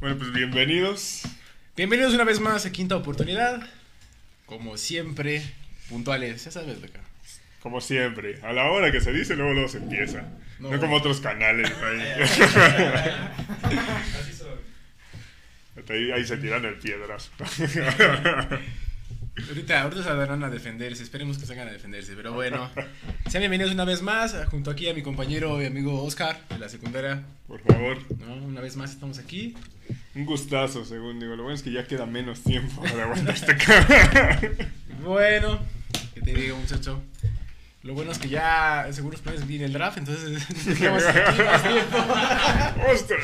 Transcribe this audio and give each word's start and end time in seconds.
Bueno, 0.00 0.18
pues 0.18 0.32
bienvenidos. 0.32 1.22
Bienvenidos 1.76 2.14
una 2.14 2.24
vez 2.24 2.40
más 2.40 2.66
a 2.66 2.72
Quinta 2.72 2.96
Oportunidad. 2.96 3.62
Como 4.46 4.76
siempre, 4.76 5.42
puntuales, 5.88 6.44
ya 6.44 6.50
sabes 6.50 6.80
de 6.80 6.88
acá. 6.88 7.00
Como 7.60 7.80
siempre, 7.80 8.40
a 8.42 8.52
la 8.52 8.70
hora 8.70 8.92
que 8.92 9.00
se 9.00 9.12
dice, 9.12 9.34
luego 9.36 9.52
luego 9.54 9.68
se 9.68 9.78
empieza. 9.78 10.28
No. 10.58 10.70
No, 10.70 10.80
como 10.80 10.96
otros 10.96 11.20
canales. 11.20 11.72
Ahí. 11.82 12.00
Ahí, 15.88 16.12
ahí 16.12 16.24
se 16.26 16.36
tiran 16.36 16.64
el 16.64 16.74
piedrazo. 16.74 17.30
Ahorita, 19.48 19.82
ahorita 19.82 20.02
se 20.04 20.12
van 20.12 20.44
a 20.44 20.48
defenderse, 20.48 21.02
esperemos 21.02 21.38
que 21.38 21.46
salgan 21.46 21.66
a 21.66 21.72
defenderse, 21.72 22.14
pero 22.14 22.32
bueno. 22.32 22.70
Sean 23.28 23.40
bienvenidos 23.40 23.72
una 23.72 23.84
vez 23.84 24.00
más, 24.00 24.36
junto 24.46 24.70
aquí 24.70 24.88
a 24.88 24.94
mi 24.94 25.02
compañero 25.02 25.60
y 25.60 25.66
amigo 25.66 26.04
Oscar 26.04 26.40
de 26.48 26.58
la 26.58 26.68
secundaria. 26.68 27.24
Por 27.48 27.60
favor, 27.62 27.98
¿no? 28.20 28.32
Una 28.34 28.60
vez 28.60 28.76
más 28.76 28.92
estamos 28.92 29.18
aquí. 29.18 29.56
un 30.14 30.24
gustazo, 30.26 30.84
según 30.84 31.20
digo. 31.20 31.36
Lo 31.36 31.42
bueno 31.42 31.56
es 31.56 31.62
que 31.62 31.72
ya 31.72 31.86
queda 31.86 32.06
menos 32.06 32.42
tiempo 32.42 32.82
para 32.82 33.04
aguantar 33.04 33.34
este 33.34 33.56
cara. 33.56 34.40
Bueno, 35.02 35.58
¿qué 36.14 36.22
te 36.22 36.32
digo, 36.32 36.56
muchacho? 36.56 37.02
Lo 37.82 37.92
bueno 37.92 38.12
es 38.12 38.18
que 38.18 38.30
ya, 38.30 38.86
según 38.90 39.10
los 39.12 39.20
planes, 39.20 39.46
viene 39.46 39.66
el 39.66 39.72
draft, 39.74 39.98
entonces 39.98 40.42
tenemos 40.64 41.04
aquí 41.04 41.42
más 41.42 41.62
tiempo. 41.62 41.96
¡Ostras! 42.90 43.20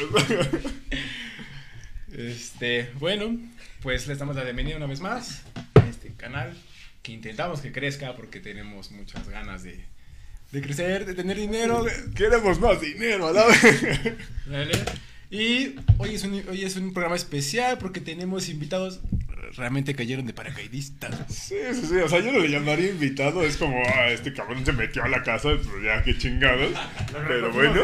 Este, 2.13 2.91
bueno, 2.99 3.39
pues 3.83 4.07
les 4.07 4.19
damos 4.19 4.37
la 4.37 4.45
bienvenida 4.45 4.77
una 4.77 4.87
vez 4.87 5.01
más 5.01 5.43
a 5.75 5.87
este 5.89 6.13
canal 6.15 6.55
que 7.03 7.13
intentamos 7.13 7.61
que 7.61 7.73
crezca 7.73 8.15
porque 8.17 8.41
tenemos 8.41 8.91
muchas 8.91 9.29
ganas 9.29 9.63
de, 9.63 9.83
de 10.53 10.61
crecer, 10.61 11.07
de 11.07 11.15
tener 11.15 11.37
dinero. 11.39 11.85
de- 11.85 12.13
Queremos 12.15 12.59
más 12.61 12.81
dinero, 12.81 13.29
a 13.29 13.33
la 13.33 13.47
vez. 13.47 14.15
¿vale? 14.47 14.73
Y 15.31 15.77
hoy 15.99 16.15
es, 16.17 16.25
un, 16.25 16.43
hoy 16.49 16.65
es 16.65 16.77
un 16.77 16.93
programa 16.93 17.17
especial 17.17 17.79
porque 17.79 18.01
tenemos 18.01 18.49
invitados 18.49 19.01
realmente 19.57 19.95
cayeron 19.95 20.27
de 20.27 20.33
paracaidistas. 20.33 21.15
Sí, 21.29 21.57
sí, 21.73 21.87
sí. 21.89 21.97
O 21.97 22.09
sea, 22.09 22.21
yo 22.21 22.33
no 22.33 22.39
le 22.39 22.49
llamaría 22.49 22.91
invitado. 22.91 23.43
Es 23.43 23.57
como, 23.57 23.83
ah, 23.87 24.09
este 24.09 24.33
cabrón 24.33 24.65
se 24.65 24.73
metió 24.73 25.05
a 25.05 25.09
la 25.09 25.23
casa, 25.23 25.51
pues 25.51 25.85
ya, 25.85 26.03
qué 26.03 26.17
chingados. 26.17 26.73
Pero 27.29 27.53
bueno. 27.53 27.83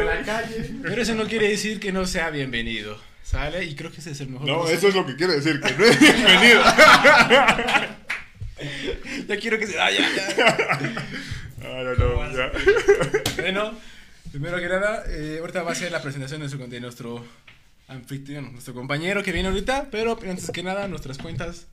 Pero 0.83 1.03
eso 1.03 1.15
no 1.15 1.27
quiere 1.27 1.49
decir 1.49 1.81
que 1.81 1.93
no 1.93 2.07
sea 2.07 2.31
bienvenido, 2.31 3.01
¿sale? 3.23 3.65
Y 3.65 3.75
creo 3.75 3.91
que 3.91 4.01
ese 4.01 4.13
es 4.13 4.21
el 4.21 4.29
mejor. 4.29 4.47
No, 4.47 4.69
eso 4.69 4.89
es 4.89 4.95
lo 4.95 5.07
que 5.07 5.17
quiere 5.17 5.35
decir, 5.35 5.61
que 5.61 5.73
no 5.73 5.85
es 5.85 6.01
bienvenido. 6.01 6.63
Ya 9.29 9.37
quiero 9.37 9.59
que 9.59 9.67
se 9.67 9.77
vaya. 9.77 10.01
ya. 10.37 10.57
Ah, 11.63 11.83
no, 11.83 11.95
no, 11.95 12.33
ya. 12.33 12.53
Bueno, 13.37 13.73
primero 14.41 14.59
que 14.59 14.69
nada, 14.69 15.05
eh, 15.09 15.39
ahorita 15.41 15.63
va 15.63 15.73
a 15.73 15.75
ser 15.75 15.91
la 15.91 16.03
presentación 16.03 16.41
de, 16.41 16.45
nuestro- 16.47 16.67
de 16.69 16.81
nuestro 16.81 17.25
anfitrión, 17.89 18.53
nuestro 18.53 18.75
compañero 18.75 19.23
que 19.23 19.33
viene 19.33 19.49
ahorita, 19.49 19.89
pero 19.91 20.19
antes 20.29 20.51
que 20.51 20.63
nada, 20.63 20.89
nuestras 20.89 21.17
cuentas 21.19 21.67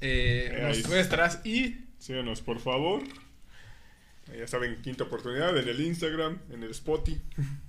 eh, 0.00 0.82
nuestras 0.88 1.40
y 1.44 1.78
Síganos, 1.98 2.42
por 2.42 2.60
favor. 2.60 3.02
Ya 4.38 4.46
saben, 4.46 4.80
quinta 4.82 5.04
oportunidad 5.04 5.56
en 5.58 5.68
el 5.68 5.80
Instagram, 5.80 6.38
en 6.52 6.62
el 6.62 6.70
Spotify. 6.70 7.20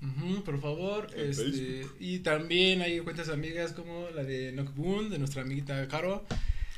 Ujú, 0.02 0.44
por 0.44 0.59
favor, 0.62 1.08
este, 1.16 1.86
y 2.00 2.19
también 2.19 2.81
hay 2.81 3.00
cuentas 3.00 3.30
amigas 3.30 3.72
como 3.73 4.09
la 4.12 4.23
de 4.23 4.52
Knockboon, 4.52 5.09
de 5.09 5.17
nuestra 5.19 5.42
amiguita 5.42 5.88
Caro. 5.88 6.25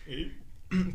Y 0.08 0.32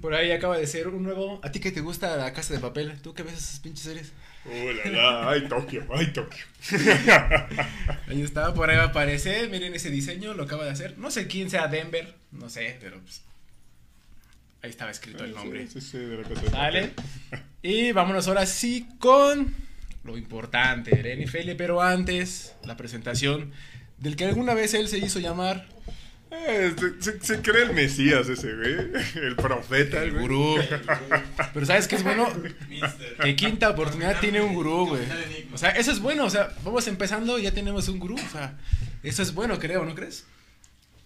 Por 0.00 0.14
ahí 0.14 0.30
acaba 0.32 0.56
de 0.58 0.66
ser 0.66 0.88
un 0.88 1.02
nuevo. 1.02 1.40
¿A 1.44 1.50
ti 1.52 1.60
que 1.60 1.70
te 1.72 1.80
gusta 1.80 2.16
la 2.16 2.32
casa 2.32 2.54
de 2.54 2.60
papel? 2.60 3.00
¿Tú 3.02 3.14
qué 3.14 3.22
ves 3.22 3.34
esas 3.34 3.60
pinches 3.60 3.84
series? 3.84 4.12
Uh, 4.44 4.72
la, 4.72 4.90
la, 4.90 5.30
ay, 5.30 5.48
Tokio, 5.48 5.86
ay, 5.94 6.12
Tokio. 6.12 6.44
Ahí 8.08 8.22
está, 8.22 8.52
por 8.54 8.70
ahí 8.70 8.76
va 8.76 8.84
a 8.84 8.86
aparecer. 8.88 9.48
Miren 9.50 9.74
ese 9.74 9.90
diseño, 9.90 10.34
lo 10.34 10.44
acaba 10.44 10.64
de 10.64 10.70
hacer. 10.70 10.98
No 10.98 11.10
sé 11.10 11.28
quién 11.28 11.48
sea 11.48 11.68
Denver, 11.68 12.14
no 12.32 12.50
sé, 12.50 12.76
pero 12.80 13.00
pues, 13.00 13.22
ahí 14.62 14.70
estaba 14.70 14.90
escrito 14.90 15.24
el 15.24 15.32
nombre. 15.32 15.66
Sí, 15.68 15.80
sí, 15.80 15.92
sí, 15.92 15.98
de 15.98 16.16
la 16.18 16.50
¿Sale? 16.50 16.92
Y 17.62 17.92
vámonos 17.92 18.26
ahora 18.28 18.46
sí 18.46 18.88
con 18.98 19.54
lo 20.04 20.18
importante 20.18 20.96
del 20.96 21.24
NFL, 21.24 21.52
pero 21.56 21.80
antes 21.80 22.54
la 22.64 22.76
presentación 22.76 23.52
del 23.98 24.16
que 24.16 24.24
alguna 24.24 24.54
vez 24.54 24.74
él 24.74 24.88
se 24.88 24.98
hizo 24.98 25.20
llamar 25.20 25.66
se, 26.32 27.02
se- 27.02 27.20
se 27.20 27.42
cree 27.42 27.64
el 27.64 27.72
Mesías 27.74 28.28
ese, 28.28 28.54
güey. 28.54 28.74
El 29.14 29.36
profeta, 29.36 30.02
el 30.02 30.12
gurú. 30.18 30.56
Pero 31.54 31.66
¿sabes 31.66 31.86
qué 31.88 31.96
es 31.96 32.02
bueno? 32.02 32.28
Que 33.22 33.36
quinta 33.36 33.70
oportunidad 33.70 34.18
tiene 34.20 34.40
un 34.40 34.54
gurú, 34.54 34.88
güey. 34.88 35.02
O 35.52 35.58
sea, 35.58 35.70
eso 35.70 35.92
es 35.92 36.00
bueno, 36.00 36.24
o 36.24 36.30
sea, 36.30 36.52
vamos 36.64 36.86
empezando 36.88 37.38
y 37.38 37.42
ya 37.42 37.52
tenemos 37.52 37.88
un 37.88 37.98
gurú, 37.98 38.14
o 38.16 38.30
sea, 38.32 38.54
eso 39.02 39.22
es 39.22 39.34
bueno, 39.34 39.58
creo, 39.58 39.84
¿no 39.84 39.94
crees? 39.94 40.24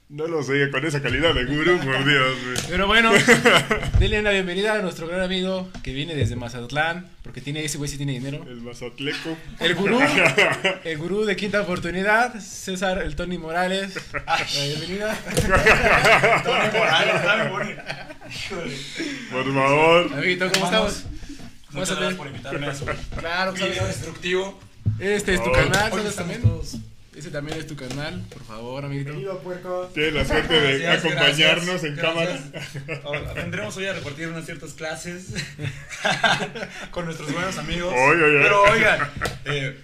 No 0.09 0.29
lo 0.29 0.41
sé, 0.45 0.71
con 0.71 0.87
esa 0.87 1.03
calidad 1.03 1.35
de 1.35 1.45
gurú, 1.47 1.79
por 1.81 2.05
Dios, 2.09 2.37
güey. 2.45 2.57
Pero 2.69 2.87
bueno, 2.87 3.11
denle 3.99 4.21
una 4.21 4.31
bienvenida 4.31 4.75
a 4.75 4.79
nuestro 4.79 5.09
gran 5.09 5.21
amigo 5.21 5.69
que 5.83 5.93
viene 5.93 6.15
desde 6.15 6.37
Mazatlán, 6.37 7.09
porque 7.25 7.41
tiene 7.41 7.65
ese 7.65 7.77
güey 7.77 7.91
sí 7.91 7.97
tiene 7.97 8.13
dinero. 8.13 8.45
El 8.49 8.61
mazatleco. 8.61 9.37
El 9.59 9.75
gurú, 9.75 9.99
el 10.85 10.99
gurú 10.99 11.25
de 11.25 11.35
quinta 11.35 11.61
oportunidad, 11.61 12.39
César, 12.39 12.99
el 13.03 13.17
Tony 13.17 13.37
Morales. 13.37 13.95
La 14.25 14.65
bienvenida. 14.65 15.19
Tony 16.45 16.79
Morales, 16.79 17.25
dame. 17.25 17.51
Por 19.33 19.55
favor. 19.55 20.13
Amiguito, 20.13 20.53
¿cómo 20.53 20.65
estamos? 20.67 21.05
Muchas 21.73 21.97
gracias 21.97 22.15
por 22.15 22.27
invitarme 22.29 22.67
a 22.69 22.75
su 22.77 22.85
Claro, 23.19 23.53
video 23.55 23.75
¿sabes? 23.75 23.97
instructivo. 23.97 24.61
Este 25.01 25.35
es 25.35 25.43
tu 25.43 25.51
canal, 25.51 25.91
¿sabes 25.91 26.15
también? 26.15 26.43
todos. 26.43 26.77
Ese 27.17 27.31
también 27.31 27.57
es 27.59 27.67
tu 27.67 27.75
canal, 27.77 28.23
por 28.29 28.45
favor, 28.45 28.85
amiguito. 28.85 29.07
Bienvenido, 29.13 29.39
puerco. 29.41 29.91
Tienes 29.95 30.13
la 30.13 30.25
suerte 30.27 30.53
de 30.53 30.79
Gracias, 30.81 31.05
acompañarnos 31.13 31.65
gracias, 31.67 31.85
en 31.85 31.97
gracias. 31.97 32.41
cámara. 32.85 33.03
Ahora, 33.05 33.33
Vendremos 33.33 33.77
hoy 33.79 33.87
a 33.87 33.95
repartir 33.95 34.29
unas 34.29 34.45
ciertas 34.45 34.75
clases 34.75 35.29
con 36.91 37.07
nuestros 37.07 37.33
buenos 37.33 37.57
amigos. 37.57 37.95
Oye, 37.97 38.23
oye. 38.23 38.39
Pero 38.43 38.63
oigan, 38.65 39.11
eh, 39.47 39.81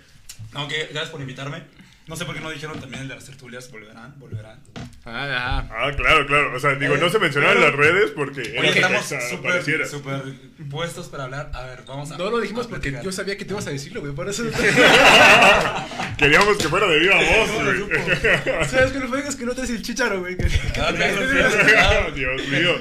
aunque 0.53 0.89
gracias 0.91 1.09
por 1.09 1.23
invitarme. 1.23 1.63
No 2.09 2.17
sé 2.17 2.25
por 2.25 2.35
qué 2.35 2.41
no 2.41 2.51
dijeron 2.51 2.81
también 2.81 3.03
el 3.03 3.09
de 3.09 3.15
las 3.15 3.27
tertulias. 3.27 3.71
Volverán, 3.71 4.15
volverán. 4.19 4.59
Ah, 5.05 5.29
ah. 5.31 5.69
Ah, 5.71 5.93
claro, 5.97 6.27
claro. 6.27 6.55
O 6.55 6.59
sea, 6.59 6.75
digo, 6.75 6.97
no 6.97 7.09
se 7.09 7.21
mencionaron 7.21 7.59
en 7.59 7.63
las 7.63 7.75
redes 7.75 8.11
porque 8.11 8.41
Oye, 8.59 8.71
estamos 8.71 9.05
súper 9.31 9.87
súper 9.87 10.23
puestos 10.69 11.09
para 11.09 11.25
hablar. 11.25 11.51
A 11.55 11.63
ver, 11.67 11.85
vamos 11.87 12.11
a. 12.11 12.19
No 12.19 12.29
lo 12.31 12.41
dijimos 12.41 12.67
porque 12.67 12.91
platicar. 12.91 13.05
yo 13.05 13.13
sabía 13.13 13.37
que 13.37 13.45
te 13.45 13.53
ibas 13.53 13.69
a 13.69 13.71
decirlo, 13.71 14.01
güey, 14.01 14.13
por 14.13 14.29
eso. 14.29 14.43
Queríamos 16.19 16.57
que 16.57 16.69
fuera 16.69 16.89
de 16.89 16.99
viva 16.99 17.15
voz, 17.15 17.51
¿Cómo 17.51 17.63
lo 17.63 17.87
güey. 17.87 18.01
¿Sabes 18.69 18.93
que 18.93 18.99
lo 18.99 19.09
juegas 19.09 19.37
que 19.37 19.47
no 19.47 19.55
traes 19.55 19.71
el 19.71 19.83
chicharo, 19.83 20.21
güey? 20.21 20.37
Ah, 20.81 20.89
te 20.91 20.95
claro, 20.95 21.21
claro. 21.67 22.11
Dios 22.13 22.49
mío. 22.49 22.75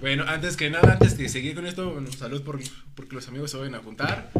Bueno, 0.00 0.24
antes 0.28 0.56
que 0.56 0.70
nada, 0.70 0.92
antes 0.92 1.18
de 1.18 1.28
seguir 1.28 1.56
con 1.56 1.66
esto, 1.66 1.90
bueno, 1.90 2.12
salud 2.12 2.44
por, 2.44 2.60
porque 2.94 3.16
los 3.16 3.26
amigos 3.26 3.50
se 3.50 3.56
vayan 3.56 3.74
a 3.74 3.80
juntar. 3.80 4.30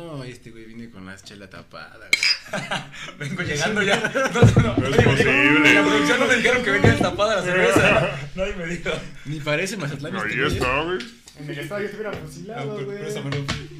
No, 0.00 0.24
este 0.24 0.50
güey 0.50 0.64
viene 0.64 0.90
con 0.90 1.04
la 1.06 1.16
chela 1.18 1.48
tapada, 1.50 1.98
güey. 1.98 3.18
Vengo 3.18 3.42
llegando 3.42 3.82
ya. 3.82 3.96
No, 3.98 4.40
no, 4.40 4.62
no. 4.62 4.76
No 4.76 4.86
es 4.88 4.98
Oye, 4.98 5.02
posible. 5.04 5.68
En 5.68 5.74
la 5.74 5.82
producción 5.82 6.20
no 6.20 6.26
me 6.26 6.36
dijeron 6.36 6.62
que 6.64 6.70
venía 6.70 6.90
destapada 6.92 7.36
la 7.36 7.42
cerveza. 7.42 8.18
Nadie 8.34 8.56
me 8.56 8.66
dijo. 8.66 8.90
Ni 9.26 9.40
parece 9.40 9.76
Mazatlán. 9.76 10.16
este 10.16 10.28
Ahí 10.28 10.36
güey. 10.38 10.52
está, 10.56 10.82
güey. 10.82 10.98
En 11.38 11.50
el 11.50 11.58
estadio 11.58 11.88
No, 12.02 12.12
fusilado, 12.12 12.74
güey. 12.74 12.86
pero 12.86 13.08
eso 13.08 13.18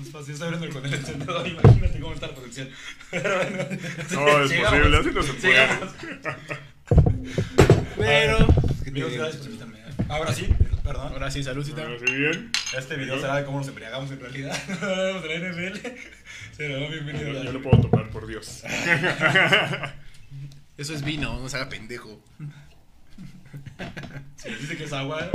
es 0.03 0.10
fácil. 0.12 0.42
Hablando 0.42 0.69
con 0.70 0.86
el 0.86 0.94
encendedor. 0.94 1.47
Imagínate 1.48 2.00
cómo 2.00 2.14
está 2.14 2.26
la 2.28 2.34
producción. 2.34 2.69
Pero 3.10 3.36
bueno. 3.36 3.59
No, 4.12 4.44
es 4.44 4.53
posible, 4.53 4.97
así 4.98 5.10
no 5.12 5.22
se 5.22 5.32
puede. 5.34 5.69
Pero. 7.97 8.47
¿qué 8.84 8.84
te 8.84 8.91
Amigos, 8.91 9.12
gracias 9.12 9.36
por 9.42 9.47
invitarme. 9.47 9.78
Ahora 10.09 10.34
sí, 10.34 10.48
perdón. 10.91 11.12
Ahora 11.12 11.31
sí, 11.31 11.45
saludcita. 11.45 11.83
Ahora 11.83 11.99
sí, 12.05 12.12
bien. 12.12 12.51
Este 12.77 12.97
video 12.97 13.21
será 13.21 13.37
de 13.37 13.45
cómo 13.45 13.59
nos 13.59 13.69
embriagamos 13.69 14.11
en 14.11 14.19
realidad. 14.19 14.59
No 14.81 14.89
hablamos 14.89 15.23
de 15.23 15.39
la 15.39 15.51
NFL. 15.51 15.78
Será 16.56 16.89
bienvenido. 16.89 17.45
Yo 17.45 17.53
no 17.53 17.62
puedo 17.62 17.83
tomar, 17.83 18.11
por 18.11 18.27
Dios. 18.27 18.65
Eso 20.77 20.95
es 20.95 21.04
vino, 21.04 21.39
no 21.39 21.48
se 21.48 21.57
haga 21.57 21.69
pendejo. 21.69 22.21
Si 24.37 24.48
dice 24.48 24.77
que 24.77 24.84
es 24.84 24.92
agua. 24.92 25.28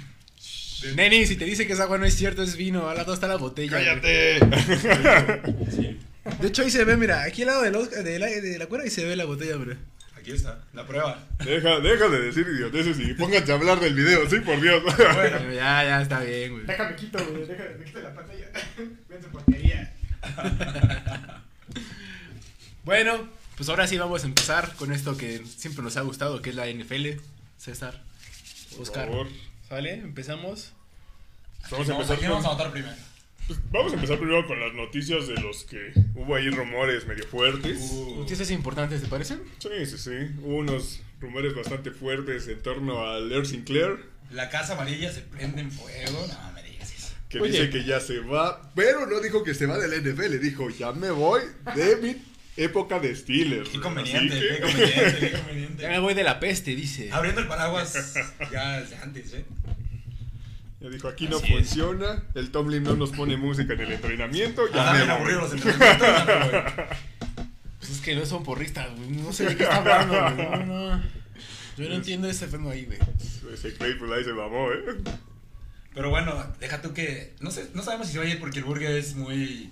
Neni, 0.96 1.26
si 1.26 1.36
te 1.36 1.44
dice 1.44 1.66
que 1.66 1.74
es 1.74 1.80
agua, 1.80 1.98
no 1.98 2.06
es 2.06 2.14
cierto, 2.14 2.42
es 2.42 2.56
vino. 2.56 2.88
Al 2.88 2.96
lado 2.96 3.14
está 3.14 3.28
la 3.28 3.36
botella. 3.36 3.76
¡Cállate! 3.76 4.40
Sí. 5.70 5.98
De 6.40 6.48
hecho, 6.48 6.62
ahí 6.62 6.70
se 6.70 6.84
ve, 6.84 6.96
mira, 6.96 7.22
aquí 7.22 7.42
al 7.42 7.48
lado 7.48 7.62
de 7.62 7.70
la, 7.70 7.78
de 7.78 8.18
la, 8.18 8.26
de 8.26 8.58
la 8.58 8.66
cuerda 8.66 8.84
ahí 8.84 8.90
se 8.90 9.04
ve 9.04 9.14
la 9.14 9.26
botella, 9.26 9.56
bro. 9.56 9.76
Está, 10.32 10.58
la 10.74 10.86
prueba. 10.86 11.18
Deja, 11.44 11.80
deja 11.80 12.08
de 12.08 12.20
decir 12.20 12.46
idioteces 12.46 12.98
y 13.00 13.14
póngate 13.14 13.50
a 13.52 13.54
hablar 13.54 13.80
del 13.80 13.94
video, 13.94 14.28
sí, 14.28 14.40
por 14.40 14.60
Dios. 14.60 14.82
Bueno, 14.82 15.38
Ya, 15.54 15.84
ya 15.84 16.02
está 16.02 16.20
bien, 16.20 16.52
güey. 16.52 16.66
Déjame 16.66 16.96
quito, 16.96 17.18
güey. 17.18 17.46
Déjame, 17.46 17.74
me 17.78 17.84
quito 17.84 18.00
la 18.00 18.14
pantalla. 18.14 18.46
Ven 19.08 19.22
su 19.22 19.28
porquería. 19.30 19.94
Bueno, 22.84 23.28
pues 23.56 23.68
ahora 23.68 23.86
sí 23.86 23.98
vamos 23.98 24.24
a 24.24 24.26
empezar 24.26 24.74
con 24.76 24.92
esto 24.92 25.16
que 25.18 25.44
siempre 25.44 25.82
nos 25.84 25.96
ha 25.98 26.00
gustado, 26.00 26.40
que 26.40 26.48
es 26.50 26.56
la 26.56 26.66
NFL. 26.66 27.20
César, 27.58 28.00
Por 28.70 28.80
Oscar. 28.82 29.08
favor. 29.08 29.28
¿Sale? 29.68 29.92
Empezamos. 29.94 30.72
Vamos 31.70 31.88
a 31.88 31.92
empezar 31.92 32.16
aquí 32.16 32.26
vamos 32.26 32.46
a 32.46 32.48
votar 32.50 32.70
primero. 32.72 32.94
Pues 33.48 33.58
vamos 33.72 33.90
a 33.92 33.94
empezar 33.96 34.18
primero 34.18 34.46
con 34.46 34.60
las 34.60 34.74
noticias 34.74 35.26
de 35.26 35.34
los 35.40 35.64
que 35.64 35.92
hubo 36.14 36.36
ahí 36.36 36.50
rumores 36.50 37.06
medio 37.06 37.24
fuertes. 37.26 37.92
¿Noticias 38.16 38.50
importantes, 38.50 39.00
te 39.02 39.08
parecen? 39.08 39.40
Sí, 39.58 39.68
sí, 39.86 39.98
sí. 39.98 40.10
Hubo 40.42 40.56
unos 40.58 41.00
rumores 41.20 41.54
bastante 41.54 41.90
fuertes 41.90 42.46
en 42.48 42.60
torno 42.62 43.08
a 43.08 43.18
Lear 43.18 43.46
Sinclair, 43.46 44.04
La 44.30 44.50
casa 44.50 44.74
amarilla 44.74 45.10
se 45.10 45.22
prende 45.22 45.62
en 45.62 45.72
fuego. 45.72 46.26
No 46.28 46.52
me 46.52 46.62
digas 46.62 46.92
eso. 46.94 47.14
que 47.30 47.40
Oye. 47.40 47.52
dice 47.52 47.70
que 47.70 47.84
ya 47.84 47.98
se 48.00 48.20
va, 48.20 48.70
pero 48.74 49.06
no 49.06 49.18
dijo 49.20 49.42
que 49.42 49.54
se 49.54 49.64
va 49.66 49.78
del 49.78 49.92
NFL, 50.02 50.38
dijo, 50.40 50.68
ya 50.70 50.92
me 50.92 51.10
voy 51.10 51.40
de 51.74 51.96
mi 51.96 52.16
época 52.58 52.98
de 53.00 53.16
Steelers. 53.16 53.70
Qué 53.70 53.80
conveniente, 53.80 54.38
que- 54.38 54.48
qué 54.48 54.60
conveniente, 54.60 55.20
qué 55.20 55.30
Ya 55.30 55.32
me 55.32 55.38
conveniente. 55.38 55.98
voy 56.00 56.12
de 56.14 56.22
la 56.24 56.38
peste, 56.38 56.76
dice. 56.76 57.10
Abriendo 57.12 57.40
el 57.40 57.48
paraguas 57.48 58.14
ya 58.52 58.80
desde 58.80 58.96
antes, 58.96 59.32
¿eh? 59.32 59.44
Ya 60.80 60.88
dijo, 60.88 61.08
aquí 61.08 61.26
no 61.28 61.38
Así 61.38 61.46
es. 61.46 61.52
funciona, 61.68 62.22
el 62.34 62.50
Tomlin 62.50 62.84
no 62.84 62.94
nos 62.94 63.10
pone 63.10 63.36
música 63.36 63.72
en 63.74 63.80
el 63.80 63.92
entrenamiento, 63.92 64.62
ya 64.72 64.92
me 64.92 65.12
aburrido 65.12 65.40
los 65.40 65.52
entrenamientos. 65.52 66.08
Pues 67.78 67.90
es 67.92 68.00
que 68.00 68.16
no 68.16 68.26
son 68.26 68.42
porristas, 68.42 68.90
güey. 68.96 69.08
No 69.10 69.32
sé 69.32 69.46
de 69.46 69.56
qué 69.56 69.62
está 69.62 69.76
hablando, 69.76 70.14
güey. 70.20 70.66
No, 70.66 70.96
no. 70.96 71.02
Yo 71.76 71.88
no 71.88 71.94
entiendo 71.94 72.28
ese 72.28 72.46
fenómeno 72.48 72.72
ahí, 72.72 72.84
güey. 72.86 72.98
Ese 73.54 73.72
Claypool 73.72 74.12
ahí 74.12 74.24
se 74.24 74.32
mamó, 74.32 74.72
¿eh? 74.72 74.96
Pero 75.94 76.10
bueno, 76.10 76.34
deja 76.58 76.82
tú 76.82 76.92
que. 76.92 77.34
No 77.40 77.50
sé, 77.52 77.70
no 77.74 77.82
sabemos 77.82 78.08
si 78.08 78.14
se 78.14 78.18
va 78.18 78.24
a 78.24 78.28
ir 78.28 78.40
porque 78.40 78.58
el 78.58 78.64
Burger 78.64 78.90
es 78.90 79.14
muy. 79.14 79.70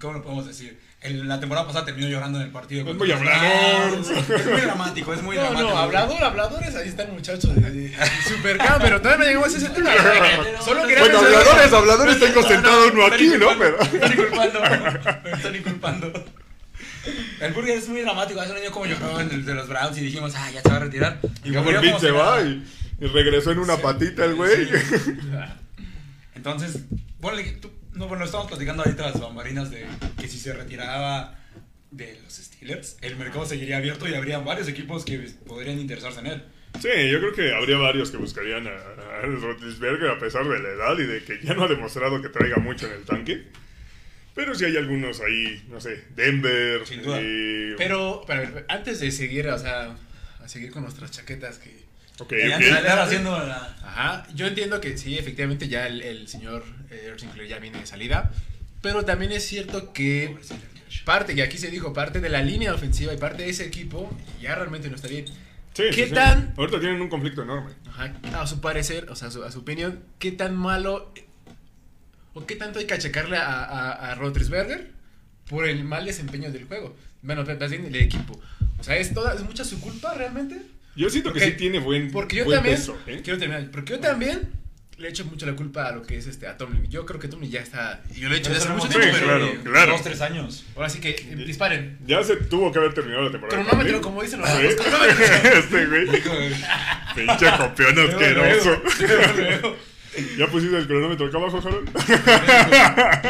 ¿Cómo 0.00 0.14
lo 0.14 0.22
podemos 0.22 0.46
decir? 0.46 0.78
La 1.02 1.40
temporada 1.40 1.66
pasada 1.66 1.84
terminó 1.84 2.06
llorando 2.08 2.38
en 2.38 2.44
el 2.46 2.52
partido. 2.52 2.88
Es 2.88 2.94
muy 2.96 3.10
hablador. 3.10 3.98
Es 4.36 4.46
muy 4.46 4.60
dramático, 4.60 5.12
es 5.12 5.22
muy 5.22 5.36
No, 5.36 5.42
dramático. 5.42 5.70
no, 5.70 5.78
hablador, 5.78 6.22
habladores, 6.24 6.76
ahí 6.76 6.88
está 6.88 7.02
el 7.02 7.12
muchacho 7.12 7.48
de, 7.54 7.70
de 7.70 7.96
Supercam, 8.28 8.80
pero 8.80 9.00
todavía 9.02 9.24
no 9.24 9.28
llegamos 9.30 9.54
a 9.54 9.58
ese 9.58 9.68
tema. 9.70 9.90
Solo 10.64 10.82
quería 10.86 11.00
Bueno, 11.00 11.18
habladores, 11.18 11.72
habladores, 11.72 12.20
tengo 12.20 12.42
sentado 12.46 12.86
uno 12.92 12.94
me 13.08 13.14
aquí, 13.14 13.24
están 13.24 13.40
¿no? 13.40 13.48
Pero... 13.58 13.78
Me 13.78 13.98
están 13.98 14.12
inculpando. 14.12 14.60
Me 15.24 15.30
están 15.32 15.56
inculpando. 15.56 16.24
El 17.40 17.52
Burger 17.52 17.78
es 17.78 17.88
muy 17.88 18.02
dramático. 18.02 18.40
Hace 18.40 18.52
un 18.52 18.58
año 18.58 18.70
como 18.70 18.86
lloró 18.86 19.18
en 19.20 19.30
el 19.32 19.44
de 19.44 19.54
los 19.54 19.66
Browns 19.68 19.98
y 19.98 20.02
dijimos, 20.02 20.32
ah, 20.36 20.50
ya 20.52 20.62
se 20.62 20.68
va 20.68 20.76
a 20.76 20.80
retirar. 20.80 21.18
Y 21.42 21.50
Gabor 21.50 21.80
Beat 21.80 21.84
como 21.86 21.98
se 21.98 22.10
va 22.12 22.40
y, 22.42 22.64
y 23.00 23.06
regresó 23.08 23.50
en 23.50 23.58
una 23.58 23.76
patita 23.76 24.24
el 24.24 24.36
güey. 24.36 24.66
Sí. 24.66 24.70
Entonces, 26.36 26.78
ponle 27.20 27.44
que 27.44 27.50
tú, 27.52 27.70
no, 27.94 28.08
bueno, 28.08 28.24
estamos 28.24 28.46
platicando 28.48 28.82
ahorita 28.82 29.10
las 29.10 29.20
bambarinas 29.20 29.70
de 29.70 29.86
que 30.18 30.28
si 30.28 30.38
se 30.38 30.52
retiraba 30.52 31.38
de 31.90 32.18
los 32.22 32.32
Steelers, 32.34 32.96
el 33.02 33.16
mercado 33.16 33.44
seguiría 33.44 33.76
abierto 33.76 34.08
y 34.08 34.14
habría 34.14 34.38
varios 34.38 34.68
equipos 34.68 35.04
que 35.04 35.18
podrían 35.46 35.78
interesarse 35.78 36.20
en 36.20 36.26
él. 36.26 36.44
Sí, 36.80 36.88
yo 37.10 37.18
creo 37.20 37.34
que 37.34 37.52
habría 37.54 37.76
varios 37.76 38.10
que 38.10 38.16
buscarían 38.16 38.66
a, 38.66 38.70
a 38.70 39.20
Roethlisberger 39.26 40.08
a 40.08 40.18
pesar 40.18 40.48
de 40.48 40.58
la 40.58 40.70
edad 40.70 40.98
y 40.98 41.04
de 41.04 41.22
que 41.22 41.38
ya 41.42 41.52
no 41.54 41.64
ha 41.64 41.68
demostrado 41.68 42.20
que 42.22 42.30
traiga 42.30 42.56
mucho 42.56 42.86
en 42.86 42.92
el 42.94 43.04
tanque. 43.04 43.42
Pero 44.34 44.54
sí 44.54 44.64
hay 44.64 44.78
algunos 44.78 45.20
ahí, 45.20 45.62
no 45.68 45.78
sé, 45.78 46.04
Denver. 46.16 46.86
Sin 46.86 47.02
duda. 47.02 47.18
eh, 47.20 47.74
Pero, 47.76 48.24
pero, 48.26 48.64
antes 48.68 49.00
de 49.00 49.10
seguir, 49.10 49.46
o 49.48 49.58
sea, 49.58 49.94
a 50.42 50.48
seguir 50.48 50.70
con 50.70 50.82
nuestras 50.84 51.10
chaquetas 51.10 51.58
que... 51.58 51.81
ok, 52.22 52.32
Y 52.32 52.46
ok. 52.48 52.52
antes 52.54 52.70
de 52.72 52.78
estar 52.78 52.98
haciendo 52.98 53.38
la... 53.38 53.76
Ajá, 53.84 54.26
yo 54.34 54.46
entiendo 54.46 54.80
que 54.80 54.96
sí, 54.96 55.18
efectivamente 55.18 55.68
ya 55.68 55.86
el, 55.86 56.00
el 56.02 56.28
señor 56.28 56.64
eh, 56.90 57.12
Sinclair 57.18 57.48
ya 57.48 57.58
viene 57.58 57.78
de 57.80 57.86
salida, 57.86 58.30
pero 58.80 59.04
también 59.04 59.32
es 59.32 59.46
cierto 59.46 59.92
que 59.92 60.36
parte, 61.04 61.32
y 61.34 61.40
aquí 61.40 61.58
se 61.58 61.70
dijo, 61.70 61.92
parte 61.92 62.20
de 62.20 62.28
la 62.28 62.42
línea 62.42 62.74
ofensiva 62.74 63.12
y 63.12 63.16
parte 63.16 63.42
de 63.42 63.50
ese 63.50 63.64
equipo 63.64 64.10
ya 64.40 64.54
realmente 64.54 64.88
no 64.88 64.96
está 64.96 65.08
bien. 65.08 65.26
Sí, 65.26 65.84
¿Qué 65.90 65.92
sí, 65.92 66.04
sí. 66.08 66.14
tan- 66.14 66.52
Ahorita 66.56 66.80
tienen 66.80 67.00
un 67.00 67.08
conflicto 67.08 67.42
enorme. 67.42 67.72
Ajá, 67.88 68.12
a 68.34 68.46
su 68.46 68.60
parecer, 68.60 69.08
o 69.10 69.16
sea, 69.16 69.28
a 69.28 69.30
su, 69.30 69.42
a 69.44 69.50
su 69.50 69.60
opinión, 69.60 70.02
¿qué 70.18 70.32
tan 70.32 70.54
malo 70.54 71.12
o 72.34 72.46
qué 72.46 72.56
tanto 72.56 72.78
hay 72.78 72.86
que 72.86 72.94
achacarle 72.94 73.36
a, 73.36 73.64
a, 73.64 74.12
a 74.12 74.14
por 75.48 75.66
el 75.66 75.84
mal 75.84 76.04
desempeño 76.04 76.50
del 76.50 76.64
juego? 76.64 76.94
Bueno, 77.22 77.44
más 77.44 77.70
bien 77.70 77.84
del 77.84 77.96
equipo. 77.96 78.40
O 78.78 78.84
sea, 78.84 78.96
¿es, 78.96 79.14
toda, 79.14 79.34
¿es 79.34 79.42
mucha 79.42 79.64
su 79.64 79.80
culpa 79.80 80.12
realmente? 80.14 80.60
Yo 80.96 81.08
siento 81.10 81.32
que 81.32 81.40
sí 81.40 81.52
tiene 81.52 81.78
buen, 81.78 82.10
Porque 82.10 82.36
yo 82.36 82.44
buen 82.44 82.56
también, 82.58 82.76
peso. 82.76 82.98
¿eh? 83.06 83.20
quiero 83.24 83.38
terminar, 83.38 83.70
porque 83.70 83.92
yo 83.94 84.00
también 84.00 84.50
le 84.98 85.08
echo 85.08 85.24
mucho 85.24 85.46
la 85.46 85.54
culpa 85.56 85.88
a 85.88 85.92
lo 85.92 86.02
que 86.02 86.16
es 86.18 86.26
este, 86.26 86.46
a 86.46 86.56
Tomlin. 86.56 86.86
Yo 86.90 87.06
creo 87.06 87.18
que 87.18 87.26
Tomlin 87.28 87.50
ya 87.50 87.60
está, 87.60 88.02
y 88.14 88.20
yo 88.20 88.28
lo 88.28 88.34
he 88.34 88.38
hecho 88.38 88.50
desde 88.52 88.64
hace 88.64 88.72
mucho 88.74 88.86
Sí, 88.92 88.98
tiempo, 88.98 89.10
pero 89.14 89.26
claro, 89.26 89.52
claro. 89.64 89.92
Dos, 89.92 90.02
tres 90.02 90.20
años. 90.20 90.64
ahora 90.76 90.88
sí 90.90 91.00
que 91.00 91.10
eh, 91.10 91.34
disparen. 91.46 91.98
Ya 92.06 92.22
se 92.22 92.36
tuvo 92.36 92.70
que 92.70 92.78
haber 92.78 92.92
terminado 92.94 93.24
la 93.24 93.30
temporada. 93.32 93.62
Cronómetro, 93.64 94.00
como 94.02 94.22
dicen 94.22 94.40
los 94.40 94.50
Sí. 94.50 94.56
este 94.66 95.86
güey. 95.86 96.06
Pinche 97.16 97.46
copión 97.58 97.98
asqueroso. 97.98 98.82
¿Ya 100.36 100.46
pusiste 100.46 100.76
el 100.76 100.86
cronómetro 100.86 101.26
acá 101.26 101.38
abajo, 101.38 101.58
Harold? 101.66 101.90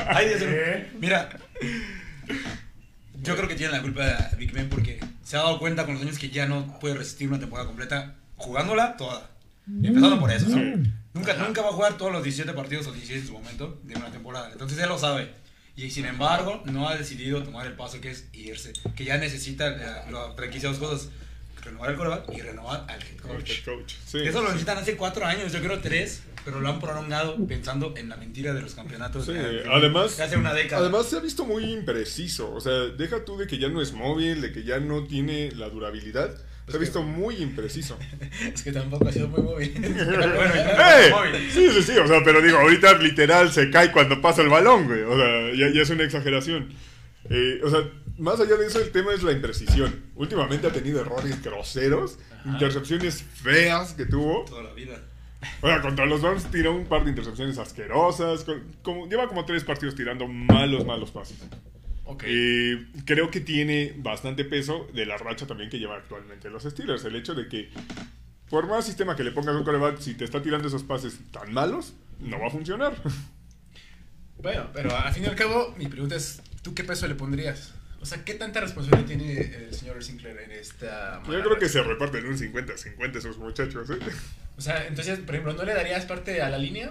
Ay, 0.09 0.29
Dios 0.29 0.41
mío. 0.41 0.85
Mira, 1.01 1.29
yo 3.23 3.37
creo 3.37 3.49
que 3.49 3.55
tiene 3.55 3.73
la 3.73 3.83
culpa 3.83 4.31
Big 4.37 4.53
Ben 4.53 4.69
porque 4.69 4.99
se 5.33 5.39
ha 5.39 5.45
dado 5.45 5.59
cuenta 5.59 5.87
con 5.87 5.95
los 5.95 6.03
años 6.03 6.19
que 6.19 6.29
ya 6.29 6.45
no 6.45 6.79
puede 6.79 6.95
resistir 6.95 7.27
una 7.27 7.41
temporada 7.41 7.67
completa 7.67 8.17
jugándola 8.37 8.99
toda. 8.99 9.31
Empezando 9.67 10.21
por 10.21 10.31
eso, 10.31 10.47
¿no? 10.51 10.83
Nunca, 11.15 11.33
nunca 11.37 11.63
va 11.63 11.71
a 11.71 11.73
jugar 11.73 11.97
todos 11.97 12.13
los 12.13 12.23
17 12.23 12.53
partidos 12.53 12.87
o 12.89 12.93
16 12.93 13.23
en 13.23 13.27
su 13.29 13.33
momento 13.33 13.81
de 13.83 13.95
una 13.95 14.11
temporada. 14.11 14.51
Entonces 14.53 14.79
él 14.79 14.91
lo 14.91 14.99
sabe. 14.99 15.33
Y 15.75 15.89
sin 15.89 16.05
embargo, 16.05 16.63
no 16.67 16.87
ha 16.87 16.97
decidido 16.97 17.43
tomar 17.43 17.67
el 17.67 17.73
paso 17.73 17.99
que 17.99 18.11
es 18.11 18.27
irse. 18.35 18.75
Que 18.95 19.07
ya 19.07 19.17
necesita 19.17 19.69
eh, 19.69 20.13
la 20.13 20.35
franquicia 20.37 20.69
dos 20.69 20.77
cosas: 20.77 21.09
renovar 21.65 21.93
el 21.93 21.97
coreback 21.97 22.31
y 22.37 22.43
renovar 22.43 22.85
al 22.91 23.03
head 23.03 23.17
coach. 23.17 23.51
El 23.53 23.65
coach. 23.65 23.95
Sí. 24.05 24.19
Eso 24.19 24.43
lo 24.43 24.49
necesitan 24.49 24.77
hace 24.77 24.99
cuatro 24.99 25.25
años, 25.25 25.51
yo 25.51 25.63
creo 25.63 25.81
tres, 25.81 26.25
pero 26.45 26.61
lo 26.61 26.69
han 26.69 26.81
prolongado 26.81 27.37
pensando 27.47 27.95
en 27.97 28.09
la 28.09 28.17
mentira 28.17 28.53
de 28.55 28.63
los 28.63 28.75
campeonatos. 28.75 29.27
Sí, 29.27 29.33
de- 29.33 29.65
además, 29.71 30.17
de 30.17 30.25
hace 30.25 30.37
una 30.37 30.53
década. 30.55 30.83
además 30.83 31.07
se 31.07 31.17
ha 31.17 31.21
visto 31.21 31.45
muy 31.45 31.65
impreciso. 31.65 32.53
O 32.53 32.61
sea, 32.61 32.73
deja 32.73 33.25
tú 33.25 33.37
de 33.37 33.47
que 33.47 33.59
ya 33.59 33.69
no 33.69 33.81
es 33.83 33.93
móvil, 33.93 34.41
de 34.41 34.53
que 34.53 34.65
ya 34.65 34.81
no 34.81 35.05
tiene 35.05 35.51
la 35.53 35.69
durabilidad. 35.69 36.35
Se 36.69 36.77
ha 36.77 36.81
visto 36.81 37.03
muy 37.03 37.37
impreciso. 37.37 37.99
Es 38.55 38.63
que 38.63 38.73
tampoco 38.73 39.09
ha 39.09 39.13
sido 39.13 39.29
muy 39.29 39.43
móvil. 39.43 39.73
bueno, 39.81 40.25
¡Eh! 40.35 41.11
móvil. 41.11 41.51
Sí, 41.53 41.69
sí, 41.71 41.83
sí. 41.83 41.93
O 41.99 42.07
sea, 42.07 42.23
pero 42.25 42.41
digo, 42.41 42.59
ahorita 42.59 42.95
literal 42.99 43.51
se 43.53 43.69
cae 43.71 43.91
cuando 43.93 44.21
pasa 44.23 44.43
el 44.43 44.49
balón, 44.49 44.87
güey. 44.87 45.03
O 45.03 45.17
sea, 45.17 45.53
ya, 45.55 45.73
ya 45.75 45.83
es 45.83 45.91
una 45.91 46.05
exageración. 46.05 46.69
Eh, 47.31 47.61
o 47.65 47.69
sea, 47.71 47.81
más 48.19 48.41
allá 48.41 48.57
de 48.57 48.67
eso, 48.67 48.81
el 48.81 48.91
tema 48.91 49.13
es 49.13 49.23
la 49.23 49.33
imprecisión. 49.33 50.05
Últimamente 50.15 50.67
ha 50.67 50.73
tenido 50.73 51.01
errores 51.01 51.43
groseros, 51.43 52.19
intercepciones 52.45 53.23
feas 53.43 53.95
que 53.95 54.07
tuvo. 54.07 54.45
Toda 54.45 54.63
la 54.63 54.73
vida. 54.73 55.01
O 55.61 55.67
sea, 55.67 55.81
contra 55.81 56.07
los 56.07 56.21
Browns 56.23 56.51
tiró 56.51 56.75
un 56.75 56.87
par 56.87 57.05
de 57.05 57.11
intercepciones 57.11 57.59
asquerosas. 57.59 58.45
con- 58.45 58.63
como, 58.83 59.09
lleva 59.09 59.29
como 59.29 59.45
tres 59.45 59.65
partidos 59.65 59.95
tirando 59.95 60.27
malos, 60.29 60.85
malos 60.87 61.11
pases. 61.11 61.39
ok. 62.05 62.23
Eh, 62.27 62.87
creo 63.05 63.31
que 63.31 63.41
tiene 63.41 63.95
bastante 63.99 64.45
peso 64.45 64.89
de 64.95 65.07
la 65.07 65.17
racha 65.19 65.47
también 65.47 65.69
que 65.71 65.79
lleva 65.79 65.97
actualmente 65.97 66.49
los 66.51 66.63
Steelers. 66.65 67.05
El 67.05 67.17
hecho 67.17 67.35
de 67.35 67.49
que, 67.49 67.71
por 68.51 68.67
más 68.69 68.85
sistema 68.87 69.17
que 69.17 69.25
le 69.25 69.33
pongas 69.33 69.55
a 69.55 69.59
un 69.59 69.65
coreback, 69.65 69.99
si 69.99 70.15
te 70.15 70.25
está 70.25 70.43
tirando 70.43 70.69
esos 70.69 70.83
pases 70.85 71.19
tan 71.31 71.53
malos, 71.53 71.95
no 72.21 72.39
va 72.39 72.47
a 72.47 72.51
funcionar. 72.51 72.95
Bueno, 74.41 74.69
pero 74.73 74.97
al 74.97 75.13
fin 75.13 75.25
y 75.25 75.27
al 75.27 75.37
cabo, 75.37 75.73
mi 75.79 75.87
pregunta 75.87 76.17
es, 76.17 76.43
¿tú 76.63 76.75
qué 76.75 76.83
peso 76.85 77.07
le 77.07 77.15
pondrías? 77.15 77.75
O 78.03 78.05
sea, 78.07 78.25
¿qué 78.25 78.35
tanta 78.35 78.61
responsabilidad 78.61 79.07
tiene 79.07 79.41
el 79.41 79.73
señor 79.73 80.03
Sinclair 80.03 80.37
en 80.41 80.51
esta... 80.51 81.23
Yo 81.25 81.41
creo 81.41 81.57
que 81.57 81.69
se 81.69 81.81
reparten 81.85 82.27
un 82.27 82.37
50-50 82.37 83.17
esos 83.17 83.39
muchachos. 83.39 83.89
¿eh? 83.91 83.99
O 84.59 84.61
sea, 84.61 84.87
entonces, 84.89 85.21
por 85.21 85.37
ejemplo, 85.37 85.53
¿no 85.55 85.63
le 85.63 85.73
darías 85.73 86.05
parte 86.05 86.43
a 86.43 86.51
la 86.51 86.59
línea? 86.59 86.91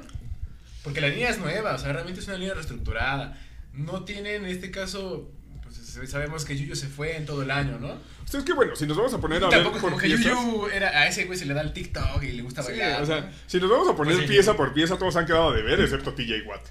Porque 0.86 1.02
la 1.02 1.10
línea 1.10 1.30
es 1.30 1.38
nueva, 1.38 1.76
o 1.76 1.78
sea, 1.78 1.92
realmente 1.92 2.22
es 2.22 2.28
una 2.28 2.38
línea 2.38 2.54
reestructurada. 2.54 3.38
No 3.74 4.06
tiene, 4.06 4.36
en 4.36 4.46
este 4.46 4.72
caso, 4.72 5.30
pues 5.64 6.10
sabemos 6.10 6.46
que 6.46 6.58
Yuyu 6.58 6.76
se 6.78 6.88
fue 6.88 7.18
en 7.18 7.26
todo 7.26 7.42
el 7.44 7.52
año, 7.52 7.78
¿no? 7.78 7.90
O 7.92 8.28
sea, 8.32 8.40
es 8.40 8.46
que 8.46 8.54
bueno, 8.54 8.76
si 8.78 8.88
nos 8.88 8.96
vamos 8.96 9.14
a 9.14 9.20
poner 9.20 9.44
a 9.44 9.50
ver 9.50 9.56
tampoco 9.58 9.80
por 9.80 9.90
como 9.92 10.02
que. 10.02 10.10
Yuyu 10.10 10.68
era, 10.68 10.88
a 10.90 11.08
ese 11.08 11.26
güey 11.26 11.38
se 11.38 11.46
le 11.46 11.54
da 11.54 11.62
el 11.62 11.74
TikTok 11.74 12.24
y 12.24 12.32
le 12.32 12.42
gusta 12.42 12.64
Sí, 12.64 12.70
bailar. 12.72 13.02
o 13.02 13.06
sea, 13.06 13.20
¿no? 13.22 13.28
si 13.48 13.60
nos 13.60 13.70
vamos 13.70 13.90
a 13.90 13.96
poner 13.98 14.16
Pues 14.16 14.28
sí. 14.28 14.34
pieza 14.34 14.56
por 14.56 14.74
pieza, 14.74 14.98
todos 14.98 15.16
han 15.18 15.26
quedado 15.26 15.52
de 15.52 15.62
ver, 15.62 15.80
excepto 15.82 16.14
TJ 16.14 16.44
Watt. 16.48 16.62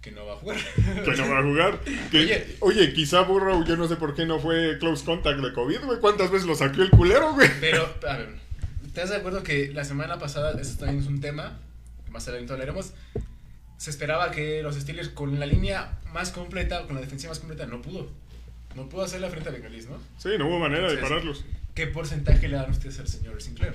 Que 0.00 0.12
no 0.12 0.24
va 0.24 0.32
a 0.32 0.36
jugar. 0.36 0.56
Que 1.04 1.16
no 1.16 1.28
va 1.28 1.38
a 1.38 1.42
jugar. 1.42 1.80
Que, 2.10 2.18
Oye. 2.18 2.56
oye. 2.60 2.92
quizá 2.94 3.22
Burrow, 3.22 3.64
yo 3.64 3.76
no 3.76 3.86
sé 3.86 3.96
por 3.96 4.14
qué 4.14 4.24
no 4.24 4.38
fue 4.38 4.78
close 4.78 5.04
contact 5.04 5.40
de 5.40 5.52
COVID, 5.52 5.84
güey. 5.84 6.00
¿Cuántas 6.00 6.30
veces 6.30 6.46
lo 6.46 6.54
saqueó 6.54 6.82
el 6.82 6.90
culero, 6.90 7.34
güey? 7.34 7.48
Pero, 7.60 7.94
a 8.08 8.16
ver, 8.16 8.30
¿estás 8.86 9.10
de 9.10 9.16
acuerdo 9.16 9.42
que 9.42 9.72
la 9.74 9.84
semana 9.84 10.18
pasada, 10.18 10.58
eso 10.58 10.78
también 10.78 11.00
es 11.00 11.06
un 11.06 11.20
tema, 11.20 11.58
que 12.06 12.10
más 12.10 12.26
adelante 12.28 12.52
hablaremos, 12.52 12.94
se 13.76 13.90
esperaba 13.90 14.30
que 14.30 14.62
los 14.62 14.74
Steelers 14.76 15.10
con 15.10 15.38
la 15.38 15.46
línea 15.46 15.98
más 16.12 16.30
completa, 16.30 16.86
con 16.86 16.94
la 16.94 17.00
defensiva 17.02 17.30
más 17.30 17.38
completa, 17.38 17.66
no 17.66 17.82
pudo. 17.82 18.10
No 18.76 18.88
pudo 18.88 19.02
hacer 19.02 19.20
la 19.20 19.28
frente 19.28 19.48
a 19.48 19.52
Bengalis, 19.52 19.88
¿no? 19.88 19.98
Sí, 20.18 20.30
no 20.38 20.48
hubo 20.48 20.58
manera 20.58 20.90
de 20.90 20.96
pararlos. 20.98 21.44
¿Qué 21.74 21.86
porcentaje 21.86 22.48
le 22.48 22.56
dan 22.56 22.70
ustedes 22.70 22.98
al 23.00 23.08
señor 23.08 23.40
Sinclair? 23.42 23.72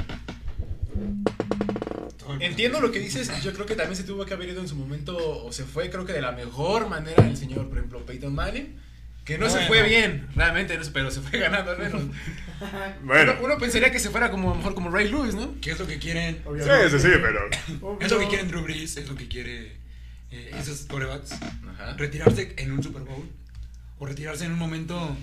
Entiendo 2.39 2.81
lo 2.81 2.91
que 2.91 2.99
dices, 2.99 3.31
yo 3.43 3.53
creo 3.53 3.65
que 3.65 3.75
también 3.75 3.95
se 3.95 4.03
tuvo 4.03 4.25
que 4.25 4.33
haber 4.33 4.49
ido 4.49 4.61
en 4.61 4.67
su 4.67 4.75
momento, 4.75 5.15
o 5.45 5.51
se 5.51 5.63
fue, 5.63 5.89
creo 5.89 6.05
que 6.05 6.13
de 6.13 6.21
la 6.21 6.31
mejor 6.31 6.89
manera 6.89 7.25
el 7.27 7.37
señor, 7.37 7.67
por 7.69 7.77
ejemplo, 7.77 8.05
Peyton 8.05 8.33
Manning, 8.33 8.75
que 9.23 9.37
no 9.37 9.49
se 9.49 9.61
fue 9.67 9.81
bien, 9.83 10.27
realmente, 10.35 10.79
pero 10.93 11.09
se 11.11 11.21
fue 11.21 11.39
ganando 11.39 11.71
al 11.71 11.79
menos. 11.79 12.03
Bueno, 13.03 13.33
Uno, 13.33 13.45
uno 13.47 13.57
pensaría 13.57 13.91
que 13.91 13.99
se 13.99 14.09
fuera 14.09 14.31
como, 14.31 14.55
mejor 14.55 14.73
como 14.75 14.89
Ray 14.89 15.09
Lewis, 15.09 15.35
¿no? 15.35 15.55
¿Qué 15.59 15.71
es 15.71 15.79
lo 15.79 15.85
que 15.85 15.99
quieren? 15.99 16.41
sí, 16.57 16.89
sí, 16.89 16.99
sí, 16.99 17.09
pero... 17.21 17.99
Es 17.99 18.11
lo 18.11 18.19
que 18.19 18.27
quieren 18.27 18.47
Drew 18.47 18.63
Brees, 18.63 18.95
es 18.95 19.09
lo 19.09 19.15
que 19.15 19.27
quiere 19.27 19.73
eh, 20.31 20.51
esos 20.57 20.85
corebacks, 20.85 21.37
retirarse 21.97 22.53
en 22.57 22.71
un 22.71 22.81
Super 22.81 23.01
Bowl 23.01 23.29
o 23.99 24.05
retirarse 24.05 24.45
en 24.45 24.53
un 24.53 24.59
momento 24.59 25.15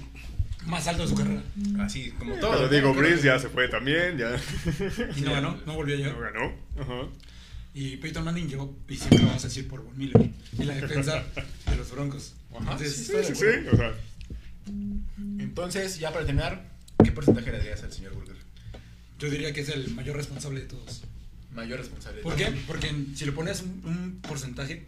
más 0.67 0.87
alto 0.87 1.03
de 1.03 1.09
su 1.09 1.15
carrera. 1.15 1.43
Así 1.81 2.11
como 2.13 2.35
todo. 2.37 2.53
Pero 2.53 2.63
¿no? 2.65 2.69
digo, 2.69 2.95
Breeze 2.95 3.25
ya 3.25 3.39
se 3.39 3.49
fue 3.49 3.69
también, 3.69 4.17
ya 4.19 4.37
Y 5.17 5.21
no 5.23 5.33
ganó, 5.33 5.59
no 5.67 5.75
volvió 5.75 5.97
a 5.97 5.99
no 5.99 6.05
llegar. 6.05 6.33
ganó. 6.33 6.53
Ajá. 6.79 7.09
Y 7.75 7.97
Peyton 7.97 8.25
Manning 8.25 8.49
llegó, 8.49 8.77
y 8.89 8.97
siempre 8.97 9.21
lo 9.21 9.27
vamos 9.29 9.45
a 9.45 9.49
decir, 9.49 9.67
por 9.67 9.83
Von 9.83 9.97
Miller. 9.97 10.31
Y 10.59 10.65
la 10.65 10.75
defensa 10.75 11.25
de 11.71 11.77
los 11.77 11.91
Broncos. 11.91 12.35
Ajá, 12.51 12.61
Entonces, 12.73 12.95
sí, 12.95 13.05
Sí, 13.05 13.25
sí, 13.25 13.35
sí, 13.35 13.69
o 13.73 13.77
sea, 13.77 13.95
Entonces, 15.39 15.99
ya 15.99 16.13
para 16.13 16.27
terminar, 16.27 16.69
¿qué 17.03 17.13
porcentaje 17.13 17.51
le 17.51 17.59
darías 17.59 17.83
al 17.83 17.93
señor 17.93 18.15
Burger? 18.15 18.37
yo 19.19 19.31
diría 19.31 19.53
que 19.53 19.61
es 19.61 19.69
el 19.69 19.89
mayor 19.95 20.17
responsable 20.17 20.61
de 20.61 20.67
todos. 20.67 21.05
Mayor 21.53 21.79
responsabilidad. 21.79 22.25
¿Por 22.25 22.35
qué? 22.35 22.53
Porque 22.67 22.93
si 23.15 23.25
le 23.25 23.31
pones 23.31 23.63
un, 23.63 23.81
un 23.85 24.21
porcentaje, 24.21 24.85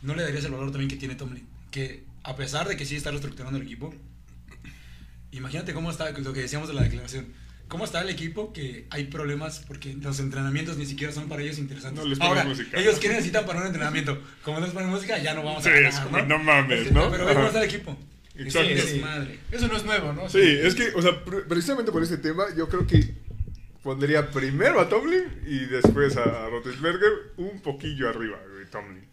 no 0.00 0.14
le 0.14 0.22
darías 0.22 0.44
el 0.46 0.52
valor 0.52 0.70
también 0.70 0.88
que 0.88 0.96
tiene 0.96 1.14
Tomlin. 1.14 1.46
Que 1.70 2.04
a 2.22 2.36
pesar 2.36 2.66
de 2.68 2.76
que 2.78 2.86
sí 2.86 2.96
está 2.96 3.10
reestructurando 3.10 3.58
el 3.58 3.64
equipo, 3.66 3.94
imagínate 5.32 5.72
cómo 5.74 5.90
está, 5.90 6.10
lo 6.10 6.32
que 6.32 6.40
decíamos 6.40 6.68
de 6.68 6.74
la 6.74 6.82
declaración. 6.82 7.26
¿Cómo 7.68 7.84
está 7.84 8.00
el 8.00 8.08
equipo? 8.08 8.52
Que 8.54 8.86
hay 8.88 9.04
problemas 9.04 9.62
porque 9.68 9.92
los 9.94 10.18
entrenamientos 10.20 10.78
ni 10.78 10.86
siquiera 10.86 11.12
son 11.12 11.28
para 11.28 11.42
ellos 11.42 11.58
interesantes. 11.58 12.02
No 12.02 12.08
les 12.08 12.18
Ahora, 12.20 12.44
música. 12.44 12.78
ellos 12.80 12.98
qué 12.98 13.10
necesitan 13.10 13.44
para 13.44 13.60
un 13.60 13.66
entrenamiento. 13.66 14.22
Como 14.42 14.58
no 14.58 14.64
les 14.64 14.74
ponen 14.74 14.88
música, 14.88 15.18
ya 15.18 15.34
no 15.34 15.42
vamos 15.42 15.66
a 15.66 15.70
ganar, 15.70 15.92
es 15.92 16.00
como, 16.00 16.18
no 16.22 16.38
mames, 16.38 16.80
Este, 16.80 16.94
¿no? 16.94 17.10
Pero 17.10 17.26
ve 17.26 17.34
cómo 17.34 17.46
está 17.46 17.58
el 17.62 17.68
equipo. 17.68 17.98
Exacto. 18.36 18.68
Sí, 18.70 18.78
sí. 18.80 18.92
desmadre. 18.94 19.38
Eso 19.52 19.68
no 19.68 19.76
es 19.76 19.84
nuevo, 19.84 20.12
¿no? 20.14 20.30
Sí, 20.30 20.40
es 20.40 20.74
que, 20.74 20.92
o 20.94 21.02
sea, 21.02 21.22
pre- 21.24 21.42
precisamente 21.42 21.92
por 21.92 22.02
este 22.02 22.16
tema, 22.16 22.44
yo 22.56 22.68
creo 22.70 22.86
que 22.86 23.14
pondría 23.82 24.30
primero 24.30 24.80
a 24.80 24.88
Tomlin 24.88 25.24
y 25.46 25.66
después 25.66 26.16
a, 26.16 26.22
a 26.46 26.48
Roethlisberger 26.48 27.12
un 27.36 27.60
poquillo 27.60 28.08
arriba, 28.08 28.38
güey, 28.50 28.64
Tomlin. 28.70 29.04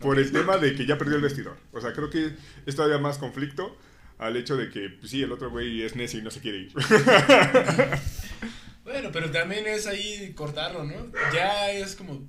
Por 0.00 0.18
el 0.18 0.32
tema 0.32 0.56
de 0.58 0.74
que 0.74 0.84
ya 0.86 0.98
perdió 0.98 1.14
el 1.16 1.22
vestidor. 1.22 1.56
O 1.72 1.80
sea, 1.80 1.92
creo 1.92 2.10
que 2.10 2.32
es 2.66 2.74
todavía 2.74 2.98
más 2.98 3.18
conflicto 3.18 3.76
al 4.18 4.36
hecho 4.36 4.56
de 4.56 4.70
que, 4.70 4.88
pues, 4.90 5.10
sí, 5.10 5.22
el 5.22 5.32
otro 5.32 5.50
güey 5.50 5.82
es 5.82 5.96
necio 5.96 6.18
y 6.18 6.22
no 6.22 6.30
se 6.30 6.40
quiere 6.40 6.58
ir. 6.58 6.72
Bueno, 8.84 9.10
pero 9.12 9.30
también 9.30 9.66
es 9.66 9.86
ahí 9.86 10.32
cortarlo, 10.34 10.82
¿no? 10.82 11.12
Ya 11.30 11.70
es 11.70 11.94
como. 11.94 12.26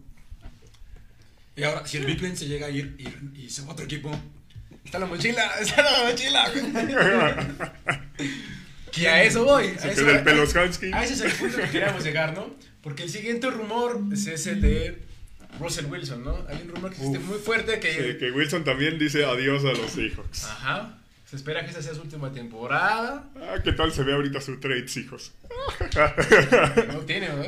Y 1.55 1.63
ahora, 1.63 1.87
si 1.87 1.95
el 1.95 2.05
Big 2.05 2.19
Ben 2.19 2.35
se 2.35 2.47
llega 2.49 2.67
a 2.67 2.69
ir 2.69 2.97
y, 2.97 3.43
y 3.45 3.49
se 3.49 3.61
va 3.61 3.69
a 3.69 3.71
otro 3.71 3.85
equipo, 3.85 4.11
Está 4.89 4.97
la 4.97 5.05
mochila, 5.05 5.45
está 5.61 5.83
la 5.83 6.09
mochila. 6.09 6.51
y 8.97 9.05
a 9.05 9.23
eso 9.23 9.45
voy. 9.45 9.67
A 9.67 9.79
Se 9.79 9.91
eso, 9.91 10.03
queda 10.03 10.31
el 10.31 10.39
Hansky. 10.57 10.91
a 10.91 11.03
ese 11.03 11.13
es 11.13 11.21
el 11.21 11.31
punto 11.33 11.57
que 11.57 11.69
queríamos 11.69 12.03
llegar, 12.03 12.33
¿no? 12.33 12.55
Porque 12.81 13.03
el 13.03 13.09
siguiente 13.11 13.51
rumor 13.51 14.01
es 14.11 14.25
ese 14.25 14.55
de 14.55 14.97
Russell 15.59 15.85
Wilson, 15.85 16.23
¿no? 16.23 16.43
Hay 16.47 16.63
un 16.63 16.69
rumor 16.69 16.89
que 16.89 16.95
existe 16.97 17.19
Uf. 17.19 17.23
muy 17.25 17.37
fuerte 17.37 17.79
que. 17.79 17.93
Sí, 17.93 18.17
que 18.17 18.31
Wilson 18.31 18.63
también 18.63 18.97
dice 18.97 19.25
adiós 19.25 19.63
a 19.63 19.73
los 19.73 19.91
Seahawks. 19.91 20.45
Ajá. 20.45 20.97
Se 21.29 21.35
espera 21.35 21.63
que 21.63 21.69
esa 21.71 21.81
sea 21.83 21.93
su 21.93 22.01
última 22.01 22.31
temporada. 22.31 23.23
Ah, 23.35 23.55
¿qué 23.63 23.71
tal 23.73 23.91
se 23.91 24.03
ve 24.03 24.13
ahorita 24.13 24.41
su 24.41 24.59
trades, 24.59 24.97
hijos? 24.97 25.31
No 26.87 26.99
tiene, 27.01 27.29
¿no? 27.29 27.43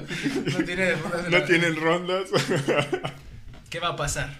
No 0.59 0.63
tiene 0.65 0.91
rondas 0.95 1.23
No 1.29 1.39
la- 1.39 1.45
tienen 1.45 1.75
rondas. 1.75 2.29
¿Qué 3.69 3.79
va 3.79 3.89
a 3.89 3.95
pasar? 3.95 4.39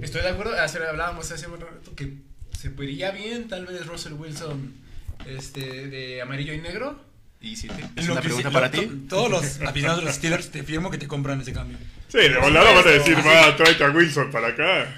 Estoy 0.00 0.22
de 0.22 0.28
acuerdo, 0.28 0.54
hace- 0.60 0.78
hablábamos 0.86 1.30
hace 1.32 1.46
un 1.48 1.60
rato 1.60 1.94
que 1.96 2.14
se 2.56 2.68
vería 2.68 3.10
bien 3.10 3.48
tal 3.48 3.66
vez 3.66 3.86
Russell 3.86 4.12
Wilson 4.12 4.72
este, 5.26 5.88
de 5.88 6.22
amarillo 6.22 6.52
y 6.54 6.58
negro. 6.60 7.02
Y 7.40 7.56
si 7.56 7.68
te, 7.68 7.82
es 7.96 8.06
Lo 8.06 8.12
una 8.12 8.20
que 8.20 8.28
pregunta 8.28 8.48
sí- 8.50 8.54
para 8.54 8.66
lo- 8.68 8.72
ti. 8.72 8.86
to- 8.86 8.94
Todos 9.08 9.30
los 9.30 9.60
aficionados 9.62 10.00
de 10.00 10.06
los 10.06 10.14
Steelers 10.14 10.50
te 10.50 10.62
firmo 10.62 10.90
que 10.90 10.98
te 10.98 11.08
compran 11.08 11.40
ese 11.40 11.52
cambio. 11.52 11.78
Sí, 12.08 12.18
de 12.18 12.36
volada 12.38 12.72
van 12.72 12.86
a 12.86 12.90
decir, 12.90 13.16
va, 13.18 13.56
tráete 13.56 13.82
a 13.84 13.90
Wilson 13.90 14.30
para 14.30 14.48
acá. 14.48 14.94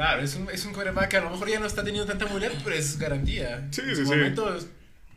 Claro, 0.00 0.22
es 0.22 0.34
un, 0.34 0.48
es 0.50 0.64
un 0.64 0.72
que 0.72 1.16
a 1.18 1.20
lo 1.20 1.28
mejor 1.28 1.50
ya 1.50 1.60
no 1.60 1.66
está 1.66 1.84
teniendo 1.84 2.06
tanta 2.06 2.24
movilidad, 2.24 2.52
pero 2.64 2.74
es 2.74 2.98
garantía. 2.98 3.68
Sí, 3.70 3.82
En 3.82 3.88
sí, 3.90 3.96
su 3.96 4.04
sí. 4.04 4.08
momento 4.08 4.56
es- 4.56 4.66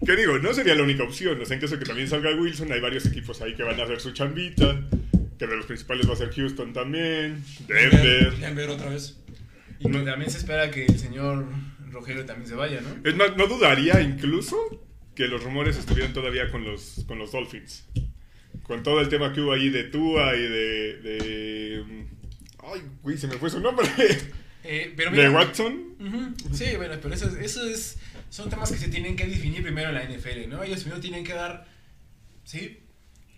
¿Qué 0.06 0.14
digo? 0.18 0.38
No 0.40 0.54
sería 0.54 0.76
la 0.76 0.84
única 0.84 1.04
opción. 1.04 1.40
O 1.40 1.46
sea, 1.46 1.56
en 1.56 1.62
caso 1.62 1.76
de 1.76 1.80
que 1.80 1.86
también 1.86 2.10
salga 2.10 2.36
Wilson, 2.36 2.70
hay 2.70 2.82
varios 2.82 3.06
equipos 3.06 3.42
ahí 3.42 3.56
que 3.56 3.64
van 3.64 3.80
a 3.80 3.84
hacer 3.86 4.02
su 4.02 4.12
chambita. 4.12 4.82
Que 5.40 5.48
de 5.48 5.56
los 5.56 5.68
principales 5.68 6.10
va 6.10 6.12
a 6.12 6.18
ser 6.18 6.34
Houston 6.34 6.74
también, 6.74 7.42
Denver. 7.66 8.36
Denver 8.38 8.70
otra 8.72 8.90
vez. 8.90 9.18
y 9.80 9.90
que 9.90 10.00
también 10.00 10.30
se 10.30 10.38
espera 10.40 10.70
que 10.70 10.86
el 10.86 11.00
señor 11.00 11.46
Rogelio 11.90 12.26
también 12.26 12.50
se 12.50 12.56
vaya, 12.56 12.82
¿no? 12.82 13.10
Es 13.10 13.16
más, 13.16 13.38
no 13.38 13.48
dudaría 13.48 14.02
incluso 14.02 14.58
que 15.16 15.30
los 15.30 15.42
rumores 15.46 15.78
estuvieran 15.78 16.12
todavía 16.12 16.52
con 16.52 16.66
los, 16.66 17.06
con 17.08 17.20
los 17.20 17.32
Dolphins. 17.32 17.86
Con 18.64 18.84
todo 18.84 19.00
el 19.00 19.08
tema 19.08 19.32
que 19.32 19.40
hubo 19.40 19.54
ahí 19.54 19.70
de 19.70 19.86
Tua 19.86 20.36
y 20.36 20.42
de. 20.42 20.94
de 21.02 21.84
ay, 22.66 22.82
güey, 23.02 23.18
se 23.18 23.28
me 23.28 23.36
fue 23.36 23.50
su 23.50 23.62
nombre. 23.62 23.88
Eh, 24.64 24.94
pero 24.96 25.12
de 25.12 25.30
Watson. 25.30 25.96
Sí, 26.54 26.66
bueno, 26.78 26.96
pero 27.02 27.14
eso, 27.14 27.28
es- 27.28 27.36
eso 27.36 27.66
es, 27.68 27.98
son 28.30 28.50
temas 28.50 28.72
que 28.72 28.78
se 28.78 28.88
tienen 28.88 29.16
que 29.16 29.26
definir 29.28 29.62
primero 29.64 29.90
en 29.90 29.96
la 29.96 30.04
NFL, 30.04 30.48
¿no? 30.50 30.64
Ellos 30.64 30.82
primero 30.82 31.02
tienen 31.02 31.24
que 31.24 31.34
dar, 31.34 31.68
¿sí? 32.44 32.80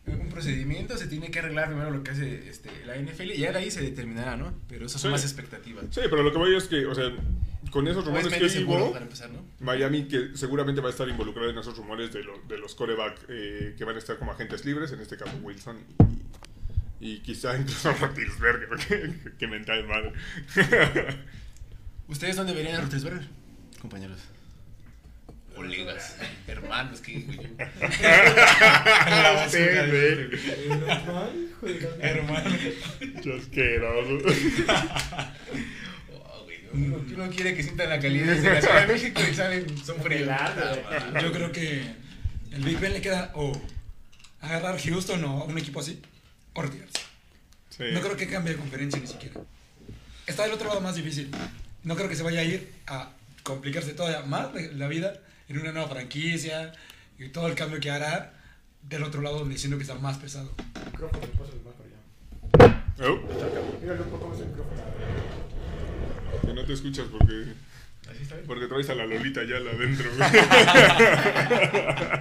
Un 0.08 0.29
procedimiento, 0.29 0.96
se 0.98 1.08
tiene 1.08 1.32
que 1.32 1.39
arreglar 1.39 1.67
primero 1.70 1.89
lo 1.89 2.03
que 2.03 2.12
hace 2.12 2.48
este, 2.48 2.70
la 2.86 2.96
NFL 2.96 3.32
y 3.32 3.38
ya 3.39 3.51
de 3.51 3.58
ahí 3.58 3.72
se 3.72 3.82
determinará, 3.82 4.38
¿no? 4.38 4.53
Pero 4.70 4.86
esas 4.86 5.01
son 5.01 5.10
Sí. 5.10 5.13
más 5.13 5.24
expectativas. 5.24 5.86
Sí, 5.89 6.01
pero 6.03 6.22
lo 6.22 6.32
que 6.32 6.38
voy 6.38 6.55
es 6.55 6.65
que, 6.65 6.86
o 6.86 6.94
sea, 6.94 7.05
con 7.72 7.88
esos 7.88 8.05
No 8.05 8.12
rumores 8.12 8.27
que 8.27 8.46
empezar, 9.01 9.32
¿no? 9.32 9.44
Miami 9.60 10.08
que 10.08 10.29
seguramente 10.36 10.79
va 10.79 10.89
a 10.89 10.91
estar 10.91 11.10
involucrado 11.10 11.50
en 11.50 11.58
esos 11.58 11.75
rumores 11.75 12.13
de, 12.13 12.24
lo- 12.24 12.39
de 12.48 12.60
los 12.60 12.75
coreback 12.75 13.25
eh, 13.29 13.74
que 13.75 13.84
van 13.84 13.96
a 13.96 14.00
estar 14.00 14.20
como 14.20 14.32
agentes 14.32 14.63
libres, 14.63 14.91
en 14.91 15.00
este 15.00 15.17
caso 15.17 15.36
Wilson 15.41 15.77
y, 17.00 17.20
quizá 17.20 17.58
incluso 17.58 17.92
Roethlisberger, 17.94 18.70
que, 18.88 19.32
que 19.38 19.48
mental 19.48 19.86
madre. 19.88 20.14
¿Ustedes 22.08 22.36
dónde 22.36 22.54
verían 22.54 22.75
a 22.75 22.82
Roethlisberger, 22.82 23.28
compañeros? 23.82 24.20
Colegas, 25.56 26.18
hermanos, 26.48 27.00
que 27.00 27.12
digo 27.18 27.34
yo. 27.34 27.50
Hermano. 32.02 32.56
Qué 33.24 33.34
asqueroso. 33.34 34.18
Oh, 36.14 36.44
güey, 36.44 36.58
uno, 36.74 37.06
uno 37.14 37.30
quiere 37.30 37.56
que 37.56 37.64
sientan 37.64 37.90
la 37.90 38.00
calidez 38.00 38.44
de 38.44 38.54
la 38.54 38.62
Ciudad 38.62 38.86
de 38.86 38.94
México 38.94 39.22
y 39.32 39.34
saben, 39.34 39.78
son 39.78 40.02
fríos. 40.02 40.30
Yo 41.22 41.32
creo 41.32 41.54
que 41.54 41.84
el 42.52 42.62
Big 42.62 42.78
Ben 42.80 42.92
le 42.92 43.00
queda 43.02 43.32
o 43.34 43.54
agarrar 44.42 44.78
Houston 44.78 45.24
o 45.24 45.46
un 45.46 45.58
equipo 45.58 45.80
así 45.80 46.02
o 46.56 46.62
retirarse. 46.64 47.02
Sí. 47.70 47.84
No 47.94 48.02
creo 48.02 48.18
que 48.18 48.28
cambie 48.28 48.54
de 48.54 48.60
conferencia 48.60 49.00
ni 49.00 49.06
siquiera. 49.08 49.40
Está 50.26 50.44
del 50.44 50.54
otro 50.54 50.68
lado 50.70 50.82
más 50.82 50.96
difícil. 50.96 51.30
No 51.84 51.96
creo 51.96 52.10
que 52.10 52.16
se 52.16 52.24
vaya 52.24 52.40
a 52.40 52.44
ir 52.44 52.74
a 52.88 53.12
complicarse 53.44 53.94
todavía 53.94 54.22
más 54.26 54.50
la- 54.74 54.88
vida 54.88 55.20
en 55.48 55.60
una 55.60 55.72
nueva 55.72 55.88
franquicia 55.88 56.74
y 57.20 57.30
todo 57.30 57.48
el 57.48 57.54
cambio 57.56 57.80
que 57.80 57.92
hará 57.92 58.34
del 58.82 59.04
otro 59.04 59.22
lado 59.22 59.38
donde 59.40 59.58
siento 59.60 59.78
que 59.78 59.84
está 59.84 59.94
más 59.96 60.18
pesado. 60.18 60.52
Micrófono, 60.92 61.28
pásale 61.38 61.60
más 61.64 61.74
para 61.76 61.86
allá. 62.70 62.84
Oh, 63.08 63.20
Mira, 63.82 63.94
loco, 63.96 64.20
cómo 64.20 64.34
es 64.34 64.40
el 64.42 64.48
micrófono. 64.48 64.82
que 66.42 66.54
no 66.54 66.66
te 66.66 66.74
escuchas 66.74 67.06
porque, 67.12 67.54
¿Así 68.10 68.24
está 68.24 68.36
bien? 68.36 68.48
porque 68.48 68.66
traes 68.68 68.90
a 68.90 68.96
la 68.96 69.06
Lolita 69.06 69.44
ya 69.44 69.60
la 69.60 69.72
adentro. 69.72 70.10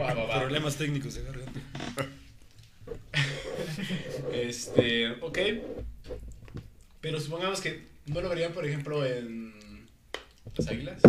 Va, 0.00 0.14
va, 0.14 0.24
va. 0.24 0.40
Problemas 0.40 0.76
técnicos 0.76 1.14
de 1.14 1.22
garganta. 1.22 1.60
Este, 4.32 5.10
ok. 5.20 5.38
Pero 7.00 7.20
supongamos 7.20 7.60
que 7.60 7.82
no 8.06 8.20
lo 8.20 8.28
verían, 8.28 8.52
por 8.52 8.66
ejemplo, 8.66 9.04
en 9.04 9.52
las 10.56 10.68
Águilas. 10.68 11.00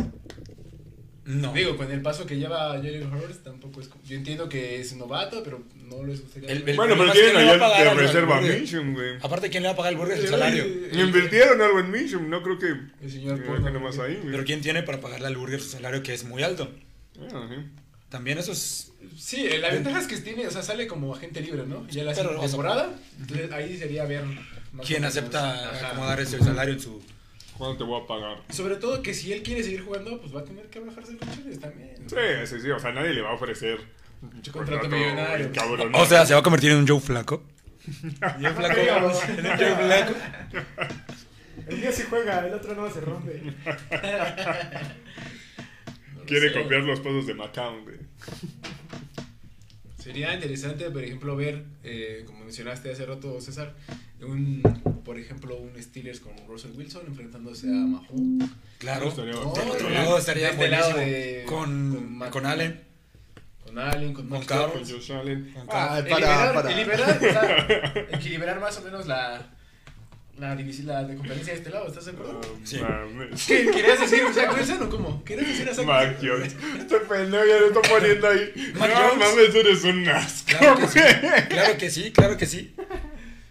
No. 1.25 1.53
Digo, 1.53 1.77
con 1.77 1.89
el 1.89 2.01
paso 2.01 2.25
que 2.25 2.37
lleva 2.37 2.71
Jalen 2.73 3.13
Hurts, 3.13 3.43
tampoco 3.43 3.79
es. 3.79 3.89
Yo 4.05 4.17
entiendo 4.17 4.49
que 4.49 4.81
es 4.81 4.93
novato, 4.97 5.41
pero 5.41 5.63
no 5.87 6.03
les 6.03 6.21
gustaría. 6.21 6.49
El- 6.49 6.59
ver- 6.63 6.71
el- 6.71 6.75
bueno, 6.75 6.95
pero 6.97 7.13
tienen 7.13 7.31
que 7.31 7.37
no 7.37 7.45
va 7.45 7.51
a 7.51 7.53
allá 7.53 7.59
pagar 7.59 7.95
de 7.97 8.01
reserva. 8.03 8.41
Mission, 8.41 8.93
güey. 8.93 9.15
Aparte, 9.21 9.49
¿quién 9.49 9.63
le 9.63 9.69
va 9.69 9.73
a 9.73 9.77
pagar 9.77 9.93
el 9.93 9.99
burger 9.99 10.17
el 10.17 10.27
salario? 10.27 10.65
Invirtieron 10.91 11.61
algo 11.61 11.79
en 11.79 11.91
Mission, 11.91 12.29
no 12.29 12.43
creo 12.43 12.59
que. 12.59 12.73
El 13.01 13.09
señor 13.11 13.39
nomás 13.71 13.99
ahí, 13.99 14.15
güey. 14.15 14.31
Pero 14.31 14.43
¿quién 14.43 14.59
tiene 14.59 14.83
para 14.83 14.99
pagarle 14.99 15.27
al 15.27 15.37
burger 15.37 15.61
su 15.61 15.69
salario 15.69 16.03
que 16.03 16.13
es 16.13 16.25
muy 16.25 16.43
alto? 16.43 16.69
Ah, 17.33 17.47
sí. 17.49 17.55
También 18.13 18.37
eso 18.37 18.51
es... 18.51 18.91
Sí, 19.17 19.49
la 19.59 19.71
ventaja 19.71 19.97
es 19.97 20.05
que 20.05 20.17
tiene, 20.17 20.45
o 20.45 20.51
sea, 20.51 20.61
sale 20.61 20.85
como 20.85 21.15
agente 21.15 21.41
libre, 21.41 21.65
¿no? 21.65 21.87
Ya 21.87 22.03
la 22.03 22.13
Pero, 22.13 22.29
o 22.29 22.33
sea, 22.33 22.41
temporada. 22.41 22.93
Entonces 23.19 23.51
ahí 23.51 23.75
sería 23.75 24.05
ver. 24.05 24.23
más 24.71 24.85
¿Quién 24.85 25.03
acepta 25.03 25.71
Ajá. 25.71 25.87
acomodar 25.87 26.19
ese 26.19 26.37
salario 26.37 26.75
en 26.75 26.79
su... 26.79 27.01
¿Cuándo 27.57 27.75
te 27.75 27.83
voy 27.85 27.99
a 27.99 28.05
pagar? 28.05 28.37
Y 28.51 28.53
sobre 28.53 28.75
todo 28.75 29.01
que 29.01 29.15
si 29.15 29.33
él 29.33 29.41
quiere 29.41 29.63
seguir 29.63 29.83
jugando, 29.83 30.21
pues 30.21 30.35
va 30.35 30.41
a 30.41 30.43
tener 30.43 30.69
que 30.69 30.79
bajarse 30.79 31.13
los 31.13 31.35
chiles 31.35 31.59
también. 31.59 31.95
Sí, 32.07 32.15
sí, 32.45 32.61
sí. 32.61 32.69
O 32.69 32.79
sea, 32.79 32.91
nadie 32.91 33.15
le 33.15 33.21
va 33.21 33.31
a 33.31 33.33
ofrecer 33.33 33.79
un 34.21 34.41
Contrato 34.51 34.87
millonario. 34.89 35.51
Cabrón. 35.51 35.95
O 35.95 36.05
sea, 36.05 36.23
¿se 36.27 36.35
va 36.35 36.41
a 36.41 36.43
convertir 36.43 36.69
en 36.69 36.77
un 36.77 36.87
Joe 36.87 36.99
Flaco? 36.99 37.41
Joe 38.39 38.53
Flaco. 38.53 38.79
Digamos. 38.79 39.23
En 39.27 39.39
un 39.39 39.57
Joe 39.57 39.75
Flaco. 39.75 40.13
El 41.65 41.81
día 41.81 41.91
sí 41.91 42.03
juega, 42.07 42.45
el 42.45 42.53
otro 42.53 42.75
no 42.75 42.93
se 42.93 43.01
rompe. 43.01 43.41
Quiere 46.25 46.53
copiar 46.53 46.83
los 46.83 46.99
pasos 46.99 47.25
de 47.27 47.33
güey. 47.83 47.97
Sería 49.99 50.33
interesante, 50.33 50.89
por 50.91 51.03
ejemplo, 51.03 51.35
ver, 51.35 51.63
eh, 51.83 52.23
como 52.25 52.43
mencionaste 52.43 52.91
hace 52.91 53.05
rato, 53.05 53.39
César, 53.39 53.73
un, 54.21 54.61
por 55.05 55.17
ejemplo, 55.17 55.55
un 55.57 55.81
Steelers 55.81 56.19
con 56.19 56.33
Russell 56.45 56.71
Wilson 56.75 57.03
enfrentándose 57.07 57.67
a 57.67 57.71
Mahomes. 57.71 58.49
Claro. 58.79 59.07
Estaría 59.07 59.35
Oh, 59.37 60.17
estaría 60.17 60.47
De 60.47 60.51
este 60.53 60.67
lado 60.67 60.97
de- 60.97 61.43
con, 61.47 62.19
con 62.31 62.45
Allen. 62.45 62.81
Con 63.65 63.79
Allen, 63.79 64.13
con 64.13 64.27
Con. 64.27 64.73
Con 64.73 64.83
Josh 64.85 65.11
Allen. 65.13 65.53
Ah, 65.69 66.01
para, 66.09 66.51
o 67.15 67.19
sea, 67.21 67.95
equilibrar 68.11 68.59
más 68.59 68.77
o 68.77 68.81
menos 68.81 69.07
la, 69.07 69.55
la 70.37 70.55
división 70.55 70.87
la 70.87 71.03
de 71.03 71.15
conferencia 71.15 71.53
de 71.53 71.59
este 71.59 71.69
lado, 71.69 71.87
¿estás 71.87 72.05
de 72.05 72.11
acuerdo? 72.11 72.41
Sí. 72.63 72.79
Mames. 72.79 73.45
¿Qué? 73.45 73.65
¿Querías 73.71 73.99
decir 73.99 74.23
Zach 74.33 74.53
Wilson 74.55 74.83
o 74.83 74.89
cómo? 74.89 75.23
¿Querías 75.23 75.47
decir 75.47 75.69
a 75.69 75.73
Zach 75.75 75.85
Mac 75.85 76.17
Wilson? 76.21 76.29
Jones. 76.39 76.55
Este 76.79 76.99
pendejo 77.01 77.45
ya 77.45 77.59
lo 77.59 77.67
está 77.67 77.81
poniendo 77.81 78.27
ahí. 78.27 78.73
Mac 78.75 78.89
no 78.89 78.95
Jones. 78.95 79.17
mames, 79.19 79.55
eres 79.55 79.83
un 79.83 80.09
asco. 80.09 80.47
Claro 80.57 80.75
que 80.77 80.87
sí. 80.87 80.99
Claro 81.49 81.77
que 81.77 81.89
sí, 81.89 82.11
claro 82.11 82.37
que 82.37 82.45
sí. 82.47 82.75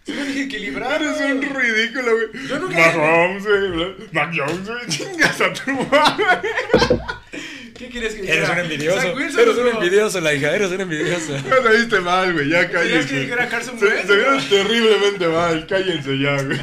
Yo 0.05 0.25
dije 0.25 0.43
equilibrar. 0.43 1.01
Eres 1.01 1.21
un 1.21 1.43
ridículo, 1.43 2.13
güey. 2.17 2.49
Yo 2.49 2.59
nunca- 2.59 2.77
Mahomes, 2.97 3.45
güey. 3.47 3.95
Mac 4.11 4.33
Jones, 4.37 4.69
güey. 4.69 4.87
Chingas 4.89 5.41
a 5.41 5.53
tu 5.53 5.71
madre. 5.71 6.51
¿Qué 7.83 7.89
quieres 7.91 8.15
que 8.15 8.21
Eres 8.23 8.41
dijera? 8.41 8.53
un 8.53 8.59
envidioso. 8.61 9.01
Zach 9.01 9.17
Wilson 9.17 9.41
Eres 9.41 9.57
un 9.57 9.65
no? 9.65 9.71
envidioso, 9.73 10.21
la 10.21 10.35
hija. 10.35 10.55
Eres 10.55 10.71
un 10.71 10.81
envidioso. 10.81 11.37
Ya 11.37 11.63
te 11.63 11.77
viste 11.77 12.01
mal, 12.01 12.33
güey. 12.33 12.49
Ya 12.49 12.69
¿Querías 12.69 12.83
cállense. 12.85 13.09
que 13.09 13.21
dijera 13.21 13.49
Carson 13.49 13.79
Se, 13.79 13.85
Wentz? 13.87 14.07
se 14.07 14.15
vieron 14.17 14.49
terriblemente 14.49 15.27
mal. 15.29 15.67
Cállense 15.67 16.19
ya, 16.19 16.43
güey. 16.43 16.61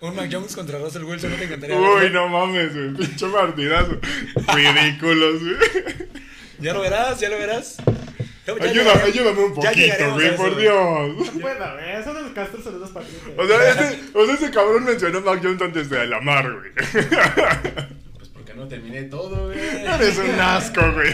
Un 0.00 0.14
Mac 0.16 0.28
Jones 0.30 0.54
contra 0.54 0.78
Russell 0.78 1.04
Wilson 1.04 1.30
no 1.30 1.36
te 1.36 1.44
encantaría. 1.44 1.76
Uy, 1.80 2.00
verlo? 2.02 2.20
no 2.20 2.28
mames, 2.28 2.74
güey. 2.74 2.92
Pinche 2.92 3.26
partidazo. 3.28 3.98
Ridículos, 4.54 5.40
güey. 5.42 5.56
Ya 6.58 6.74
lo 6.74 6.82
verás, 6.82 7.18
ya 7.18 7.30
lo 7.30 7.38
verás. 7.38 7.76
Ya- 8.46 8.54
llegaremos- 8.56 9.02
ayúdame 9.02 9.40
un 9.42 9.54
poquito, 9.54 10.12
güey, 10.12 10.36
por. 10.36 10.56
Dios. 10.58 11.28
A 11.62 11.74
ver, 11.74 12.04
son 12.04 12.22
los 12.22 12.32
castros 12.32 12.62
son 12.62 12.72
los 12.78 12.82
dos 12.82 12.90
patriotas. 12.90 13.30
O 13.38 13.46
sea, 13.48 13.70
ese, 13.70 14.00
o 14.12 14.26
sea, 14.26 14.34
ese 14.34 14.50
cabrón 14.50 14.84
mencionó 14.84 15.18
a 15.18 15.20
Mac 15.22 15.40
Jones 15.42 15.62
antes 15.62 15.88
de 15.88 15.98
Alamar, 16.00 16.52
güey. 16.52 16.72
No 18.56 18.68
terminé 18.68 19.04
todo, 19.04 19.48
güey. 19.48 19.58
Eres 19.86 20.18
un 20.18 20.40
asco, 20.40 20.80
güey. 20.92 21.12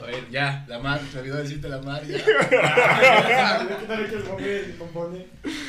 A 0.00 0.06
ver, 0.06 0.30
ya, 0.30 0.64
la 0.68 0.78
mar, 0.78 1.00
me 1.12 1.20
olvidó 1.20 1.36
decirte 1.38 1.68
la 1.68 1.80
mar. 1.80 2.02
Ya. 2.06 2.18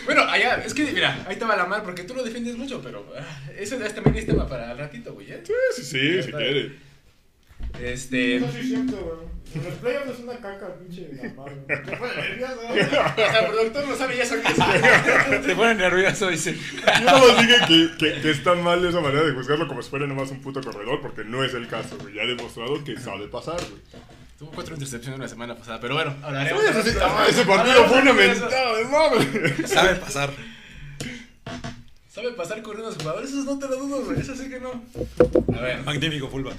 Bueno, 0.05 0.21
allá, 0.23 0.63
es 0.65 0.73
que, 0.73 0.91
mira, 0.91 1.25
ahí 1.27 1.37
va 1.37 1.55
la 1.55 1.65
mar 1.65 1.83
porque 1.83 2.03
tú 2.03 2.13
lo 2.13 2.23
defiendes 2.23 2.55
mucho, 2.55 2.81
pero 2.81 3.05
ah, 3.17 3.25
eso 3.57 3.77
ya 3.77 3.93
también 3.93 4.15
es 4.15 4.25
tema 4.25 4.47
para 4.47 4.71
el 4.71 4.77
ratito, 4.77 5.13
güey. 5.13 5.31
¿eh? 5.31 5.43
Sí, 5.43 5.53
sí, 5.75 5.83
sí, 5.83 6.23
si 6.23 6.31
quiere. 6.31 6.86
Este. 7.81 8.37
Eso 8.37 8.51
sí 8.51 8.59
es 8.59 8.67
cierto, 8.67 8.97
güey. 8.97 9.37
Los 9.63 9.73
playoffs 9.75 10.09
es 10.11 10.19
una 10.19 10.37
caca, 10.37 10.75
pinche 10.75 11.09
mamá. 11.35 11.49
¿Qué 11.67 11.95
fue 11.95 12.15
nervioso? 12.15 13.01
Hasta 13.01 13.39
el 13.39 13.51
productor 13.51 13.87
no 13.87 13.95
sabe 13.95 14.17
ya 14.17 14.23
eso 14.23 14.35
que. 14.41 15.43
Se 15.43 15.55
pone 15.55 15.75
nervioso, 15.75 16.27
dice. 16.29 16.55
Yo 16.55 17.05
nomás 17.05 17.37
dije 17.37 17.55
que, 17.67 17.97
que, 17.97 18.21
que 18.21 18.31
está 18.31 18.55
mal 18.55 18.85
esa 18.85 18.99
manera 18.99 19.23
de 19.23 19.33
juzgarlo 19.33 19.67
como 19.67 19.81
si 19.81 19.89
fuera 19.89 20.05
nomás 20.05 20.31
un 20.31 20.41
puto 20.41 20.61
corredor, 20.61 21.01
porque 21.01 21.23
no 21.23 21.43
es 21.43 21.53
el 21.53 21.67
caso, 21.67 21.97
güey. 21.97 22.15
Ya 22.15 22.23
he 22.23 22.27
demostrado 22.27 22.83
que 22.83 22.99
sabe 22.99 23.27
pasar, 23.27 23.55
güey. 23.55 23.81
Tuvo 24.37 24.51
cuatro 24.51 24.75
intercepciones 24.75 25.19
la 25.19 25.27
semana 25.27 25.55
pasada, 25.55 25.79
pero 25.79 25.95
bueno, 25.95 26.15
ahora 26.21 26.45
Ese, 26.45 27.43
partido 27.43 27.85
fue 27.85 28.01
una 28.01 28.13
mentada 28.13 28.75
de. 28.75 29.67
Sabe 29.67 29.95
pasar. 29.95 30.29
¿Sabe 32.07 32.31
pasar 32.33 32.61
corriendo 32.61 32.89
a 32.89 32.91
los 32.91 33.01
jugadores? 33.01 33.31
Eso 33.31 33.43
no 33.43 33.57
te 33.57 33.67
lo 33.67 33.77
dudo, 33.77 34.05
güey. 34.05 34.19
Eso 34.19 34.35
sí 34.35 34.49
que 34.49 34.59
no. 34.59 34.83
A 35.57 35.61
ver, 35.61 35.83
Magnífico 35.83 36.27
fullback. 36.27 36.55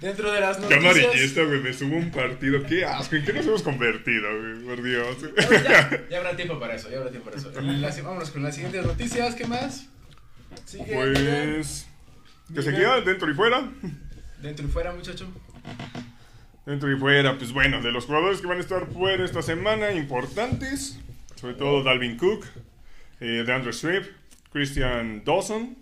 Dentro 0.00 0.30
de 0.32 0.40
las 0.40 0.56
Qué 0.56 0.62
noticias. 0.76 0.84
amarillista, 1.06 1.42
güey. 1.44 1.60
Me 1.60 1.72
subo 1.72 1.96
un 1.96 2.10
partido. 2.10 2.62
Qué 2.64 2.84
asco. 2.84 3.16
¿En 3.16 3.24
qué 3.24 3.32
nos 3.32 3.46
hemos 3.46 3.62
convertido, 3.62 4.28
güey? 4.40 4.64
Por 4.64 4.82
Dios. 4.82 5.16
Ya, 5.64 6.06
ya 6.10 6.16
habrá 6.18 6.36
tiempo 6.36 6.58
para 6.60 6.74
eso, 6.74 6.90
ya 6.90 6.98
habrá 6.98 7.10
tiempo 7.10 7.30
para 7.30 7.40
eso. 7.40 7.50
Las- 7.60 8.02
vámonos 8.02 8.30
con 8.30 8.42
las 8.42 8.54
siguientes 8.54 8.84
noticias, 8.84 9.34
¿qué 9.34 9.46
más? 9.46 9.86
Sigue. 10.64 10.84
Pues. 10.94 11.86
Que 12.54 12.62
se 12.62 12.70
queda 12.72 13.00
dentro 13.02 13.30
y 13.30 13.34
fuera. 13.34 13.68
Dentro 14.40 14.66
y 14.66 14.70
fuera, 14.70 14.92
muchacho. 14.92 15.26
Dentro 16.64 16.92
y 16.94 16.98
fuera, 16.98 17.36
pues 17.38 17.52
bueno, 17.52 17.80
de 17.80 17.90
los 17.92 18.04
jugadores 18.04 18.40
que 18.40 18.46
van 18.46 18.58
a 18.58 18.60
estar 18.60 18.86
fuera 18.88 19.24
esta 19.24 19.40
semana, 19.42 19.90
importantes, 19.92 20.98
sobre 21.34 21.54
todo 21.54 21.82
Dalvin 21.82 22.16
Cook, 22.18 22.44
eh, 23.20 23.42
DeAndre 23.46 23.72
Swift, 23.72 24.08
Christian 24.52 25.22
Dawson, 25.24 25.76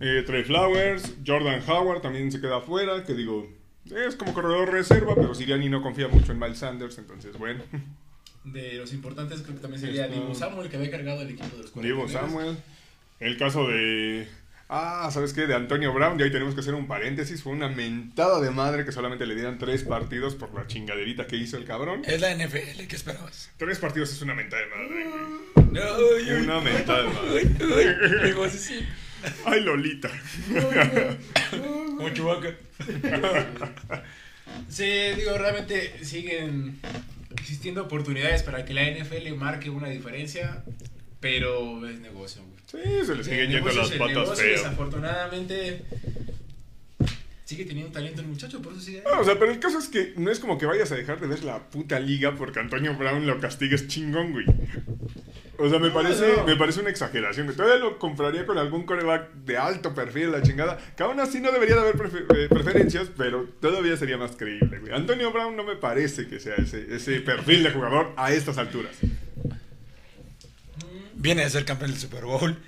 eh, 0.00 0.22
Trey 0.26 0.44
Flowers, 0.44 1.14
Jordan 1.26 1.62
Howard 1.66 2.02
también 2.02 2.30
se 2.30 2.40
queda 2.40 2.60
fuera, 2.60 3.04
que 3.04 3.14
digo, 3.14 3.48
es 3.84 4.16
como 4.16 4.34
corredor 4.34 4.70
reserva, 4.72 5.14
pero 5.14 5.34
Siriani 5.34 5.68
no 5.68 5.82
confía 5.82 6.08
mucho 6.08 6.32
en 6.32 6.38
Miles 6.38 6.58
Sanders, 6.58 6.98
entonces 6.98 7.36
bueno, 7.38 7.62
De 8.46 8.74
los 8.74 8.92
importantes 8.92 9.42
creo 9.42 9.56
que 9.56 9.60
también 9.60 9.80
sería 9.80 10.06
Divo 10.06 10.32
Samuel, 10.34 10.68
que 10.68 10.76
había 10.76 10.90
cargado 10.90 11.22
el 11.22 11.30
equipo 11.30 11.56
de 11.56 11.62
los 11.64 11.74
Divo 11.74 12.06
49ers. 12.06 12.12
Samuel, 12.12 12.56
el 13.18 13.36
caso 13.38 13.66
de... 13.66 14.28
Ah, 14.68 15.08
¿sabes 15.12 15.32
qué? 15.32 15.46
De 15.46 15.54
Antonio 15.54 15.92
Brown, 15.92 16.18
y 16.18 16.24
ahí 16.24 16.30
tenemos 16.30 16.54
que 16.54 16.60
hacer 16.60 16.74
un 16.74 16.88
paréntesis. 16.88 17.42
Fue 17.42 17.52
una 17.52 17.68
mentada 17.68 18.40
de 18.40 18.50
madre 18.50 18.84
que 18.84 18.90
solamente 18.90 19.26
le 19.26 19.34
dieran 19.34 19.58
tres 19.58 19.84
partidos 19.84 20.34
por 20.34 20.52
la 20.54 20.66
chingaderita 20.66 21.26
que 21.26 21.36
hizo 21.36 21.56
el 21.56 21.64
cabrón. 21.64 22.02
Es 22.04 22.20
la 22.20 22.34
NFL, 22.34 22.86
¿qué 22.88 22.96
esperabas? 22.96 23.50
Tres 23.58 23.78
partidos 23.78 24.12
es 24.12 24.22
una 24.22 24.34
mentada 24.34 24.62
de 24.62 24.68
madre, 24.68 25.06
güey. 25.08 26.42
Una 26.42 26.60
mentada 26.60 27.02
de 27.02 27.08
madre. 27.08 28.34
Ay, 29.44 29.60
Lolita. 29.62 30.10
Como 31.96 32.10
Chewbacca. 32.10 32.54
Sí, 34.68 34.90
digo, 35.16 35.36
realmente 35.38 36.04
siguen 36.04 36.78
existiendo 37.30 37.82
oportunidades 37.82 38.42
para 38.42 38.64
que 38.64 38.74
la 38.74 38.82
NFL 38.90 39.34
marque 39.36 39.70
una 39.70 39.88
diferencia, 39.88 40.64
pero 41.20 41.86
es 41.88 42.00
negocio, 42.00 42.42
güey. 42.42 42.56
Sí, 42.66 43.06
se 43.06 43.14
le 43.14 43.24
siguen 43.24 43.50
yendo 43.50 43.72
las 43.72 43.90
patas 43.90 44.38
feas. 44.38 44.62
Desafortunadamente, 44.62 45.82
sigue 47.46 47.64
teniendo 47.64 47.90
talento 47.92 48.20
el 48.20 48.26
muchacho, 48.26 48.60
por 48.60 48.72
eso 48.72 48.82
sigue. 48.82 49.02
Ah, 49.10 49.20
o 49.20 49.24
sea, 49.24 49.38
pero 49.38 49.50
el 49.52 49.58
caso 49.60 49.78
es 49.78 49.88
que 49.88 50.12
no 50.16 50.30
es 50.30 50.38
como 50.40 50.58
que 50.58 50.66
vayas 50.66 50.92
a 50.92 50.96
dejar 50.96 51.18
de 51.20 51.26
ver 51.28 51.42
la 51.44 51.70
puta 51.70 51.98
liga 51.98 52.34
porque 52.34 52.58
Antonio 52.60 52.94
Brown 52.98 53.26
lo 53.26 53.38
castigues 53.40 53.86
chingón, 53.88 54.32
güey. 54.32 54.44
O 55.58 55.70
sea, 55.70 55.78
me 55.78 55.88
No, 55.88 55.94
parece, 55.94 56.34
no. 56.36 56.44
me 56.44 56.56
parece 56.56 56.80
una 56.80 56.90
exageración. 56.90 57.46
Todavía 57.54 57.76
lo 57.78 57.98
compraría 57.98 58.44
con 58.44 58.58
algún 58.58 58.84
coreback 58.84 59.32
de 59.32 59.56
alto 59.56 59.94
perfil, 59.94 60.30
la 60.32 60.42
chingada. 60.42 60.76
Que 60.96 61.02
aún 61.02 61.18
así 61.18 61.40
no 61.40 61.50
debería 61.50 61.76
de 61.76 61.80
haber 61.80 61.94
prefe- 61.96 62.26
eh, 62.36 62.48
preferencias, 62.50 63.08
pero 63.16 63.44
todavía 63.60 63.96
sería 63.96 64.18
más 64.18 64.32
creíble, 64.36 64.80
güey. 64.80 64.92
Antonio 64.92 65.32
Brown 65.32 65.56
no 65.56 65.64
me 65.64 65.76
parece 65.76 66.26
que 66.26 66.40
sea 66.40 66.56
ese, 66.56 66.94
ese 66.94 67.20
perfil 67.22 67.62
de 67.62 67.70
jugador 67.70 68.12
a 68.18 68.32
estas 68.32 68.58
alturas. 68.58 68.96
Viene 71.14 71.42
de 71.44 71.50
ser 71.50 71.64
campeón 71.64 71.90
del 71.92 72.00
Super 72.00 72.24
Bowl. 72.24 72.58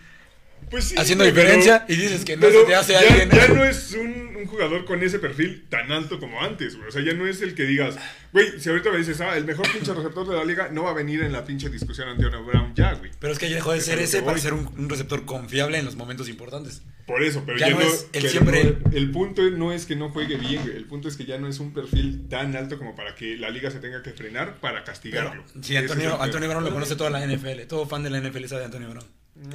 Pues 0.70 0.84
sí, 0.84 0.94
Haciendo 0.98 1.24
diferencia 1.24 1.84
y 1.88 1.96
dices 1.96 2.24
que 2.24 2.36
no 2.36 2.42
pero 2.42 2.60
se 2.60 2.66
te 2.66 2.74
hace 2.74 2.92
ya, 2.92 3.00
alguien. 3.00 3.30
Ya 3.30 3.48
no 3.48 3.64
es 3.64 3.92
un, 3.92 4.36
un 4.36 4.46
jugador 4.46 4.84
con 4.84 5.02
ese 5.02 5.18
perfil 5.18 5.64
tan 5.70 5.90
alto 5.92 6.20
como 6.20 6.42
antes, 6.42 6.76
güey. 6.76 6.88
O 6.88 6.92
sea, 6.92 7.02
ya 7.02 7.14
no 7.14 7.26
es 7.26 7.40
el 7.40 7.54
que 7.54 7.64
digas, 7.64 7.96
güey, 8.32 8.60
si 8.60 8.68
ahorita 8.68 8.90
me 8.90 8.98
dices, 8.98 9.20
ah, 9.22 9.36
el 9.38 9.44
mejor 9.46 9.66
pinche 9.72 9.94
receptor 9.94 10.28
de 10.28 10.36
la 10.36 10.44
liga, 10.44 10.68
no 10.70 10.82
va 10.84 10.90
a 10.90 10.94
venir 10.94 11.22
en 11.22 11.32
la 11.32 11.44
pinche 11.46 11.70
discusión 11.70 12.08
Antonio 12.08 12.44
Brown 12.44 12.74
ya, 12.74 12.92
güey. 12.94 13.10
Pero 13.18 13.32
es 13.32 13.38
que 13.38 13.48
ya 13.48 13.54
dejó 13.56 13.72
de 13.72 13.78
Es 13.78 13.84
ser 13.86 13.98
ese 13.98 14.20
para 14.22 14.36
ser 14.38 14.52
un, 14.52 14.66
un 14.76 14.88
receptor 14.90 15.24
confiable 15.24 15.78
en 15.78 15.84
los 15.86 15.96
momentos 15.96 16.28
importantes. 16.28 16.82
Por 17.06 17.22
eso, 17.22 17.42
pero 17.46 17.56
Ya 17.56 17.68
ya, 17.68 17.74
no 17.74 17.80
no, 17.80 17.86
es 17.86 18.02
el 18.02 18.08
pero 18.12 18.28
siempre- 18.28 18.64
no- 18.84 18.92
el 18.92 19.10
punto 19.10 19.42
no 19.50 19.72
es 19.72 19.86
que 19.86 19.96
no 19.96 20.10
juegue 20.10 20.36
bien, 20.36 20.60
güey. 20.62 20.76
El 20.76 20.84
punto 20.84 21.08
es 21.08 21.16
que 21.16 21.24
ya 21.24 21.38
no 21.38 21.48
es 21.48 21.58
un 21.60 21.72
perfil 21.72 22.28
tan 22.28 22.54
alto 22.54 22.76
como 22.76 22.94
para 22.94 23.14
que 23.14 23.38
la 23.38 23.48
liga 23.48 23.70
se 23.70 23.78
tenga 23.78 24.02
que 24.02 24.10
frenar 24.12 24.56
para 24.60 24.74
Pero 24.80 24.84
castigarlo. 24.84 25.42
sí, 25.62 25.74
Ese 25.74 25.86
es 25.86 25.90
Antonio, 25.92 26.20
Antonio. 26.22 26.48
Brown 26.50 26.64
lo 26.64 26.72
conoce 26.74 26.94
toda 26.96 27.08
la 27.08 27.26
NFL. 27.26 27.66
Todo 27.66 27.86
fan 27.86 28.02
de 28.02 28.10
la 28.10 28.18
NFL 28.20 28.44
sabe 28.46 28.60
de 28.60 28.64
Antonio 28.66 28.90
Brown. 28.90 29.06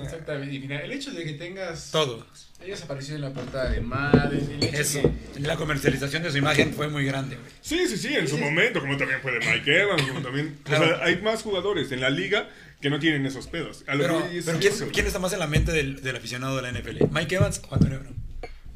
Exactamente. 0.01 0.55
Y 0.55 0.59
mira, 0.59 0.79
el 0.79 0.91
hecho 0.91 1.11
de 1.11 1.23
que 1.23 1.33
tengas. 1.33 1.91
Todo. 1.91 2.25
Hayas 2.61 2.81
aparecido 2.83 3.17
en 3.17 3.21
la 3.23 3.33
portada 3.33 3.69
de 3.71 3.81
Madden, 3.81 4.49
el 4.51 4.63
hecho 4.63 4.77
Eso. 4.77 5.01
que. 5.33 5.39
La 5.41 5.57
comercialización 5.57 6.23
de 6.23 6.31
su 6.31 6.37
imagen 6.37 6.73
fue 6.73 6.87
muy 6.87 7.05
grande, 7.05 7.35
güey. 7.35 7.51
Sí, 7.61 7.87
sí, 7.87 7.97
sí, 7.97 8.13
en 8.15 8.27
su 8.27 8.37
momento, 8.37 8.79
como 8.79 8.95
también 8.95 9.19
fue 9.21 9.33
de 9.33 9.39
Mike 9.39 9.81
Evans, 9.81 10.01
como 10.03 10.21
también... 10.21 10.57
Claro. 10.63 10.85
O 10.85 10.87
sea, 10.87 11.03
hay 11.03 11.21
más 11.21 11.41
jugadores 11.41 11.91
en 11.91 11.99
la 11.99 12.09
liga 12.09 12.47
que 12.79 12.89
no 12.89 12.99
tienen 12.99 13.25
esos 13.25 13.47
pedos. 13.47 13.83
A 13.87 13.95
lo 13.95 14.03
Pero, 14.03 14.21
que 14.21 14.27
voy 14.29 14.37
es 14.37 14.45
pero 14.45 14.59
¿quién, 14.59 14.73
eso. 14.73 14.87
quién 14.93 15.05
está 15.07 15.19
más 15.19 15.33
en 15.33 15.39
la 15.39 15.47
mente 15.47 15.71
del, 15.73 16.01
del 16.01 16.15
aficionado 16.15 16.55
de 16.55 16.61
la 16.61 16.71
NFL? 16.71 17.05
¿Mike 17.11 17.35
Evans 17.35 17.61
o 17.69 17.75
Antonio 17.75 17.99
Brown? 17.99 18.15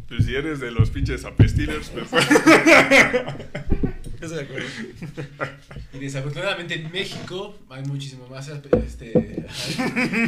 Pues 0.09 0.25
si 0.25 0.35
eres 0.35 0.59
de 0.59 0.71
los 0.71 0.89
pinches 0.89 1.23
apestiles, 1.23 1.89
pues... 1.93 2.07
Estoy 4.19 4.37
de 4.37 4.43
acuerdo. 4.43 4.67
Y 5.93 5.99
desafortunadamente 5.99 6.75
en 6.75 6.91
México 6.91 7.57
hay 7.69 7.83
muchísimo 7.83 8.27
más 8.27 8.47
este, 8.49 9.11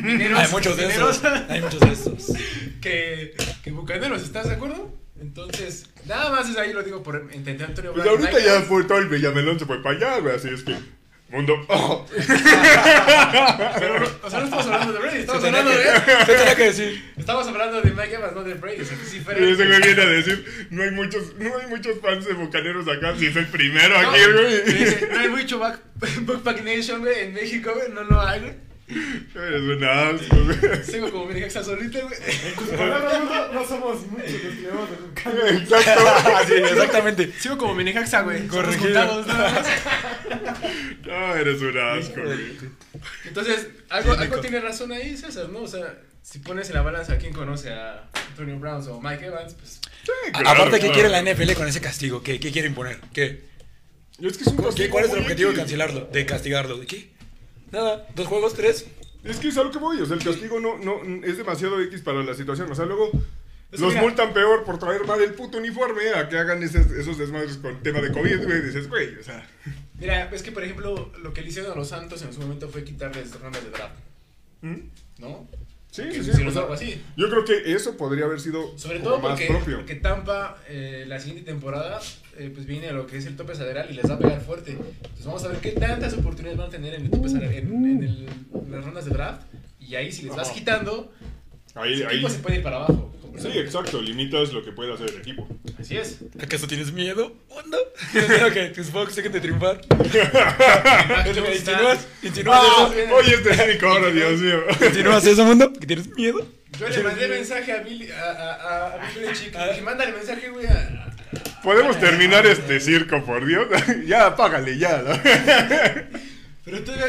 mineros, 0.04 0.40
Hay 0.40 0.52
muchos 0.52 0.78
de 0.78 0.88
mineros 0.88 1.18
esos. 1.18 1.24
Hay 1.50 1.62
muchos 1.62 1.80
de 1.80 1.92
esos. 1.92 2.34
que, 2.82 3.36
que 3.64 3.72
bucaneros, 3.72 4.24
¿estás 4.24 4.48
de 4.48 4.56
acuerdo? 4.56 4.94
Entonces, 5.20 5.90
nada 6.06 6.32
más 6.32 6.50
es 6.50 6.58
ahí 6.58 6.72
lo 6.72 6.82
digo 6.82 7.04
por 7.04 7.30
entender 7.34 7.64
a 7.64 7.68
Antonio 7.68 7.94
Pues 7.94 8.08
ahorita 8.08 8.32
Mike 8.32 8.46
ya 8.46 8.62
fue 8.62 8.84
todo 8.86 9.00
el 9.00 9.10
Villamelón 9.10 9.60
se 9.60 9.66
fue 9.66 9.84
para 9.84 9.98
allá, 9.98 10.20
güey, 10.20 10.36
así 10.36 10.50
es 10.50 10.64
que... 10.64 10.76
Mundo. 11.30 11.54
Oh. 11.68 12.06
Pero, 13.80 13.96
o 14.24 14.30
sea, 14.30 14.40
no 14.40 14.46
estamos 14.46 14.66
hablando 14.66 14.94
de 14.94 15.00
Brady, 15.00 15.18
estamos 15.20 15.44
hablando 15.44 15.70
de. 15.72 15.84
se 16.26 16.34
tenía 16.36 16.56
que 16.56 16.64
decir. 16.64 17.14
Estamos 17.18 17.48
hablando 17.48 17.82
de 17.82 17.92
Mike 17.92 18.16
Evans, 18.16 18.34
no 18.36 18.44
de 18.44 18.54
Brady. 18.56 18.82
Y 18.82 19.20
fuera- 19.20 19.40
ese 19.40 19.66
güey 19.68 19.82
viene 19.82 20.02
a 20.02 20.06
decir, 20.08 20.68
no 20.72 20.84
hay 20.84 20.92
muchos, 20.92 21.36
no 21.38 21.58
hay 21.58 21.68
muchos 21.68 22.00
fans 22.02 22.26
de 22.26 22.34
Bucaneros 22.34 22.88
acá, 22.88 23.16
si 23.18 23.28
es 23.28 23.36
el 23.36 23.48
primero 23.48 24.02
No, 24.02 24.10
aquí, 24.10 24.20
güey. 24.34 24.62
dice, 24.64 25.08
no 25.12 25.20
hay 25.20 25.30
mucho 25.30 25.60
back, 25.60 25.80
Backpack 26.22 26.64
Nation, 26.64 27.02
güey, 27.02 27.20
en 27.20 27.34
México, 27.34 27.72
güey, 27.76 27.90
no 27.92 28.04
lo 28.04 28.20
hay, 28.22 28.40
güey. 28.40 28.54
Eres 28.90 29.62
un 29.62 29.84
asco, 29.84 30.36
güey. 30.44 30.84
Sigo 30.84 31.12
como 31.12 31.26
mi 31.28 31.40
exa 31.42 31.64
solita, 31.64 32.00
güey. 32.02 32.20
No, 32.78 33.54
no 33.54 33.66
somos 33.68 34.08
muchos 34.08 34.32
los 34.32 34.56
que 34.56 34.68
un 35.04 35.14
cambio. 35.14 35.48
Exacto. 35.48 36.02
Sí, 36.48 36.54
exactamente. 36.54 37.32
Sigo 37.40 37.58
como 37.58 37.76
mi 37.76 37.84
Necaxa, 37.84 38.22
güey. 38.22 38.40
Somos 38.48 38.56
Corregido. 38.56 38.84
juntados, 38.86 39.28
nada 39.28 39.52
más. 39.52 39.68
No, 41.06 41.36
eres 41.36 41.62
un 41.62 41.78
asco, 41.78 42.22
güey. 42.24 42.58
Entonces, 43.26 43.68
algo, 43.90 44.14
algo 44.14 44.40
tiene 44.40 44.60
razón 44.60 44.92
ahí, 44.92 45.16
César, 45.16 45.50
¿no? 45.50 45.60
O 45.62 45.68
sea, 45.68 46.00
si 46.24 46.40
pones 46.40 46.70
en 46.70 46.76
la 46.76 46.82
balanza 46.82 47.14
a 47.14 47.18
quién 47.18 47.34
conoce 47.34 47.70
a 47.72 48.10
Antonio 48.30 48.58
Browns 48.60 48.88
o 48.88 49.00
Mike 49.00 49.26
Evans, 49.28 49.54
pues. 49.54 49.80
A- 49.84 50.32
Claro, 50.32 50.50
Aparte, 50.50 50.78
¿qué 50.78 50.88
claro. 50.88 50.94
quiere 50.94 51.10
la 51.10 51.22
NFL 51.22 51.54
con 51.54 51.68
ese 51.68 51.82
castigo? 51.82 52.24
¿Qué, 52.24 52.40
qué 52.40 52.52
quiere 52.52 52.68
imponer? 52.68 53.00
¿Qué? 53.14 53.44
Es 54.22 54.38
que 54.38 54.44
es 54.44 54.48
un 54.48 54.58
¿Qué- 54.58 54.64
castigo 54.64 54.90
¿Cuál 54.90 55.06
es 55.06 55.12
el 55.14 55.20
objetivo 55.20 55.52
de 55.52 55.56
cancelarlo? 55.58 56.10
De 56.12 56.26
castigarlo. 56.26 56.78
¿De 56.78 56.86
qué? 56.88 57.10
Nada, 57.72 58.08
dos 58.16 58.28
juegos, 58.28 58.54
tres. 58.54 58.86
Es 59.24 59.38
que 59.38 59.50
es 59.50 59.58
a 59.58 59.64
lo 59.64 59.72
que 59.72 59.80
voy, 59.80 60.00
o 60.02 60.06
sea, 60.06 60.16
el 60.16 60.24
castigo 60.24 60.60
no, 60.60 60.78
no, 60.78 61.02
es 61.26 61.38
demasiado 61.38 61.82
X 61.82 62.02
para 62.02 62.24
la 62.24 62.34
situación, 62.34 62.72
o 62.72 62.76
sea, 62.76 62.86
luego 62.86 63.12
Es 63.72 63.80
los 63.80 63.90
mira- 63.90 64.02
multan 64.02 64.34
peor 64.34 64.64
por 64.64 64.80
traer 64.80 65.06
mal 65.06 65.22
el 65.22 65.34
puto 65.34 65.58
uniforme 65.58 66.10
a 66.16 66.30
que 66.30 66.38
hagan 66.38 66.64
esos, 66.64 66.90
esos 66.92 67.18
desmadres 67.18 67.58
con 67.58 67.84
tema 67.84 68.00
de 68.02 68.12
COVID, 68.12 68.46
güey, 68.46 68.62
dices, 68.62 68.88
güey, 68.88 69.16
o 69.18 69.24
sea, 69.24 69.46
Mira, 70.00 70.30
es 70.32 70.42
que 70.42 70.54
por 70.54 70.64
ejemplo, 70.64 71.12
lo 71.22 71.34
que 71.34 71.42
le 71.42 71.50
hicieron 71.50 71.74
a 71.74 71.76
los 71.76 71.90
Santos 71.90 72.22
en 72.22 72.32
su 72.34 72.40
momento 72.40 72.70
fue 72.70 72.86
quitarles 72.86 73.38
rondas 73.40 73.62
de 73.64 73.70
draft, 73.72 73.96
¿Mm? 74.62 74.76
¿no? 75.20 75.48
Sí, 75.92 76.04
sí, 76.04 76.14
sí, 76.14 76.20
hicieron 76.30 76.48
o 76.48 76.52
sea, 76.52 76.62
algo 76.64 76.74
así. 76.74 77.02
yo 77.18 77.30
creo 77.30 77.46
que 77.46 77.74
eso 77.74 77.98
podría 77.98 78.26
haber 78.26 78.40
sido 78.40 78.78
Sobre 78.78 79.00
todo 79.00 79.20
más 79.20 79.32
porque, 79.32 79.48
propio. 79.48 79.78
porque 79.78 79.96
Tampa, 79.96 80.58
eh, 80.68 81.06
la 81.08 81.20
siguiente 81.20 81.50
temporada, 81.52 82.00
eh, 82.38 82.52
pues 82.54 82.66
viene 82.66 82.90
a 82.90 82.94
lo 82.94 83.08
que 83.08 83.18
es 83.18 83.26
el 83.26 83.36
tope 83.36 83.56
salarial 83.56 83.88
y 83.90 83.94
les 83.96 84.10
va 84.10 84.16
a 84.16 84.20
pegar 84.20 84.42
fuerte. 84.42 84.72
Entonces 84.72 85.26
vamos 85.26 85.44
a 85.44 85.48
ver 85.50 85.58
qué 85.60 85.72
tantas 85.72 86.14
oportunidades 86.14 86.58
van 86.58 86.68
a 86.68 86.72
tener 86.72 86.94
en 86.94 87.06
el 87.06 87.10
tope 87.12 87.30
salarial, 87.30 87.64
en, 87.64 87.86
en 87.86 88.04
el- 88.04 88.28
en 88.54 88.72
las 88.72 88.86
rondas 88.86 89.06
de 89.06 89.12
draft. 89.12 89.42
Y 89.80 89.96
ahí 89.96 90.12
si 90.12 90.24
les 90.26 90.36
vas 90.36 90.52
quitando, 90.52 91.12
Ahí, 91.76 91.94
ahí, 92.04 92.16
equipo 92.18 92.30
se 92.30 92.40
puede 92.40 92.56
ir 92.58 92.64
para 92.64 92.78
abajo. 92.78 93.14
sí, 93.38 93.48
exacto, 93.56 94.02
limitas 94.02 94.52
lo 94.54 94.64
que 94.64 94.72
puede 94.72 94.94
hacer 94.94 95.10
el 95.10 95.18
equipo. 95.18 95.48
Así 95.80 95.98
es. 95.98 96.20
¿Acaso 96.42 96.68
tienes 96.68 96.92
miedo? 96.92 97.34
¿Onda? 97.50 97.78
ok, 98.48 98.74
tus 98.76 98.88
Fox 98.88 99.16
dejen 99.16 99.32
de 99.32 99.40
triunfar. 99.42 99.80
¿Insinúas? 101.28 102.08
¿Insinúas 102.22 102.60
Ah, 102.62 102.92
eso? 102.96 103.16
oye, 103.16 103.34
este 103.36 103.54
cínico 103.56 103.88
ahora, 103.88 104.10
Dios 104.12 104.40
mío. 104.42 104.60
¿Insinúas 104.86 105.26
eso, 105.26 105.46
mundo? 105.46 105.72
¿Que 105.74 105.88
tienes 105.88 106.08
miedo? 106.16 106.46
Yo 106.80 106.88
le 106.90 107.04
mandé 107.04 107.28
mensaje 107.28 107.72
a 107.72 107.80
Billy, 107.82 108.10
a, 108.12 108.24
a, 108.24 108.54
a, 108.54 108.94
a 108.94 109.12
Bill 109.14 109.24
Belichick, 109.26 109.56
le 109.56 109.68
dije, 109.70 109.82
mándale 109.82 110.12
mensaje, 110.12 110.50
güey, 110.50 110.68
a, 110.68 111.10
Podemos 111.64 112.00
terminar 112.00 112.46
este 112.48 112.80
circo, 112.80 113.24
por 113.26 113.46
Dios. 113.46 113.68
ya, 114.06 114.28
apágale, 114.28 114.78
ya. 114.78 114.98
¿no? 115.06 115.12
Pero 116.66 116.84
todavía, 116.84 117.08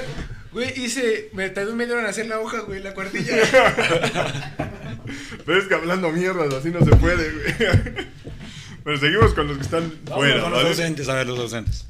güey, 0.52 0.72
hice, 0.80 1.30
me 1.32 1.48
tardé 1.50 1.70
un 1.72 1.76
medio 1.76 1.94
hora 1.94 2.02
en 2.04 2.08
hacer 2.10 2.26
la 2.26 2.40
hoja, 2.40 2.60
güey, 2.60 2.82
la 2.82 2.94
cuartilla. 2.94 3.36
Pero 5.46 5.58
es 5.58 5.66
que 5.66 5.74
hablando 5.74 6.10
mierdas 6.10 6.52
así 6.54 6.70
no 6.70 6.84
se 6.84 6.94
puede, 6.96 7.30
güey. 7.32 7.74
Pero 8.84 8.96
seguimos 8.98 9.34
con 9.34 9.46
los 9.48 9.56
que 9.58 9.62
están 9.62 9.92
fuera, 10.06 10.42
Con 10.42 10.50
los 10.52 10.62
¿vale? 10.62 10.68
docentes, 10.70 11.08
a 11.08 11.14
ver, 11.14 11.26
los 11.26 11.38
docentes. 11.38 11.84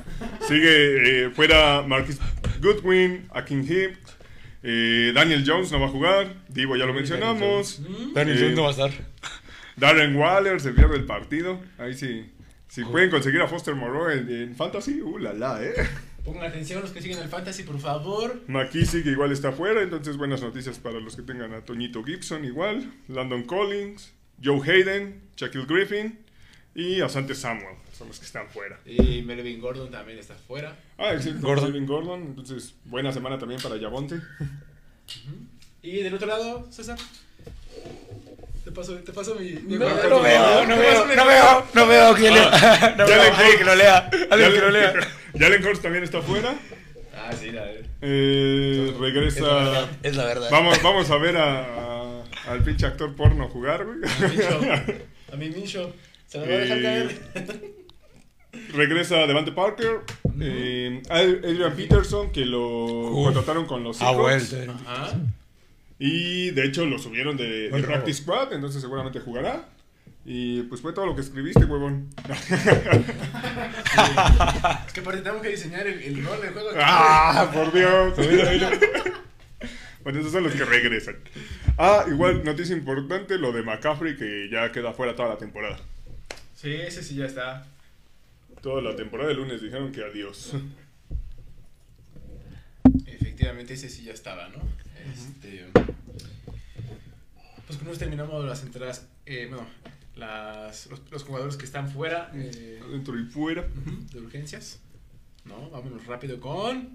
Sigue 0.49 1.27
eh, 1.27 1.31
fuera 1.31 1.83
Marcus 1.83 2.17
Goodwin, 2.61 3.29
Akin 3.33 3.63
Hip, 3.63 3.97
eh, 4.63 5.13
Daniel 5.15 5.45
Jones 5.47 5.71
no 5.73 5.81
va 5.81 5.87
a 5.87 5.91
jugar, 5.91 6.35
Divo 6.49 6.77
ya 6.77 6.87
lo 6.87 6.93
mencionamos, 6.93 7.81
Daniel 8.13 8.37
Eh, 8.37 8.41
Jones 8.41 8.57
no 8.57 8.63
va 8.63 8.69
a 8.69 8.73
estar. 8.73 8.91
Darren 9.77 10.17
Waller 10.17 10.61
se 10.61 10.73
pierde 10.73 10.97
el 10.97 11.05
partido, 11.07 11.61
ahí 11.79 11.95
sí. 11.95 12.31
Si 12.69 12.85
pueden 12.85 13.11
conseguir 13.11 13.41
a 13.41 13.49
Foster 13.49 13.75
Moreau 13.75 14.11
en, 14.11 14.29
en 14.31 14.55
Fantasy, 14.57 15.01
uh, 15.01 15.19
la 15.19 15.33
la, 15.33 15.63
eh. 15.65 15.73
Pongan 16.31 16.49
atención 16.49 16.81
los 16.81 16.93
que 16.93 17.03
siguen 17.03 17.19
el 17.19 17.29
fantasy, 17.29 17.65
por 17.65 17.81
favor. 17.81 18.41
McKissick 18.47 19.05
igual 19.07 19.33
está 19.33 19.51
fuera, 19.51 19.83
entonces 19.83 20.17
buenas 20.17 20.41
noticias 20.41 20.79
para 20.79 21.01
los 21.01 21.17
que 21.17 21.23
tengan 21.23 21.53
a 21.55 21.65
Toñito 21.65 22.05
Gibson 22.05 22.45
igual, 22.45 22.89
Landon 23.09 23.43
Collins, 23.43 24.13
Joe 24.41 24.61
Hayden, 24.63 25.23
Shaquille 25.37 25.67
Griffin 25.67 26.21
y 26.73 27.01
Asante 27.01 27.35
Samuel, 27.35 27.75
son 27.99 28.07
los 28.07 28.21
que 28.21 28.27
están 28.27 28.49
fuera. 28.49 28.79
Y 28.87 29.23
Melvin 29.23 29.61
Gordon 29.61 29.91
también 29.91 30.21
está 30.21 30.35
fuera. 30.35 30.77
Ah, 30.99 31.15
excelente. 31.15 31.45
Gordon. 31.45 32.23
Entonces 32.23 32.77
buena 32.85 33.13
semana 33.13 33.37
también 33.37 33.61
para 33.61 33.77
Yavonte. 33.77 34.21
Y 35.83 35.97
del 35.97 36.15
otro 36.15 36.29
lado, 36.29 36.71
César. 36.71 36.99
Te 38.65 38.71
paso, 38.71 38.95
te 38.99 39.13
paso 39.13 39.35
mi. 39.35 39.51
mi 39.51 39.79
No, 39.79 39.89
no 40.09 40.23
veo, 40.23 40.65
no 40.65 40.77
veo, 40.77 41.07
mi 41.07 41.17
no 41.17 41.27
veo, 41.27 41.67
no 41.75 41.87
veo 41.89 42.15
que 42.15 42.31
lea. 42.31 42.95
No 42.97 43.09
Ya 43.09 43.17
veo, 43.17 43.59
que 43.59 43.65
lo 43.65 43.75
lea, 43.75 44.11
alguien 44.31 44.53
que 44.53 44.61
lo 44.61 44.71
lea. 44.71 44.95
Jalen 45.39 45.65
Hurts 45.67 45.81
también 45.83 46.05
está 46.05 46.21
fuera. 46.23 46.55
Ah, 47.15 47.33
sí, 47.39 47.51
la 47.51 47.65
verdad. 47.65 47.87
Eh, 48.03 48.87
Es 48.89 48.93
la 48.95 49.01
regresa. 49.01 49.43
verdad, 49.43 49.91
es 50.03 50.17
la 50.17 50.25
verdad. 50.25 50.49
Vamos, 50.51 50.83
vamos 50.83 51.11
a 51.11 51.17
ver 51.19 51.37
a, 51.37 51.65
a- 52.21 52.25
al 52.49 52.63
pinche 52.63 52.87
actor 52.87 53.15
porno 53.15 53.49
jugar, 53.49 53.85
güey. 53.85 53.99
A 54.03 54.27
mi 54.27 54.29
Mincho. 54.37 55.03
A 55.33 55.37
mi 55.37 55.49
Mincho. 55.51 55.95
Se 56.27 56.39
me 56.39 56.47
va 56.49 56.55
a 56.55 56.59
dejar 56.59 56.79
Eh, 56.79 56.83
caer. 56.83 57.71
Regresa 58.73 59.17
Devante 59.27 59.53
Parker. 59.53 60.01
eh, 60.41 61.03
Adrian 61.09 61.75
Peterson, 61.77 62.31
que 62.33 62.45
lo 62.45 62.67
Uf. 62.67 63.25
contrataron 63.27 63.67
con 63.67 63.85
los 63.85 64.01
Ha 64.03 64.11
Seahawks. 64.11 64.57
Y 65.99 66.51
de 66.53 66.65
hecho 66.65 66.87
lo 66.87 66.99
subieron 66.99 67.37
de, 67.37 67.69
de 67.71 67.83
Practice 67.83 68.23
Squad, 68.23 68.53
entonces 68.55 68.81
seguramente 68.81 69.21
jugará. 69.21 69.69
Y 70.25 70.63
pues 70.65 70.81
fue 70.81 70.93
todo 70.93 71.07
lo 71.07 71.15
que 71.15 71.23
escribiste, 71.23 71.65
huevón. 71.65 72.09
Es 74.87 74.93
que 74.93 75.01
aparte 75.01 75.21
tenemos 75.21 75.43
que 75.43 75.49
diseñar 75.51 75.87
el, 75.87 76.01
el 76.01 76.25
rol 76.25 76.41
del 76.41 76.53
juego. 76.53 76.71
¡Ah, 76.77 77.51
por 77.53 77.73
Dios! 77.73 78.15
Bueno, 80.03 80.21
esos 80.21 80.33
son 80.33 80.45
los 80.45 80.55
que 80.55 80.65
regresan. 80.65 81.17
Ah, 81.77 82.05
igual, 82.09 82.43
noticia 82.45 82.75
importante, 82.75 83.37
lo 83.39 83.53
de 83.53 83.63
McCaffrey, 83.63 84.17
que 84.17 84.49
ya 84.51 84.73
queda 84.73 84.93
fuera 84.93 85.15
toda 85.15 85.29
la 85.31 85.39
temporada. 85.39 85.79
Sí, 86.55 86.73
ese 86.73 87.03
sí 87.03 87.17
ya 87.17 87.27
está. 87.27 87.67
Toda 88.63 88.83
la 88.83 88.97
temporada 88.97 89.29
de 89.29 89.35
lunes 89.35 89.61
dijeron 89.61 89.93
que 89.93 90.03
adiós. 90.03 90.55
Efectivamente, 93.07 93.75
ese 93.75 93.89
sí 93.89 94.05
ya 94.05 94.13
estaba, 94.13 94.49
¿no? 94.49 94.59
Este. 95.13 95.67
Pues 97.67 97.79
con 97.79 97.89
eso 97.89 97.99
terminamos 97.99 98.45
las 98.45 98.63
entradas. 98.63 99.07
Eh, 99.27 99.47
bueno, 99.49 99.67
las, 100.21 100.87
los, 100.87 101.01
los 101.11 101.25
jugadores 101.25 101.57
que 101.57 101.65
están 101.65 101.89
fuera 101.89 102.31
eh, 102.35 102.81
Dentro 102.93 103.19
y 103.19 103.25
fuera. 103.25 103.67
de 104.13 104.21
urgencias. 104.21 104.81
¿No? 105.45 105.71
Vámonos 105.71 106.07
rápido 106.07 106.39
con. 106.39 106.91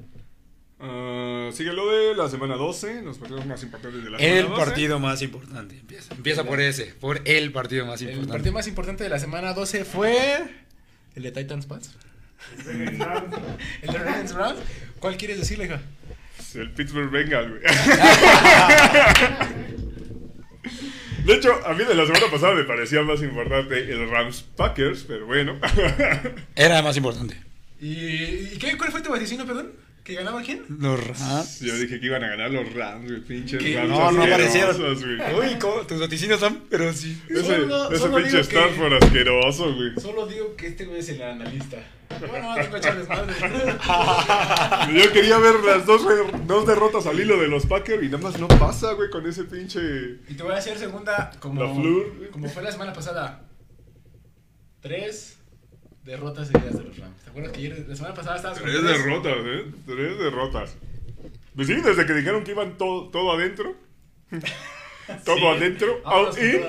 Ah, 0.79 1.49
sigue 1.53 1.73
lo 1.73 1.89
de 1.89 2.15
la 2.15 2.29
semana 2.29 2.55
12, 2.55 3.01
los 3.01 3.17
partidos 3.17 3.45
más 3.45 3.63
importantes 3.63 4.03
de 4.03 4.09
la 4.09 4.17
El 4.17 4.37
semana 4.43 4.49
12. 4.55 4.65
partido 4.65 4.99
más 4.99 5.21
importante. 5.21 5.77
Empieza, 5.79 6.13
empieza 6.13 6.43
por 6.43 6.59
ese, 6.61 6.93
por 6.99 7.21
el 7.25 7.51
partido 7.51 7.85
más 7.85 8.01
El 8.01 8.09
importante. 8.09 8.31
partido 8.33 8.53
más 8.53 8.67
importante 8.67 9.03
de 9.03 9.09
la 9.09 9.19
semana 9.19 9.53
12 9.53 9.83
fue. 9.85 10.45
El 11.15 11.23
de 11.23 11.31
Titans 11.31 11.65
Pats. 11.65 11.95
El 12.67 12.97
de 13.91 13.97
Ravens 13.97 14.33
Browns. 14.33 14.59
¿Cuál 14.99 15.17
quieres 15.17 15.39
decirle, 15.39 15.65
hija? 15.65 15.81
El 16.53 16.71
Pittsburgh 16.71 17.09
Bengals, 17.09 17.49
güey. 17.49 17.61
De 21.25 21.33
hecho, 21.33 21.53
a 21.65 21.73
mí 21.73 21.83
de 21.83 21.95
la 21.95 22.05
semana 22.05 22.27
pasada 22.31 22.53
me 22.53 22.63
parecía 22.65 23.01
más 23.01 23.21
importante 23.23 23.79
el 23.79 24.09
Rams 24.09 24.43
Packers, 24.55 25.05
pero 25.07 25.25
bueno. 25.25 25.59
Era 26.55 26.83
más 26.83 26.95
importante. 26.97 27.35
¿Y, 27.81 27.87
y 28.53 28.57
qué, 28.59 28.77
cuál 28.77 28.91
fue 28.91 29.01
tu 29.01 29.09
vaticino, 29.09 29.43
perdón? 29.45 29.71
¿Que 30.05 30.13
ganaba 30.13 30.39
quién? 30.43 30.63
Los 30.69 30.99
Rams. 31.07 31.59
Yo 31.61 31.75
dije 31.77 31.99
que 31.99 32.05
iban 32.05 32.23
a 32.23 32.27
ganar 32.27 32.51
los 32.51 32.71
Rams, 32.75 33.09
güey, 33.09 33.21
pinches 33.21 33.59
¿Qué? 33.61 33.75
Rams. 33.75 33.89
No, 33.89 34.11
no 34.11 34.23
aparecieron. 34.23 34.77
güey. 34.77 35.49
Uy, 35.53 35.55
¿cómo? 35.59 35.81
tus 35.81 35.99
vaticinios 35.99 36.39
son, 36.39 36.61
pero 36.69 36.93
sí. 36.93 37.19
Ese, 37.27 37.41
Solo- 37.43 37.89
ese 37.89 37.97
solo 37.99 38.17
pinche 38.17 38.37
digo 38.37 38.47
que- 38.49 38.55
Stanford 38.55 39.03
asqueroso, 39.03 39.73
güey. 39.75 39.99
Solo 39.99 40.27
digo 40.27 40.55
que 40.55 40.67
este 40.67 40.85
güey 40.85 40.99
es 40.99 41.09
el 41.09 41.21
analista. 41.23 41.77
Bueno, 42.29 42.55
no 42.55 42.61
tengo 42.61 42.77
echarles 42.77 43.09
madre. 43.09 43.33
Yo 44.93 45.11
quería 45.11 45.39
ver 45.39 45.55
las 45.65 45.87
dos, 45.87 46.03
dos 46.45 46.67
derrotas 46.67 47.07
al 47.07 47.19
hilo 47.19 47.41
de 47.41 47.47
los 47.47 47.65
Packers 47.65 48.03
y 48.03 48.05
nada 48.05 48.19
más 48.19 48.37
no 48.39 48.47
pasa, 48.47 48.93
güey, 48.93 49.09
con 49.09 49.27
ese 49.27 49.45
pinche... 49.45 49.79
Y 50.29 50.35
te 50.35 50.43
voy 50.43 50.53
a 50.53 50.57
hacer 50.57 50.77
segunda 50.77 51.31
como, 51.39 51.63
La 51.63 51.73
Fleur. 51.73 52.29
como 52.29 52.47
fue 52.47 52.61
la 52.61 52.71
semana 52.71 52.93
pasada. 52.93 53.41
Tres 54.81 55.34
derrotas 56.05 56.47
seguidas 56.47 56.77
de 56.77 56.83
los 56.83 56.97
Rams. 56.97 57.21
¿Te 57.23 57.29
acuerdas 57.29 57.51
que 57.51 57.59
ayer, 57.59 57.85
la 57.87 57.95
semana 57.95 58.13
pasada 58.15 58.35
estabas 58.37 58.59
con 58.59 58.69
Tres 58.69 58.83
derrotas, 58.83 59.37
¿eh? 59.45 59.65
Tres 59.85 60.17
derrotas. 60.19 60.75
Pues 61.55 61.67
sí, 61.67 61.73
desde 61.75 62.05
que 62.05 62.13
dijeron 62.13 62.43
que 62.43 62.51
iban 62.51 62.77
todo, 62.77 63.09
todo 63.09 63.31
adentro. 63.31 63.75
todo 65.25 65.35
Sí. 65.37 65.45
adentro. 65.45 66.01
Con 66.03 66.37
in. 66.45 66.61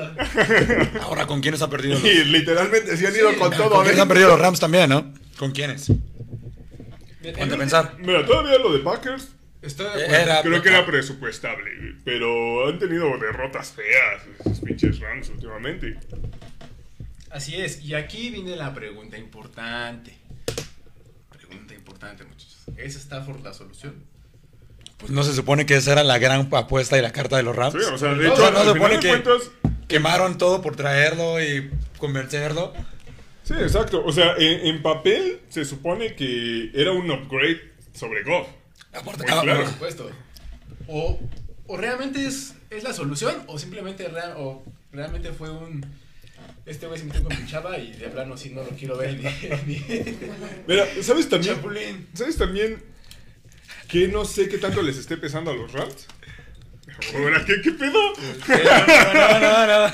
Ahora, 1.02 1.26
¿con 1.26 1.40
quiénes 1.40 1.60
ha 1.62 1.68
perdido 1.70 1.94
los 1.94 2.04
Y 2.04 2.24
literalmente 2.24 2.96
se 2.96 3.06
han 3.06 3.14
ido 3.14 3.30
Sí, 3.32 3.36
con 3.36 3.48
¿con 3.50 3.58
todo 3.58 3.70
¿Con 3.70 3.78
quiénes 3.82 3.92
han 3.94 3.98
adentro. 4.00 4.08
perdido 4.08 4.28
los 4.30 4.40
Rams 4.40 4.60
también, 4.60 4.88
no? 4.90 5.12
¿Con 5.38 5.52
quiénes? 5.52 5.88
Ponte 7.36 7.54
a 7.54 7.58
pensar. 7.58 7.94
Mira, 7.98 8.24
todavía 8.24 8.58
lo 8.58 8.72
de 8.72 8.78
Packers 8.80 9.32
Estoy 9.62 9.86
de 9.86 10.00
Eh, 10.02 10.04
acuerdo. 10.04 10.22
Era- 10.22 10.42
creo 10.42 10.62
que 10.62 10.68
era 10.68 10.86
presupuestable, 10.86 11.70
pero 12.04 12.68
han 12.68 12.78
tenido 12.78 13.06
derrotas 13.18 13.72
feas 13.72 14.22
esos 14.38 14.60
pinches 14.60 15.00
Rams 15.00 15.28
últimamente. 15.30 15.98
Así 17.30 17.56
es, 17.56 17.82
y 17.82 17.94
aquí 17.94 18.30
viene 18.30 18.56
la 18.56 18.72
pregunta 18.74 19.18
importante. 19.18 20.16
Pregunta 21.30 21.74
importante, 21.74 22.24
muchachos. 22.24 22.58
¿Es 22.76 22.96
Stafford 22.96 23.42
la 23.42 23.52
solución? 23.52 24.04
Pues 24.98 25.10
no 25.12 25.22
se 25.22 25.34
supone 25.34 25.66
que 25.66 25.76
esa 25.76 25.92
era 25.92 26.04
la 26.04 26.18
gran 26.18 26.48
apuesta 26.54 26.96
y 26.98 27.02
la 27.02 27.12
carta 27.12 27.36
de 27.36 27.42
los 27.42 27.54
Rams. 27.54 27.74
Sí, 27.74 27.80
o 27.92 27.98
sea, 27.98 28.14
de 28.14 28.26
No, 28.28 28.32
hecho, 28.32 28.50
no 28.50 28.64
se 28.64 28.72
supone 28.72 28.98
que- 29.00 29.08
cuentas, 29.08 29.50
Quemaron 29.88 30.36
todo 30.36 30.62
por 30.62 30.74
traerlo 30.74 31.40
y 31.40 31.70
convencerlo. 31.98 32.72
Sí, 33.44 33.54
exacto. 33.54 34.04
O 34.04 34.10
sea, 34.10 34.34
en, 34.36 34.66
en 34.66 34.82
papel 34.82 35.42
se 35.48 35.64
supone 35.64 36.16
que 36.16 36.72
era 36.74 36.90
un 36.90 37.08
upgrade 37.08 37.60
sobre 37.94 38.24
Goff. 38.24 38.48
Aparte, 38.92 39.22
Muy 39.22 39.32
ah, 39.32 39.40
claro. 39.42 39.60
Por 39.62 39.70
supuesto. 39.70 40.10
O, 40.88 41.20
o 41.68 41.76
realmente 41.76 42.26
es, 42.26 42.54
es 42.70 42.82
la 42.82 42.92
solución, 42.92 43.36
o 43.46 43.58
simplemente 43.60 44.08
o 44.36 44.64
realmente 44.90 45.32
fue 45.32 45.50
un. 45.50 45.86
Este 46.66 46.86
güey 46.88 46.98
se 46.98 47.04
metió 47.06 47.22
con 47.22 47.40
mi 47.40 47.48
chava 47.48 47.78
y 47.78 47.92
de 47.92 48.08
plano 48.08 48.36
si 48.36 48.50
no 48.50 48.62
lo 48.62 48.70
quiero 48.70 48.96
ver 48.96 49.14
ni. 49.14 49.22
ni 49.66 49.84
Mira, 50.66 50.84
¿sabes 51.00 51.28
también? 51.28 51.54
Chapulín. 51.56 52.08
¿Sabes 52.12 52.36
también 52.36 52.82
que 53.88 54.08
no 54.08 54.24
sé 54.24 54.48
qué 54.48 54.58
tanto 54.58 54.82
les 54.82 54.96
esté 54.96 55.16
pesando 55.16 55.52
a 55.52 55.54
los 55.54 55.72
Rams? 55.72 56.06
Ahora, 57.14 57.44
¿qué, 57.44 57.60
qué 57.62 57.70
pedo? 57.72 57.92
No, 57.92 59.14
no, 59.14 59.40
no, 59.40 59.66
no. 59.66 59.92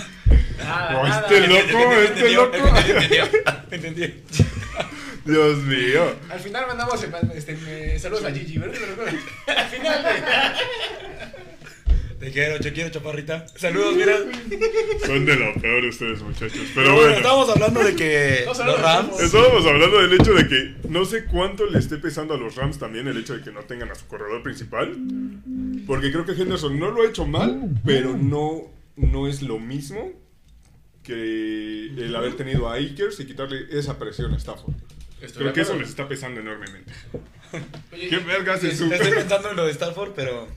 Nada, 0.59 1.01
Oh, 1.01 1.07
nada. 1.09 1.21
este 1.27 1.47
loco, 1.49 1.93
este 2.03 2.31
loco. 2.33 2.57
Entendí. 3.71 4.15
Dios 5.25 5.59
mío. 5.59 6.17
Al 6.31 6.41
final 6.41 6.67
mandamos 6.69 7.05
este, 7.35 7.99
saludos 7.99 8.25
a 8.25 8.33
Gigi, 8.33 8.59
¿verdad? 8.59 8.79
Al 9.57 9.69
final. 9.69 10.05
Te 12.23 12.31
quiero, 12.31 12.61
te 12.61 12.73
quiero, 12.73 12.89
chaparrita. 12.89 13.47
Saludos, 13.57 13.97
mira. 13.97 14.17
Son 15.05 15.27
de 15.27 15.35
lo 15.35 15.61
peor 15.61 15.85
ustedes, 15.87 16.23
muchachos. 16.23 16.61
Pero 16.73 16.91
bueno, 16.91 17.01
bueno. 17.01 17.17
estábamos 17.17 17.49
hablando 17.51 17.83
de 17.83 17.97
que 17.97 18.45
los 18.47 18.81
Rams. 18.81 19.21
Estábamos 19.21 19.67
hablando 19.67 20.03
del 20.03 20.13
hecho 20.13 20.33
de 20.33 20.47
que 20.47 20.75
no 20.89 21.05
sé 21.05 21.25
cuánto 21.25 21.67
le 21.67 21.81
esté 21.81 21.97
pesando 21.97 22.35
a 22.35 22.37
los 22.37 22.55
Rams 22.55 22.79
también 22.79 23.09
el 23.09 23.17
hecho 23.17 23.37
de 23.37 23.43
que 23.43 23.51
no 23.51 23.63
tengan 23.63 23.91
a 23.91 23.97
su 23.97 24.07
corredor 24.07 24.41
principal. 24.45 24.97
Porque 25.85 26.13
creo 26.13 26.25
que 26.25 26.41
Henderson 26.41 26.79
no 26.79 26.93
lo 26.93 27.03
ha 27.03 27.07
hecho 27.07 27.27
mal, 27.27 27.71
pero 27.85 28.17
no, 28.17 28.71
no 28.95 29.27
es 29.27 29.43
lo 29.43 29.59
mismo 29.59 30.13
que 31.03 31.87
el 31.87 32.15
haber 32.15 32.37
tenido 32.37 32.69
a 32.69 32.77
Akers 32.77 33.19
y 33.19 33.27
quitarle 33.27 33.67
esa 33.73 33.99
presión 33.99 34.33
a 34.33 34.37
Stafford. 34.37 34.75
Estoy 35.23 35.43
Creo 35.43 35.53
que 35.53 35.61
eso 35.61 35.75
les 35.75 35.89
está 35.89 36.09
pesando 36.09 36.41
enormemente. 36.41 36.93
Oye, 37.93 38.09
¿Qué 38.09 38.17
vergas 38.19 38.65
es 38.65 38.79
su... 38.79 38.93
Estoy 38.93 39.13
pensando 39.13 39.51
en 39.51 39.57
lo 39.57 39.67
de 39.67 39.73
Stanford, 39.73 40.13
pero 40.17 40.49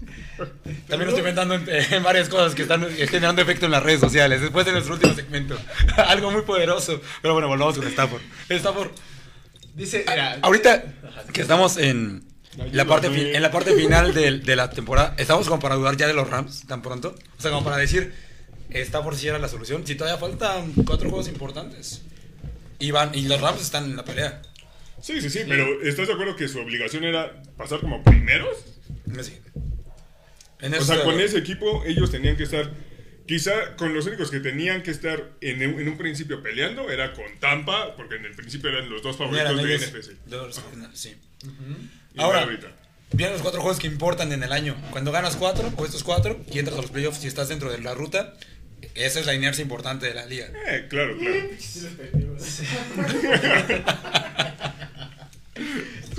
también 0.87 1.09
estoy 1.09 1.23
pensando 1.23 1.55
en, 1.55 1.69
en 1.69 2.03
varias 2.03 2.29
cosas 2.29 2.55
que 2.55 2.63
están 2.63 2.89
generando 2.89 3.41
efecto 3.41 3.65
en 3.65 3.71
las 3.71 3.83
redes 3.83 3.99
sociales. 3.99 4.41
Después 4.41 4.65
de 4.65 4.71
nuestro 4.71 4.95
último 4.95 5.13
segmento, 5.13 5.57
algo 6.07 6.31
muy 6.31 6.41
poderoso. 6.43 7.01
Pero 7.21 7.33
bueno, 7.33 7.47
volvamos 7.47 7.77
con 7.77 7.85
Stanford. 7.87 8.21
Stanford, 8.49 8.91
Dice, 9.75 10.05
mira, 10.07 10.39
ahorita 10.41 10.85
que 11.33 11.41
estamos 11.41 11.75
en 11.75 12.23
la 12.71 12.85
parte, 12.85 13.07
en 13.35 13.41
la 13.41 13.51
parte 13.51 13.73
final 13.75 14.13
de, 14.13 14.39
de 14.39 14.55
la 14.55 14.69
temporada, 14.69 15.15
¿estamos 15.17 15.47
como 15.49 15.59
para 15.59 15.75
dudar 15.75 15.97
ya 15.97 16.07
de 16.07 16.13
los 16.13 16.29
Rams 16.29 16.65
tan 16.65 16.81
pronto? 16.81 17.13
O 17.37 17.41
sea, 17.41 17.51
como 17.51 17.65
para 17.65 17.75
decir, 17.75 18.13
Stanford 18.69 19.17
sí 19.17 19.27
era 19.27 19.37
la 19.37 19.49
solución. 19.49 19.85
Si 19.85 19.95
todavía 19.95 20.17
faltan 20.17 20.71
cuatro 20.85 21.09
juegos 21.09 21.27
importantes. 21.27 22.03
Y, 22.79 22.91
van, 22.91 23.11
y 23.13 23.23
los 23.23 23.41
Rams 23.41 23.61
están 23.61 23.83
en 23.83 23.97
la 23.97 24.05
pelea. 24.05 24.41
Sí, 25.05 25.21
sí, 25.21 25.29
sí, 25.29 25.41
pero 25.47 25.83
¿estás 25.83 26.07
de 26.07 26.13
acuerdo 26.13 26.35
que 26.35 26.47
su 26.47 26.59
obligación 26.59 27.03
era 27.03 27.43
pasar 27.57 27.79
como 27.79 28.03
primeros? 28.03 28.57
Sí. 29.21 29.37
En 30.61 30.73
O 30.73 30.81
sea, 30.83 31.03
con 31.03 31.19
ese 31.19 31.37
equipo 31.37 31.83
ellos 31.85 32.09
tenían 32.09 32.35
que 32.37 32.43
estar, 32.43 32.71
quizá 33.27 33.75
con 33.75 33.93
los 33.93 34.07
únicos 34.07 34.31
que 34.31 34.39
tenían 34.39 34.81
que 34.81 34.89
estar 34.89 35.31
en, 35.41 35.57
un- 35.75 35.79
en 35.79 35.89
un 35.89 35.97
principio 35.99 36.41
peleando 36.41 36.89
era 36.89 37.13
con 37.13 37.25
Tampa, 37.39 37.95
porque 37.95 38.15
en 38.15 38.25
el 38.25 38.33
principio 38.33 38.71
eran 38.71 38.89
los 38.89 39.03
dos 39.03 39.15
favoritos 39.15 39.51
Eran 39.51 39.63
de 39.63 39.75
ellos 39.75 39.91
NFC. 39.93 40.11
dos, 40.25 40.59
sí. 40.95 41.15
Y 42.15 42.19
Ahora, 42.19 42.41
ahorita. 42.41 42.71
Vienen 43.11 43.33
los 43.33 43.43
cuatro 43.43 43.61
juegos 43.61 43.79
que 43.79 43.85
importan 43.85 44.31
en 44.31 44.41
el 44.41 44.51
año. 44.51 44.75
Cuando 44.89 45.11
ganas 45.11 45.35
cuatro, 45.35 45.71
o 45.77 45.85
estos 45.85 46.03
cuatro, 46.03 46.43
y 46.51 46.57
entras 46.57 46.79
a 46.79 46.81
los 46.81 46.89
playoffs 46.89 47.23
y 47.23 47.27
estás 47.27 47.47
dentro 47.49 47.71
de 47.71 47.77
la 47.79 47.93
ruta, 47.93 48.33
esa 48.95 49.19
es 49.19 49.27
la 49.27 49.35
inercia 49.35 49.61
importante 49.61 50.07
de 50.07 50.15
la 50.15 50.25
liga. 50.25 50.47
Eh, 50.67 50.87
claro, 50.89 51.15
claro. 51.17 51.47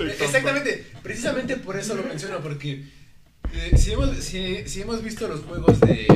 Exactamente, 0.05 0.87
precisamente 1.03 1.57
por 1.57 1.77
eso 1.77 1.95
lo 1.95 2.03
menciono, 2.03 2.41
porque 2.41 2.85
eh, 3.53 3.77
si, 3.77 3.93
hemos, 3.93 4.17
si, 4.17 4.69
si 4.69 4.83
hemos 4.83 5.03
visto 5.03 5.29
los 5.29 5.41
juegos 5.41 5.81
de, 5.81 6.07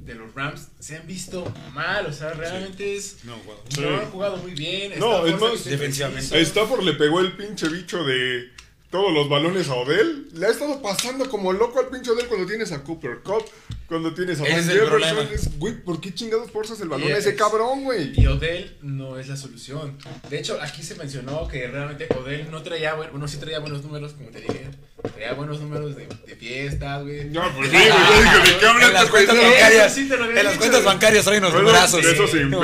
de 0.00 0.14
los 0.14 0.34
Rams, 0.34 0.68
se 0.78 0.96
han 0.96 1.06
visto 1.06 1.52
mal, 1.74 2.06
o 2.06 2.12
sea, 2.12 2.32
realmente 2.32 2.96
es... 2.96 3.24
No. 3.24 3.36
Sí. 3.68 3.80
No 3.80 4.00
han 4.00 4.10
jugado 4.10 4.36
muy 4.38 4.52
bien. 4.52 4.92
No, 4.98 5.26
es 5.26 5.40
más, 5.40 5.64
defensivamente. 5.64 6.40
Stafford 6.40 6.82
le 6.82 6.94
pegó 6.94 7.20
el 7.20 7.32
pinche 7.36 7.68
bicho 7.68 8.04
de 8.04 8.50
todos 8.92 9.12
los 9.12 9.28
balones 9.28 9.68
a 9.68 9.74
Odell. 9.74 10.28
Le 10.34 10.46
ha 10.46 10.50
estado 10.50 10.80
pasando 10.82 11.28
como 11.28 11.52
loco 11.52 11.80
al 11.80 11.88
pinche 11.88 12.10
Odell 12.10 12.26
cuando 12.28 12.46
tienes 12.46 12.70
a 12.72 12.84
Cooper 12.84 13.20
Cup, 13.24 13.42
cuando 13.88 14.12
tienes 14.14 14.38
a 14.40 14.44
Ese 14.44 14.52
Van 14.54 14.62
Jefferson. 14.64 14.88
problema. 14.88 15.22
Es, 15.32 15.58
Güey, 15.58 15.82
¿por 15.82 16.00
qué 16.00 16.14
chingados 16.14 16.50
forzas 16.50 16.78
el 16.82 16.88
balón 16.88 17.10
a 17.10 17.16
ese 17.16 17.30
es- 17.30 17.34
cabrón, 17.36 17.84
güey? 17.84 18.12
Y 18.20 18.26
Odell 18.26 18.76
no 18.82 19.18
es 19.18 19.28
la 19.28 19.36
solución. 19.36 19.96
De 20.28 20.38
hecho, 20.38 20.58
aquí 20.60 20.82
se 20.82 20.94
mencionó 20.94 21.48
que 21.48 21.66
realmente 21.66 22.06
Odell 22.16 22.50
no 22.50 22.62
traía, 22.62 22.94
buen- 22.94 23.10
bueno, 23.10 23.26
sí 23.26 23.38
traía 23.38 23.58
buenos 23.60 23.82
números, 23.82 24.12
como 24.12 24.28
te 24.28 24.40
dije. 24.42 24.68
Traía 25.14 25.32
buenos 25.32 25.58
números 25.60 25.96
de, 25.96 26.06
de 26.26 26.36
fiestas, 26.36 27.02
güey. 27.02 27.24
No, 27.30 27.42
pues 27.56 27.70
sí, 27.70 27.76
güey, 27.76 27.88
yo 27.88 28.22
dije, 28.22 28.52
¿de 28.52 28.58
qué 28.60 28.66
hablas, 28.66 28.88
En 28.88 28.94
las 28.94 29.06
cuentas 29.10 29.36
No, 29.36 29.42
bancarias, 29.42 29.94
sí 29.94 30.08
te 30.08 30.16
lo 30.16 30.24
había 30.24 30.38
en 30.40 30.46
las 30.46 30.58
cuentas 30.58 30.84
bancarias 30.84 31.26
unos 31.26 31.40
Bueno, 31.52 31.58
numerazos. 31.58 32.04
eso 32.04 32.26
sin. 32.28 32.54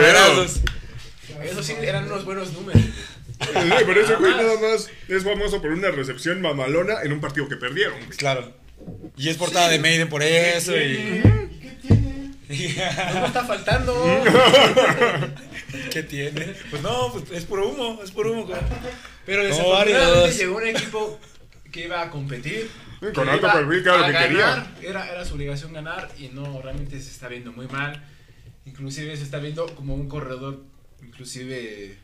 Eso 1.43 1.63
sí, 1.63 1.75
eran 1.81 2.05
unos 2.07 2.25
buenos 2.25 2.53
números. 2.53 2.83
Sí, 3.41 3.69
pero 3.87 4.01
ese 4.01 4.17
güey 4.17 4.33
nada 4.33 4.59
más 4.61 4.91
es 5.09 5.25
famoso 5.25 5.61
por 5.63 5.71
una 5.71 5.91
recepción 5.91 6.41
mamalona 6.41 7.03
en 7.03 7.13
un 7.13 7.21
partido 7.21 7.49
que 7.49 7.57
perdieron. 7.57 7.97
güey. 7.99 8.17
Claro. 8.17 8.53
Y 9.17 9.29
es 9.29 9.37
portada 9.37 9.69
de 9.69 9.79
Maiden 9.79 10.09
por 10.09 10.23
eso. 10.23 10.77
Y... 10.77 10.81
¿Y 10.81 11.61
qué 11.61 11.77
tiene? 11.83 12.35
No 13.15 13.27
está 13.27 13.45
faltando. 13.45 13.95
¿Qué 15.91 16.03
tiene? 16.03 16.55
Pues 16.71 16.83
no, 16.83 17.13
pues 17.13 17.31
es 17.33 17.45
puro 17.45 17.69
humo, 17.69 18.01
es 18.03 18.11
puro 18.11 18.33
humo. 18.33 18.47
güey. 18.47 18.59
Pero 19.27 19.45
desafortunadamente 19.45 20.21
varios. 20.21 20.39
llegó 20.39 20.57
un 20.57 20.67
equipo 20.67 21.21
que 21.71 21.85
iba 21.85 22.03
a 22.03 22.11
competir. 22.11 22.71
Sí, 23.01 23.07
con 23.15 23.25
que 23.27 23.31
alto 23.31 23.47
iba 23.47 23.53
perfil, 23.55 23.83
claro, 23.83 24.05
a 24.05 24.07
que 24.07 24.13
quería. 24.19 24.39
ganar. 24.47 24.75
Era, 24.83 25.11
era 25.11 25.25
su 25.25 25.35
obligación 25.35 25.73
ganar 25.73 26.09
y 26.19 26.29
no, 26.29 26.61
realmente 26.63 27.01
se 27.01 27.11
está 27.11 27.29
viendo 27.29 27.53
muy 27.53 27.69
mal. 27.69 28.03
Inclusive 28.65 29.17
se 29.17 29.23
está 29.23 29.39
viendo 29.39 29.67
como 29.75 29.95
un 29.95 30.09
corredor, 30.09 30.63
inclusive 31.03 31.99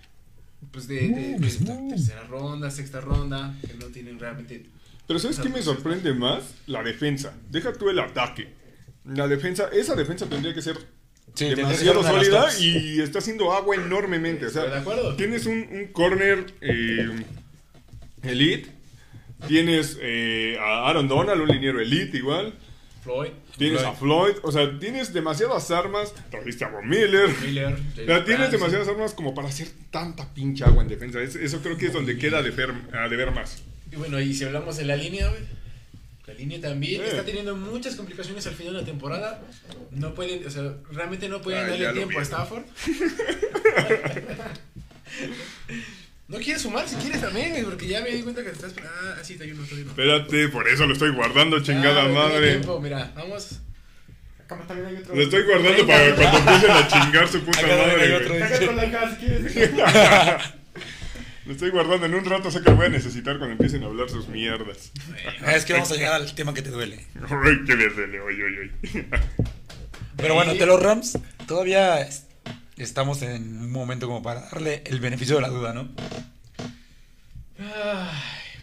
pues 0.72 0.88
de, 0.88 1.09
de- 1.09 1.38
de 1.38 1.88
tercera 1.90 2.24
ronda, 2.24 2.70
sexta 2.70 3.00
ronda, 3.00 3.55
que 3.66 3.74
no 3.74 3.87
tienen 3.87 4.18
realmente... 4.18 4.66
Pero 5.07 5.18
¿sabes 5.18 5.38
qué 5.38 5.48
me 5.48 5.61
sorprende 5.62 6.14
más? 6.14 6.42
La 6.66 6.83
defensa. 6.83 7.35
Deja 7.50 7.72
tú 7.74 7.90
el 7.90 7.98
ataque. 7.98 8.48
La 9.05 9.29
defensa, 9.29 9.68
esa 9.72 9.94
defensa 9.94 10.27
tendría 10.27 10.55
que 10.55 10.62
ser 10.62 10.77
Sí, 11.35 11.46
tendría 11.46 11.66
que 11.66 11.72
demasiado 11.85 12.03
sólida 12.03 12.48
y 12.61 13.00
está 13.00 13.18
haciendo 13.18 13.53
agua 13.53 13.77
enormemente. 13.77 14.46
O 14.46 14.50
sea, 14.50 14.62
Estoy 14.62 14.74
de 14.77 14.81
acuerdo. 14.81 15.16
tienes 15.16 15.46
un, 15.46 15.66
un 15.70 15.88
corner 15.92 16.46
eh, 16.61 17.22
elite, 18.22 18.70
tienes 19.48 19.98
eh, 20.00 20.57
a 20.61 20.88
Aaron 20.88 21.09
Donald, 21.09 21.40
un 21.42 21.48
liniero 21.48 21.81
elite 21.81 22.16
igual, 22.16 22.55
Floyd, 23.04 23.30
tienes 23.58 23.80
Floyd. 23.82 23.92
a 23.92 23.96
Floyd, 23.96 24.34
o 24.42 24.50
sea, 24.50 24.78
tienes 24.80 25.12
demasiadas 25.12 25.70
armas, 25.70 26.12
trajiste 26.30 26.64
a 26.64 26.68
Von 26.70 26.88
Miller. 26.88 27.30
Tienes 28.24 28.50
demasiadas 28.50 28.88
armas 28.88 29.12
como 29.14 29.34
para 29.34 29.48
hacer 29.48 29.68
tanta 29.90 30.32
pinche 30.34 30.64
agua 30.64 30.82
en 30.82 30.88
defensa. 30.88 31.20
Es- 31.20 31.36
eso 31.36 31.60
creo 31.60 31.76
que 31.76 31.86
es 31.86 31.92
donde 31.92 32.16
queda 32.18 32.42
de 32.42 32.50
ver, 32.50 32.72
de 32.74 33.16
ver 33.16 33.30
más. 33.30 33.62
Y 33.92 33.96
bueno, 33.96 34.18
y 34.20 34.32
si 34.34 34.44
hablamos 34.44 34.76
de 34.78 34.86
la 34.86 34.96
línea, 34.96 35.28
güey. 35.28 35.42
La 36.26 36.32
línea 36.32 36.58
también 36.58 37.02
está 37.04 37.22
teniendo 37.22 37.54
muchas 37.54 37.96
complicaciones 37.96 38.46
al 38.46 38.54
final 38.54 38.72
de 38.72 38.80
la 38.80 38.86
temporada. 38.86 39.42
No 39.90 40.14
pueden, 40.14 40.46
o 40.46 40.50
sea, 40.50 40.72
realmente 40.90 41.28
no 41.28 41.42
pueden 41.42 41.68
darle 41.68 41.92
tiempo 41.92 42.18
a. 42.18 42.22
Stafford. 42.22 42.62
no 46.35 46.40
quieres 46.44 46.62
sumar 46.62 46.88
si 46.88 46.97
quieres 46.97 47.20
también, 47.20 47.51
güey, 47.53 47.62
porque 47.64 47.87
ya 47.87 48.01
me 48.03 48.11
di 48.11 48.23
cuenta 48.23 48.42
que 48.42 48.51
te 48.51 48.57
estás. 48.57 48.75
Ah, 48.85 49.18
sí, 49.23 49.37
te 49.37 49.44
ayudo, 49.44 49.64
te 49.64 49.75
ayudo. 49.75 49.90
Espérate, 49.90 50.49
por 50.49 50.68
eso 50.68 50.87
lo 50.87 50.92
estoy 50.92 51.11
guardando, 51.12 51.61
chingada 51.62 52.03
Ah, 52.03 52.05
güey, 52.09 52.14
madre. 52.14 52.51
tiempo, 52.53 52.81
mira, 52.81 53.12
vamos. 53.16 53.61
Acá 54.44 54.59
también 54.66 54.88
hay 54.88 54.97
otro. 54.97 55.14
Lo 55.14 55.23
estoy 55.23 55.42
guardando 55.44 55.87
para 55.87 56.14
cuando 56.16 56.38
empiecen 56.38 56.70
a 56.70 56.88
chingar 56.88 57.29
su 57.29 57.40
puta 57.44 57.59
Acá 57.61 57.68
también 57.68 57.90
hay 57.90 57.97
madre. 57.97 58.16
otro. 58.16 58.29
güey. 58.29 58.42
Acá 58.42 58.66
con 58.66 58.77
la 58.77 58.90
casa, 58.90 59.18
¿quieres? 59.18 59.70
Lo 61.47 61.53
estoy 61.53 61.68
guardando 61.70 62.07
en 62.07 62.14
un 62.14 62.25
rato, 62.25 62.51
sé 62.51 62.62
que 62.62 62.70
lo 62.70 62.77
voy 62.77 62.87
a 62.87 62.88
necesitar 62.88 63.37
cuando 63.37 63.53
empiecen 63.53 63.83
a 63.83 63.87
hablar 63.87 64.09
sus 64.09 64.29
mierdas. 64.29 64.90
Ah, 65.44 65.55
Es 65.55 65.66
que 65.66 65.75
vamos 65.75 65.90
a 65.92 65.94
llegar 65.94 66.14
al 66.14 66.35
tema 66.35 66.55
que 66.55 66.62
te 66.62 66.70
duele. 66.70 66.97
Ay, 67.20 67.59
qué 67.66 67.75
verde, 67.75 68.18
oy, 68.18 68.42
oy, 68.42 68.59
oy. 68.59 69.07
Pero 70.16 70.35
bueno, 70.35 70.55
de 70.55 70.64
los 70.64 70.83
Rams, 70.83 71.18
todavía 71.47 72.01
es- 72.01 72.23
estamos 72.76 73.22
en 73.22 73.58
un 73.60 73.72
momento 73.72 74.06
como 74.06 74.22
para 74.22 74.40
darle 74.42 74.82
el 74.87 75.00
beneficio 75.00 75.37
de 75.37 75.42
la 75.42 75.48
duda, 75.48 75.72
¿no? 75.72 75.88
Ay, 77.58 78.10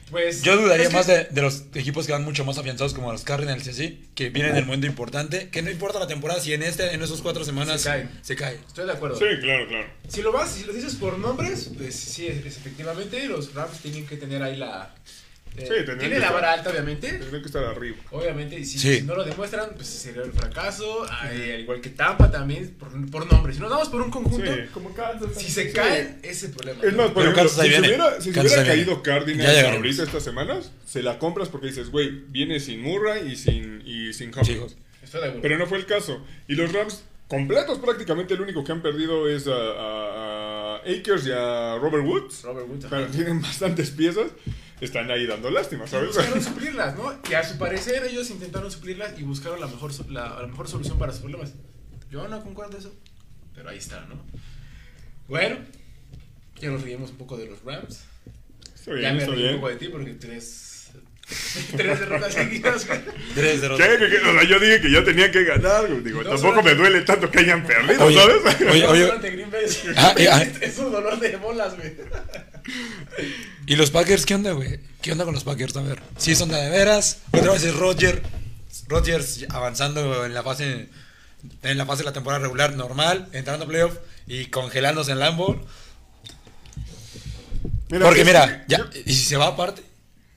Pues. 0.09 0.41
Yo 0.41 0.57
dudaría 0.57 0.83
es 0.83 0.89
que- 0.89 0.95
más 0.95 1.07
de, 1.07 1.23
de 1.31 1.41
los 1.41 1.63
equipos 1.73 2.05
que 2.05 2.11
van 2.11 2.25
mucho 2.25 2.43
más 2.43 2.57
afianzados 2.57 2.93
como 2.93 3.11
los 3.13 3.23
Cardinals 3.23 3.65
y 3.67 3.69
así, 3.69 4.09
que 4.13 4.29
vienen 4.29 4.51
en 4.51 4.57
el 4.57 4.65
momento 4.65 4.85
importante, 4.85 5.47
que 5.49 5.61
no 5.61 5.71
importa 5.71 5.99
la 5.99 6.07
temporada, 6.07 6.41
si 6.41 6.53
en 6.53 6.63
este, 6.63 6.93
en 6.93 7.01
esos 7.01 7.21
cuatro 7.21 7.45
semanas 7.45 7.81
Se 7.81 7.89
caen. 7.89 8.09
se 8.21 8.35
cae. 8.35 8.55
Estoy 8.67 8.85
de 8.87 8.91
acuerdo. 8.91 9.17
Sí, 9.17 9.23
claro, 9.39 9.67
claro. 9.69 9.87
Si 10.09 10.21
lo 10.21 10.33
vas, 10.33 10.51
si 10.51 10.65
lo 10.65 10.73
dices 10.73 10.95
por 10.95 11.17
nombres, 11.17 11.71
pues 11.77 11.95
sí, 11.95 12.27
es 12.27 12.45
efectivamente, 12.57 13.25
los 13.29 13.53
Rams 13.53 13.79
tienen 13.79 14.05
que 14.05 14.17
tener 14.17 14.43
ahí 14.43 14.57
la. 14.57 14.93
Eh, 15.57 15.65
Sí, 15.67 15.85
tiene 15.85 15.99
que 15.99 16.09
la 16.09 16.15
estar- 16.27 16.33
vara 16.33 16.53
alta, 16.53 16.69
obviamente. 16.69 17.09
Tendría 17.09 17.41
que 17.41 17.45
estar 17.45 17.63
arriba. 17.63 17.97
Obviamente, 18.11 18.57
y 18.59 18.65
si, 18.65 18.79
Sí. 18.79 18.95
si 18.99 19.01
no 19.03 19.15
lo 19.15 19.23
demuestran, 19.23 19.71
pues 19.75 19.87
sería 19.87 20.23
un 20.23 20.31
fracaso. 20.31 21.05
Ay, 21.09 21.51
al 21.51 21.59
igual 21.61 21.81
que 21.81 21.89
Tampa 21.89 22.31
también, 22.31 22.73
por, 22.79 22.89
por 23.11 23.31
nombres. 23.31 23.57
Si 23.57 23.61
nos 23.61 23.69
vamos 23.69 23.89
por 23.89 24.01
un 24.01 24.11
conjunto, 24.11 24.51
Sí. 24.53 24.61
Como 24.73 24.93
Kansas. 24.93 25.29
si 25.35 25.51
se 25.51 25.67
Sí. 25.67 25.73
caen, 25.73 26.19
ese 26.23 26.31
es 26.31 26.43
el 26.43 26.51
problema. 26.51 26.79
Es 26.83 26.93
más, 26.93 27.07
por 27.11 27.23
Pero 27.23 27.31
ejemplo, 27.31 27.49
si 27.49 27.61
se 27.61 27.67
viene. 27.69 27.87
hubiera, 27.89 28.21
si 28.21 28.33
se 28.33 28.39
hubiera 28.39 28.63
caído 28.65 29.03
Cardinals 29.03 29.63
ahorita 29.65 30.03
estas 30.03 30.23
semanas, 30.23 30.71
se 30.85 31.03
la 31.03 31.19
compras 31.19 31.49
porque 31.49 31.67
dices, 31.67 31.89
güey, 31.89 32.09
viene 32.29 32.59
sin 32.59 32.81
Murray 32.81 33.31
y 33.31 33.35
sin, 33.35 33.81
y 33.85 34.13
sin 34.13 34.29
Hopkins. 34.29 34.47
Chicos. 34.47 34.75
Estoy 35.03 35.19
de 35.21 35.27
acuerdo. 35.27 35.41
Pero 35.41 35.57
no 35.57 35.65
fue 35.67 35.77
el 35.79 35.85
caso. 35.85 36.25
Y 36.47 36.55
los 36.55 36.71
Rams, 36.71 37.03
completos 37.27 37.79
prácticamente, 37.79 38.33
el 38.35 38.41
único 38.41 38.63
que 38.63 38.71
han 38.71 38.81
perdido 38.81 39.27
es 39.27 39.47
a, 39.47 39.51
a- 39.51 40.75
a 40.75 40.77
Akers 40.77 41.27
y 41.27 41.31
a 41.31 41.77
Robert 41.79 42.05
Woods. 42.05 42.43
Robert 42.43 42.67
Woods. 42.69 42.85
Pero 42.89 43.07
tienen 43.07 43.41
bastantes 43.41 43.89
piezas. 43.91 44.27
Están 44.81 45.09
ahí 45.11 45.25
dando 45.27 45.49
lástima, 45.51 45.85
Y 45.85 45.87
¿sabes? 45.87 46.07
buscaron 46.07 46.43
suplirlas, 46.43 46.97
¿no? 46.97 47.17
Y 47.29 47.33
a 47.35 47.43
su 47.43 47.57
parecer 47.57 48.03
ellos 48.03 48.29
intentaron 48.31 48.69
suplirlas 48.71 49.17
y 49.19 49.23
buscaron 49.23 49.59
la 49.61 49.67
mejor, 49.67 49.91
la, 50.09 50.41
la 50.41 50.47
mejor 50.47 50.67
solución 50.67 50.97
para 50.99 51.11
sus 51.13 51.21
problemas. 51.21 51.53
Yo 52.09 52.27
no 52.27 52.43
concuerdo 52.43 52.77
eso, 52.77 52.93
pero 53.55 53.69
ahí 53.69 53.77
está, 53.77 54.01
¿no? 54.09 54.15
Bueno, 55.27 55.57
ya 56.59 56.69
nos 56.69 56.81
reímos 56.81 57.11
un 57.11 57.17
poco 57.17 57.37
de 57.37 57.45
los 57.45 57.61
Rams. 57.63 58.01
Está 58.75 58.91
ya 58.91 58.97
bien, 58.97 59.15
me 59.17 59.19
está 59.23 59.31
reí 59.35 59.41
un 59.43 59.47
bien. 59.49 59.55
poco 59.57 59.69
de 59.69 59.75
ti 59.75 59.87
porque 59.89 60.13
tres, 60.15 60.89
tres 61.77 61.99
derrotas 61.99 62.33
seguidas. 62.33 62.87
güey. 62.87 62.99
3-0. 63.35 63.77
¿Qué? 63.77 63.97
¿Qué? 63.99 64.09
¿Qué? 64.09 64.17
O 64.27 64.33
sea, 64.33 64.43
yo 64.43 64.59
dije 64.59 64.81
que 64.81 64.91
ya 64.91 65.03
tenían 65.03 65.31
que 65.31 65.43
ganar. 65.43 65.87
güey. 65.87 66.01
Digo, 66.01 66.23
No, 66.23 66.29
tampoco 66.31 66.63
me 66.63 66.73
duele 66.75 67.01
tanto 67.01 67.29
que 67.29 67.39
hayan 67.39 67.63
perdido, 67.65 68.03
Oye, 68.05 68.17
¿sabes? 68.17 68.61
Oye, 68.71 68.87
oye. 68.87 69.03
Durante 69.03 69.29
Green 69.31 69.51
Bay. 69.51 69.65
Ah, 69.95 70.15
eh, 70.17 70.27
ah. 70.29 70.43
Es 70.59 70.77
un 70.79 70.91
dolor 70.91 71.19
de 71.19 71.37
bolas, 71.37 71.77
güey. 71.77 71.93
¿Y 73.65 73.75
los 73.75 73.91
Packers 73.91 74.25
qué 74.25 74.35
onda, 74.35 74.51
güey? 74.51 74.79
¿Qué 75.01 75.11
onda 75.11 75.25
con 75.25 75.33
los 75.33 75.43
Packers? 75.43 75.75
A 75.77 75.81
ver. 75.81 76.01
Sí, 76.17 76.35
son 76.35 76.49
de 76.49 76.69
veras. 76.69 77.19
Otra 77.31 77.53
vez 77.53 77.63
es 77.63 77.75
Roger. 77.75 78.21
Rodgers 78.87 79.45
avanzando 79.49 80.25
en 80.25 80.33
la 80.33 80.43
fase 80.43 80.89
en 81.63 81.77
la 81.77 81.85
fase 81.85 82.03
de 82.03 82.05
la 82.05 82.13
temporada 82.13 82.41
regular 82.43 82.75
normal, 82.75 83.27
entrando 83.33 83.65
a 83.65 83.67
playoff 83.67 83.97
y 84.27 84.45
congelándose 84.45 85.11
en 85.11 85.19
Lambo. 85.19 85.59
Mira, 87.89 88.05
Porque 88.05 88.23
mira, 88.23 88.63
ya, 88.67 88.89
y 89.05 89.13
si 89.13 89.25
se 89.25 89.37
va 89.37 89.47
aparte, 89.47 89.81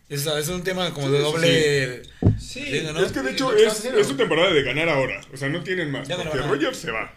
es, 0.08 0.26
es 0.26 0.48
un 0.48 0.64
tema 0.64 0.92
como 0.92 1.10
de 1.10 1.18
Sí, 1.18 1.24
doble. 1.24 2.02
Sí, 2.40 2.64
Sí, 2.64 2.82
¿no? 2.92 3.00
Es 3.00 3.12
que 3.12 3.22
de 3.22 3.32
hecho 3.32 3.52
es, 3.54 3.84
es 3.84 4.06
su 4.06 4.16
temporada 4.16 4.52
de 4.52 4.62
ganar 4.62 4.88
ahora. 4.88 5.20
O 5.32 5.36
sea, 5.36 5.48
no 5.48 5.62
tienen 5.62 5.90
más. 5.90 6.08
Ya 6.08 6.16
no 6.16 6.24
porque 6.24 6.38
Rogers 6.38 6.78
se 6.78 6.90
va. 6.90 7.12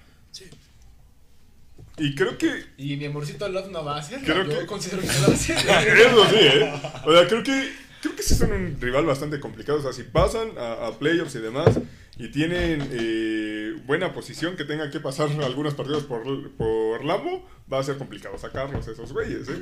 Y 1.97 2.13
creo 2.15 2.37
que. 2.37 2.65
Y 2.77 2.95
mi 2.97 3.05
amorcito 3.05 3.47
Love 3.49 3.69
no 3.71 3.83
va 3.83 3.97
a 3.97 3.99
hacer. 3.99 4.21
Creo 4.21 4.43
Yo 4.43 4.59
que- 4.59 4.65
considero 4.65 5.01
que 5.01 5.07
no 5.07 5.13
lo 5.13 5.27
va 5.27 5.33
a 5.33 5.35
hacer. 5.35 5.57
Eso 5.97 6.25
sí, 6.29 6.35
¿eh? 6.39 6.73
O 7.05 7.11
sea, 7.13 7.27
creo 7.27 7.43
que. 7.43 7.87
Creo 8.01 8.15
que 8.15 8.21
sí 8.21 8.35
son 8.35 8.51
un 8.51 8.77
rival 8.79 9.05
bastante 9.05 9.39
complicado. 9.39 9.79
O 9.79 9.81
sea, 9.81 9.91
si 9.91 10.03
pasan 10.03 10.51
a, 10.59 10.85
a 10.87 10.99
playoffs 10.99 11.33
y 11.35 11.39
demás 11.39 11.79
y 12.19 12.29
tienen 12.29 12.87
eh, 12.91 13.73
buena 13.85 14.13
posición 14.13 14.55
que 14.55 14.63
tengan 14.65 14.91
que 14.91 14.99
pasar 14.99 15.29
algunos 15.43 15.73
partidos 15.73 16.03
por, 16.03 16.21
por 16.51 17.03
Lambo, 17.03 17.47
va 17.71 17.79
a 17.79 17.83
ser 17.83 17.97
complicado 17.97 18.37
sacarlos 18.37 18.87
esos 18.87 19.11
güeyes, 19.13 19.49
¿eh? 19.49 19.61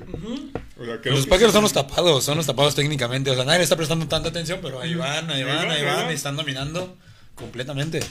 O 0.78 0.86
sea, 0.86 1.00
creo 1.02 1.16
Los 1.16 1.28
Packers 1.28 1.52
sí. 1.52 1.54
son 1.54 1.64
los 1.64 1.72
tapados, 1.74 2.24
son 2.26 2.36
los 2.38 2.46
tapados 2.46 2.76
técnicamente. 2.76 3.32
O 3.32 3.36
sea, 3.36 3.46
nadie 3.46 3.60
le 3.60 3.64
está 3.64 3.78
prestando 3.78 4.06
tanta 4.10 4.28
atención, 4.30 4.60
pero 4.62 4.82
ahí 4.82 4.96
van, 4.96 5.30
ahí 5.30 5.44
van, 5.44 5.72
ahí 5.72 5.84
van, 5.86 6.12
y 6.12 6.14
están 6.14 6.36
dominando 6.36 6.98
completamente. 7.36 8.02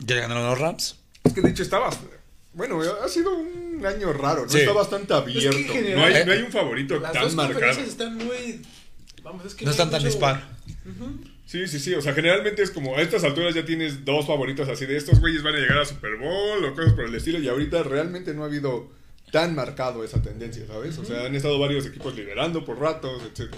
Ya 0.00 0.16
ganaron 0.16 0.44
los 0.46 0.58
Rams. 0.58 0.98
Es 1.24 1.32
que 1.32 1.40
de 1.40 1.50
hecho 1.50 1.62
estaba. 1.62 1.88
Bueno, 2.54 2.80
ha 2.80 3.08
sido 3.08 3.34
un 3.36 3.84
año 3.84 4.12
raro, 4.12 4.44
¿no? 4.44 4.48
Sí. 4.48 4.58
Está 4.60 4.72
bastante 4.72 5.12
abierto. 5.14 5.72
general- 5.72 5.98
no, 5.98 6.04
hay, 6.16 6.24
no 6.24 6.32
hay 6.32 6.42
un 6.42 6.52
favorito 6.52 6.98
Las 7.00 7.12
tan 7.12 7.22
dos 7.24 7.34
marcado. 7.34 7.80
están 7.80 8.16
muy. 8.16 8.62
Vamos, 9.22 9.44
es 9.46 9.54
que 9.54 9.64
No 9.64 9.70
hay 9.70 9.72
están 9.72 9.90
tan 9.90 10.02
dispar. 10.04 10.42
Sí, 11.46 11.66
sí, 11.68 11.78
sí. 11.78 11.94
O 11.94 12.00
sea, 12.02 12.14
generalmente 12.14 12.62
es 12.62 12.70
como 12.70 12.96
a 12.96 13.02
estas 13.02 13.22
alturas 13.24 13.54
ya 13.54 13.64
tienes 13.64 14.04
dos 14.04 14.26
favoritos 14.26 14.68
así 14.68 14.86
de 14.86 14.96
estos 14.96 15.20
güeyes 15.20 15.42
van 15.42 15.54
a 15.54 15.58
llegar 15.58 15.78
a 15.78 15.84
Super 15.84 16.16
Bowl 16.16 16.64
o 16.64 16.74
cosas 16.74 16.94
por 16.94 17.04
el 17.04 17.14
estilo. 17.14 17.38
Y 17.38 17.48
ahorita 17.48 17.82
realmente 17.82 18.32
no 18.34 18.42
ha 18.42 18.46
habido 18.46 18.90
tan 19.30 19.54
marcado 19.54 20.04
esa 20.04 20.22
tendencia, 20.22 20.66
¿sabes? 20.66 20.96
O 20.98 21.04
sea, 21.04 21.26
han 21.26 21.34
estado 21.34 21.58
varios 21.58 21.86
equipos 21.86 22.14
liderando 22.14 22.64
por 22.64 22.78
ratos, 22.78 23.22
etc. 23.24 23.52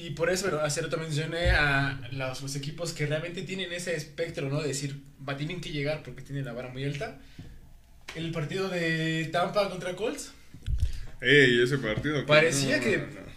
Y 0.00 0.10
por 0.10 0.30
eso, 0.30 0.48
bueno, 0.48 0.64
hace 0.64 0.80
rato 0.82 0.96
mencioné 0.96 1.50
a 1.50 2.00
los, 2.12 2.42
los 2.42 2.54
equipos 2.56 2.92
que 2.92 3.06
realmente 3.06 3.42
tienen 3.42 3.72
ese 3.72 3.94
espectro, 3.96 4.48
¿no? 4.48 4.60
De 4.62 4.68
decir, 4.68 5.00
va, 5.28 5.36
tienen 5.36 5.60
que 5.60 5.70
llegar 5.70 6.02
porque 6.02 6.22
tienen 6.22 6.44
la 6.44 6.52
vara 6.52 6.68
muy 6.68 6.84
alta. 6.84 7.18
El 8.14 8.30
partido 8.30 8.68
de 8.68 9.28
Tampa 9.32 9.68
contra 9.70 9.94
Colts. 9.96 10.32
Ey, 11.20 11.60
ese 11.62 11.78
partido. 11.78 12.24
Parecía 12.26 12.80
que- 12.80 12.98
no, 12.98 13.06
no. 13.06 13.28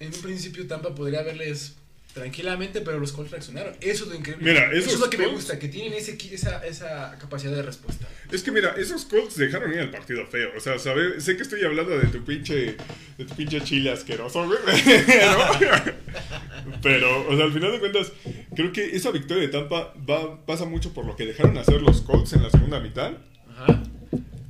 En 0.00 0.12
un 0.14 0.20
principio 0.20 0.66
Tampa 0.66 0.94
podría 0.94 1.20
haberles 1.20 1.76
tranquilamente, 2.16 2.80
pero 2.80 2.98
los 2.98 3.12
Colts 3.12 3.30
reaccionaron. 3.30 3.74
Eso 3.78 4.04
es 4.04 4.10
lo 4.10 4.16
increíble. 4.16 4.50
Mira, 4.50 4.72
eso 4.72 4.88
es 4.88 4.98
lo 4.98 5.10
que 5.10 5.18
me 5.18 5.26
gusta, 5.26 5.58
que 5.58 5.68
tienen 5.68 5.92
ese, 5.92 6.16
esa, 6.32 6.66
esa 6.66 7.18
capacidad 7.18 7.54
de 7.54 7.60
respuesta. 7.60 8.08
Es 8.32 8.42
que 8.42 8.50
mira, 8.50 8.74
esos 8.78 9.04
Colts 9.04 9.36
dejaron 9.36 9.70
ir 9.70 9.80
al 9.80 9.90
partido 9.90 10.26
feo. 10.26 10.48
O 10.56 10.60
sea, 10.60 10.78
sabe, 10.78 11.20
sé 11.20 11.36
que 11.36 11.42
estoy 11.42 11.62
hablando 11.62 11.98
de 11.98 12.06
tu 12.06 12.24
pinche, 12.24 12.78
de 13.18 13.24
tu 13.26 13.34
pinche 13.34 13.60
chile 13.60 13.92
asqueroso, 13.92 14.46
güey. 14.46 14.58
Pero, 16.82 17.28
o 17.28 17.36
sea, 17.36 17.44
al 17.44 17.52
final 17.52 17.72
de 17.72 17.80
cuentas, 17.80 18.10
creo 18.54 18.72
que 18.72 18.96
esa 18.96 19.10
victoria 19.10 19.42
de 19.42 19.48
Tampa 19.48 19.92
va, 20.08 20.46
pasa 20.46 20.64
mucho 20.64 20.94
por 20.94 21.04
lo 21.04 21.16
que 21.16 21.26
dejaron 21.26 21.58
hacer 21.58 21.82
los 21.82 22.00
Colts 22.00 22.32
en 22.32 22.42
la 22.42 22.50
segunda 22.50 22.80
mitad. 22.80 23.12
Ajá. 23.46 23.82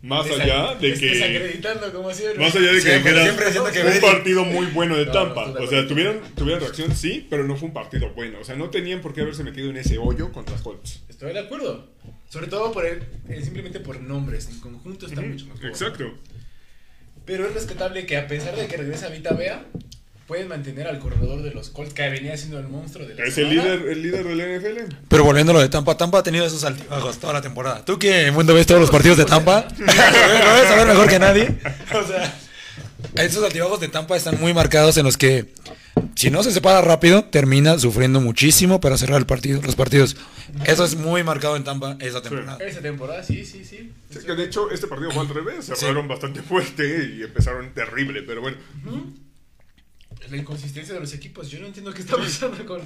Más 0.07 0.31
allá 0.31 0.75
de 0.77 0.95
que. 0.95 1.07
Desacreditando, 1.07 1.93
como 1.93 2.13
siempre. 2.13 2.43
Más 2.45 2.55
allá 2.55 2.73
de 2.73 2.81
que 2.81 2.95
dijeras, 2.99 3.37
que 3.73 3.81
fue 3.81 3.95
un 3.95 4.01
partido 4.01 4.45
muy 4.45 4.67
bueno 4.67 4.97
de 4.97 5.07
No, 5.07 5.13
Tampa. 5.13 5.49
no, 5.49 5.61
o 5.61 5.67
sea, 5.67 5.87
tuvieron, 5.89 6.21
tuvieron 6.37 6.61
reacción, 6.61 6.95
sí, 6.95 7.27
pero 7.29 7.43
no 7.45 7.57
fue 7.57 7.69
un 7.69 7.75
partido 7.75 8.11
bueno. 8.15 8.39
O 8.41 8.45
sea, 8.45 8.55
no 8.55 8.71
tenían 8.71 9.01
por 9.01 9.13
qué 9.13 9.23
haberse 9.23 9.43
metido 9.43 9.69
en 9.71 9.79
ese 9.79 9.99
hoyo 9.99 10.31
contra 10.33 10.57
Colts. 10.59 11.03
Estoy 11.09 11.33
de 11.33 11.41
acuerdo. 11.41 11.89
Sobre 12.29 12.47
todo 12.47 12.71
por 12.71 12.87
el, 12.87 13.03
simplemente 13.43 13.81
por 13.81 14.01
nombres. 14.01 14.49
En 14.49 14.61
conjunto 14.61 15.07
está 15.07 15.21
mucho 15.21 15.47
mejor. 15.47 15.67
Exacto. 15.67 16.15
Pero 17.25 17.47
es 17.47 17.55
rescatable 17.55 18.07
que 18.07 18.17
a 18.17 18.29
pesar 18.29 18.55
de 18.55 18.69
que 18.69 18.77
regresa 18.77 19.09
Vita 19.09 19.35
Vea, 19.35 19.67
pueden 20.27 20.49
mantener 20.49 20.87
al 20.89 20.99
corredor 20.99 21.43
de 21.43 21.53
los 21.53 21.71
Colts, 21.71 21.95
que 21.95 22.09
venía 22.09 22.37
siendo 22.37 22.59
el 22.59 22.69
monstruo 22.69 23.07
de 23.07 23.15
la 23.15 23.25
Es 23.25 23.39
el 23.39 23.51
líder, 23.51 23.89
el 23.89 24.03
líder 24.03 24.25
del 24.25 24.59
NFL. 24.59 24.95
Pero 25.09 25.25
volviendo 25.25 25.53
a 25.53 25.55
lo 25.55 25.61
de 25.61 25.69
Tampa, 25.69 25.97
Tampa 25.97 26.19
ha 26.19 26.23
tenido 26.23 26.45
esos 26.45 26.65
altibajos 26.65 27.19
toda 27.19 27.33
la 27.33 27.43
temporada. 27.43 27.85
¿Tú 27.85 27.99
que 27.99 28.31
mundo 28.33 28.55
ves 28.55 28.67
todos 28.67 28.81
los 28.81 28.91
partidos 28.91 29.19
de 29.19 29.25
Tampa? 29.25 29.67
Lo 29.79 29.85
debes 29.85 30.69
saber 30.69 30.87
mejor 30.87 31.09
que 31.09 31.19
nadie. 31.19 31.59
O 31.95 32.07
sea, 32.07 32.35
esos 33.15 33.45
altibajos 33.45 33.81
de 33.81 33.89
Tampa 33.89 34.17
están 34.17 34.41
muy 34.41 34.53
marcados 34.53 34.97
en 34.97 35.05
los 35.05 35.17
que 35.17 35.53
si 36.17 36.31
no 36.31 36.43
se 36.43 36.51
separa 36.51 36.81
rápido, 36.81 37.25
termina 37.25 37.79
sufriendo 37.79 38.21
muchísimo 38.21 38.81
para 38.81 38.97
cerrar 38.97 39.19
el 39.19 39.27
partido, 39.27 39.61
los 39.63 39.77
partidos. 39.77 40.17
Eso 40.65 40.85
es 40.85 40.97
muy 40.97 41.23
marcado 41.23 41.57
en 41.57 41.65
Tampa 41.65 41.97
esa 42.01 42.23
temporada. 42.23 42.59
Esa 42.65 42.81
temporada, 42.81 43.23
sí, 43.23 43.45
sí, 43.45 43.65
sí. 43.65 43.93
Es 44.11 44.25
que 44.25 44.35
de 44.35 44.45
hecho 44.45 44.71
este 44.71 44.87
partido 44.87 45.11
fue 45.11 45.23
al 45.23 45.29
revés, 45.29 45.67
cerraron 45.75 46.09
bastante 46.09 46.43
fuerte 46.43 47.15
y 47.17 47.23
empezaron 47.23 47.73
terrible, 47.73 48.23
pero 48.23 48.41
bueno. 48.41 48.57
La 50.31 50.37
inconsistencia 50.37 50.95
de 50.95 51.01
los 51.01 51.13
equipos. 51.15 51.51
Yo 51.51 51.61
no 51.61 51.67
entiendo 51.67 51.93
qué 51.93 52.01
está 52.01 52.17
pasando 52.17 52.65
con. 52.67 52.81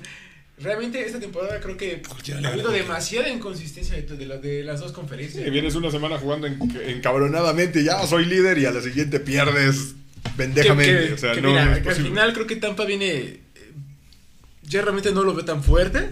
Realmente 0.59 1.01
esta 1.07 1.19
temporada 1.19 1.59
creo 1.59 1.75
que 1.77 2.03
ha 2.35 2.49
habido 2.49 2.67
gana. 2.67 2.77
demasiada 2.79 3.31
inconsistencia 3.31 3.97
de, 4.03 4.27
la- 4.27 4.37
de 4.37 4.63
las 4.63 4.81
dos 4.81 4.93
conferencias. 4.93 5.43
Sí, 5.43 5.51
vienes 5.51 5.75
una 5.75 5.91
semana 5.91 6.19
jugando 6.19 6.47
en- 6.47 6.59
encabronadamente, 6.87 7.83
ya 7.83 8.07
soy 8.07 8.27
líder 8.27 8.59
y 8.59 8.67
a 8.67 8.71
la 8.71 8.83
siguiente 8.83 9.21
pierdes 9.21 9.95
pendejamente. 10.37 11.09
que- 11.09 11.13
o 11.15 11.19
sea, 11.19 11.33
que 11.33 11.41
no, 11.41 11.49
mira, 11.49 11.65
no 11.65 11.73
es 11.77 11.83
que 11.83 11.89
al 11.89 11.95
final 11.95 12.33
creo 12.35 12.47
que 12.47 12.57
Tampa 12.57 12.85
viene. 12.85 13.07
eh, 13.17 13.41
Yo 14.63 14.83
realmente 14.83 15.13
no 15.13 15.23
lo 15.25 15.35
veo 15.35 15.47
tan 15.47 15.63
fuerte. 15.65 16.11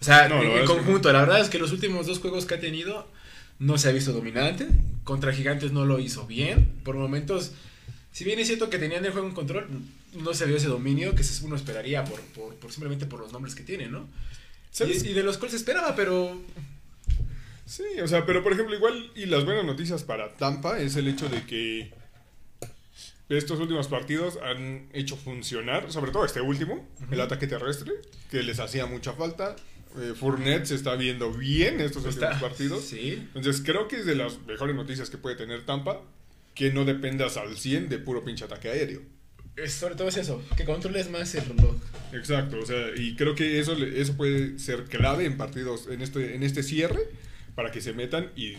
O 0.00 0.04
sea, 0.04 0.28
No, 0.28 0.40
en, 0.40 0.66
conjunto, 0.66 1.12
la 1.12 1.20
verdad 1.20 1.40
es 1.40 1.48
que 1.48 1.58
los 1.58 1.72
últimos 1.72 2.06
dos 2.06 2.20
juegos 2.20 2.46
que 2.46 2.54
ha 2.54 2.60
tenido 2.60 3.10
no 3.58 3.76
se 3.78 3.88
ha 3.88 3.92
visto 3.92 4.12
dominante. 4.12 4.68
Contra 5.02 5.32
Gigantes 5.32 5.72
no 5.72 5.84
lo 5.84 5.98
hizo 5.98 6.26
bien. 6.28 6.70
Por 6.84 6.94
momentos, 6.94 7.52
si 8.14 8.22
bien 8.22 8.38
es 8.38 8.46
cierto 8.46 8.70
que 8.70 8.78
tenían 8.78 9.04
el 9.04 9.10
juego 9.10 9.26
en 9.26 9.34
control, 9.34 9.66
no 10.12 10.32
se 10.34 10.46
vio 10.46 10.56
ese 10.56 10.68
dominio 10.68 11.16
que 11.16 11.24
uno 11.42 11.56
esperaría 11.56 12.04
por, 12.04 12.20
por, 12.20 12.54
por 12.54 12.70
simplemente 12.70 13.06
por 13.06 13.18
los 13.18 13.32
nombres 13.32 13.56
que 13.56 13.64
tiene, 13.64 13.88
¿no? 13.88 14.08
¿Sabes? 14.70 15.02
Y, 15.02 15.08
y 15.08 15.12
de 15.14 15.24
los 15.24 15.36
cuales 15.36 15.50
se 15.50 15.56
esperaba, 15.56 15.96
pero 15.96 16.40
Sí, 17.66 17.82
o 18.00 18.06
sea, 18.06 18.24
pero 18.24 18.44
por 18.44 18.52
ejemplo, 18.52 18.76
igual, 18.76 19.10
y 19.16 19.26
las 19.26 19.44
buenas 19.44 19.64
noticias 19.64 20.04
para 20.04 20.34
Tampa 20.34 20.78
es 20.78 20.94
el 20.94 21.08
hecho 21.08 21.28
de 21.28 21.44
que 21.44 21.92
estos 23.28 23.58
últimos 23.58 23.88
partidos 23.88 24.38
han 24.44 24.88
hecho 24.92 25.16
funcionar, 25.16 25.90
sobre 25.90 26.12
todo 26.12 26.24
este 26.24 26.40
último, 26.40 26.86
el 27.10 27.20
ataque 27.20 27.48
terrestre, 27.48 27.94
que 28.30 28.44
les 28.44 28.60
hacía 28.60 28.86
mucha 28.86 29.14
falta. 29.14 29.56
Eh, 29.98 30.12
Fournette 30.14 30.66
se 30.66 30.74
está 30.76 30.94
viendo 30.94 31.32
bien 31.32 31.80
estos 31.80 32.04
está. 32.04 32.28
últimos 32.30 32.50
partidos. 32.50 32.84
Sí. 32.88 33.28
Entonces 33.34 33.62
creo 33.64 33.88
que 33.88 33.96
es 33.96 34.06
de 34.06 34.14
las 34.14 34.38
mejores 34.46 34.76
noticias 34.76 35.10
que 35.10 35.18
puede 35.18 35.36
tener 35.36 35.64
Tampa, 35.64 36.00
que 36.54 36.72
no 36.72 36.84
dependas 36.84 37.36
al 37.36 37.56
100 37.56 37.88
de 37.88 37.98
puro 37.98 38.24
pinche 38.24 38.44
ataque 38.44 38.68
aéreo. 38.68 39.02
Sobre 39.68 39.94
todo 39.94 40.08
es 40.08 40.16
eso, 40.16 40.42
que 40.56 40.64
controles 40.64 41.10
más 41.10 41.34
el 41.36 41.44
reloj. 41.44 41.76
Exacto, 42.12 42.58
o 42.60 42.66
sea, 42.66 42.88
y 42.96 43.14
creo 43.14 43.34
que 43.36 43.60
eso, 43.60 43.74
eso 43.74 44.16
puede 44.16 44.58
ser 44.58 44.84
clave 44.84 45.24
en 45.26 45.36
partidos, 45.36 45.86
en 45.88 46.00
este, 46.02 46.34
en 46.34 46.42
este 46.42 46.62
cierre, 46.64 47.00
para 47.54 47.70
que 47.70 47.80
se 47.80 47.92
metan 47.92 48.30
y 48.34 48.54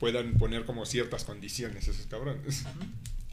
puedan 0.00 0.34
poner 0.34 0.64
como 0.64 0.84
ciertas 0.84 1.24
condiciones 1.24 1.86
esos 1.86 2.06
cabrones. 2.06 2.64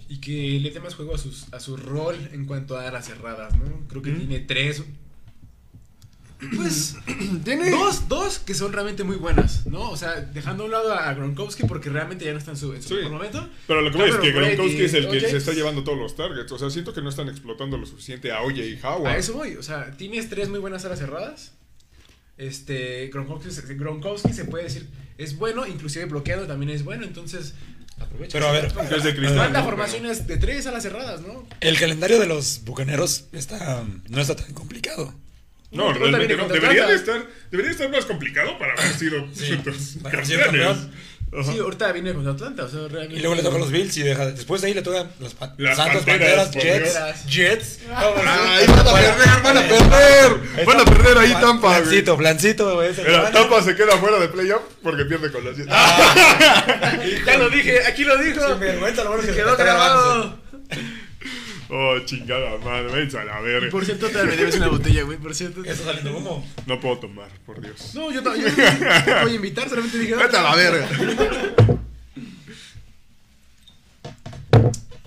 Y 0.07 0.19
que 0.21 0.59
le 0.59 0.69
dé 0.71 0.79
más 0.79 0.93
juego 0.95 1.15
a, 1.15 1.17
sus, 1.17 1.51
a 1.51 1.59
su 1.59 1.77
rol 1.77 2.15
en 2.31 2.45
cuanto 2.45 2.77
a 2.77 2.91
las 2.91 3.07
cerradas, 3.07 3.57
¿no? 3.57 3.87
Creo 3.87 4.01
que 4.03 4.11
Mm. 4.11 4.17
tiene 4.19 4.39
tres. 4.41 4.83
Pues 6.55 6.95
Tiene 7.43 7.69
dos, 7.71 8.07
dos 8.07 8.39
que 8.39 8.53
son 8.53 8.71
realmente 8.71 9.03
muy 9.03 9.17
buenas, 9.17 9.65
¿no? 9.65 9.89
O 9.89 9.97
sea, 9.97 10.21
dejando 10.21 10.63
a 10.63 10.65
un 10.67 10.71
lado 10.71 10.93
a 10.93 11.13
Gronkowski 11.13 11.63
porque 11.63 11.89
realmente 11.89 12.23
ya 12.25 12.31
no 12.31 12.37
está 12.37 12.51
en 12.51 12.57
su, 12.57 12.73
en 12.73 12.81
su 12.81 12.89
Sí. 12.89 12.95
mejor 12.95 13.11
momento. 13.11 13.49
Pero 13.67 13.81
lo 13.81 13.91
que 13.91 13.97
voy 13.97 14.09
es 14.09 14.15
que 14.15 14.31
Gronkowski 14.31 14.77
y 14.77 14.81
es 14.85 14.93
el 14.93 15.09
que 15.09 15.19
se 15.19 15.37
está 15.37 15.51
llevando 15.53 15.83
todos 15.83 15.97
los 15.97 16.15
targets. 16.15 16.51
O 16.51 16.57
sea, 16.57 16.69
siento 16.69 16.93
que 16.93 17.01
no 17.01 17.09
están 17.09 17.27
explotando 17.27 17.77
lo 17.77 17.85
suficiente 17.85 18.31
a 18.31 18.41
OJ 18.41 18.57
y 18.57 18.79
Howard. 18.81 19.07
A 19.13 19.17
eso 19.17 19.33
voy, 19.33 19.55
o 19.55 19.63
sea, 19.63 19.91
tienes 19.97 20.29
tres 20.29 20.47
muy 20.49 20.59
buenas 20.59 20.85
alas 20.85 20.99
cerradas. 20.99 21.51
Este, 22.37 23.07
Gronkowski, 23.11 23.51
se- 23.51 23.73
Gronkowski 23.75 24.31
se 24.33 24.45
puede 24.45 24.63
decir 24.65 24.87
es 25.17 25.37
bueno, 25.37 25.67
inclusive 25.67 26.05
bloqueando 26.05 26.47
también 26.47 26.69
es 26.69 26.85
bueno, 26.85 27.03
entonces 27.03 27.53
aprovecha. 27.99 28.31
Pero 28.31 28.47
a 28.47 28.51
ver, 28.53 28.71
Es 28.95 29.03
de 29.03 29.13
cristal, 29.13 29.35
Manda 29.37 29.59
¿no? 29.59 29.65
formaciones 29.65 30.25
de 30.25 30.37
tres 30.37 30.65
alas 30.67 30.83
cerradas, 30.83 31.19
¿no? 31.19 31.45
El 31.59 31.77
calendario 31.77 32.17
de 32.17 32.27
los 32.27 32.61
bucaneros 32.63 33.25
está, 33.33 33.83
no 34.07 34.21
está 34.21 34.37
tan 34.37 34.53
complicado. 34.53 35.13
No, 35.71 35.93
No, 35.93 35.93
realmente 35.93 36.35
no. 36.35 36.47
Debería 36.47 36.87
de, 36.87 36.95
estar, 36.95 37.21
debería 37.51 37.71
estar 37.71 37.89
más 37.91 38.05
complicado 38.05 38.57
para 38.57 38.73
haber 38.73 38.93
sido 38.93 39.25
Sí, 39.33 39.59
los. 39.65 40.77
Sí, 41.45 41.59
ahorita 41.59 41.91
viene 41.91 42.11
contra 42.11 42.31
Atlanta, 42.33 42.63
o 42.63 42.67
sea, 42.69 42.79
realmente. 42.87 43.17
Y 43.17 43.19
luego 43.19 43.35
le 43.35 43.43
toca 43.43 43.57
a 43.57 43.59
los 43.59 43.69
Bills 43.69 43.95
y 43.97 44.01
deja. 44.01 44.25
Después 44.31 44.61
de 44.61 44.67
ahí 44.69 44.73
le 44.73 44.81
toca 44.81 45.05
los 45.19 45.35
pa- 45.35 45.53
Las 45.59 45.77
Santos, 45.77 46.01
Panteras, 46.03 46.49
Jets. 46.49 47.25
Jets. 47.27 47.79
Ay, 47.95 48.65
van 48.65 48.79
a 48.79 48.93
perder, 48.95 49.41
van 49.43 49.57
a 49.59 49.61
perder. 49.61 50.65
Van 50.65 50.79
a 50.79 50.85
perder 50.85 51.17
ahí 51.19 51.31
Tampa, 51.39 51.79
güey. 51.81 51.89
Mira, 52.95 53.11
semana. 53.11 53.31
Tampa 53.31 53.61
se 53.61 53.75
queda 53.75 53.95
fuera 53.99 54.17
de 54.17 54.27
playoff 54.29 54.63
porque 54.81 55.05
pierde 55.05 55.31
con 55.31 55.45
las 55.45 55.55
siete. 55.55 55.71
Ya 57.27 57.37
lo 57.37 57.49
dije, 57.51 57.85
aquí 57.85 58.03
lo 58.05 58.17
dijo. 58.17 58.47
Sin 58.47 58.59
vergüenza, 58.59 59.03
lo 59.03 59.09
bueno 59.11 59.23
es 59.23 59.29
que 59.29 59.35
Quedó 59.35 59.51
está 59.51 59.63
grabándose. 59.65 60.09
grabado. 60.09 60.39
Oh, 61.71 61.99
chingada 62.03 62.57
madre, 62.57 62.87
váyanse 62.89 63.19
a 63.19 63.25
la 63.25 63.39
Y 63.41 63.43
verga. 63.43 63.69
por 63.69 63.85
cierto, 63.85 64.09
te 64.09 64.23
me 64.23 64.35
debes 64.35 64.55
una 64.55 64.69
botella, 64.69 65.03
güey, 65.03 65.19
por 65.19 65.35
cierto. 65.35 65.63
Está 65.63 65.83
saliendo 65.85 66.17
humo. 66.17 66.43
No 66.65 66.79
puedo 66.79 66.97
tomar, 66.97 67.29
por 67.45 67.61
Dios. 67.61 67.93
No, 67.93 68.11
yo 68.11 68.23
también. 68.23 68.55
Te 68.55 69.21
voy 69.21 69.31
a 69.31 69.35
invitar, 69.35 69.69
solamente 69.69 69.99
dije. 69.99 70.15
Vete 70.15 70.35
a 70.37 70.41
la 70.41 70.55
verga. 70.55 70.89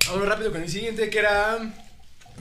Vamos 0.08 0.28
rápido 0.28 0.52
con 0.52 0.62
el 0.62 0.68
siguiente, 0.68 1.08
que 1.10 1.18
era. 1.18 1.58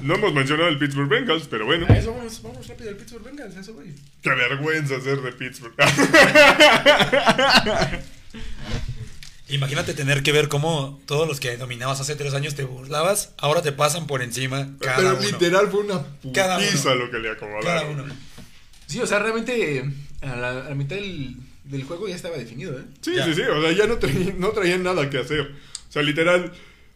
No 0.01 0.15
hemos 0.15 0.33
mencionado 0.33 0.67
el 0.69 0.77
Pittsburgh 0.77 1.07
Bengals, 1.09 1.47
pero 1.49 1.65
bueno. 1.65 1.85
A 1.89 1.97
eso 1.97 2.13
vamos, 2.13 2.41
vamos 2.43 2.67
rápido 2.67 2.89
al 2.89 2.97
Pittsburgh 2.97 3.23
Bengals, 3.23 3.55
a 3.55 3.61
eso 3.61 3.73
voy. 3.73 3.95
Qué 4.21 4.29
vergüenza 4.29 4.99
ser 4.99 5.21
de 5.21 5.31
Pittsburgh. 5.31 5.73
Imagínate 9.51 9.93
tener 9.93 10.23
que 10.23 10.31
ver 10.31 10.47
cómo 10.47 10.99
todos 11.05 11.27
los 11.27 11.39
que 11.39 11.57
dominabas 11.57 11.99
hace 11.99 12.15
tres 12.15 12.33
años 12.33 12.55
te 12.55 12.63
burlabas, 12.63 13.33
ahora 13.37 13.61
te 13.61 13.71
pasan 13.71 14.07
por 14.07 14.21
encima 14.21 14.69
cada 14.79 14.97
Pero 14.97 15.09
uno. 15.17 15.21
literal 15.21 15.67
fue 15.69 15.81
una 15.81 16.05
Cada 16.33 16.57
putiza 16.57 16.93
uno. 16.93 17.05
lo 17.05 17.11
que 17.11 17.17
le 17.19 17.23
Cada 17.23 17.35
acomodaron. 17.35 17.99
uno. 18.01 18.15
Sí, 18.87 18.99
o 18.99 19.05
sea, 19.07 19.19
realmente 19.19 19.83
a 20.21 20.35
la, 20.35 20.49
a 20.65 20.69
la 20.69 20.75
mitad 20.75 20.95
del, 20.95 21.35
del 21.65 21.83
juego 21.83 22.07
ya 22.07 22.15
estaba 22.15 22.37
definido, 22.37 22.77
¿eh? 22.79 22.83
Sí, 23.01 23.13
Ya. 23.15 23.25
sí, 23.25 23.33
sí. 23.35 23.41
O 23.41 23.61
sea, 23.61 23.71
ya 23.71 23.87
no, 23.87 23.97
traían, 23.97 24.39
no 24.39 24.49
traían 24.49 24.83
nada 24.83 25.09
que 25.09 25.17
hacer. 25.19 25.41
O 25.41 25.91
sea, 25.91 26.01
literal, 26.01 26.51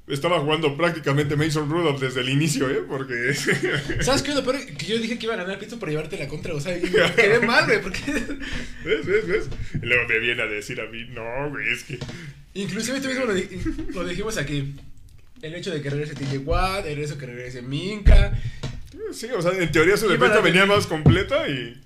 estaba 0.08 0.40
jugando 0.40 0.76
prácticamente 0.78 1.36
Mason 1.36 1.70
Rudolph 1.70 2.00
desde 2.00 2.22
el 2.22 2.30
inicio, 2.30 2.70
¿eh? 2.70 2.84
Porque. 2.88 3.34
¿Sabes 4.02 4.22
qué? 4.22 4.30
es 4.32 4.36
Lo 4.36 4.44
peor 4.44 4.66
que 4.66 4.86
yo 4.86 4.98
dije 5.00 5.18
que 5.18 5.26
iba 5.26 5.34
a 5.34 5.38
ganar 5.38 5.58
Pittsburgh 5.58 5.80
por 5.80 5.90
llevarte 5.90 6.18
la 6.18 6.28
contra, 6.28 6.54
o 6.54 6.60
sea, 6.62 6.78
y 6.78 6.82
quedé 6.82 7.40
mal, 7.46 7.66
güey, 7.66 7.82
porque. 7.82 8.02
¿Ves, 8.86 9.06
ves, 9.06 9.28
ves? 9.28 9.50
Y 9.82 9.86
luego 9.86 10.08
me 10.08 10.20
viene 10.20 10.42
a 10.44 10.46
decir 10.48 10.80
a 10.82 10.86
mí, 10.86 11.06
no, 11.10 11.50
güey, 11.50 11.70
es 11.74 11.84
que. 11.86 11.98
Inclusive 12.56 13.00
tú 13.02 13.08
mismo 13.10 13.26
lo, 13.26 13.34
di- 13.34 13.48
lo 13.94 14.04
dijimos 14.08 14.38
aquí. 14.38 14.76
El 15.42 15.54
hecho 15.56 15.72
de 15.72 15.82
que 15.82 15.90
regrese 15.90 16.16
TJ 16.16 16.38
Watt, 16.40 16.86
el 16.88 17.00
hecho 17.00 17.14
de 17.14 17.20
que 17.20 17.26
regrese 17.28 17.62
Minka. 17.62 18.34
Sí, 19.14 19.28
o 19.28 19.42
sea, 19.42 19.52
en 19.52 19.72
teoría 19.72 19.96
su 19.98 20.08
Y 20.08 20.14
defensa 20.14 20.40
venía 20.40 20.66
más 20.66 20.88
completa 20.88 21.48
y 21.48 21.80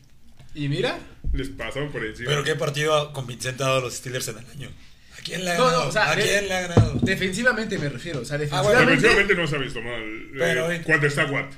Y 0.56 0.70
mira. 0.70 0.98
les 1.34 1.50
pasaron 1.50 1.92
por 1.92 2.06
encima. 2.06 2.30
Pero 2.30 2.44
qué 2.44 2.56
partido 2.56 3.12
convincente 3.12 3.64
ha 3.64 3.68
dado 3.68 3.82
los 3.82 3.96
Steelers 3.96 4.28
en 4.30 4.38
el 4.38 4.46
año. 4.52 4.70
¿A 5.18 5.22
quién 5.22 5.44
le 5.44 5.52
ha 5.52 5.58
No, 5.58 5.66
ganado? 5.66 5.84
no, 5.84 5.90
o 5.90 5.92
sea, 5.92 6.12
¿A 6.12 6.16
quién 6.16 6.48
le 6.48 6.54
ha 6.54 6.62
ganado? 6.68 6.94
Defensivamente 7.02 7.78
me 7.78 7.90
refiero, 7.90 8.22
o 8.22 8.26
sea, 8.26 8.38
Ah, 8.52 8.62
bueno, 8.62 8.80
defensivamente. 8.80 9.34
Defensivamente 9.34 9.36
no 9.36 9.48
se 9.48 9.56
ha 9.56 9.60
visto 9.60 9.82
mal. 9.82 10.02
eh, 10.02 10.32
Pero, 10.38 10.72
eh, 10.72 10.82
cuando 10.86 11.08
está 11.08 11.26
Watt. 11.26 11.52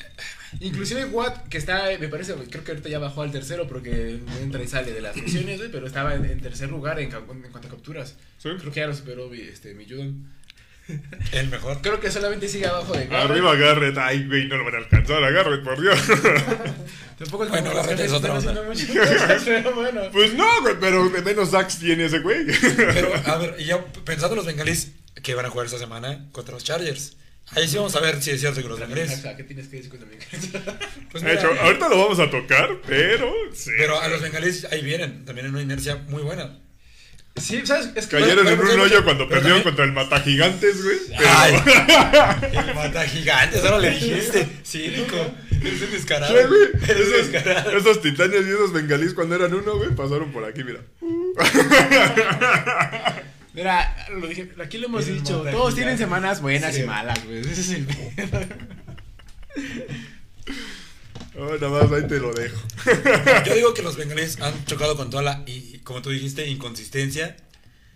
Inclusive 0.60 1.06
Watt, 1.06 1.48
que 1.48 1.58
está, 1.58 1.90
me 2.00 2.08
parece, 2.10 2.34
creo 2.34 2.64
que 2.64 2.72
ahorita 2.72 2.90
ya 2.90 3.00
bajó 3.00 3.22
al 3.22 3.32
tercero 3.32 3.68
porque 3.68 4.20
entra 4.42 4.62
y 4.62 4.68
sale 4.68 4.92
de 4.92 5.02
las 5.02 5.16
lesiones, 5.22 5.58
güey, 5.60 5.72
pero 5.72 5.88
estaba 5.88 6.16
en, 6.16 6.26
en 6.26 6.42
tercer 6.42 6.70
lugar 6.70 7.00
en, 7.00 7.10
cuanto 7.10 7.68
a 7.68 7.72
capturas. 7.72 8.16
¿Sí? 8.38 8.50
Creo 8.60 8.72
que 8.72 8.80
ya 8.82 8.88
lo 8.88 8.94
superó 8.96 9.30
mi, 9.30 9.40
este, 9.42 9.74
mi 9.74 9.86
Judon. 9.86 10.28
El 11.32 11.48
mejor. 11.50 11.82
Creo 11.82 12.00
que 12.00 12.12
solamente 12.12 12.48
sigue 12.48 12.68
abajo 12.68 12.94
de 12.94 13.08
Garrett. 13.08 13.32
Arriba 13.32 13.56
Garrett. 13.56 13.98
Ay, 13.98 14.28
güey, 14.28 14.48
no 14.48 14.58
lo 14.58 14.66
van 14.66 14.76
a 14.76 14.78
alcanzar 14.80 15.24
a 15.24 15.32
Garrett, 15.32 15.64
por 15.64 15.80
Dios. 15.80 16.00
Tampoco 17.18 17.44
es 17.46 17.50
Bueno, 17.52 17.70
como 17.72 17.82
que 17.82 17.88
Garrett 17.88 18.06
es 18.06 18.12
otra 18.12 18.38
están 18.38 18.58
onda. 18.58 18.72
haciendo 18.74 18.96
muchas 18.96 19.20
cosas, 19.20 19.44
pero 19.46 19.76
bueno. 19.76 20.02
pues 20.12 20.34
no, 20.34 20.62
güey, 20.62 20.76
pero 20.80 21.10
de 21.10 21.22
menos 21.22 21.52
sacks 21.52 21.80
tiene 21.80 22.06
ese 22.06 22.20
güey. 22.20 22.46
Pero, 22.76 23.14
a 23.26 23.38
ver, 23.38 23.56
y 23.60 23.66
ya 23.66 23.84
pensando 24.04 24.34
en 24.34 24.38
los 24.38 24.46
bengalís 24.46 24.92
que 25.22 25.36
van 25.36 25.46
a 25.46 25.50
jugar 25.50 25.68
esta 25.68 25.78
semana 25.78 26.28
contra 26.32 26.54
los 26.54 26.64
Chargers. 26.64 27.16
Ahí 27.56 27.68
sí 27.68 27.76
vamos 27.76 27.96
a 27.96 28.00
ver 28.00 28.22
si 28.22 28.32
es 28.32 28.40
cierto 28.40 28.62
que 28.62 28.68
los. 28.70 28.80
Exacto, 28.80 29.38
¿Qué 29.38 29.44
tienes 29.44 29.68
que 29.68 29.78
decir 29.78 29.92
con 29.92 30.00
Pues 31.12 31.24
De 31.24 31.30
mira, 31.30 31.42
hecho, 31.42 31.52
ahorita 31.62 31.90
lo 31.90 31.98
vamos 31.98 32.20
a 32.20 32.30
tocar, 32.30 32.78
pero. 32.88 33.34
Sí. 33.54 33.72
pero 33.78 34.00
a 34.00 34.08
los 34.08 34.22
bengalís 34.22 34.66
ahí 34.72 34.82
vienen, 34.82 35.26
también 35.26 35.48
en 35.48 35.54
una 35.54 35.62
inercia 35.62 35.96
muy 36.08 36.22
buena. 36.24 36.58
Sí, 37.36 37.62
¿sabes? 37.66 37.90
Es 37.96 38.08
que. 38.08 38.18
Cayeron 38.20 38.48
en 38.48 38.60
un 38.60 38.80
hoyo 38.80 39.04
cuando 39.04 39.28
pero 39.28 39.42
perdieron 39.42 39.64
también- 39.64 39.66
contra 39.76 39.86
el 39.86 39.92
Matagigantes, 39.94 40.84
güey. 40.84 40.98
Pero... 41.18 41.30
Ay, 41.30 41.56
el 42.68 42.76
mata 42.76 43.06
gigantes, 43.08 43.64
ahora 43.66 43.80
le 43.80 43.92
dijiste. 43.92 44.48
Cínico. 44.66 45.16
Eres 45.64 45.82
un 45.82 45.92
descarado. 45.92 46.38
Sí, 46.38 46.44
güey. 46.48 46.62
Eres 46.90 47.08
un 47.08 47.14
Esos, 47.16 47.32
descarado. 47.32 47.78
esos 47.78 48.02
titanes 48.02 48.46
y 48.46 48.50
esos 48.50 48.74
bengalís 48.74 49.14
cuando 49.14 49.36
eran 49.36 49.54
uno, 49.54 49.78
güey, 49.78 49.90
pasaron 49.96 50.32
por 50.32 50.44
aquí, 50.46 50.64
mira. 50.64 50.80
Mira, 53.54 54.08
lo 54.12 54.28
dije, 54.28 54.50
aquí 54.64 54.78
lo 54.78 54.88
hemos 54.88 55.08
Es 55.08 55.14
dicho. 55.16 55.44
Todos 55.52 55.76
tienen 55.76 55.98
semanas 55.98 56.42
buenas 56.42 56.74
Sí. 56.74 56.82
y 56.82 56.86
malas, 56.86 57.24
güey. 57.26 57.40
Ese 57.40 57.52
es 57.62 57.70
el 57.72 57.86
pedo. 57.86 58.40
Oh, 61.38 61.46
nada 61.56 61.70
más 61.70 61.92
ahí 61.94 62.06
te 62.08 62.20
lo 62.20 62.34
dejo. 62.34 62.62
Yo 63.46 63.56
digo 63.56 63.74
que 63.74 63.82
los 63.82 63.96
bengalíes 63.96 64.42
han 64.42 64.66
chocado 64.66 64.98
con 64.98 65.10
toda 65.10 65.24
la, 65.24 65.44
y 65.46 65.80
como 65.80 66.02
tú 66.02 66.10
dijiste, 66.10 66.46
inconsistencia 66.48 67.38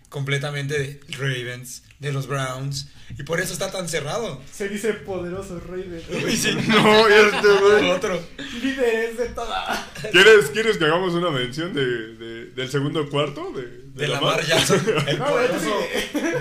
completamente 0.08 0.78
de 0.78 1.00
Ravens, 1.18 1.82
de 1.98 2.12
los 2.12 2.26
Browns, 2.26 2.88
y 3.18 3.22
por 3.22 3.40
eso 3.40 3.52
está 3.54 3.70
tan 3.72 3.88
cerrado. 3.88 4.42
Se 4.52 4.68
dice 4.68 4.92
poderoso 4.94 5.58
Raven. 5.60 6.02
Uy, 6.24 6.36
sí. 6.36 6.50
No, 6.68 7.08
este, 7.08 7.48
güey. 7.48 7.90
Otro. 7.92 8.20
Líderes 8.62 9.16
de 9.16 9.26
toda. 9.30 9.90
¿Quieres, 10.12 10.50
¿Quieres 10.50 10.76
que 10.76 10.84
hagamos 10.84 11.14
una 11.14 11.30
mención 11.30 11.72
de, 11.72 11.84
de- 12.16 12.46
del 12.50 12.70
segundo 12.70 13.08
cuarto? 13.08 13.50
De, 13.52 13.82
De 13.94 14.08
Lamar 14.08 14.44
Jackson. 14.44 14.82
El 15.06 15.18
No, 15.18 15.24
poderoso. 15.26 15.78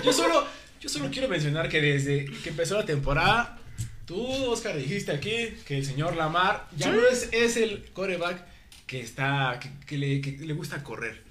Yo 0.03 0.11
solo, 0.13 0.45
yo 0.81 0.89
solo 0.89 1.09
quiero 1.09 1.29
mencionar 1.29 1.69
que 1.69 1.81
desde 1.81 2.25
que 2.25 2.49
empezó 2.49 2.75
la 2.77 2.85
temporada, 2.85 3.57
tú, 4.05 4.25
Oscar, 4.51 4.75
dijiste 4.77 5.11
aquí 5.13 5.55
que 5.65 5.77
el 5.77 5.85
señor 5.85 6.15
Lamar 6.17 6.67
ya 6.75 6.91
no 6.91 6.99
es, 7.07 7.29
es 7.31 7.55
el 7.57 7.85
coreback 7.93 8.43
que 8.87 8.99
está, 9.01 9.57
que, 9.61 9.69
que 9.85 9.97
le, 9.97 10.19
que 10.21 10.31
le 10.45 10.53
gusta 10.53 10.83
correr. 10.83 11.23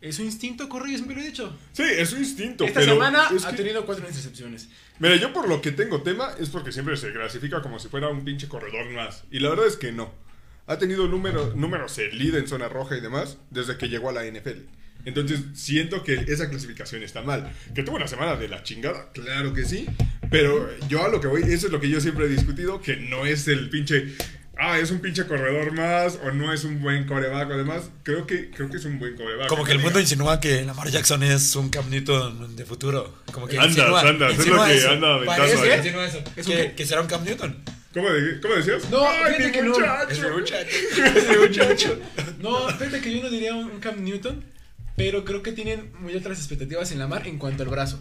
Es 0.00 0.16
su 0.16 0.22
instinto 0.22 0.68
correr, 0.68 0.90
yo 0.92 0.96
siempre 0.98 1.16
lo 1.16 1.22
he 1.22 1.26
dicho. 1.26 1.58
Sí, 1.72 1.82
es 1.82 2.10
su 2.10 2.16
instinto. 2.18 2.64
Esta 2.64 2.80
pero 2.80 2.92
semana 2.94 3.28
es 3.34 3.44
ha 3.44 3.50
que- 3.50 3.56
tenido 3.56 3.84
cuatro 3.84 4.06
intercepciones. 4.06 4.68
Mira, 5.00 5.16
yo 5.16 5.32
por 5.32 5.48
lo 5.48 5.60
que 5.60 5.72
tengo 5.72 6.02
tema 6.02 6.30
es 6.38 6.50
porque 6.50 6.70
siempre 6.72 6.96
se 6.96 7.12
clasifica 7.12 7.60
como 7.62 7.78
si 7.78 7.88
fuera 7.88 8.08
un 8.08 8.24
pinche 8.24 8.48
corredor 8.48 8.90
más. 8.90 9.24
Y 9.30 9.40
la 9.40 9.50
verdad 9.50 9.66
es 9.66 9.76
que 9.76 9.90
no. 9.92 10.12
Ha 10.66 10.78
tenido 10.78 11.08
número, 11.08 11.54
números 11.54 11.96
elite 11.98 12.38
en 12.38 12.46
zona 12.46 12.68
roja 12.68 12.96
y 12.96 13.00
demás 13.00 13.38
desde 13.50 13.76
que 13.76 13.88
llegó 13.88 14.10
a 14.10 14.12
la 14.12 14.24
NFL. 14.26 14.66
Entonces 15.04 15.40
siento 15.54 16.02
que 16.04 16.14
esa 16.28 16.50
clasificación 16.50 17.02
está 17.02 17.22
mal. 17.22 17.50
Que 17.74 17.82
tuvo 17.82 17.96
una 17.96 18.06
semana 18.08 18.36
de 18.36 18.48
la 18.48 18.62
chingada, 18.62 19.10
claro 19.12 19.54
que 19.54 19.64
sí. 19.64 19.86
Pero 20.30 20.68
yo 20.88 21.04
a 21.04 21.08
lo 21.08 21.20
que 21.20 21.26
voy, 21.28 21.42
eso 21.42 21.66
es 21.66 21.72
lo 21.72 21.80
que 21.80 21.88
yo 21.88 22.00
siempre 22.00 22.26
he 22.26 22.28
discutido, 22.28 22.80
que 22.82 22.96
no 22.96 23.24
es 23.24 23.48
el 23.48 23.70
pinche... 23.70 24.14
Ah, 24.60 24.76
es 24.78 24.90
un 24.90 24.98
pinche 24.98 25.24
corredor 25.26 25.70
más 25.72 26.18
o 26.24 26.32
no 26.32 26.52
es 26.52 26.64
un 26.64 26.82
buen 26.82 27.06
coreback 27.06 27.48
o 27.50 27.56
demás. 27.56 27.90
Creo 28.02 28.26
que, 28.26 28.50
creo 28.50 28.68
que 28.68 28.76
es 28.78 28.84
un 28.84 28.98
buen 28.98 29.14
coreback. 29.16 29.46
Como 29.48 29.62
que 29.64 29.70
el 29.70 29.78
mundo 29.78 30.00
insinúa 30.00 30.40
que 30.40 30.64
Lamar 30.64 30.88
Jackson 30.90 31.22
es 31.22 31.54
un 31.54 31.68
Cam 31.70 31.88
Newton 31.88 32.56
de 32.56 32.64
futuro. 32.66 33.18
Como 33.32 33.46
que 33.46 33.56
Andas, 33.56 33.76
insinúa, 33.78 34.00
andas, 34.00 34.32
es 34.32 34.38
insinúa 34.38 34.66
lo 34.66 34.72
que 34.72 34.78
eso. 34.78 34.90
anda 34.90 35.14
aventando 35.14 35.44
eso. 36.02 36.18
Es 36.36 36.46
un 36.48 36.52
Que, 36.52 36.62
qué? 36.62 36.72
que 36.74 36.86
será 36.86 37.00
un 37.02 37.06
Cam 37.06 37.24
Newton. 37.24 37.56
¿Cómo, 37.94 38.10
de- 38.10 38.40
cómo 38.40 38.54
decías? 38.54 38.90
No, 38.90 39.06
Ay, 39.08 39.34
fíjate 39.36 39.52
que 39.52 39.62
no. 39.62 39.70
muchacho. 39.70 40.10
Es 40.10 40.20
mi 40.22 40.30
muchacho. 40.30 40.68
Es 41.16 41.28
mi 41.28 41.36
muchacho. 41.36 41.98
No, 42.40 42.68
fíjate 42.70 43.00
que 43.00 43.16
yo 43.16 43.22
no 43.22 43.30
diría 43.30 43.54
un, 43.54 43.70
un 43.70 43.78
Cam 43.80 44.02
Newton, 44.02 44.44
pero 44.96 45.24
creo 45.24 45.42
que 45.42 45.52
tienen 45.52 45.92
muy 46.00 46.16
otras 46.16 46.36
expectativas 46.38 46.90
en 46.90 46.98
Lamar 46.98 47.28
en 47.28 47.38
cuanto 47.38 47.62
al 47.62 47.68
brazo. 47.68 48.00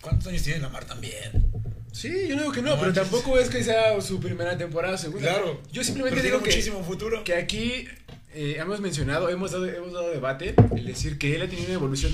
¿Cuántos 0.00 0.26
años 0.28 0.42
tiene 0.42 0.60
Lamar 0.60 0.86
también? 0.86 1.52
Sí, 1.94 2.26
yo 2.28 2.34
no 2.34 2.42
digo 2.42 2.52
que 2.52 2.60
no, 2.60 2.70
No 2.70 2.74
pero 2.80 2.86
manches. 2.92 3.02
tampoco 3.08 3.38
es 3.38 3.48
que 3.48 3.62
sea 3.62 4.00
su 4.00 4.18
primera 4.20 4.58
temporada, 4.58 4.98
segunda. 4.98 5.28
Claro. 5.30 5.60
Yo 5.72 5.84
simplemente 5.84 6.20
Pero 6.20 6.24
digo 6.28 6.38
tiene 6.38 6.50
que, 6.50 6.56
muchísimo 6.56 6.82
futuro. 6.84 7.22
que 7.22 7.34
aquí 7.36 7.86
eh, 8.34 8.56
hemos 8.58 8.80
mencionado, 8.80 9.28
hemos 9.28 9.52
dado, 9.52 9.66
hemos 9.66 9.92
dado 9.92 10.10
debate, 10.10 10.56
el 10.76 10.84
decir 10.86 11.18
que 11.18 11.36
él 11.36 11.42
ha 11.42 11.46
tenido 11.48 11.66
una 11.66 11.74
evolución, 11.74 12.12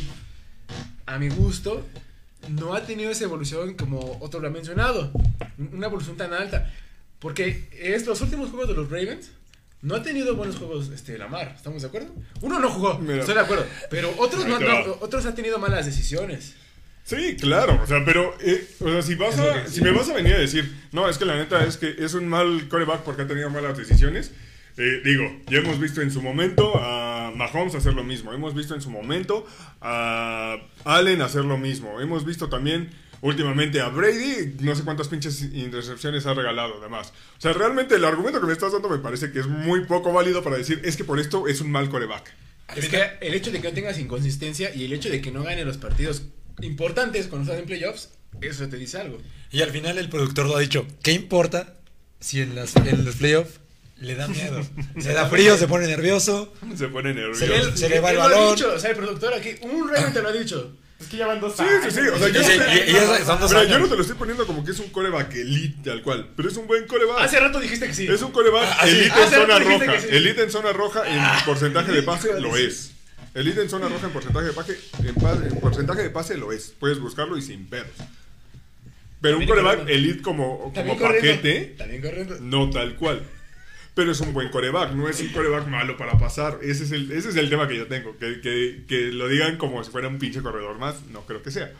a 1.06 1.18
mi 1.18 1.30
gusto, 1.30 1.82
no 2.48 2.74
ha 2.74 2.82
tenido 2.84 3.10
esa 3.10 3.24
evolución 3.24 3.72
como 3.74 4.18
otro 4.20 4.40
lo 4.40 4.48
ha 4.48 4.50
mencionado, 4.50 5.10
una 5.72 5.86
evolución 5.86 6.16
tan 6.18 6.34
alta, 6.34 6.70
porque 7.18 7.68
es 7.72 8.06
los 8.06 8.20
últimos 8.20 8.50
juegos 8.50 8.68
de 8.68 8.74
los 8.74 8.90
Ravens. 8.90 9.30
No 9.82 9.94
ha 9.94 10.02
tenido 10.02 10.36
buenos 10.36 10.56
juegos 10.56 10.90
este, 10.90 11.16
Lamar, 11.16 11.54
¿estamos 11.56 11.80
de 11.80 11.88
acuerdo? 11.88 12.12
Uno 12.42 12.60
no 12.60 12.68
jugó, 12.68 12.98
Mira. 12.98 13.20
estoy 13.20 13.34
de 13.34 13.40
acuerdo. 13.40 13.64
Pero 13.88 14.12
otros, 14.18 14.46
no, 14.46 14.58
no- 14.60 14.98
otros 15.00 15.24
han 15.24 15.34
tenido 15.34 15.58
malas 15.58 15.86
decisiones. 15.86 16.52
Sí, 17.10 17.36
claro, 17.36 17.80
o 17.82 17.86
sea, 17.86 18.04
pero, 18.04 18.36
eh, 18.40 18.68
o 18.80 18.88
sea, 18.88 19.02
si, 19.02 19.14
vas 19.16 19.38
a, 19.38 19.64
que- 19.64 19.70
si 19.70 19.80
me 19.80 19.90
vas 19.90 20.08
a 20.08 20.14
venir 20.14 20.34
a 20.34 20.38
decir, 20.38 20.72
no, 20.92 21.08
es 21.08 21.18
que 21.18 21.24
la 21.24 21.36
neta 21.36 21.64
es 21.64 21.76
que 21.76 21.94
es 21.98 22.14
un 22.14 22.28
mal 22.28 22.68
coreback 22.68 23.02
porque 23.02 23.22
ha 23.22 23.26
tenido 23.26 23.50
malas 23.50 23.76
decisiones, 23.76 24.30
eh, 24.76 25.00
digo, 25.04 25.24
ya 25.50 25.58
hemos 25.58 25.80
visto 25.80 26.00
en 26.02 26.10
su 26.12 26.22
momento 26.22 26.72
a 26.76 27.32
Mahomes 27.34 27.74
hacer 27.74 27.94
lo 27.94 28.04
mismo, 28.04 28.32
hemos 28.32 28.54
visto 28.54 28.74
en 28.74 28.80
su 28.80 28.90
momento 28.90 29.44
a 29.80 30.56
Allen 30.84 31.20
hacer 31.22 31.44
lo 31.44 31.58
mismo, 31.58 32.00
hemos 32.00 32.24
visto 32.24 32.48
también 32.48 32.90
últimamente 33.22 33.80
a 33.80 33.88
Brady, 33.88 34.54
no 34.60 34.74
sé 34.74 34.84
cuántas 34.84 35.08
pinches 35.08 35.42
intercepciones 35.42 36.24
ha 36.26 36.32
regalado, 36.34 36.76
además. 36.80 37.12
O 37.36 37.40
sea, 37.40 37.52
realmente 37.52 37.96
el 37.96 38.04
argumento 38.04 38.40
que 38.40 38.46
me 38.46 38.52
estás 38.52 38.72
dando 38.72 38.88
me 38.88 38.98
parece 38.98 39.32
que 39.32 39.40
es 39.40 39.46
muy 39.46 39.84
poco 39.84 40.12
válido 40.12 40.42
para 40.42 40.56
decir, 40.56 40.80
es 40.84 40.96
que 40.96 41.04
por 41.04 41.18
esto 41.20 41.48
es 41.48 41.60
un 41.60 41.70
mal 41.70 41.90
coreback. 41.90 42.32
Es 42.76 42.88
que 42.88 43.02
el 43.20 43.34
hecho 43.34 43.50
de 43.50 43.60
que 43.60 43.68
no 43.68 43.74
tengas 43.74 43.98
inconsistencia 43.98 44.72
y 44.72 44.84
el 44.84 44.92
hecho 44.92 45.10
de 45.10 45.20
que 45.20 45.32
no 45.32 45.42
gane 45.42 45.64
los 45.64 45.76
partidos 45.76 46.22
importantes 46.62 47.26
cuando 47.26 47.50
estás 47.50 47.60
en 47.60 47.66
playoffs, 47.66 48.10
eso 48.40 48.68
te 48.68 48.76
dice 48.76 48.98
algo. 48.98 49.18
Y 49.50 49.62
al 49.62 49.70
final 49.70 49.98
el 49.98 50.08
productor 50.08 50.46
lo 50.46 50.56
ha 50.56 50.60
dicho. 50.60 50.86
¿Qué 51.02 51.12
importa 51.12 51.74
si 52.20 52.40
en, 52.40 52.54
las, 52.54 52.76
en 52.76 53.04
los 53.04 53.16
playoffs 53.16 53.60
le 53.98 54.14
da 54.14 54.28
miedo? 54.28 54.60
Se 55.00 55.12
da 55.12 55.28
frío, 55.28 55.56
se 55.58 55.66
pone 55.66 55.86
nervioso. 55.86 56.52
Se 56.76 56.88
pone 56.88 57.12
nervioso. 57.14 57.40
Se 57.40 57.48
le- 57.48 57.76
se 57.76 57.88
le 57.88 58.00
va 58.00 58.10
el 58.12 58.18
balón. 58.18 58.54
dicho, 58.54 58.72
o 58.74 58.78
sea, 58.78 58.90
el 58.90 58.96
productor 58.96 59.34
aquí, 59.34 59.50
un 59.62 59.88
Raven 59.88 60.12
te 60.12 60.22
lo 60.22 60.28
ha 60.28 60.32
dicho. 60.32 60.76
Es 61.00 61.06
que 61.06 61.16
ya 61.16 61.26
van 61.26 61.40
dos 61.40 61.56
Sí, 61.56 61.62
años. 61.62 61.82
sí, 61.94 61.98
sí, 61.98 62.08
o 62.08 62.18
sea, 62.18 62.28
yo 62.28 63.78
no 63.78 63.84
yo 63.84 63.88
te 63.88 63.96
lo 63.96 64.02
estoy 64.02 64.16
poniendo 64.16 64.46
como 64.46 64.62
que 64.62 64.72
es 64.72 64.78
un 64.80 64.90
coreback 64.90 65.34
elite 65.34 65.78
tal 65.90 66.02
cual, 66.02 66.28
pero 66.36 66.50
es 66.50 66.56
un 66.58 66.66
buen 66.66 66.86
coreback. 66.86 67.20
Hace 67.22 67.40
rato 67.40 67.58
dijiste 67.58 67.86
que 67.86 67.94
sí. 67.94 68.06
Es 68.06 68.20
un 68.20 68.32
coreback 68.32 68.64
Ah, 68.78 68.84
sí. 68.84 68.90
elite 68.90 69.12
Ah, 69.14 69.24
en 69.24 69.30
zona 69.30 69.58
roja. 69.58 70.00
sí. 70.00 70.06
Elite 70.10 70.42
en 70.42 70.50
zona 70.50 70.72
roja 70.74 71.02
en 71.08 71.44
porcentaje 71.46 71.92
de 71.92 72.02
pase 72.02 72.38
lo 72.40 72.54
sí. 72.54 72.64
Es. 73.34 73.40
Elite 73.40 73.62
en 73.62 73.68
zona 73.68 73.88
roja 73.88 74.06
en 74.06 74.12
porcentaje 74.12 74.46
de 74.46 74.52
pase, 74.52 74.78
en, 75.04 75.14
pa- 75.14 75.32
en 75.34 75.60
porcentaje 75.60 76.02
de 76.02 76.10
pase 76.10 76.36
lo 76.36 76.52
es. 76.52 76.74
Puedes 76.78 76.98
buscarlo 76.98 77.36
y 77.36 77.42
sin 77.42 77.66
pedos. 77.66 77.88
Pero 79.20 79.36
un 79.36 79.46
También 79.46 79.48
coreback 79.48 79.78
corriendo. 79.80 79.92
elite 80.08 80.22
como, 80.22 80.72
como 80.72 80.98
paquete, 80.98 81.74
También 81.76 82.00
corriendo. 82.02 82.36
no 82.40 82.70
tal 82.70 82.96
cual. 82.96 83.22
Pero 83.94 84.12
es 84.12 84.20
un 84.20 84.32
buen 84.32 84.48
coreback, 84.50 84.92
no 84.92 85.08
es 85.08 85.20
un 85.20 85.28
coreback 85.28 85.66
malo 85.66 85.96
para 85.96 86.18
pasar. 86.18 86.58
Ese 86.62 86.84
es 86.84 86.92
el, 86.92 87.10
ese 87.12 87.28
es 87.30 87.36
el 87.36 87.50
tema 87.50 87.68
que 87.68 87.76
yo 87.76 87.86
tengo. 87.86 88.16
Que, 88.18 88.40
que, 88.40 88.84
que 88.88 89.00
lo 89.12 89.28
digan 89.28 89.58
como 89.58 89.82
si 89.84 89.90
fuera 89.90 90.08
un 90.08 90.18
pinche 90.18 90.40
corredor 90.42 90.78
más, 90.78 91.02
no 91.12 91.22
creo 91.26 91.42
que 91.42 91.50
sea. 91.50 91.70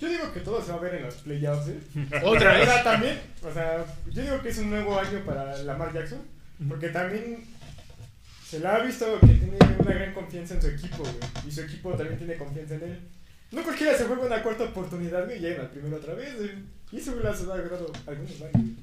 Yo 0.00 0.08
digo 0.08 0.32
que 0.32 0.40
todo 0.40 0.64
se 0.64 0.70
va 0.70 0.78
a 0.78 0.80
ver 0.80 0.94
en 0.94 1.02
los 1.02 1.14
playoffs, 1.16 1.68
¿eh? 1.68 1.80
Otra 2.24 2.56
vez. 2.56 2.84
También, 2.84 3.20
o 3.42 3.52
sea, 3.52 3.84
yo 4.10 4.22
digo 4.22 4.40
que 4.42 4.48
es 4.50 4.58
un 4.58 4.70
nuevo 4.70 4.98
año 4.98 5.20
para 5.26 5.58
Lamar 5.64 5.92
Jackson, 5.92 6.20
porque 6.68 6.88
también 6.88 7.44
se 8.48 8.60
le 8.60 8.66
ha 8.66 8.78
visto 8.80 9.18
que 9.20 9.26
tiene 9.26 9.56
una 9.78 9.92
gran 9.94 10.14
confianza 10.14 10.54
en 10.54 10.62
su 10.62 10.68
equipo, 10.68 10.98
güey, 11.02 11.14
y 11.46 11.50
su 11.52 11.60
equipo 11.62 11.92
también 11.94 12.18
tiene 12.18 12.36
confianza 12.36 12.74
en 12.76 12.82
él. 12.82 13.00
No 13.50 13.62
cualquiera 13.62 13.96
se 13.96 14.04
juega 14.04 14.22
una 14.26 14.42
cuarta 14.42 14.64
oportunidad, 14.64 15.24
güey, 15.24 15.38
y 15.38 15.40
llega 15.40 15.62
al 15.62 15.70
primero 15.70 15.96
otra 15.96 16.14
vez, 16.14 16.36
güey. 16.36 16.50
Y 16.92 16.96
eso 16.98 17.14
le 17.16 17.28
ha 17.28 17.32
dado 17.32 17.92
algunos 18.06 18.32
años. 18.42 18.76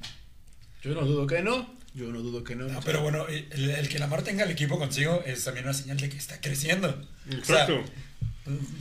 Yo 0.82 0.94
no 0.94 1.02
dudo 1.02 1.26
que 1.26 1.42
no. 1.42 1.74
Yo 1.94 2.06
no 2.12 2.20
dudo 2.20 2.44
que 2.44 2.54
no. 2.54 2.68
No, 2.68 2.80
pero 2.84 3.00
bueno, 3.00 3.26
el, 3.28 3.70
el 3.70 3.88
que 3.88 3.98
Lamar 3.98 4.22
tenga 4.22 4.44
el 4.44 4.50
equipo 4.50 4.78
consigo 4.78 5.22
es 5.24 5.42
también 5.44 5.64
una 5.64 5.74
señal 5.74 5.96
de 5.96 6.08
que 6.08 6.16
está 6.18 6.40
creciendo. 6.40 6.88
O 6.88 7.44
sea, 7.44 7.64
Exacto. 7.64 7.80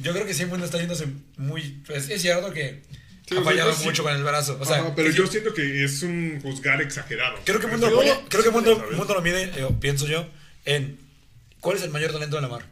yo 0.03 0.11
creo 0.13 0.25
que 0.25 0.33
sí, 0.33 0.45
bueno, 0.45 0.65
está 0.65 0.77
yéndose 0.79 1.07
muy. 1.38 1.81
pues, 1.88 2.09
es 2.09 2.21
cierto 2.21 2.51
que 2.51 2.81
Sí, 3.27 3.36
ha 3.36 3.39
o 3.39 3.43
sea, 3.43 3.51
fallado 3.51 3.71
yo 3.71 3.77
sí- 3.77 3.86
mucho 3.86 4.03
con 4.03 4.13
el 4.15 4.23
brazo. 4.23 4.57
O 4.59 4.65
sea, 4.65 4.81
Ajá, 4.81 4.93
pero 4.95 5.11
sí, 5.11 5.17
yo 5.17 5.25
siento 5.27 5.53
que 5.53 5.83
es 5.83 6.03
un 6.03 6.39
juzgar 6.43 6.81
exagerado. 6.81 7.39
creo 7.45 7.59
que 7.59 7.65
el 7.67 7.71
mundo, 7.71 7.89
Yo- 7.89 7.95
lo 7.95 8.01
pone- 8.01 8.29
creo 8.29 8.43
que 8.43 8.49
mundo, 8.51 8.86
mundo 8.95 9.13
lo 9.15 9.21
mide, 9.21 9.43
eh, 9.55 9.67
pienso 9.79 10.05
yo, 10.07 10.27
en 10.66 10.99
cuál 11.61 11.78
es 11.78 11.84
el 11.84 11.91
mayor 11.91 12.11
talento 12.11 12.36
de 12.36 12.41
Lamar. 12.41 12.66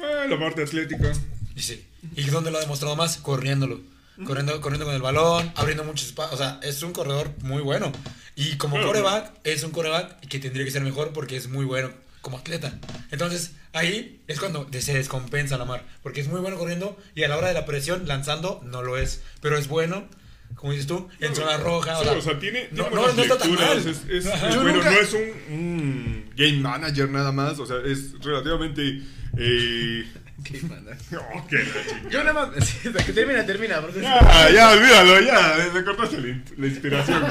Ah, 0.00 0.26
la 0.28 0.38
parte 0.38 0.62
atlética. 0.62 1.12
Y 1.56 1.62
sí. 1.62 1.84
¿Y 2.14 2.24
dónde 2.24 2.50
lo 2.50 2.58
ha 2.58 2.60
demostrado 2.60 2.96
más? 2.96 3.16
Corriéndolo. 3.18 3.80
Corriendo, 4.24 4.60
corriendo 4.60 4.84
con 4.86 4.94
el 4.94 5.02
balón, 5.02 5.52
abriendo 5.54 5.84
muchos 5.84 6.08
espacios. 6.08 6.34
O 6.34 6.42
sea, 6.42 6.60
es 6.62 6.82
un 6.82 6.92
corredor 6.92 7.30
muy 7.42 7.62
bueno. 7.62 7.92
Y 8.34 8.56
como 8.56 8.74
Claro. 8.76 8.88
coreback, 8.88 9.32
es 9.44 9.62
un 9.62 9.70
coreback 9.70 10.20
que 10.26 10.38
tendría 10.40 10.64
que 10.64 10.70
ser 10.72 10.82
mejor 10.82 11.12
porque 11.12 11.36
es 11.36 11.48
muy 11.48 11.64
bueno 11.64 11.92
como 12.20 12.38
atleta. 12.38 12.78
Entonces, 13.12 13.52
ahí 13.72 14.20
es 14.26 14.40
cuando 14.40 14.68
se 14.72 14.94
descompensa 14.94 15.56
Lamar. 15.56 15.84
Porque 16.02 16.20
es 16.20 16.28
muy 16.28 16.40
bueno 16.40 16.58
corriendo 16.58 16.96
y 17.14 17.22
a 17.24 17.28
la 17.28 17.36
hora 17.36 17.48
de 17.48 17.54
la 17.54 17.64
presión, 17.64 18.08
lanzando, 18.08 18.60
no 18.64 18.82
lo 18.82 18.96
es. 18.98 19.22
Pero 19.40 19.56
es 19.56 19.68
bueno, 19.68 20.08
como 20.54 20.72
dices 20.72 20.86
tú, 20.86 21.08
en 21.20 21.34
zona 21.34 21.56
roja. 21.58 21.94
Sí, 21.96 22.00
o 22.00 22.04
sea, 22.04 22.12
o 22.14 22.20
sea, 22.20 22.38
tiene, 22.38 22.68
no- 22.72 22.84
tiene 22.86 23.02
no- 23.14 23.22
está 23.22 23.38
tan 23.38 23.54
mal. 23.54 23.78
Es, 23.78 23.86
es- 24.08 24.26
Ajá. 24.26 24.48
es 24.48 24.54
Yo 24.54 24.62
bueno, 24.62 24.76
nunca- 24.78 24.90
no 24.90 24.98
es 24.98 25.12
un, 25.12 25.54
un 25.54 26.30
game 26.36 26.58
manager 26.58 27.08
nada 27.10 27.32
más. 27.32 27.58
O 27.58 27.66
sea, 27.66 27.76
es 27.84 28.12
relativamente. 28.22 29.02
Eh... 29.36 30.04
¿Qué 30.44 30.60
manda? 30.62 30.96
oh, 31.34 31.46
qué. 31.48 31.64
Yo 32.10 32.22
nada 32.24 32.32
más. 32.46 32.64
sí, 32.66 32.88
hasta 32.88 33.04
que 33.04 33.12
termina, 33.12 33.44
termina. 33.46 33.80
porque- 33.80 34.00
Ya, 34.00 34.50
ya, 34.52 34.70
olvídalo, 34.70 35.20
ya. 35.20 35.70
Me 35.74 35.84
cortaste 35.84 36.20
la, 36.20 36.28
in- 36.28 36.44
la 36.56 36.66
inspiración. 36.66 37.22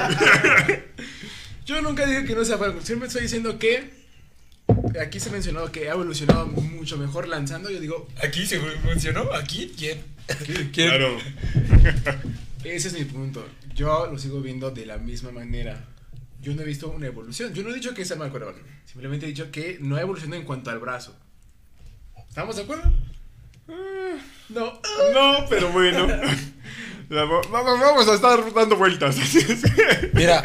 Yo 1.66 1.82
nunca 1.82 2.06
dije 2.06 2.24
que 2.24 2.34
no 2.34 2.44
sea 2.44 2.56
bueno. 2.56 2.80
Siempre 2.82 3.08
estoy 3.08 3.22
diciendo 3.22 3.58
que. 3.58 3.96
Aquí 5.02 5.18
se 5.20 5.30
mencionó 5.30 5.70
que 5.72 5.88
ha 5.88 5.92
evolucionado 5.92 6.46
mucho 6.46 6.96
mejor 6.98 7.26
lanzando. 7.28 7.70
Yo 7.70 7.80
digo, 7.80 8.08
Aquí 8.22 8.46
se 8.46 8.58
mencionó. 8.86 9.32
¿Aquí? 9.34 9.72
¿Quién? 9.76 10.02
¿Quién? 10.44 10.70
claro. 10.72 11.18
Ese 12.64 12.88
es 12.88 12.94
mi 12.94 13.04
punto. 13.04 13.46
Yo 13.74 14.06
lo 14.10 14.18
sigo 14.18 14.40
viendo 14.40 14.70
de 14.70 14.86
la 14.86 14.98
misma 14.98 15.30
manera. 15.32 15.84
Yo 16.40 16.54
no 16.54 16.62
he 16.62 16.64
visto 16.64 16.88
una 16.88 17.06
evolución. 17.06 17.52
Yo 17.54 17.62
no 17.62 17.70
he 17.70 17.74
dicho 17.74 17.94
que 17.94 18.04
sea 18.04 18.16
mal 18.16 18.30
coreback. 18.30 18.56
Simplemente 18.84 19.26
he 19.26 19.28
dicho 19.30 19.50
que 19.50 19.78
no 19.80 19.96
ha 19.96 20.00
evolucionado 20.00 20.40
en 20.40 20.46
cuanto 20.46 20.70
al 20.70 20.78
brazo. 20.78 21.16
¿Estamos 22.28 22.56
de 22.56 22.62
acuerdo? 22.62 22.92
No. 24.48 24.80
No, 25.12 25.46
pero 25.48 25.70
bueno. 25.72 26.06
Vamos, 27.10 27.46
vamos 27.50 28.06
a 28.06 28.14
estar 28.16 28.52
dando 28.52 28.76
vueltas. 28.76 29.16
Mira, 30.12 30.42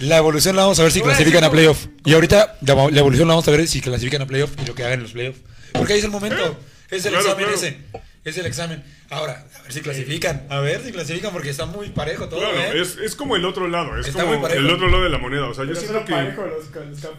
la 0.00 0.18
evolución 0.18 0.54
la 0.54 0.60
vamos 0.62 0.78
a 0.78 0.82
ver 0.82 0.92
si 0.92 1.00
clasifican 1.00 1.42
a 1.42 1.50
playoff. 1.50 1.86
Y 2.04 2.12
ahorita 2.12 2.58
la, 2.60 2.74
la 2.90 3.00
evolución 3.00 3.26
la 3.28 3.32
vamos 3.32 3.48
a 3.48 3.50
ver 3.50 3.66
si 3.66 3.80
clasifican 3.80 4.20
a 4.20 4.26
playoff 4.26 4.50
y 4.62 4.66
lo 4.66 4.74
que 4.74 4.82
hagan 4.84 4.98
en 4.98 5.04
los 5.04 5.12
playoffs. 5.12 5.40
Porque 5.72 5.94
ahí 5.94 6.00
es 6.00 6.04
el 6.04 6.10
momento. 6.10 6.58
Es 6.90 7.06
el 7.06 7.12
Claro, 7.12 7.24
examen 7.28 7.46
claro. 7.46 7.54
ese. 7.56 7.78
Es 8.24 8.38
el 8.38 8.46
examen. 8.46 8.84
Ahora, 9.10 9.44
a 9.58 9.62
ver 9.62 9.72
si 9.72 9.80
clasifican. 9.80 10.46
A 10.48 10.60
ver 10.60 10.80
si 10.82 10.92
clasifican 10.92 11.32
porque 11.32 11.50
está 11.50 11.66
muy 11.66 11.88
parejo 11.88 12.28
todo. 12.28 12.38
Claro, 12.38 12.56
¿eh? 12.56 12.80
es, 12.80 12.96
es 12.96 13.16
como 13.16 13.34
el 13.34 13.44
otro 13.44 13.66
lado, 13.66 13.98
es 13.98 14.06
Está 14.06 14.22
como 14.22 14.34
muy 14.34 14.42
parejo. 14.42 14.60
el 14.60 14.70
otro 14.70 14.88
lado 14.88 15.02
de 15.02 15.10
la 15.10 15.18
moneda. 15.18 15.48
O 15.48 15.54
sea, 15.54 15.64
yo 15.64 15.74
siento 15.74 16.04
que. 16.04 16.12
los, 16.12 16.70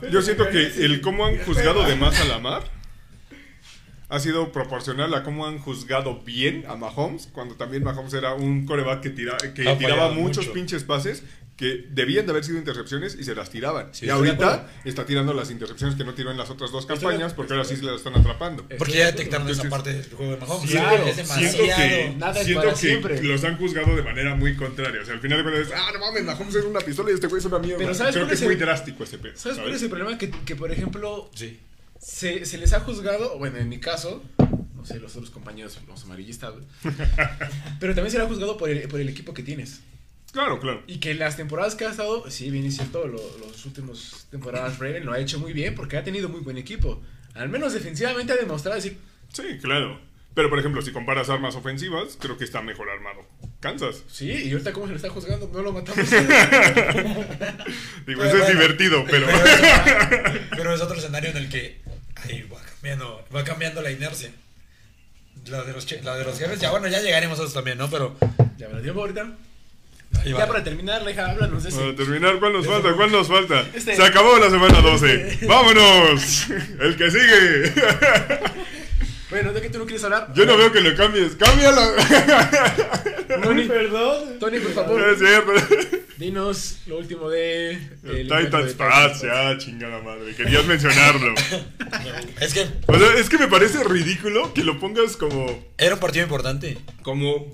los. 0.01 0.11
Yo 0.11 0.21
siento 0.21 0.49
que 0.49 0.65
el 0.85 1.01
cómo 1.01 1.25
han 1.25 1.37
juzgado 1.39 1.83
de 1.83 1.95
más 1.97 2.19
a 2.21 2.25
Lamar 2.25 2.63
ha 4.09 4.19
sido 4.19 4.51
proporcional 4.53 5.13
a 5.13 5.23
cómo 5.23 5.45
han 5.45 5.59
juzgado 5.59 6.21
bien 6.21 6.65
a 6.69 6.75
Mahomes, 6.77 7.27
cuando 7.33 7.55
también 7.55 7.83
Mahomes 7.83 8.13
era 8.13 8.33
un 8.35 8.65
coreback 8.65 9.01
que, 9.01 9.09
tira, 9.09 9.35
que 9.37 9.75
tiraba 9.75 10.09
muchos 10.11 10.45
mucho. 10.45 10.53
pinches 10.53 10.83
pases 10.83 11.23
que 11.55 11.85
debían 11.91 12.25
de 12.25 12.31
haber 12.31 12.43
sido 12.43 12.57
intercepciones 12.57 13.15
y 13.19 13.23
se 13.23 13.35
las 13.35 13.49
tiraban. 13.51 13.89
Sí, 13.93 14.07
y 14.07 14.09
ahorita 14.09 14.67
está 14.85 15.05
tirando 15.05 15.33
las 15.35 15.51
intercepciones 15.51 15.95
que 15.95 16.03
no 16.03 16.13
tiró 16.15 16.31
en 16.31 16.37
las 16.37 16.49
otras 16.49 16.71
dos 16.71 16.81
Estoy 16.81 16.97
campañas 16.97 17.33
porque 17.35 17.53
ahora 17.53 17.63
sí 17.63 17.75
se 17.75 17.83
las 17.83 17.97
están 17.97 18.15
atrapando. 18.15 18.67
Porque 18.77 18.93
ya 18.93 19.05
detectaron 19.05 19.47
esa 19.49 19.69
parte 19.69 19.93
del 19.93 20.09
juego 20.11 20.31
de 20.31 20.37
Mahomes. 20.39 20.71
Claro, 20.71 21.05
es 21.05 21.15
Siento 21.15 21.33
demasiado. 21.35 21.77
que, 21.77 22.15
Nada 22.17 22.39
es 22.39 22.45
siento 22.45 22.61
para 22.61 22.73
que 22.73 22.79
siempre. 22.79 23.23
los 23.23 23.43
han 23.43 23.57
juzgado 23.57 23.95
de 23.95 24.01
manera 24.01 24.35
muy 24.35 24.55
contraria. 24.55 25.01
O 25.01 25.05
sea, 25.05 25.13
al 25.13 25.19
final 25.21 25.43
de 25.43 25.51
cuentas, 25.51 25.73
ah, 25.77 25.91
no 25.93 25.99
mames, 25.99 26.23
Mahomes 26.23 26.55
es 26.55 26.65
una 26.65 26.79
pistola 26.79 27.11
y 27.11 27.13
este 27.13 27.27
güey 27.27 27.39
es 27.39 27.45
una 27.45 27.59
mierda. 27.59 27.77
Pero 27.77 27.93
¿sabes 27.93 28.15
Creo 28.15 28.27
que 28.27 28.33
es 28.33 28.41
es 28.41 28.47
muy 28.47 28.55
drástico 28.55 29.03
ese 29.03 29.19
pedo. 29.19 29.33
¿Sabes 29.37 29.59
cuál 29.59 29.73
es 29.73 29.81
el 29.83 29.89
problema? 29.89 30.17
Que, 30.17 30.31
que, 30.31 30.55
por 30.55 30.71
ejemplo, 30.71 31.29
Sí. 31.35 31.59
se, 31.99 32.45
se 32.45 32.57
les 32.57 32.73
ha 32.73 32.79
juzgado, 32.79 33.37
bueno, 33.37 33.57
en 33.59 33.69
mi 33.69 33.79
caso, 33.79 34.23
no 34.75 34.85
sé, 34.85 34.99
los 34.99 35.15
otros 35.15 35.29
compañeros, 35.29 35.77
los 35.87 36.03
amarillistas, 36.03 36.53
pero 37.79 37.93
también 37.93 38.11
se 38.11 38.17
le 38.17 38.23
ha 38.23 38.27
juzgado 38.27 38.57
por 38.57 38.69
el, 38.69 38.87
por 38.87 38.99
el 38.99 39.07
equipo 39.09 39.33
que 39.35 39.43
tienes. 39.43 39.81
Claro, 40.33 40.59
claro. 40.59 40.83
Y 40.87 40.97
que 40.97 41.13
las 41.13 41.37
temporadas 41.37 41.75
que 41.75 41.85
ha 41.85 41.91
estado, 41.91 42.29
sí, 42.29 42.49
bien 42.51 42.65
es 42.65 42.75
cierto, 42.75 43.07
lo- 43.07 43.37
los 43.37 43.65
últimos 43.65 44.27
temporadas 44.31 44.79
Raven 44.79 45.05
lo 45.05 45.13
ha 45.13 45.19
hecho 45.19 45.39
muy 45.39 45.53
bien 45.53 45.75
porque 45.75 45.95
ha 45.95 46.03
tenido 46.03 46.27
muy 46.27 46.41
buen 46.41 46.57
equipo. 46.57 47.01
Al 47.35 47.47
menos 47.49 47.73
defensivamente 47.73 48.33
ha 48.33 48.35
demostrado 48.35 48.75
decir, 48.75 48.97
Sí, 49.31 49.43
claro. 49.61 49.99
Pero, 50.35 50.49
por 50.49 50.57
ejemplo, 50.57 50.81
si 50.81 50.91
comparas 50.91 51.29
armas 51.29 51.55
ofensivas, 51.55 52.17
creo 52.19 52.37
que 52.37 52.43
está 52.43 52.61
mejor 52.63 52.89
armado. 52.89 53.21
Kansas. 53.59 54.03
sí, 54.11 54.29
y 54.31 54.51
ahorita 54.51 54.73
cómo 54.73 54.87
se 54.87 54.91
le 54.93 54.95
está 54.97 55.09
juzgando, 55.09 55.47
no 55.53 55.61
lo 55.61 55.71
matamos. 55.71 56.09
Digo, 58.07 58.21
Pero 58.21 58.23
eso 58.25 58.37
es 58.39 58.47
divertido, 58.47 59.05
pero... 59.09 59.27
Pero 59.27 59.45
es, 59.45 60.41
pero 60.57 60.73
es 60.73 60.81
otro 60.81 60.97
escenario 60.97 61.29
en 61.29 61.37
el 61.37 61.49
que 61.49 61.79
ahí 62.15 62.41
va 62.51 62.59
cambiando, 62.61 63.23
va 63.33 63.43
cambiando 63.43 63.81
la 63.83 63.91
inercia. 63.91 64.31
La 65.47 65.63
de 65.63 65.73
los, 65.73 65.89
la 66.03 66.15
de 66.17 66.23
los 66.23 66.37
jefes, 66.39 66.59
ya 66.59 66.71
bueno, 66.71 66.87
ya 66.87 66.99
llegaremos 67.01 67.39
a 67.39 67.43
eso 67.43 67.53
también, 67.53 67.77
¿no? 67.77 67.89
Pero 67.89 68.15
Ya 68.57 68.67
me 68.69 68.75
lo 68.75 68.81
tiempo 68.81 69.01
ahorita. 69.01 69.31
Ahí 70.21 70.31
Ya 70.31 70.37
va. 70.39 70.47
para 70.47 70.63
terminar, 70.63 71.01
Leja, 71.01 71.29
háblanos 71.31 71.63
de 71.63 71.69
ese. 71.69 71.79
Para 71.79 71.95
terminar, 71.95 72.39
¿cuál 72.39 72.53
nos 72.53 72.65
falta? 72.67 72.93
¿Cuál 72.93 73.11
nos 73.11 73.27
falta? 73.27 73.65
Este. 73.73 73.95
Se 73.95 74.03
acabó 74.03 74.37
la 74.37 74.49
semana 74.49 74.79
12. 74.81 75.39
¡Vámonos! 75.47 76.45
El 76.79 76.95
que 76.95 77.11
sigue. 77.11 77.73
Bueno, 79.29 79.51
¿de 79.51 79.61
qué 79.63 79.69
tú 79.71 79.79
no 79.79 79.85
quieres 79.85 80.03
hablar? 80.03 80.31
Yo 80.35 80.45
no 80.45 80.55
veo 80.55 80.71
que 80.71 80.79
lo 80.79 80.95
cambies. 80.95 81.35
¡Cámbiala! 81.35 81.89
Tony, 83.43 83.63
perdón. 83.63 84.37
Tony, 84.39 84.59
por 84.59 84.69
No 84.69 84.75
favor, 84.75 85.09
es 85.09 85.17
cierto. 85.17 85.51
dinos 86.17 86.77
lo 86.85 86.99
último 86.99 87.31
de. 87.31 87.79
Titans 88.03 88.65
de 88.65 88.71
Titans. 88.73 89.21
ya, 89.23 89.57
chingada 89.57 90.03
madre. 90.03 90.35
Querías 90.35 90.65
mencionarlo. 90.65 91.33
Es 92.39 92.53
que 92.53 92.67
O 92.85 92.99
sea, 92.99 93.13
es 93.17 93.27
que 93.27 93.39
me 93.39 93.47
parece 93.47 93.83
ridículo 93.83 94.53
que 94.53 94.63
lo 94.63 94.79
pongas 94.79 95.17
como. 95.17 95.65
era 95.79 95.95
un 95.95 95.99
partido 95.99 96.23
importante. 96.25 96.77
como 97.01 97.49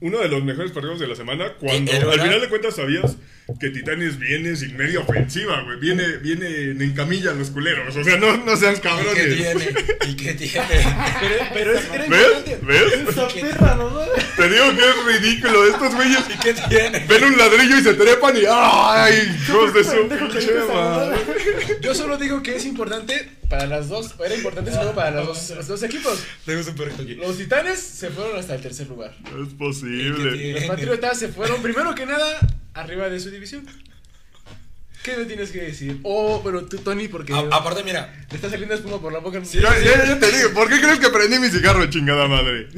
uno 0.00 0.18
de 0.18 0.28
los 0.28 0.44
mejores 0.44 0.72
partidos 0.72 1.00
de 1.00 1.06
la 1.08 1.16
semana 1.16 1.54
cuando 1.58 1.90
¿Era 1.90 2.02
al 2.04 2.06
verdad? 2.10 2.24
final 2.24 2.40
de 2.40 2.48
cuentas 2.48 2.76
sabías 2.76 3.16
que 3.60 3.70
Titanes 3.70 4.18
viene 4.18 4.56
sin 4.56 4.76
media 4.76 5.00
ofensiva, 5.00 5.62
güey. 5.62 5.78
Viene, 5.78 6.16
viene 6.16 6.72
en 6.72 6.92
camilla 6.94 7.32
los 7.32 7.50
culeros. 7.50 7.94
O 7.94 8.02
sea, 8.02 8.16
no, 8.16 8.36
no 8.38 8.56
sean 8.56 8.74
¿Y 8.74 8.76
qué 8.76 8.82
cabrones. 8.82 9.36
tiene? 9.36 9.74
¿Y 10.08 10.16
qué 10.16 10.34
tiene? 10.34 10.66
Pero, 11.20 11.34
pero 11.54 11.78
es, 11.78 11.84
era 11.92 12.06
¿Ves? 12.08 12.60
¿Ves? 12.62 12.92
Esa 13.08 13.28
perra, 13.28 13.76
mamá. 13.76 14.04
Te 14.36 14.48
digo 14.48 14.64
que 14.76 14.88
es 14.88 15.22
ridículo. 15.22 15.64
Estos 15.66 15.94
güeyes 15.94 16.20
¿Y 16.34 16.38
qué 16.38 16.54
tiene? 16.68 17.06
ven 17.08 17.24
un 17.24 17.38
ladrillo 17.38 17.78
y 17.78 17.82
se 17.82 17.94
trepan 17.94 18.36
y 18.36 18.40
¡ay! 18.50 19.36
¡Hijos 19.48 19.74
de 19.74 19.84
su 19.84 20.08
que 20.08 20.16
pinche! 20.16 20.52
Yo 21.80 21.94
solo 21.94 22.18
digo 22.18 22.42
que 22.42 22.56
es 22.56 22.66
importante 22.66 23.28
para 23.48 23.66
las 23.66 23.88
dos. 23.88 24.14
Era 24.24 24.34
importante 24.34 24.72
solo 24.72 24.92
para 24.92 25.12
los 25.12 25.26
dos, 25.26 25.50
los 25.56 25.68
dos 25.68 25.82
equipos. 25.84 26.18
Tenemos 26.44 26.66
un 26.66 26.74
perrito 26.74 27.02
aquí. 27.02 27.14
Los 27.14 27.38
titanes 27.38 27.78
se 27.78 28.10
fueron 28.10 28.38
hasta 28.38 28.56
el 28.56 28.60
tercer 28.60 28.88
lugar. 28.88 29.14
No 29.32 29.42
es 29.42 29.48
¿Y 29.48 29.50
qué 29.50 29.56
posible. 29.56 30.52
Los 30.52 30.64
patriotas 30.64 31.18
se 31.18 31.28
fueron 31.28 31.62
primero 31.62 31.94
que 31.94 32.06
nada 32.06 32.38
arriba 32.74 33.08
de 33.08 33.18
su 33.20 33.30
división. 33.36 33.66
¿Qué 35.02 35.16
me 35.16 35.24
tienes 35.24 35.50
que 35.52 35.60
decir? 35.62 36.00
Oh, 36.02 36.40
pero 36.44 36.64
tú, 36.66 36.78
Tony, 36.78 37.06
porque 37.06 37.32
A- 37.32 37.38
aparte, 37.52 37.84
mira, 37.84 38.12
te 38.28 38.34
está 38.36 38.50
saliendo 38.50 38.74
espuma 38.74 39.00
por 39.00 39.12
la 39.12 39.20
boca. 39.20 39.40
Sí. 39.44 39.60
Ya, 39.60 39.78
ya, 39.78 40.04
ya 40.04 40.18
te 40.18 40.32
digo, 40.36 40.50
¿por 40.52 40.68
qué 40.68 40.80
crees 40.80 40.98
que 40.98 41.10
prendí 41.10 41.38
mi 41.38 41.48
cigarro, 41.48 41.86
chingada 41.86 42.26
madre? 42.26 42.68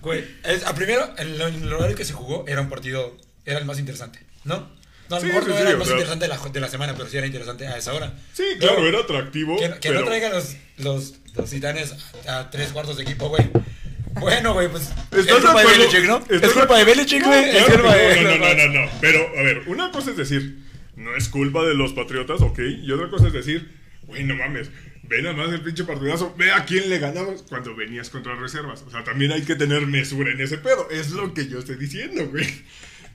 güey, 0.00 0.24
es- 0.44 0.64
a 0.64 0.74
primero, 0.74 1.12
el, 1.18 1.40
el 1.40 1.72
horario 1.72 1.96
que 1.96 2.04
se 2.04 2.12
jugó 2.12 2.44
era 2.46 2.60
un 2.60 2.68
partido, 2.68 3.16
era 3.44 3.58
el 3.58 3.64
más 3.64 3.78
interesante, 3.78 4.20
¿no? 4.44 4.68
No, 5.10 5.16
a 5.16 5.20
lo 5.20 5.20
Sí, 5.20 5.26
mejor 5.26 5.42
sí, 5.44 5.48
no 5.50 5.54
sí, 5.56 5.60
era 5.62 5.70
el 5.70 5.76
o 5.76 5.78
más 5.80 5.88
sea- 5.88 5.96
interesante 5.96 6.24
de 6.26 6.28
la, 6.28 6.38
de 6.50 6.60
la 6.60 6.68
semana, 6.68 6.94
pero 6.96 7.08
sí 7.08 7.16
era 7.16 7.26
interesante 7.26 7.66
a 7.66 7.76
esa 7.76 7.92
hora. 7.92 8.12
Sí, 8.32 8.44
claro, 8.58 8.76
Pero 8.76 8.88
era 8.88 8.98
atractivo. 9.00 9.58
Que, 9.58 9.68
que 9.68 9.88
pero... 9.88 10.00
no 10.00 10.06
traigan 10.06 10.32
los, 10.32 10.54
los, 10.78 11.14
los 11.34 11.50
titanes 11.50 11.92
a, 12.26 12.38
a 12.38 12.50
tres 12.50 12.70
cuartos 12.72 12.96
de 12.96 13.02
equipo, 13.02 13.28
güey. 13.28 13.50
Bueno, 14.20 14.54
güey, 14.54 14.68
pues. 14.68 14.92
Es 15.10 15.18
¿Estás 15.18 15.26
de 15.26 15.32
culpa 15.32 15.52
de 15.54 15.60
acuerdo? 15.60 15.78
Belichick, 15.78 16.06
¿no? 16.06 16.16
¿Estás 16.18 16.42
Es 16.42 16.52
culpa 16.52 16.78
de 16.78 16.84
Belichick, 16.84 17.22
No, 17.22 17.28
güey. 17.28 17.56
Es 17.56 17.64
culpa 17.64 17.94
de. 17.94 18.22
no, 18.22 18.30
no, 18.30 18.38
no, 18.38 18.54
no, 18.54 18.84
no. 18.84 18.90
Pero, 19.00 19.28
a 19.38 19.42
ver, 19.42 19.62
una 19.66 19.90
cosa 19.90 20.10
es 20.10 20.16
decir, 20.16 20.58
no 20.96 21.16
es 21.16 21.28
culpa 21.28 21.64
de 21.64 21.74
los 21.74 21.92
patriotas, 21.92 22.40
ok. 22.40 22.58
Y 22.82 22.90
otra 22.92 23.10
cosa 23.10 23.26
es 23.26 23.32
decir, 23.32 23.70
güey, 24.06 24.24
no 24.24 24.36
mames, 24.36 24.70
ve 25.08 25.22
nada 25.22 25.34
más 25.34 25.52
el 25.52 25.60
pinche 25.60 25.84
partidazo, 25.84 26.34
ve 26.36 26.52
a 26.52 26.64
quién 26.64 26.88
le 26.88 26.98
ganamos 26.98 27.42
cuando 27.42 27.74
venías 27.74 28.10
contra 28.10 28.34
reservas. 28.36 28.84
O 28.86 28.90
sea, 28.90 29.04
también 29.04 29.32
hay 29.32 29.42
que 29.42 29.54
tener 29.54 29.86
mesura 29.86 30.30
en 30.32 30.40
ese 30.40 30.58
pedo. 30.58 30.88
Es 30.90 31.10
lo 31.10 31.34
que 31.34 31.48
yo 31.48 31.58
estoy 31.58 31.76
diciendo, 31.76 32.26
güey. 32.28 32.46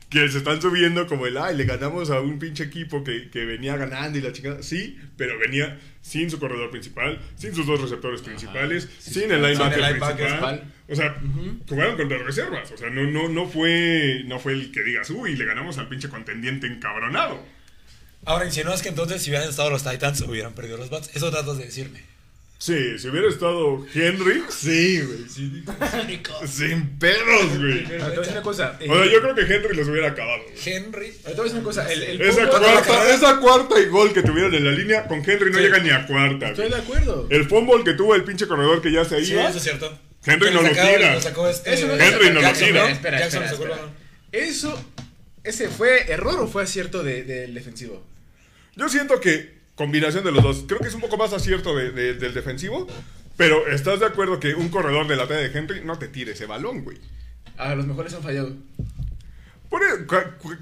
Que 0.10 0.28
se 0.28 0.40
están 0.40 0.60
subiendo 0.60 1.06
como 1.06 1.28
el, 1.28 1.38
ay, 1.38 1.56
le 1.56 1.66
ganamos 1.66 2.10
a 2.10 2.20
un 2.20 2.40
pinche 2.40 2.64
equipo 2.64 3.04
que, 3.04 3.30
que 3.30 3.46
venía 3.46 3.78
ganando 3.78 4.18
y 4.18 4.22
la 4.22 4.32
chingada. 4.34 4.64
Sí, 4.64 4.98
pero 5.18 5.38
venía 5.38 5.80
sin 6.02 6.32
su 6.32 6.40
corredor 6.40 6.72
principal, 6.72 7.22
sin 7.36 7.54
sus 7.54 7.68
dos 7.68 7.80
receptores 7.80 8.24
principales, 8.24 8.90
sin 8.98 9.32
el 9.32 9.44
linebacker, 9.44 9.76
Sin 9.76 9.84
el 9.84 9.94
linebacker 9.94 10.26
principal. 10.26 10.74
O 10.92 10.96
sea, 10.96 11.22
jugaron 11.68 11.98
contra 11.98 12.18
reservas. 12.18 12.72
O 12.72 12.78
sea, 12.78 12.90
no, 12.90 13.04
no, 13.04 13.30
no, 13.30 13.48
fue, 13.48 14.24
no 14.26 14.40
fue 14.40 14.54
el 14.54 14.72
que 14.72 14.84
digas, 14.84 15.10
uy, 15.12 15.36
le 15.36 15.46
ganamos 15.46 15.78
al 15.78 15.88
pinche 15.88 16.10
contendiente 16.10 16.68
encabronado. 16.68 17.40
Ahora 18.26 18.46
insinúas 18.46 18.82
que 18.82 18.90
entonces 18.90 19.22
si 19.22 19.30
hubieran 19.30 19.48
estado 19.50 19.70
los 19.70 19.84
Titans 19.90 20.22
hubieran 20.22 20.54
perdido 20.54 20.78
los 20.78 20.90
Bats. 20.90 21.10
Eso 21.16 21.30
tratas 21.32 21.58
de 21.58 21.66
decirme. 21.66 22.02
Sí, 22.62 23.00
si 23.00 23.08
hubiera 23.08 23.30
estado 23.30 23.86
Henry, 23.96 24.44
sí, 24.50 25.02
güey. 25.02 25.30
sí. 25.30 25.64
Sin 26.46 27.00
pedos, 27.00 27.58
güey. 27.58 27.86
Te 27.86 27.98
voy 28.00 28.02
a 28.06 28.10
decir 28.20 28.32
una 28.34 28.42
cosa. 28.42 28.78
eh, 28.82 28.88
O 28.90 28.96
sea, 29.02 29.06
yo 29.14 29.22
creo 29.22 29.34
que 29.36 29.42
Henry 29.44 29.78
los 29.78 29.88
hubiera 29.88 30.10
acabado. 30.10 30.44
güey. 30.44 30.58
Henry. 30.76 31.12
te 31.12 31.30
voy 31.36 31.40
a 31.40 31.44
decir 31.44 31.54
una 31.56 31.64
cosa. 31.64 31.90
El, 31.94 32.04
el 32.04 32.22
Esa 32.22 32.50
cuarta, 32.50 33.14
esa 33.14 33.40
cuarta 33.40 33.80
y 33.80 33.86
gol 33.86 34.12
que 34.12 34.24
tuvieron 34.24 34.54
en 34.54 34.66
la 34.66 34.72
línea, 34.72 35.08
con 35.08 35.20
Henry 35.20 35.52
no 35.52 35.58
Sí. 35.58 35.64
llega 35.64 35.80
ni 35.80 35.90
a 35.92 36.06
cuarta. 36.06 36.50
Estoy 36.50 36.68
güey. 36.68 36.78
de 36.82 36.86
acuerdo. 36.86 37.28
El 37.30 37.48
fútbol 37.48 37.86
que 37.86 37.94
tuvo 37.94 38.14
el 38.16 38.26
pinche 38.26 38.46
corredor 38.46 38.82
que 38.82 38.92
ya 38.92 39.06
se 39.06 39.24
Sí, 39.24 39.32
iba. 39.32 39.48
eso 39.48 39.58
es 39.58 39.64
cierto. 39.64 39.98
Henry 40.26 40.48
Que 40.48 40.54
no 40.54 40.62
lo 40.62 40.70
tira. 40.70 41.16
este- 41.16 41.74
Henry 41.74 42.30
no 42.32 42.42
lo 42.42 42.54
tira. 42.54 42.90
Eso. 44.32 44.86
¿Ese 45.44 45.70
fue 45.70 46.12
error 46.12 46.40
o 46.42 46.48
fue 46.48 46.64
acierto 46.64 47.02
de- 47.04 47.24
del 47.24 47.54
defensivo? 47.54 48.04
Yo 48.76 48.90
siento 48.90 49.20
que 49.22 49.58
combinación 49.76 50.24
de 50.24 50.32
los 50.32 50.44
dos. 50.44 50.66
Creo 50.68 50.80
que 50.80 50.90
es 50.90 50.94
un 50.94 51.02
poco 51.02 51.18
más 51.18 51.32
acierto 51.34 51.76
de- 51.76 51.92
de- 51.92 52.14
del 52.16 52.34
defensivo. 52.34 52.88
Pero 53.38 53.68
¿estás 53.72 54.02
de 54.02 54.06
acuerdo 54.06 54.40
que 54.40 54.54
un 54.54 54.68
corredor 54.70 55.08
de 55.08 55.16
la 55.16 55.26
talla 55.28 55.40
de 55.40 55.58
Henry 55.58 55.82
no 55.86 55.98
te 55.98 56.10
tire 56.10 56.34
ese 56.34 56.46
balón, 56.46 56.84
güey? 56.84 56.98
Ah, 57.58 57.74
los 57.74 57.88
mejores 57.88 58.14
han 58.14 58.22
fallado. 58.22 58.54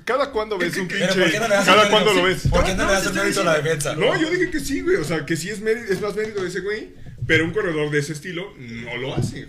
Cada 0.06 0.32
cuando 0.32 0.58
ves 0.58 0.76
un 0.78 0.88
Pero 0.88 1.08
¿por 1.08 1.16
pinche. 1.24 1.40
no 1.40 1.48
Cada 1.48 1.84
el 1.84 1.90
cuando 1.90 2.14
lo 2.14 2.24
mérito? 2.24 2.42
ves. 2.44 2.52
¿Por 2.52 2.64
qué 2.66 2.74
no, 2.76 2.84
No, 2.84 2.90
le 2.90 2.94
das 2.96 3.06
el 3.08 3.14
mérito 3.14 3.42
a 3.42 3.44
la 3.46 3.58
defensa? 3.62 3.96
No, 3.96 4.20
yo 4.22 4.30
dije 4.30 4.52
que 4.52 4.60
sí, 4.60 4.82
güey. 4.82 4.98
O 4.98 5.04
sea, 5.04 5.26
que 5.26 5.36
sí 5.36 5.50
es, 5.50 5.62
mérito- 5.62 5.92
es 5.92 6.02
más 6.02 6.16
mérito 6.16 6.42
de 6.42 6.50
ese 6.50 6.60
güey. 6.60 6.90
Pero 7.28 7.46
un 7.46 7.52
corredor 7.52 7.92
de 7.92 8.00
ese 8.00 8.14
estilo 8.14 8.54
no 8.58 8.98
lo 8.98 9.14
hace. 9.14 9.48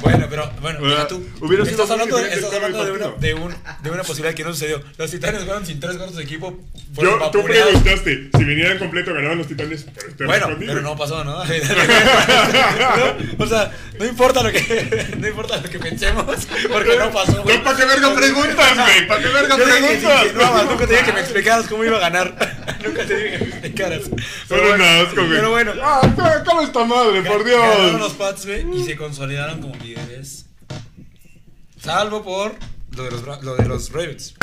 Bueno, 0.00 0.26
pero 0.30 0.50
bueno, 0.62 0.78
mira 0.80 1.06
tú. 1.08 1.22
hubiera 1.40 1.64
sido 1.64 1.82
estás 1.82 1.90
hablando, 1.90 2.16
de, 2.16 2.22
diferente 2.22 2.46
estás 2.46 2.58
el 2.58 2.64
hablando 2.64 2.84
de, 2.86 2.92
una, 2.92 3.08
de, 3.18 3.34
un, 3.34 3.54
de 3.82 3.90
una 3.90 4.02
posibilidad 4.02 4.34
que 4.34 4.44
no 4.44 4.52
sucedió. 4.52 4.80
Los 4.96 5.10
Titanes 5.10 5.44
fueron 5.44 5.66
sin 5.66 5.78
tres 5.80 5.96
cuartos 5.96 6.16
de 6.16 6.22
equipo. 6.22 6.58
Yo, 6.94 7.30
tú 7.30 7.42
preguntaste 7.44 8.30
si 8.36 8.44
vinieran 8.44 8.78
completo 8.78 9.12
ganaban 9.14 9.38
los 9.38 9.46
titanes. 9.46 9.86
Pero 10.16 10.28
Bueno, 10.28 10.48
pero 10.58 10.80
no 10.80 10.96
pasó, 10.96 11.22
¿no? 11.22 11.44
No, 11.44 13.44
O 13.44 13.46
sea, 13.46 13.70
no 13.98 14.06
importa 14.06 14.42
lo 14.42 14.50
que 14.52 15.16
no 15.18 15.28
importa 15.28 15.56
lo 15.58 15.68
que 15.68 15.78
pensemos, 15.78 16.24
porque 16.72 16.96
no 16.96 17.10
pasó. 17.10 17.42
güey. 17.42 17.58
No, 17.58 17.64
¿para 17.64 17.76
qué 17.76 17.84
verga 17.84 18.14
preguntas, 18.14 18.74
güey? 18.76 19.06
¿Para 19.06 19.22
qué 19.22 19.28
verga 19.28 19.56
que 19.56 19.62
preguntas? 19.62 20.22
insinuabas, 20.24 20.64
nunca 20.66 20.86
te 20.86 20.92
dije 20.94 21.04
que 21.04 21.12
me 21.12 21.20
explicaras 21.20 21.66
cómo 21.66 21.84
iba 21.84 21.96
a 21.96 22.00
ganar. 22.00 22.78
nunca 22.84 23.04
te 23.06 23.16
dije 23.16 23.30
que 23.32 23.38
me 23.44 23.50
explicaras. 23.50 24.02
Pero 24.48 24.68
bueno, 24.68 24.84
asco, 24.84 25.16
güey. 25.16 25.28
Pero 25.30 25.50
bueno, 25.50 25.72
Ah, 25.82 26.00
acaba 26.40 26.64
esta 26.64 26.84
madre, 26.84 27.22
por 27.22 27.44
Ganaron 27.44 27.92
los 28.00 28.00
Dios. 28.00 28.12
Pats, 28.14 28.46
güey, 28.46 28.64
y 28.80 28.84
se 28.84 28.96
consolidaron 28.96 29.60
como 29.60 29.74
líderes. 29.82 30.46
Salvo 31.80 32.22
por 32.22 32.54
lo 32.96 33.04
de 33.04 33.10
los, 33.10 33.24
Bra- 33.24 33.40
lo 33.42 33.56
de 33.56 33.66
los 33.66 33.90
Ravens. 33.92 34.34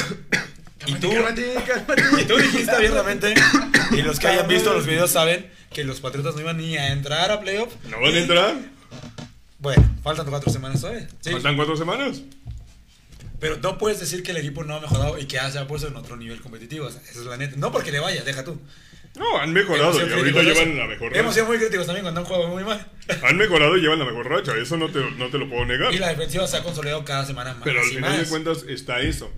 Y 0.85 0.93
tú, 0.95 1.11
y 1.11 2.41
dijiste 2.43 2.71
abiertamente, 2.71 3.33
y 3.91 4.01
los 4.01 4.19
que 4.19 4.27
hayan 4.27 4.47
visto 4.47 4.73
los 4.73 4.85
videos 4.85 5.11
saben 5.11 5.49
que 5.73 5.83
los 5.83 5.99
Patriotas 5.99 6.35
no 6.35 6.41
iban 6.41 6.57
ni 6.57 6.77
a 6.77 6.91
entrar 6.93 7.31
a 7.31 7.41
playoff. 7.41 7.73
¿No 7.89 7.99
van 7.99 8.13
a 8.13 8.17
entrar? 8.17 8.55
Bueno, 9.59 9.83
faltan 10.03 10.27
cuatro 10.27 10.51
semanas 10.51 10.81
todavía. 10.81 11.07
Sí, 11.19 11.31
¿Faltan 11.31 11.55
cuatro 11.55 11.75
semanas? 11.75 12.21
pero 13.39 13.57
no 13.57 13.77
puedes 13.77 13.99
decir 13.99 14.23
que 14.23 14.31
el 14.31 14.37
equipo 14.37 14.63
no 14.63 14.75
ha 14.75 14.79
mejorado 14.79 15.15
y 15.19 15.25
que 15.25 15.35
ya 15.35 15.51
se 15.51 15.59
ha 15.59 15.67
puesto 15.67 15.87
en 15.87 15.95
otro 15.95 16.17
nivel 16.17 16.41
competitivo. 16.41 16.87
o 16.87 16.91
sea, 16.91 17.01
esa 17.01 17.19
es 17.19 17.25
la 17.27 17.37
neta. 17.37 17.55
No 17.57 17.71
porque 17.71 17.91
le 17.91 17.99
vaya, 17.99 18.23
deja 18.23 18.43
tú. 18.43 18.59
No, 19.15 19.37
han 19.39 19.51
mejorado 19.53 19.99
Hemos 19.99 20.09
y 20.09 20.13
ahorita 20.13 20.43
llevan 20.43 20.77
la 20.77 20.85
mejor 20.87 21.07
Hemos 21.15 21.25
racha. 21.25 21.33
sido 21.33 21.45
muy 21.47 21.57
críticos 21.57 21.85
también 21.85 22.03
cuando 22.03 22.21
han 22.21 22.25
jugado 22.27 22.47
muy 22.49 22.63
mal. 22.63 22.91
Han 23.23 23.37
mejorado 23.37 23.77
y 23.77 23.81
llevan 23.81 23.99
la 23.99 24.05
mejor 24.05 24.29
racha. 24.29 24.55
Eso 24.55 24.77
no 24.77 24.89
te, 24.89 24.99
no 25.17 25.29
te 25.29 25.37
lo 25.37 25.49
puedo 25.49 25.65
negar. 25.65 25.93
Y 25.93 25.97
la 25.97 26.09
defensiva 26.09 26.45
se 26.47 26.57
ha 26.57 26.63
consolidado 26.63 27.03
cada 27.03 27.25
semana 27.25 27.53
más. 27.53 27.63
Pero 27.63 27.79
al 27.79 27.87
final 27.87 28.19
de 28.19 28.25
cuentas 28.29 28.65
está 28.67 28.99
eso. 29.01 29.31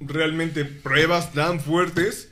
Realmente 0.00 0.64
pruebas 0.64 1.32
tan 1.32 1.60
fuertes 1.60 2.30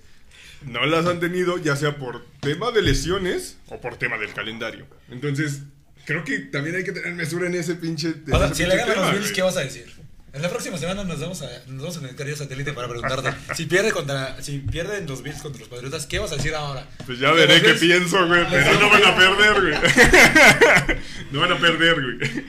no 0.67 0.87
las 0.87 1.07
han 1.07 1.21
tenido 1.21 1.59
ya 1.59 1.77
sea 1.77 1.97
por 1.97 2.25
tema 2.41 2.71
de 2.73 2.83
lesiones 2.83 3.59
o 3.69 3.81
por 3.81 3.97
tema 3.97 4.19
del 4.19 4.33
calendario. 4.33 4.87
Entonces, 5.11 5.61
creo 6.05 6.25
que 6.25 6.39
también 6.41 6.77
hay 6.77 6.85
que 6.85 6.93
tener 6.93 7.13
mesura 7.15 7.47
en 7.47 7.55
ese 7.55 7.75
pinche, 7.75 8.09
en 8.27 8.33
O 8.33 8.39
sea, 8.39 8.47
ese 8.47 8.55
si 8.55 8.63
pinche 8.65 8.77
le 8.77 8.83
ganan 8.83 9.01
los 9.03 9.13
Bills. 9.13 9.33
¿qué 9.33 9.43
vas 9.43 9.57
a 9.57 9.61
decir? 9.61 9.93
En 10.35 10.43
la 10.43 10.51
próxima 10.51 10.77
semana 10.77 11.05
nos 11.05 11.21
vamos 11.21 11.43
a, 11.43 11.47
nos 11.69 11.81
vamos 11.81 11.97
a 11.97 12.01
conectar 12.01 12.27
yo 12.27 12.35
satélite 12.35 12.73
para 12.73 12.89
preguntarte. 12.89 13.31
si 13.55 13.67
pierde 13.67 13.93
contra, 13.93 14.43
si 14.43 14.59
pierden 14.59 15.07
los 15.07 15.23
Bills 15.23 15.41
contra 15.41 15.61
los 15.61 15.69
Patriotas, 15.69 16.07
¿qué 16.07 16.19
vas 16.19 16.33
a 16.33 16.37
decir 16.37 16.57
ahora? 16.57 16.89
Pues 17.07 17.21
ya 17.21 17.31
veré 17.31 17.63
qué 17.63 17.75
pienso, 17.75 18.27
güey. 18.27 18.45
Pero 18.51 18.81
no 18.81 18.91
van 18.91 19.05
a 19.05 19.17
perder, 19.17 19.61
güey. 19.61 20.99
no 21.31 21.41
van 21.41 21.53
a 21.53 21.61
perder, 21.61 22.03
güey. 22.03 22.45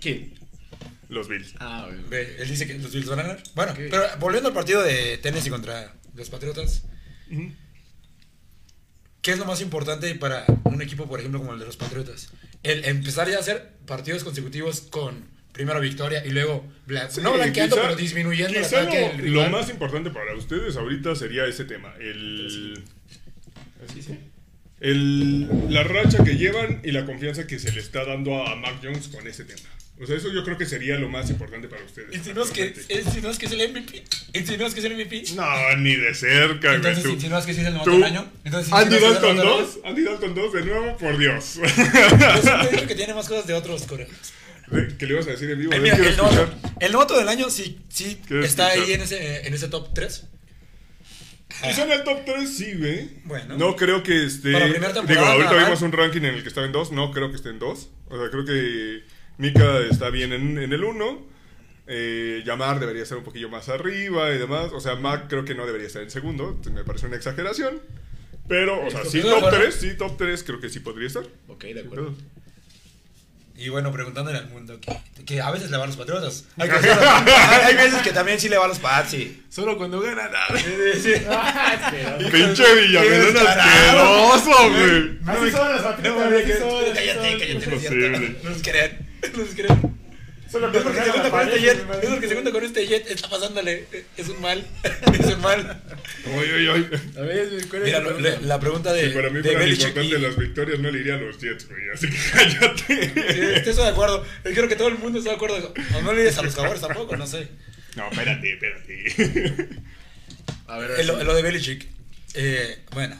¿Quién? 0.00 0.34
Los 1.08 1.28
Bills. 1.28 1.54
Ah, 1.60 1.86
güey. 1.86 2.02
Ve, 2.08 2.36
Él 2.40 2.48
dice 2.48 2.66
que 2.66 2.76
los 2.76 2.92
Bills 2.92 3.08
van 3.08 3.20
a 3.20 3.22
ganar. 3.22 3.42
Bueno, 3.54 3.74
pero 3.76 4.02
volviendo 4.18 4.48
al 4.48 4.54
partido 4.54 4.82
de 4.82 5.18
Tennessee 5.18 5.50
contra 5.50 5.94
los 6.16 6.28
Patriotas, 6.28 6.82
¿qué 9.22 9.30
es 9.30 9.38
lo 9.38 9.44
más 9.44 9.60
importante 9.60 10.12
para 10.16 10.44
un 10.64 10.82
equipo, 10.82 11.06
por 11.06 11.20
ejemplo, 11.20 11.38
como 11.38 11.52
el 11.52 11.60
de 11.60 11.66
los 11.66 11.76
Patriotas? 11.76 12.32
El 12.64 12.84
empezar 12.84 13.30
ya 13.30 13.36
a 13.36 13.40
hacer 13.40 13.76
partidos 13.86 14.24
consecutivos 14.24 14.80
con 14.80 15.31
primera 15.52 15.78
victoria 15.80 16.24
y 16.24 16.30
luego 16.30 16.64
bla- 16.86 17.08
Sí, 17.10 17.20
no 17.20 17.32
blanqueando, 17.34 17.76
quizá- 17.76 17.82
pero 17.88 17.96
disminuyendo 17.96 18.58
el 18.58 18.64
ataque 18.64 18.98
del 18.98 19.16
lo, 19.18 19.22
rival. 19.22 19.50
lo 19.50 19.58
más 19.58 19.68
importante 19.70 20.10
para 20.10 20.34
ustedes 20.34 20.76
ahorita 20.76 21.14
sería 21.14 21.44
ese 21.46 21.64
tema. 21.64 21.94
El, 22.00 22.82
el- 24.80 25.48
la 25.72 25.82
racha 25.84 26.24
que 26.24 26.36
llevan 26.36 26.80
y 26.84 26.90
la 26.92 27.04
confianza 27.04 27.46
que 27.46 27.58
se 27.58 27.70
le 27.72 27.80
está 27.80 28.04
dando 28.04 28.44
a 28.46 28.56
Mac 28.56 28.76
Jones 28.82 29.08
con 29.08 29.26
ese 29.26 29.44
tema. 29.44 29.60
O 30.00 30.06
sea, 30.06 30.16
eso 30.16 30.32
yo 30.32 30.42
creo 30.42 30.58
que 30.58 30.66
sería 30.66 30.96
lo 30.98 31.08
más 31.08 31.30
importante 31.30 31.68
para 31.68 31.84
ustedes. 31.84 32.12
Insinúas 32.16 32.50
que, 32.50 32.72
que 32.72 32.80
es 32.80 33.52
el 33.52 33.68
MVP. 33.70 34.02
Que 34.32 34.38
es 34.40 34.48
el 34.84 34.94
MVP. 34.96 35.22
No, 35.36 35.76
ni 35.76 35.94
de 35.94 36.12
cerca, 36.14 36.68
güey. 36.68 36.76
Entonces, 36.76 37.04
tú. 37.04 37.10
insinúas 37.10 37.46
que 37.46 37.54
sí 37.54 37.60
es 37.60 37.66
el 37.66 37.74
novato 37.74 37.90
Tú, 37.90 37.96
del 37.98 38.04
año. 38.04 38.32
Entonces, 38.44 38.72
Andy 38.72 38.96
novato 38.98 39.26
del 39.28 39.36
2, 39.36 39.78
Andy 39.84 40.02
Dalton 40.02 40.34
2 40.34 40.52
de 40.54 40.64
nuevo, 40.64 40.96
por 40.96 41.18
Dios. 41.18 41.58
año. 41.58 41.66
Yo 41.66 42.42
siempre 42.42 42.68
he 42.68 42.70
dicho 42.72 42.86
que 42.88 42.94
tiene 42.96 43.14
más 43.14 43.28
cosas 43.28 43.46
de 43.46 43.54
otros 43.54 43.82
coreanos. 43.86 44.16
¿Qué 44.98 45.06
le 45.06 45.12
ibas 45.14 45.26
a 45.26 45.30
decir 45.30 45.50
en 45.50 45.58
vivo? 45.58 45.72
Mira, 45.80 45.96
el, 45.96 46.16
novato, 46.16 46.42
escuchar. 46.42 46.72
el 46.80 46.92
novato 46.92 47.18
del 47.18 47.28
año 47.28 47.50
sí, 47.50 47.80
sí 47.88 48.18
está 48.28 48.40
escuchar. 48.40 48.70
ahí 48.70 48.92
en 48.92 49.00
ese, 49.02 49.46
en 49.46 49.54
ese 49.54 49.68
top 49.68 49.92
3. 49.94 50.28
Quizá 51.62 51.84
en 51.84 51.92
el 51.92 52.04
top 52.04 52.24
3 52.24 52.56
sí, 52.56 52.74
güey. 52.74 53.10
Bueno. 53.24 53.56
No 53.56 53.76
creo 53.76 54.02
que 54.02 54.24
esté. 54.24 54.48
Digo, 54.48 55.20
ahorita 55.20 55.64
vimos 55.64 55.82
un 55.82 55.92
ranking 55.92 56.22
en 56.22 56.34
el 56.34 56.42
que 56.42 56.48
estaba 56.48 56.66
en 56.66 56.72
2. 56.72 56.92
No 56.92 57.12
creo 57.12 57.30
que 57.30 57.36
esté 57.36 57.50
en 57.50 57.58
2. 57.58 57.90
O 58.08 58.18
sea, 58.18 58.30
creo 58.30 58.44
que 58.44 59.02
Mika 59.38 59.80
está 59.90 60.10
bien 60.10 60.32
en, 60.32 60.58
en 60.58 60.72
el 60.72 60.82
1. 60.82 61.32
Eh, 61.86 62.42
Yamar 62.46 62.80
debería 62.80 63.02
estar 63.02 63.18
un 63.18 63.24
poquillo 63.24 63.48
más 63.48 63.68
arriba 63.68 64.30
y 64.32 64.38
demás. 64.38 64.72
O 64.72 64.80
sea, 64.80 64.96
Mac 64.96 65.26
creo 65.28 65.44
que 65.44 65.54
no 65.54 65.66
debería 65.66 65.86
estar 65.86 66.02
en 66.02 66.10
segundo. 66.10 66.60
Me 66.72 66.84
parece 66.84 67.06
una 67.06 67.16
exageración. 67.16 67.80
Pero, 68.48 68.84
o 68.84 68.90
sea, 68.90 69.04
sí, 69.04 69.20
top 69.20 69.38
acuerdo. 69.38 69.58
3. 69.60 69.74
Sí, 69.74 69.96
top 69.96 70.16
3 70.16 70.42
creo 70.44 70.60
que 70.60 70.68
sí 70.68 70.80
podría 70.80 71.06
estar. 71.06 71.24
Ok, 71.48 71.64
de 71.64 71.80
acuerdo. 71.80 72.14
Y 73.56 73.68
bueno, 73.68 73.92
preguntándole 73.92 74.38
al 74.38 74.48
mundo 74.48 74.78
que, 74.80 75.24
que 75.24 75.40
a 75.40 75.50
veces 75.50 75.70
le 75.70 75.76
va 75.76 75.84
a 75.84 75.86
los 75.86 75.96
patriotas. 75.96 76.46
Hay, 76.58 76.68
que 76.68 76.74
hay 76.76 77.74
veces 77.76 78.02
que 78.02 78.10
también 78.10 78.40
sí 78.40 78.48
le 78.48 78.56
va 78.58 78.64
a 78.64 78.68
los 78.68 78.78
pats 78.78 79.14
y. 79.14 79.42
Solo 79.50 79.76
cuando 79.76 80.00
gana 80.00 80.28
nada. 80.28 80.46
Ah, 81.30 81.88
pero- 81.90 82.30
Pinche 82.30 82.74
Villamelón 82.74 83.36
asqueroso, 83.46 84.70
güey. 84.70 85.18
Así 85.26 85.50
son 85.50 85.76
No, 85.76 85.82
patriotas, 85.82 86.94
cállate, 86.94 87.38
cállate, 87.38 87.54
no 87.66 87.76
es 87.76 87.88
crean. 87.88 88.38
No 88.42 89.38
nos 89.38 89.54
crean. 89.54 89.96
Solo 90.52 90.70
Es 90.70 90.82
porque 90.82 90.98
se 91.02 91.10
junta 91.10 91.30
con 91.30 91.40
este 91.40 91.56
la 91.56 91.62
jet. 91.62 91.78
Es 92.02 92.10
porque 92.10 92.28
se 92.28 92.34
junta 92.34 92.52
con 92.52 92.64
este 92.64 92.86
jet. 92.86 93.10
Está 93.10 93.28
pasándole. 93.30 93.86
Es 94.16 94.28
un 94.28 94.40
mal. 94.40 94.64
Es 95.18 95.26
un 95.34 95.40
mal. 95.40 95.82
Oy, 96.26 96.50
oy, 96.50 96.68
oy. 96.68 96.88
A 97.16 97.20
ver, 97.22 97.48
¿cuál 97.70 97.82
es 97.82 97.86
Mira, 97.86 97.98
la 97.98 98.04
lo- 98.04 98.16
pregunta? 98.16 98.40
le- 98.40 98.46
la 98.46 98.60
pregunta 98.60 98.92
de, 98.92 99.08
Si 99.08 99.14
para 99.14 99.30
mí 99.30 99.40
de 99.40 99.50
fueran 99.50 99.68
importantes 99.70 100.18
y- 100.18 100.22
las 100.22 100.36
victorias, 100.36 100.78
no 100.80 100.90
le 100.90 101.00
iría 101.00 101.14
a 101.14 101.18
los 101.18 101.38
Jets, 101.40 101.68
güey. 101.68 101.82
Así 101.94 102.08
que 102.08 102.16
cállate. 102.32 103.32
Sí, 103.34 103.40
Estoy 103.54 103.74
de 103.74 103.88
acuerdo. 103.88 104.24
Yo 104.44 104.50
creo 104.52 104.68
que 104.68 104.76
todo 104.76 104.88
el 104.88 104.98
mundo 104.98 105.18
está 105.18 105.30
de 105.30 105.36
acuerdo. 105.36 105.72
O 105.94 106.02
no 106.02 106.12
le 106.12 106.22
dices 106.22 106.38
a 106.38 106.42
los 106.42 106.54
cabores 106.54 106.80
tampoco, 106.82 107.16
no 107.16 107.26
sé. 107.26 107.48
No, 107.96 108.08
espérate, 108.10 108.52
espérate. 108.52 109.68
A 110.66 110.78
ver, 110.78 111.00
En 111.00 111.06
lo, 111.06 111.20
en 111.20 111.26
lo 111.26 111.34
de 111.34 111.42
Belichick. 111.42 111.86
eh, 112.34 112.78
bueno, 112.92 113.18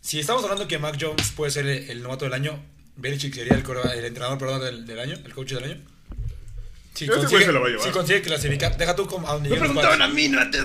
si 0.00 0.20
estamos 0.20 0.42
hablando 0.44 0.68
que 0.68 0.78
Mac 0.78 0.96
Jones 1.00 1.32
puede 1.36 1.50
ser 1.50 1.66
el, 1.66 1.90
el 1.90 2.02
novato 2.02 2.24
del 2.26 2.34
año, 2.34 2.62
Belichick 2.96 3.34
sería 3.34 3.54
el, 3.54 3.64
el 3.98 4.04
entrenador 4.04 4.38
perdón, 4.38 4.60
del, 4.62 4.86
del 4.86 4.98
año, 4.98 5.16
el 5.24 5.32
coach 5.34 5.52
del 5.52 5.64
año. 5.64 5.78
Si 6.94 7.06
güey 7.06 7.44
se 7.44 7.52
la 7.52 7.58
va 7.58 7.66
a 7.66 7.70
llevar. 7.70 7.84
si 7.86 7.90
consigue 7.92 8.22
clasificar, 8.22 8.76
deja 8.76 8.94
tú 8.94 9.06
como 9.06 9.28
a 9.28 9.32
donde 9.34 9.50
Me 9.50 9.56
preguntaban 9.56 10.00
a 10.00 10.08
mí, 10.08 10.28
no 10.28 10.40
a 10.40 10.50
ti. 10.50 10.58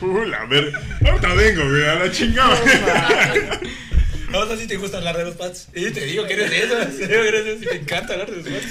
Uh, 0.00 0.24
la 0.24 0.44
ver. 0.46 0.72
Ahorita 1.06 1.34
vengo, 1.34 1.68
güey, 1.68 1.84
a 1.84 1.94
la 1.94 2.10
chingada. 2.10 2.60
No 4.30 4.46
sé 4.46 4.56
si 4.58 4.66
te 4.66 4.76
gusta 4.76 4.98
hablar 4.98 5.16
de 5.16 5.24
los 5.24 5.36
Pats. 5.36 5.68
Y 5.74 5.90
te 5.90 6.04
digo 6.04 6.26
que 6.26 6.34
eres 6.34 6.50
de 6.50 6.58
eso. 6.64 6.74
Te 6.98 7.06
digo 7.06 7.22
que 7.22 7.28
eres 7.28 7.44
de 7.44 7.52
eso 7.54 7.62
y 7.62 7.66
te 7.66 7.76
encanta 7.76 8.12
hablar 8.14 8.30
de 8.30 8.36
los 8.36 8.44
Pats. 8.46 8.66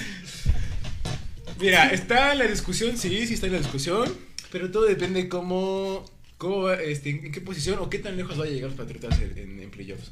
Mira, 1.59 1.87
está 1.89 2.33
en 2.33 2.39
la 2.39 2.45
discusión, 2.47 2.97
sí, 2.97 3.25
sí 3.25 3.35
está 3.35 3.45
en 3.47 3.53
la 3.53 3.59
discusión, 3.59 4.13
pero 4.51 4.69
todo 4.71 4.83
depende 4.83 5.29
cómo, 5.29 6.03
cómo 6.37 6.63
va, 6.63 6.75
este, 6.75 7.11
en 7.11 7.31
qué 7.31 7.39
posición 7.39 7.77
o 7.79 7.89
qué 7.89 7.99
tan 7.99 8.17
lejos 8.17 8.37
vaya 8.37 8.51
a 8.51 8.53
llegar 8.53 8.69
los 8.71 8.77
Patriotas 8.77 9.17
en, 9.21 9.37
en- 9.37 9.59
en 9.61 9.71
playoffs. 9.71 10.11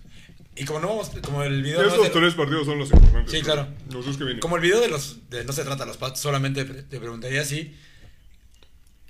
Y 0.61 0.65
como 0.65 0.79
no 0.79 0.89
vamos, 0.89 1.09
como 1.23 1.41
el 1.41 1.63
video. 1.63 1.81
no 1.81 1.87
es 1.87 1.93
Estos 1.93 2.05
de- 2.13 2.19
tres 2.19 2.33
partidos 2.35 2.67
son 2.67 2.77
los 2.77 2.91
importantes. 2.91 3.31
Sí, 3.31 3.41
claro. 3.41 3.67
Los 3.91 4.05
dos 4.05 4.15
que 4.17 4.23
vienen. 4.25 4.39
Como 4.41 4.57
el 4.57 4.61
video 4.61 4.79
de 4.79 4.89
los. 4.89 5.17
de 5.31 5.43
no 5.43 5.53
se 5.53 5.63
trata 5.63 5.85
de 5.85 5.87
los 5.87 5.97
Pats, 5.97 6.19
solamente 6.19 6.63
te 6.65 6.99
preguntaría 6.99 7.43
si. 7.45 7.75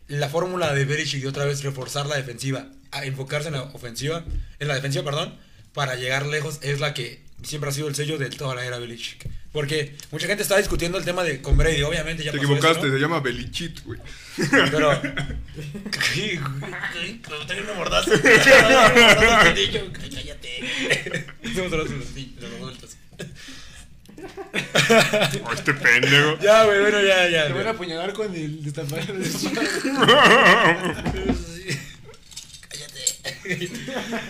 La 0.08 0.30
fórmula 0.30 0.74
de 0.74 0.86
Belichick 0.86 1.22
de 1.22 1.28
otra 1.28 1.44
vez 1.46 1.62
reforzar 1.64 2.06
la 2.06 2.16
defensiva, 2.16 2.68
a 2.92 3.04
enfocarse 3.06 3.50
en 3.50 3.56
la 3.56 3.64
ofensiva, 3.64 4.24
en 4.60 4.68
la 4.70 4.76
defensiva, 4.76 5.04
perdón, 5.04 5.38
para 5.74 5.96
llegar 5.96 6.26
lejos, 6.26 6.60
es 6.62 6.80
la 6.80 6.94
que 6.94 7.22
siempre 7.44 7.70
ha 7.70 7.74
sido 7.74 7.88
el 7.88 7.96
sello 7.96 8.18
de 8.18 8.30
toda 8.30 8.56
la 8.56 8.66
era 8.66 8.80
Belichick. 8.80 9.30
Porque 9.52 9.96
mucha 10.12 10.28
gente 10.28 10.44
está 10.44 10.58
discutiendo 10.58 10.98
el 10.98 11.04
tema 11.04 11.24
de 11.24 11.42
con 11.42 11.58
Brady, 11.58 11.84
obviamente 11.84 12.24
ya 12.24 12.32
Te 12.32 12.38
pasó 12.38 12.48
eso, 12.48 12.56
equivocaste, 12.56 12.88
¿no? 12.88 12.94
se 12.94 13.00
llama 13.00 13.20
Belichit, 13.20 13.84
güey. 13.84 14.00
Pero. 14.52 15.02
Tengo 17.48 17.64
una 17.64 17.74
mordaza. 17.74 18.12
Cállate. 19.94 21.26
Somos 21.54 21.72
los 21.72 21.92
adultos. 21.92 22.98
Oh, 25.44 25.54
este 25.54 25.74
pendejo. 25.74 26.38
Ya, 26.40 26.64
güey, 26.66 26.80
bueno, 26.82 27.02
ya, 27.02 27.28
ya. 27.28 27.48
Te 27.48 27.54
van 27.54 27.66
a 27.68 27.72
apuñalar 27.72 28.14
con 28.14 28.34
el 28.36 28.64
destapar 28.64 29.04
de 29.08 29.30
Cállate. 32.70 34.22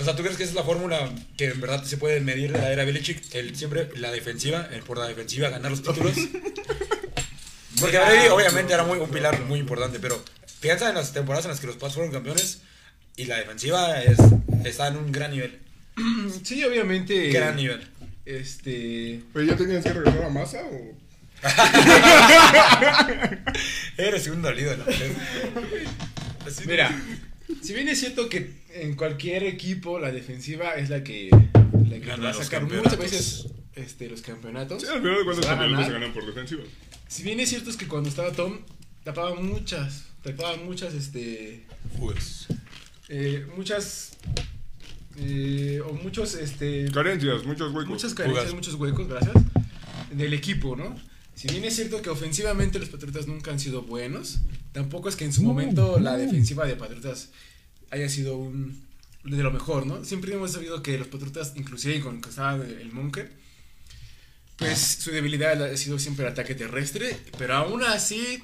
O 0.00 0.04
sea, 0.04 0.14
¿tú 0.14 0.22
crees 0.22 0.36
que 0.36 0.44
esa 0.44 0.52
es 0.52 0.56
la 0.56 0.62
fórmula 0.62 1.10
que 1.36 1.46
en 1.46 1.60
verdad 1.60 1.82
se 1.84 1.96
puede 1.96 2.20
medir 2.20 2.52
de 2.52 2.58
la 2.58 2.70
era 2.72 2.84
Belichick? 2.84 3.34
El, 3.34 3.56
siempre 3.56 3.88
la 3.96 4.12
defensiva, 4.12 4.68
el 4.72 4.82
por 4.82 4.96
la 4.98 5.08
defensiva 5.08 5.48
ganar 5.48 5.70
los 5.72 5.82
títulos. 5.82 6.14
Porque 7.80 7.96
Brady 7.98 8.28
obviamente 8.28 8.72
era 8.74 8.82
muy, 8.84 8.98
un 8.98 9.08
pilar 9.10 9.40
muy 9.42 9.58
importante, 9.60 9.98
pero 10.00 10.20
piensa 10.60 10.88
en 10.88 10.96
las 10.96 11.12
temporadas 11.12 11.44
en 11.46 11.50
las 11.52 11.60
que 11.60 11.66
los 11.68 11.76
Pats 11.76 11.94
fueron 11.94 12.10
campeones 12.12 12.60
y 13.16 13.24
la 13.26 13.36
defensiva 13.36 14.02
es, 14.02 14.18
está 14.64 14.88
en 14.88 14.96
un 14.96 15.10
gran 15.12 15.30
nivel. 15.32 15.58
Sí, 16.44 16.62
obviamente. 16.64 17.28
Gran 17.30 17.54
nivel. 17.56 17.80
Este. 18.24 19.20
Oye, 19.34 19.46
¿ya 19.46 19.56
tenías 19.56 19.82
que 19.84 19.92
regresar 19.92 20.24
a 20.24 20.28
masa 20.28 20.58
o...? 20.64 20.96
Eres 23.96 24.26
un 24.28 24.42
dolido, 24.42 24.76
¿no? 24.76 24.84
Así- 26.46 26.66
Mira, 26.66 26.90
si 27.62 27.74
bien 27.74 27.88
es 27.88 28.00
cierto 28.00 28.28
que 28.28 28.52
en 28.74 28.94
cualquier 28.96 29.44
equipo 29.44 29.98
la 29.98 30.12
defensiva 30.12 30.74
es 30.74 30.90
la 30.90 31.02
que, 31.04 31.30
la 31.30 31.88
que 31.98 32.00
Gana 32.00 32.24
va 32.24 32.30
a 32.30 32.34
sacar 32.34 32.62
muchas 32.62 32.98
veces 32.98 33.46
este, 33.74 34.08
los 34.08 34.22
campeonatos. 34.22 34.82
Sí, 34.82 34.88
al 34.88 35.00
final 35.00 35.18
de 35.18 35.24
cuentas 35.24 35.46
Se 35.86 35.92
ganan 35.92 36.12
por 36.12 36.26
defensiva. 36.26 36.62
Si 37.08 37.22
bien 37.22 37.40
es 37.40 37.48
cierto 37.48 37.70
es 37.70 37.76
que 37.76 37.86
cuando 37.86 38.08
estaba 38.08 38.32
Tom, 38.32 38.58
tapaba 39.04 39.34
muchas, 39.34 40.04
tapaba 40.22 40.56
muchas, 40.56 40.94
este, 40.94 41.64
Pues, 41.98 42.46
eh, 43.08 43.46
muchas, 43.56 44.12
eh, 45.16 45.80
o 45.86 45.92
muchos, 45.94 46.34
este, 46.34 46.90
Carencias, 46.92 47.44
muchos 47.44 47.72
huecos. 47.72 47.88
muchas 47.88 48.14
carencias, 48.14 48.44
Fugas. 48.44 48.54
muchos 48.54 48.74
huecos, 48.74 49.08
gracias, 49.08 49.34
del 50.12 50.34
equipo, 50.34 50.76
¿no? 50.76 50.94
Si 51.38 51.46
bien 51.46 51.64
es 51.64 51.76
cierto 51.76 52.02
que 52.02 52.10
ofensivamente 52.10 52.80
los 52.80 52.88
Patriotas 52.88 53.28
nunca 53.28 53.52
han 53.52 53.60
sido 53.60 53.82
buenos, 53.82 54.40
tampoco 54.72 55.08
es 55.08 55.14
que 55.14 55.24
en 55.24 55.32
su 55.32 55.44
momento 55.44 56.00
la 56.00 56.16
defensiva 56.16 56.66
de 56.66 56.74
Patriotas 56.74 57.28
haya 57.90 58.08
sido 58.08 58.36
un 58.36 58.84
de 59.22 59.40
lo 59.44 59.52
mejor, 59.52 59.86
¿no? 59.86 60.04
Siempre 60.04 60.34
hemos 60.34 60.50
sabido 60.50 60.82
que 60.82 60.98
los 60.98 61.06
Patriotas, 61.06 61.52
inclusive 61.54 62.00
con 62.00 62.20
que 62.20 62.30
estaba 62.30 62.56
el 62.56 62.90
Monker, 62.90 63.30
pues 64.56 64.80
su 64.80 65.12
debilidad 65.12 65.62
ha 65.62 65.76
sido 65.76 66.00
siempre 66.00 66.26
el 66.26 66.32
ataque 66.32 66.56
terrestre, 66.56 67.16
pero 67.38 67.54
aún 67.54 67.84
así 67.84 68.42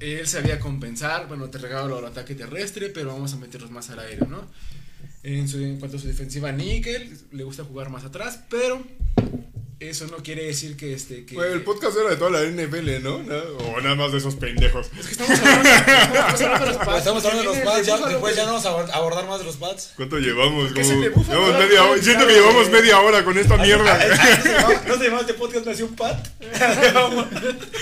él 0.00 0.26
sabía 0.26 0.58
compensar, 0.60 1.28
bueno, 1.28 1.50
te 1.50 1.58
regalo 1.58 1.98
el 1.98 2.06
ataque 2.06 2.34
terrestre, 2.34 2.88
pero 2.88 3.12
vamos 3.12 3.34
a 3.34 3.36
meterlos 3.36 3.70
más 3.70 3.90
al 3.90 3.98
aire, 3.98 4.26
¿no? 4.26 4.50
En, 5.24 5.46
su, 5.46 5.60
en 5.60 5.78
cuanto 5.78 5.98
a 5.98 6.00
su 6.00 6.06
defensiva 6.06 6.52
níquel, 6.52 7.18
le 7.32 7.44
gusta 7.44 7.64
jugar 7.64 7.90
más 7.90 8.04
atrás, 8.04 8.44
pero 8.48 8.82
eso 9.80 10.06
no 10.08 10.16
quiere 10.24 10.44
decir 10.44 10.76
que 10.76 10.92
este 10.92 11.24
que 11.24 11.36
Güey, 11.36 11.52
el 11.52 11.62
podcast 11.62 11.96
era 11.96 12.10
de 12.10 12.16
toda 12.16 12.30
la 12.30 12.42
NFL, 12.42 13.00
¿no? 13.02 13.16
O 13.16 13.80
nada 13.80 13.94
más 13.94 14.10
de 14.10 14.18
esos 14.18 14.34
pendejos. 14.34 14.88
es 14.98 15.06
que 15.06 15.12
estamos 15.12 15.38
hablando, 15.38 15.68
estamos 15.68 16.44
hablando 16.44 16.64
de 16.64 16.66
los 16.72 16.76
Pats, 16.84 16.98
estamos 16.98 17.24
hablando 17.24 17.42
de 17.42 17.46
los 17.46 17.56
el 17.78 17.84
ya, 17.86 17.96
después 18.08 18.36
ya 18.36 18.44
no 18.46 18.52
vamos 18.54 18.66
a 18.66 18.70
abor- 18.70 18.90
abordar 18.92 19.26
más 19.28 19.38
de 19.38 19.44
los 19.44 19.56
Pats. 19.56 19.92
¿Cuánto 19.94 20.18
llevamos? 20.18 20.72
¿Qué 20.72 20.82
Como- 20.82 21.00
llevamos 21.02 21.58
media 21.58 21.84
hora. 21.84 22.02
Siento 22.02 22.26
que 22.26 22.32
llevamos 22.32 22.68
media 22.70 22.98
hora 23.00 23.24
con 23.24 23.38
esta 23.38 23.56
mierda. 23.56 23.98
No 24.88 24.94
se 24.96 25.04
llamaba 25.04 25.20
este 25.20 25.34
podcast, 25.34 25.64
nació 25.66 25.86
un 25.86 25.94
Pat. 25.94 26.26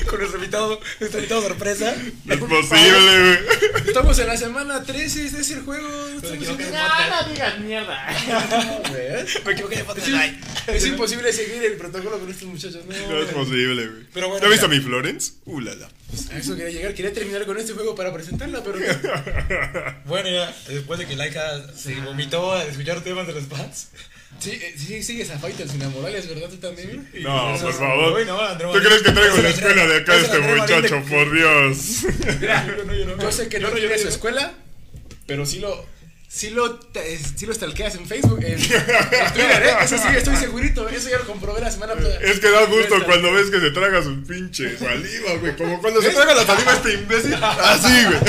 Con 0.06 0.18
nuestro 0.18 0.38
invitado, 0.38 0.78
nuestro 1.00 1.18
invitado 1.20 1.42
sorpresa. 1.42 1.94
Es 2.28 2.36
posible, 2.38 3.20
güey. 3.20 3.86
Estamos 3.86 4.18
en 4.18 4.26
la 4.26 4.36
semana 4.36 4.82
13, 4.82 5.26
este 5.26 5.40
es 5.40 5.50
el 5.50 5.62
juego. 5.62 5.88
No, 5.88 6.30
no 6.30 7.30
digas 7.32 7.58
mierda. 7.60 8.06
Me 9.46 9.52
equivoqué 9.52 9.76
de 9.76 9.84
podcast. 9.84 10.08
Es 10.68 10.86
imposible 10.86 11.32
seguir 11.32 11.64
el 11.64 11.76
protocolo 11.90 12.18
con 12.20 12.30
estos 12.30 12.48
muchachos. 12.48 12.84
No, 12.86 13.08
No 13.10 13.18
es 13.22 13.28
posible, 13.32 13.86
güey. 13.88 14.02
Pero 14.12 14.28
bueno, 14.28 14.44
¿Ya 14.44 14.50
viste 14.50 14.66
a 14.66 14.68
mi 14.68 14.80
Florence? 14.80 15.32
Uh, 15.44 15.60
la, 15.60 15.74
la. 15.74 15.86
A 15.86 16.38
eso 16.38 16.54
quería 16.56 16.70
llegar. 16.72 16.94
Quería 16.94 17.12
terminar 17.12 17.44
con 17.46 17.58
este 17.58 17.72
juego 17.72 17.94
para 17.94 18.12
presentarla, 18.12 18.62
pero. 18.62 18.78
Bueno, 20.06 20.28
ya, 20.30 20.54
después 20.68 20.98
de 20.98 21.06
que 21.06 21.16
Laika 21.16 21.72
se 21.74 21.94
vomitó 22.00 22.52
al 22.52 22.68
escuchar 22.68 23.02
temas 23.02 23.26
de 23.26 23.32
los 23.34 23.44
Pats. 23.44 23.88
Sí, 24.38 24.50
eh, 24.50 24.74
sí, 24.76 25.02
sigues 25.02 25.30
a 25.30 25.38
Faitas 25.38 25.70
sin 25.70 25.90
Morales, 25.92 26.28
¿verdad? 26.28 26.48
¿Tú 26.50 26.56
también? 26.56 27.08
No, 27.22 27.54
Eso 27.54 27.66
por 27.66 27.74
favor. 27.74 28.26
No, 28.26 28.40
André 28.40 28.66
¿Tú 28.70 28.78
crees 28.80 29.02
que 29.02 29.12
traigo 29.12 29.36
la 29.38 29.48
es 29.48 29.54
escuela 29.58 29.86
de 29.86 29.96
acá 29.96 30.14
de 30.14 30.20
este 30.22 30.38
de- 30.40 30.54
muchacho? 30.54 31.02
Por 31.08 31.32
Dios. 31.34 31.78
Mira, 32.40 32.66
Yo 32.76 32.84
no, 32.84 32.94
yo 32.94 33.04
no. 33.16 33.22
yo 33.22 33.32
sé 33.32 33.48
que 33.48 33.58
no 33.60 33.68
Yo 33.68 33.74
no, 33.74 33.80
yo 33.80 33.88
tiene 33.88 33.94
no, 33.94 33.98
su 33.98 34.04
no. 34.04 34.10
escuela, 34.10 34.54
pero 35.26 35.46
sí 35.46 35.58
lo. 35.60 35.86
Sí 36.28 36.50
lo, 36.50 36.78
sí 37.36 37.46
lo 37.46 37.54
stalkeas 37.54 37.94
en 37.94 38.06
Facebook, 38.06 38.40
en, 38.42 38.52
en 38.54 38.58
Twitter, 39.32 39.62
¿eh? 39.62 39.74
Eso 39.82 39.96
sí, 39.98 40.08
estoy 40.16 40.36
segurito. 40.36 40.88
Eso 40.88 41.08
ya 41.08 41.18
lo 41.18 41.26
comprobé 41.26 41.60
la 41.60 41.70
semana 41.70 41.94
pasada. 41.94 42.18
Es 42.20 42.40
que 42.40 42.50
da 42.50 42.64
gusto 42.66 43.04
cuando 43.04 43.32
ves 43.32 43.50
que 43.50 43.60
se 43.60 43.70
traga 43.70 44.02
su 44.02 44.22
pinche 44.24 44.76
saliva, 44.78 45.34
güey. 45.40 45.56
Como 45.56 45.80
cuando 45.80 46.02
se 46.02 46.10
traga 46.10 46.34
la 46.34 46.44
saliva 46.44 46.72
este 46.74 46.94
imbécil. 46.94 47.34
Así, 47.42 48.04
güey. 48.04 48.20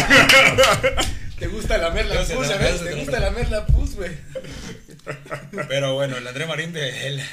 Te 1.39 1.47
gusta 1.47 1.77
la 1.77 1.91
merla 1.91 2.23
pus, 2.23 2.47
¿sabes? 2.47 2.83
Te 2.83 2.93
gusta 2.95 3.19
la 3.19 3.29
merla 3.31 3.65
pus, 3.67 3.95
güey. 3.95 4.11
Pero 5.69 5.93
bueno, 5.93 6.17
el 6.17 6.27
André 6.27 6.45
Marín 6.47 6.73
de, 6.73 7.07
el- 7.07 7.23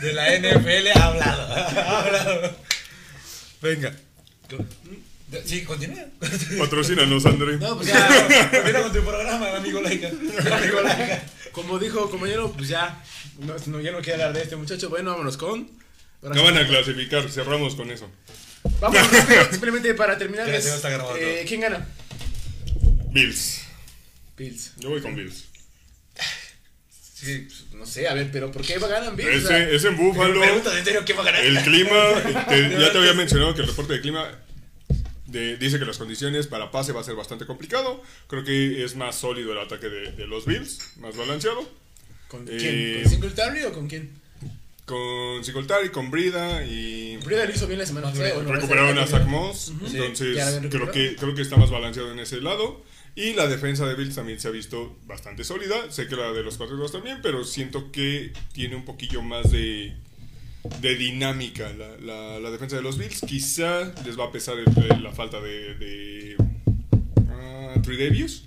de 0.00 0.12
la 0.12 0.34
NFL 0.38 0.88
ha 0.98 1.04
hablado. 1.04 1.54
Ha 1.54 2.00
hablado. 2.00 2.56
Venga. 3.62 3.92
Sí, 5.44 5.62
continúa. 5.64 6.04
Patrocínanos, 6.58 7.26
André. 7.26 7.56
No, 7.58 7.76
pues 7.76 7.88
ya. 7.88 8.50
Continúa 8.52 8.82
con 8.82 8.92
tu 8.92 9.02
programa, 9.02 9.56
amigo 9.56 9.80
Laika. 9.80 10.08
Amigo 10.56 10.80
Laika. 10.80 11.22
Como 11.52 11.78
dijo 11.78 12.08
compañero, 12.10 12.52
pues 12.52 12.68
ya. 12.68 13.02
No, 13.38 13.54
no, 13.66 13.80
ya 13.80 13.92
no 13.92 13.98
quiero 14.00 14.14
hablar 14.14 14.32
de 14.34 14.42
este 14.42 14.56
muchacho. 14.56 14.88
Bueno, 14.88 15.10
vámonos 15.12 15.36
con. 15.36 15.68
ahora 16.22 16.34
No 16.34 16.44
van 16.44 16.58
a 16.58 16.66
clasificar, 16.66 17.28
cerramos 17.30 17.74
con 17.74 17.90
eso. 17.90 18.10
Rápido, 18.80 19.02
simplemente 19.50 19.94
para 19.94 20.18
terminar. 20.18 20.46
Ya 20.46 20.56
es, 20.56 20.64
se 20.64 20.74
está 20.74 20.90
grabando. 20.90 21.16
eh, 21.18 21.44
¿Quién 21.46 21.60
gana? 21.60 21.86
Bills. 23.10 23.62
Bills. 24.36 24.72
Yo 24.78 24.90
voy 24.90 25.00
con 25.00 25.14
Bills. 25.14 25.44
Sí, 27.14 27.46
pues, 27.48 27.64
no 27.74 27.86
sé, 27.86 28.06
a 28.08 28.14
ver, 28.14 28.28
pero 28.30 28.52
¿por 28.52 28.60
qué 28.62 28.78
ganan 28.78 29.16
Bills? 29.16 29.44
O 29.44 29.48
sea, 29.48 29.58
Ese, 29.62 29.76
es 29.76 29.84
en 29.84 29.96
Búfalo. 29.96 30.38
Pregunta 30.40 30.78
en 30.78 30.84
serio, 30.84 31.02
¿quién 31.06 31.16
va 31.16 31.22
a 31.22 31.24
ganar? 31.26 31.44
El 31.44 31.58
clima, 31.62 32.44
te- 32.48 32.70
ya 32.78 32.92
te 32.92 32.98
había 32.98 33.14
mencionado 33.14 33.54
que 33.54 33.62
el 33.62 33.68
reporte 33.68 33.94
de 33.94 34.00
clima 34.02 34.28
de- 35.26 35.56
dice 35.56 35.78
que 35.78 35.84
las 35.84 35.98
condiciones 35.98 36.46
para 36.46 36.70
pase 36.70 36.92
va 36.92 37.00
a 37.00 37.04
ser 37.04 37.14
bastante 37.14 37.46
complicado. 37.46 38.02
Creo 38.26 38.44
que 38.44 38.84
es 38.84 38.96
más 38.96 39.16
sólido 39.16 39.52
el 39.52 39.58
ataque 39.58 39.88
de, 39.88 40.12
de 40.12 40.26
los 40.26 40.46
Bills, 40.46 40.96
más 40.98 41.16
balanceado. 41.16 41.68
¿Con 42.28 42.46
eh, 42.48 42.56
quién? 42.58 43.02
¿Con 43.02 43.10
Singletary 43.10 43.62
o 43.64 43.72
con 43.72 43.88
quién? 43.88 44.10
Con 44.84 45.44
Singletary, 45.44 45.88
con 45.88 46.12
Brida 46.12 46.64
y 46.64 47.16
Brida 47.18 47.44
lo 47.44 47.52
hizo 47.52 47.66
bien 47.66 47.80
la 47.80 47.86
semana 47.86 48.08
pasada. 48.08 48.36
¿o 48.38 48.42
no? 48.42 48.52
recuperaron 48.52 48.98
a 48.98 49.06
Zach 49.06 49.26
Moss. 49.26 49.72
Entonces 49.92 50.60
creo 50.70 50.90
que, 50.92 51.16
creo 51.16 51.34
que 51.34 51.42
está 51.42 51.56
más 51.56 51.70
balanceado 51.70 52.12
en 52.12 52.20
ese 52.20 52.40
lado. 52.40 52.84
Y 53.16 53.32
la 53.32 53.48
defensa 53.48 53.86
de 53.86 53.94
Bills 53.94 54.14
también 54.14 54.38
se 54.38 54.46
ha 54.46 54.50
visto 54.50 54.96
bastante 55.06 55.42
sólida. 55.42 55.90
Sé 55.90 56.06
que 56.06 56.16
la 56.16 56.32
de 56.32 56.42
los 56.42 56.58
Patriots 56.58 56.92
también, 56.92 57.18
pero 57.22 57.44
siento 57.44 57.90
que 57.90 58.32
tiene 58.52 58.76
un 58.76 58.84
poquillo 58.84 59.22
más 59.22 59.50
de, 59.50 59.96
de 60.80 60.94
dinámica 60.96 61.72
la, 61.72 61.96
la- 61.98 62.38
la 62.40 62.50
defensa 62.50 62.76
de 62.76 62.82
los 62.82 62.98
Bills. 62.98 63.20
Quizá 63.26 63.92
les 64.04 64.18
va 64.18 64.24
a 64.26 64.32
pesar 64.32 64.56
el- 64.58 65.02
la 65.02 65.12
falta 65.12 65.40
de, 65.40 65.74
de 65.74 66.36
ah, 67.30 67.74
Trey 67.82 67.96
Davis, 67.96 68.42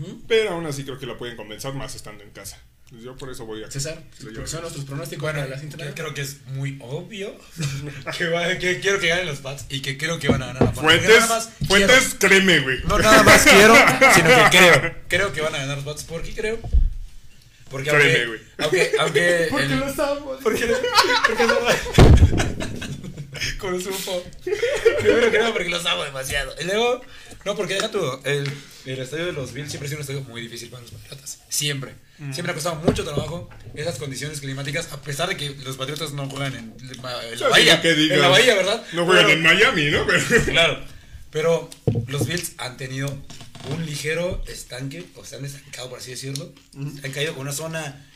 Ujú. 0.00 0.22
pero 0.26 0.50
aún 0.50 0.66
así 0.66 0.84
creo 0.84 0.98
que 0.98 1.06
la 1.06 1.16
pueden 1.16 1.36
compensar 1.36 1.74
más 1.74 1.94
estando 1.94 2.22
en 2.24 2.30
casa. 2.30 2.58
Pues 2.90 3.04
Yo 3.04 3.16
por 3.16 3.30
eso 3.30 3.46
voy 3.46 3.64
a... 3.64 3.70
César, 3.70 4.02
porque 4.22 4.46
son 4.46 4.60
nuestros 4.60 4.84
pronósticos 4.84 5.22
Bueno, 5.22 5.38
para 5.40 5.50
la 5.54 5.58
cinta 5.58 5.78
que- 5.78 5.94
creo 5.94 6.12
que 6.12 6.20
es 6.20 6.44
muy 6.48 6.76
obvio 6.82 7.34
que, 8.18 8.26
va- 8.28 8.58
que 8.58 8.80
quiero 8.80 9.00
que 9.00 9.08
ganen 9.08 9.24
los 9.26 9.38
Pats 9.38 9.64
y 9.70 9.80
que 9.80 9.96
creo 9.96 10.18
que 10.18 10.28
van 10.28 10.42
a 10.42 10.46
ganar 10.48 10.62
la 10.62 10.72
Pats. 10.72 10.80
Fuentes, 10.82 11.06
Porque 11.08 11.20
nada 11.20 11.34
más 11.34 11.50
fuentes, 11.66 12.16
créeme, 12.18 12.58
güey. 12.60 12.78
no 12.86 12.98
nada 12.98 13.22
más 13.22 13.42
quiero, 13.44 13.74
sino 14.14 14.28
que 14.28 14.44
creo. 14.58 14.94
Creo 15.08 15.32
que 15.32 15.40
van 15.40 15.54
a 15.54 15.58
ganar 15.58 15.76
los 15.76 15.86
Pats. 15.86 16.04
¿Por 16.04 16.22
qué 16.22 16.34
creo? 16.34 16.58
Porque 17.72 17.90
Créeme, 17.90 18.04
aunque, 18.04 18.26
güey. 18.26 18.40
aunque, 18.58 18.92
aunque 19.00 19.46
Porque 19.50 19.64
el- 19.66 19.80
los 19.80 19.98
amo. 19.98 20.38
porque, 20.42 20.76
porque 21.26 21.46
no- 21.46 21.58
como 23.58 23.80
supo. 23.80 24.24
Primero 25.00 25.30
que 25.30 25.38
nada 25.38 25.52
porque 25.52 25.68
los 25.68 25.84
amo 25.86 26.04
demasiado. 26.04 26.54
Y 26.60 26.64
luego, 26.64 27.00
no, 27.44 27.56
porque 27.56 27.74
deja 27.74 27.90
tú, 27.90 28.00
el, 28.24 28.48
el 28.86 28.98
estadio 29.00 29.26
de 29.26 29.32
los 29.32 29.52
Bills 29.52 29.70
siempre 29.70 29.86
ha 29.86 29.88
sido 29.88 29.98
un 29.98 30.02
estadio 30.02 30.20
muy 30.22 30.40
difícil 30.42 30.68
para 30.68 30.82
los 30.82 30.90
Patriotas. 30.92 31.40
Siempre. 31.48 31.94
Siempre 32.32 32.52
ha 32.52 32.54
costado 32.54 32.76
mucho 32.76 33.02
trabajo 33.02 33.50
esas 33.74 33.96
condiciones 33.96 34.40
climáticas, 34.40 34.92
a 34.92 35.02
pesar 35.02 35.28
de 35.28 35.36
que 35.36 35.50
los 35.64 35.76
Patriotas 35.76 36.12
no 36.12 36.28
juegan 36.30 36.54
en, 36.54 36.74
en 36.80 37.02
la 37.02 37.48
bahía. 37.50 37.80
en 37.82 38.20
la 38.20 38.28
bahía, 38.28 38.54
¿verdad? 38.54 38.84
No 38.92 39.06
juegan 39.06 39.26
Pero- 39.26 39.36
en 39.38 39.42
Miami, 39.42 39.90
¿no? 39.90 40.06
Pero- 40.06 40.44
Claro. 40.46 40.78
Pero 41.32 41.68
los 42.08 42.26
Bills 42.28 42.52
han 42.58 42.76
tenido 42.76 43.08
un 43.70 43.86
ligero 43.86 44.42
estanque, 44.46 45.04
o 45.16 45.24
se 45.24 45.36
han 45.36 45.44
estancado, 45.44 45.90
por 45.90 45.98
así 45.98 46.10
decirlo. 46.10 46.52
Han 46.74 47.12
caído 47.12 47.34
con 47.34 47.42
una 47.42 47.52
zona 47.52 48.06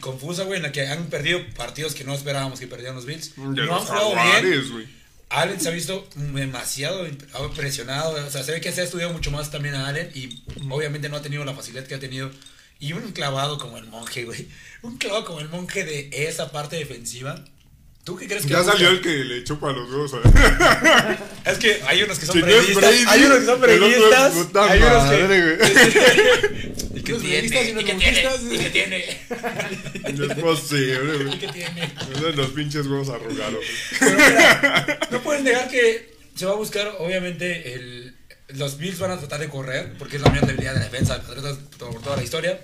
confusa, 0.00 0.44
güey, 0.44 0.56
en 0.56 0.62
la 0.62 0.72
que 0.72 0.86
han 0.86 1.06
perdido 1.06 1.40
partidos 1.56 1.94
que 1.94 2.04
no 2.04 2.14
esperábamos 2.14 2.60
que 2.60 2.66
perdieran 2.66 2.96
los 2.96 3.06
Bills. 3.06 3.34
De 3.36 3.66
no 3.66 3.76
han 3.76 3.84
jugado 3.84 4.14
bien. 4.14 4.88
Allen 5.30 5.60
se 5.60 5.68
ha 5.68 5.72
visto 5.72 6.08
demasiado 6.14 7.06
presionado. 7.54 8.24
O 8.24 8.30
sea, 8.30 8.42
se 8.44 8.52
ve 8.52 8.60
que 8.60 8.72
se 8.72 8.82
ha 8.82 8.84
estudiado 8.84 9.12
mucho 9.12 9.30
más 9.30 9.50
también 9.50 9.74
a 9.74 9.88
Allen 9.88 10.10
y 10.14 10.44
obviamente 10.70 11.08
no 11.08 11.16
ha 11.16 11.22
tenido 11.22 11.44
la 11.44 11.54
facilidad 11.54 11.86
que 11.86 11.94
ha 11.94 12.00
tenido. 12.00 12.30
Y 12.78 12.92
un 12.92 13.12
clavado 13.12 13.58
como 13.58 13.78
el 13.78 13.86
monje, 13.86 14.24
güey. 14.24 14.48
Un 14.82 14.98
clavado 14.98 15.24
como 15.24 15.40
el 15.40 15.48
monje 15.48 15.84
de 15.84 16.08
esa 16.12 16.52
parte 16.52 16.76
defensiva. 16.76 17.44
¿Tú 18.04 18.16
qué 18.16 18.26
crees 18.26 18.42
que 18.44 18.50
Ya 18.50 18.62
salió 18.62 18.90
el 18.90 19.00
que 19.00 19.08
le 19.24 19.44
chupa 19.44 19.72
los 19.72 19.90
huevos. 19.90 20.12
¿eh? 20.12 20.18
Es 21.50 21.58
que 21.58 21.80
hay 21.86 22.02
unos 22.02 22.18
que 22.18 22.26
son 22.26 22.40
periodistas. 22.40 22.76
Brady, 22.76 23.04
hay 23.08 23.22
unos 23.24 23.38
que 23.38 23.44
son 23.46 23.60
periodistas. 23.60 24.32
puta 24.32 24.70
Hay 24.70 24.78
unos 24.80 24.92
madre, 25.04 25.58
que. 25.58 26.74
¿Y 26.94 27.02
qué 27.02 27.12
Los 27.12 27.22
tiene? 27.22 27.48
periodistas 27.48 27.68
y 27.68 27.72
los 27.72 27.82
¿Y 27.82 27.86
qué 27.86 27.94
tiene? 27.94 28.22
conquistas. 28.22 28.52
¿Y 28.52 28.58
qué 28.58 28.70
tiene? 28.70 29.04
No 30.18 30.24
es 30.26 30.34
posible, 30.38 31.14
¿Y 31.16 31.24
güey. 31.24 31.38
qué 31.38 31.48
tiene? 31.48 31.92
Esos 32.14 32.36
Los 32.36 32.50
pinches 32.50 32.86
huevos 32.86 33.08
arrugados. 33.08 33.64
Pero 33.98 34.16
mira, 34.16 34.98
no 35.10 35.22
pueden 35.22 35.44
negar 35.44 35.68
que 35.68 36.14
se 36.34 36.44
va 36.46 36.52
a 36.52 36.56
buscar, 36.56 36.92
obviamente, 36.98 37.72
el, 37.74 38.14
los 38.48 38.76
Bills 38.78 38.98
van 38.98 39.12
a 39.12 39.18
tratar 39.18 39.40
de 39.40 39.48
correr, 39.48 39.94
porque 39.98 40.16
es 40.16 40.22
la 40.22 40.28
mayor 40.28 40.46
debilidad 40.46 40.74
de 40.74 40.80
la 40.80 40.84
defensa 40.86 41.18
de 41.18 41.54
por 41.78 42.02
toda 42.02 42.16
la 42.16 42.22
historia. 42.22 42.60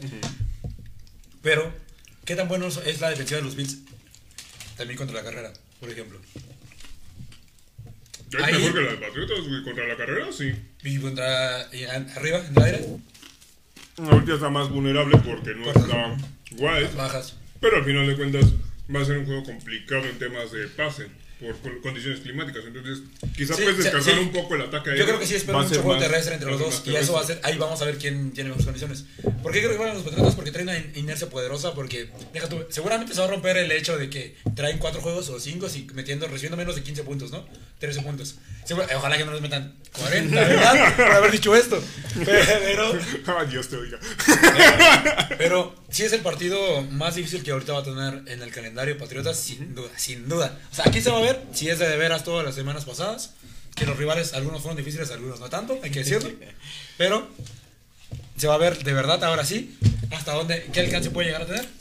Pero, 1.43 1.73
¿qué 2.27 2.37
tan 2.37 2.47
bueno 2.49 2.67
es 2.69 3.01
la 3.01 3.09
defensiva 3.11 3.39
de 3.39 3.45
los 3.47 3.57
Bills 3.57 3.79
también 4.81 4.97
contra 4.97 5.17
la 5.19 5.23
carrera, 5.23 5.53
por 5.79 5.91
ejemplo? 5.91 6.19
¿Es 8.33 8.43
Ahí- 8.43 8.55
mejor 8.55 8.73
que 8.75 8.81
la 8.81 8.91
de 8.93 8.97
Patriotas, 8.97 9.47
güey? 9.47 9.63
¿Contra 9.63 9.87
la 9.87 9.97
carrera? 9.97 10.33
Sí. 10.33 10.55
Y 10.85 10.99
contra 10.99 11.69
y 11.75 11.85
an- 11.85 12.09
arriba, 12.17 12.39
en 12.39 12.57
el 12.57 12.63
aire, 12.63 12.87
Ahorita 13.99 14.35
está 14.35 14.49
más 14.49 14.71
vulnerable 14.71 15.19
porque 15.19 15.55
no 15.55 15.65
Correcto. 15.65 16.19
está 16.57 16.71
las 16.81 16.95
bajas. 16.95 17.37
Pero 17.61 17.77
al 17.77 17.85
final 17.85 18.07
de 18.07 18.17
cuentas 18.17 18.47
va 18.95 19.03
a 19.03 19.05
ser 19.05 19.19
un 19.19 19.27
juego 19.27 19.45
complicado 19.45 20.07
en 20.07 20.19
temas 20.19 20.51
de 20.53 20.67
pase. 20.69 21.09
Por 21.41 21.57
con- 21.59 21.81
condiciones 21.81 22.21
climáticas. 22.21 22.63
Entonces, 22.67 22.99
quizás 23.37 23.57
Sí, 23.57 23.63
puedes 23.63 23.79
descansar 23.79 24.15
sí. 24.15 24.21
un 24.21 24.31
poco 24.33 24.55
el 24.57 24.63
ataque 24.63 24.97
Yo 24.97 25.07
creo 25.07 25.19
que 25.19 25.27
sí 25.27 25.35
espero 25.37 25.59
Va 25.59 25.65
mucho 25.65 25.81
juego 25.83 25.99
más- 25.99 26.07
terrestre 26.09 26.35
entre 26.35 26.51
los 26.51 26.61
dos 26.61 26.83
y 26.85 26.95
eso 26.95 27.15
va 27.15 27.23
a 27.23 27.25
ser, 27.25 27.41
ahí 27.43 27.57
vamos 27.57 27.81
a 27.81 27.87
ver 27.87 27.97
quién 27.99 28.33
tiene 28.33 28.51
mejores 28.51 28.67
condiciones. 28.67 29.05
¿Por 29.43 29.53
qué 29.53 29.61
creo 29.61 29.73
que 29.73 29.79
van 29.79 29.95
los 29.95 30.03
Patriotas? 30.03 30.35
Porque 30.35 30.51
traen 30.53 30.69
una 30.69 30.77
in- 30.79 30.93
inercia 30.97 31.31
poderosa, 31.31 31.73
porque 31.75 32.11
deja 32.35 32.49
tú, 32.49 32.63
seguramente 32.69 33.15
se 33.15 33.21
va 33.21 33.27
a 33.27 33.31
romper 33.31 33.57
el 33.57 33.73
hecho 33.73 33.97
de 33.97 34.11
que 34.11 34.37
traen 34.55 34.77
cuatro 34.79 35.01
juegos 35.01 35.29
o 35.31 35.41
cinco 35.41 35.67
y 35.75 35.83
metiendo, 35.95 36.27
recibiendo 36.27 36.57
menos 36.59 36.75
de 36.77 36.83
15 36.83 37.03
puntos, 37.05 37.31
¿no? 37.31 37.47
13 37.79 38.03
puntos. 38.03 38.37
Seguro- 38.67 38.87
ojalá 38.95 39.17
que 39.17 39.25
no 39.25 39.31
nos 39.31 39.41
metan 39.41 39.75
40, 39.99 40.35
¿verdad? 40.47 40.95
Por 40.97 41.07
haber 41.11 41.31
dicho 41.33 41.57
esto. 41.57 41.83
Pero, 42.25 42.93
Dios 43.51 43.69
te 43.69 43.77
oiga. 43.77 43.99
pero 45.39 45.75
sí 45.91 46.05
es 46.05 46.13
el 46.13 46.21
partido 46.21 46.83
más 46.83 47.15
difícil 47.15 47.43
que 47.43 47.51
ahorita 47.51 47.73
va 47.73 47.81
a 47.81 47.85
tener 47.85 48.23
en 48.27 48.43
el 48.43 48.51
calendario 48.51 48.99
Patriotas, 48.99 49.39
sin 49.39 49.75
duda, 49.75 49.89
sin 49.97 50.29
duda. 50.29 50.59
O 50.71 50.75
sea, 50.75 50.85
aquí 50.89 51.01
se 51.01 51.11
va 51.11 51.19
a 51.19 51.23
ver 51.23 51.30
si 51.53 51.69
es 51.69 51.79
de 51.79 51.89
de 51.89 51.97
veras 51.97 52.25
todas 52.25 52.45
las 52.45 52.55
semanas 52.55 52.85
pasadas, 52.85 53.35
que 53.75 53.87
los 53.87 53.97
rivales, 53.97 54.35
algunos 54.35 54.63
fueron 54.63 54.77
difíciles, 54.77 55.11
algunos 55.11 55.41
no 55.41 55.49
tanto, 55.49 55.79
hay 55.83 55.91
que 55.91 56.01
decirlo. 56.01 56.31
Pero 56.99 57.29
se 58.37 58.47
va 58.47 58.55
a 58.55 58.59
ver 58.59 58.83
de 58.83 58.93
verdad 58.93 59.23
ahora 59.25 59.45
sí 59.45 59.77
hasta 60.11 60.33
dónde, 60.33 60.67
qué 60.73 60.81
alcance 60.81 61.11
puede 61.11 61.27
llegar 61.29 61.43
a 61.43 61.47
tener. 61.47 61.63
Los, 61.65 61.77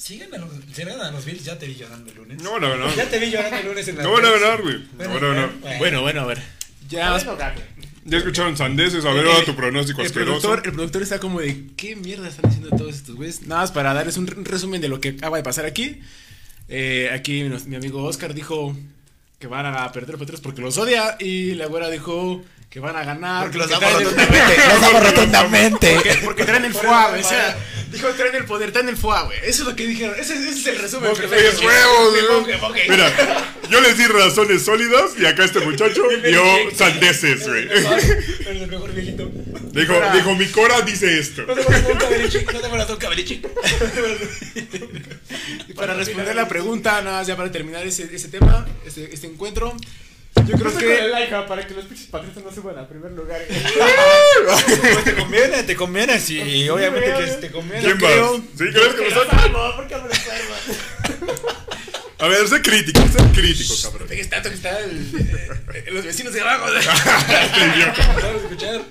si 0.73 0.83
ganan 0.83 1.13
los 1.13 1.25
Bills, 1.25 1.43
ya 1.43 1.57
te 1.57 1.65
vi 1.65 1.75
llorando 1.75 2.11
el 2.11 2.17
lunes. 2.17 2.43
No 2.43 2.53
van 2.53 2.63
a 2.65 2.69
ganar. 2.69 2.95
Ya 2.95 3.09
te 3.09 3.17
vi 3.19 3.31
llorando 3.31 3.57
el 3.57 3.65
lunes 3.65 3.87
en 3.87 3.97
la 3.97 4.03
No 4.03 4.11
van 4.11 4.25
a 4.25 4.31
ganar, 4.31 4.61
güey. 4.61 4.77
No 4.97 5.09
van 5.09 5.23
a 5.23 5.27
ganar. 5.27 5.77
Bueno, 5.79 6.01
bueno, 6.01 6.21
a 6.21 6.25
ver. 6.25 6.39
Ya. 6.89 7.17
Ya 8.05 8.17
escucharon 8.17 8.55
sandeces. 8.57 9.03
A 9.05 9.11
ver 9.13 9.25
ahora 9.25 9.45
tu 9.45 9.55
pronóstico 9.55 10.01
el 10.01 10.07
asqueroso. 10.07 10.41
productor, 10.41 10.67
el 10.67 10.73
productor 10.73 11.01
está 11.01 11.19
como 11.19 11.39
de 11.39 11.67
¿qué 11.75 11.95
mierda 11.95 12.27
están 12.27 12.49
diciendo 12.49 12.75
todos 12.77 12.95
estos 12.95 13.15
güeyes? 13.15 13.41
Nada 13.43 13.61
más 13.61 13.71
para 13.71 13.93
darles 13.93 14.17
un 14.17 14.27
re- 14.27 14.43
resumen 14.43 14.79
de 14.81 14.89
lo 14.89 14.99
que 15.01 15.09
acaba 15.09 15.37
de 15.37 15.43
pasar 15.43 15.65
aquí. 15.65 15.99
Eh, 16.67 17.09
aquí 17.13 17.43
mi, 17.43 17.49
mi 17.65 17.75
amigo 17.75 18.03
Oscar 18.03 18.33
dijo 18.33 18.75
que 19.39 19.47
van 19.47 19.65
a 19.65 19.91
perder 19.91 20.11
los 20.11 20.19
Patriotas 20.19 20.41
porque 20.41 20.61
los 20.61 20.77
odia. 20.77 21.15
Y 21.19 21.55
la 21.55 21.65
güera 21.65 21.89
dijo 21.89 22.41
que 22.69 22.79
van 22.79 22.95
a 22.95 23.03
ganar 23.03 23.43
Porque 23.43 23.57
los 23.57 23.71
amo 23.71 23.87
el- 23.87 23.93
rotundamente. 24.05 24.57
Los 24.67 24.83
amo 24.83 24.99
rotundamente. 24.99 25.93
porque, 25.95 26.19
porque 26.23 26.45
traen 26.45 26.65
el 26.65 26.73
FUA, 26.73 27.09
güey. 27.09 27.21
O 27.21 27.27
sea, 27.27 27.57
dijo 27.91 28.07
traen 28.09 28.35
el 28.35 28.45
poder, 28.45 28.71
traen 28.71 28.89
el 28.89 28.97
FUA, 28.97 29.23
güey. 29.23 29.37
Eso 29.39 29.63
es 29.63 29.67
lo 29.69 29.75
que 29.75 29.87
dijeron. 29.87 30.15
Ese, 30.19 30.35
ese 30.35 30.49
es 30.49 30.67
el 30.67 30.77
resumen. 30.77 31.09
Porque 31.09 31.27
perfecto. 31.27 31.57
es 31.57 31.65
huevos. 31.65 32.47
Mira, 32.87 33.11
yo 33.71 33.81
les 33.81 33.97
di 33.97 34.05
razones 34.05 34.61
sólidas 34.63 35.11
y 35.19 35.25
acá 35.25 35.45
este 35.45 35.61
muchacho 35.61 36.03
dio 36.23 36.43
sandeces, 36.75 37.47
güey. 37.47 37.63
Eres 37.71 38.45
el 38.47 38.67
mejor 38.67 38.93
viejito. 38.93 39.31
Dijo, 39.71 39.93
dijo, 40.13 40.35
mi 40.35 40.45
Cora 40.47 40.81
dice 40.81 41.19
esto. 41.19 41.43
No 41.47 41.55
te 41.55 41.63
pones 41.63 41.83
un 41.85 41.97
cabelichic, 41.97 42.53
no 42.53 42.59
te 42.59 42.69
pones 42.69 42.89
un 42.89 42.95
cabelichic. 42.97 43.47
Y 45.67 45.73
para 45.73 45.93
responder 45.95 46.35
la 46.35 46.47
pregunta, 46.47 47.01
nada 47.01 47.19
más 47.19 47.27
ya 47.27 47.35
para 47.35 47.51
terminar 47.51 47.85
ese, 47.85 48.09
ese 48.13 48.27
tema, 48.27 48.67
este, 48.85 49.13
este 49.13 49.27
encuentro, 49.27 49.75
Yo 50.47 50.55
creo 50.57 50.77
que- 50.77 50.99
el 50.99 51.11
Laika 51.11 51.45
para 51.47 51.65
que 51.67 51.73
los 51.73 51.85
pinches 51.85 52.07
patriotas 52.07 52.43
no 52.43 52.51
suban 52.51 52.77
al 52.77 52.87
primer 52.87 53.11
lugar. 53.11 53.41
Pues 54.93 55.03
te 55.03 55.15
conviene, 55.15 55.63
te 55.63 55.75
conviene, 55.75 56.19
sí, 56.19 56.67
obviamente 56.69 57.13
que 57.13 57.31
te 57.33 57.51
conviene. 57.51 57.83
¿Quién 57.83 57.97
creo. 57.97 58.37
¿Sí 58.37 58.43
crees 58.57 58.93
que 58.95 59.01
me 59.01 59.09
¿por 59.11 59.87
qué 59.87 59.95
me 59.95 60.01
amo? 60.01 61.39
A 62.19 62.27
ver, 62.27 62.47
sé 62.47 62.61
crítico, 62.61 62.99
sé 63.07 63.17
crítico, 63.33 63.73
cabrón. 63.83 64.07
Es 64.11 64.29
tanto 64.29 64.49
que 64.49 64.55
está 64.55 64.77
el- 64.79 65.13
eh, 65.73 65.85
los 65.91 66.03
vecinos 66.03 66.33
de 66.33 66.41
abajo. 66.41 66.65
Este 66.73 67.59
idiota. 67.75 68.19
¿Sabes 68.21 68.41
escuchar? 68.43 68.81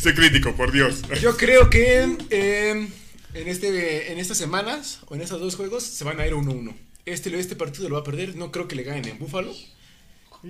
Sé 0.00 0.14
crítico, 0.14 0.54
por 0.54 0.70
Dios. 0.72 1.02
Yo 1.20 1.36
creo 1.36 1.70
que 1.70 2.16
eh, 2.30 2.88
en, 3.34 3.48
este, 3.48 4.12
en 4.12 4.18
estas 4.18 4.38
semanas 4.38 5.00
o 5.06 5.14
en 5.16 5.22
estos 5.22 5.40
dos 5.40 5.56
juegos 5.56 5.82
se 5.84 6.04
van 6.04 6.20
a 6.20 6.26
ir 6.26 6.34
1-1. 6.34 6.72
Este, 7.04 7.36
este 7.38 7.56
partido 7.56 7.88
lo 7.88 7.94
va 7.96 8.02
a 8.02 8.04
perder. 8.04 8.36
No 8.36 8.52
creo 8.52 8.68
que 8.68 8.76
le 8.76 8.84
ganen 8.84 9.06
en 9.08 9.18
Búfalo. 9.18 9.52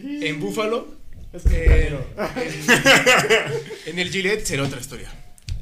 En 0.02 0.40
Búfalo. 0.40 0.94
Es 1.32 1.42
que 1.42 1.64
eh, 1.64 1.66
pero- 1.88 2.06
en, 2.36 3.62
en 3.86 3.98
el 3.98 4.10
Gillette 4.10 4.44
será 4.46 4.62
otra 4.64 4.80
historia. 4.80 5.12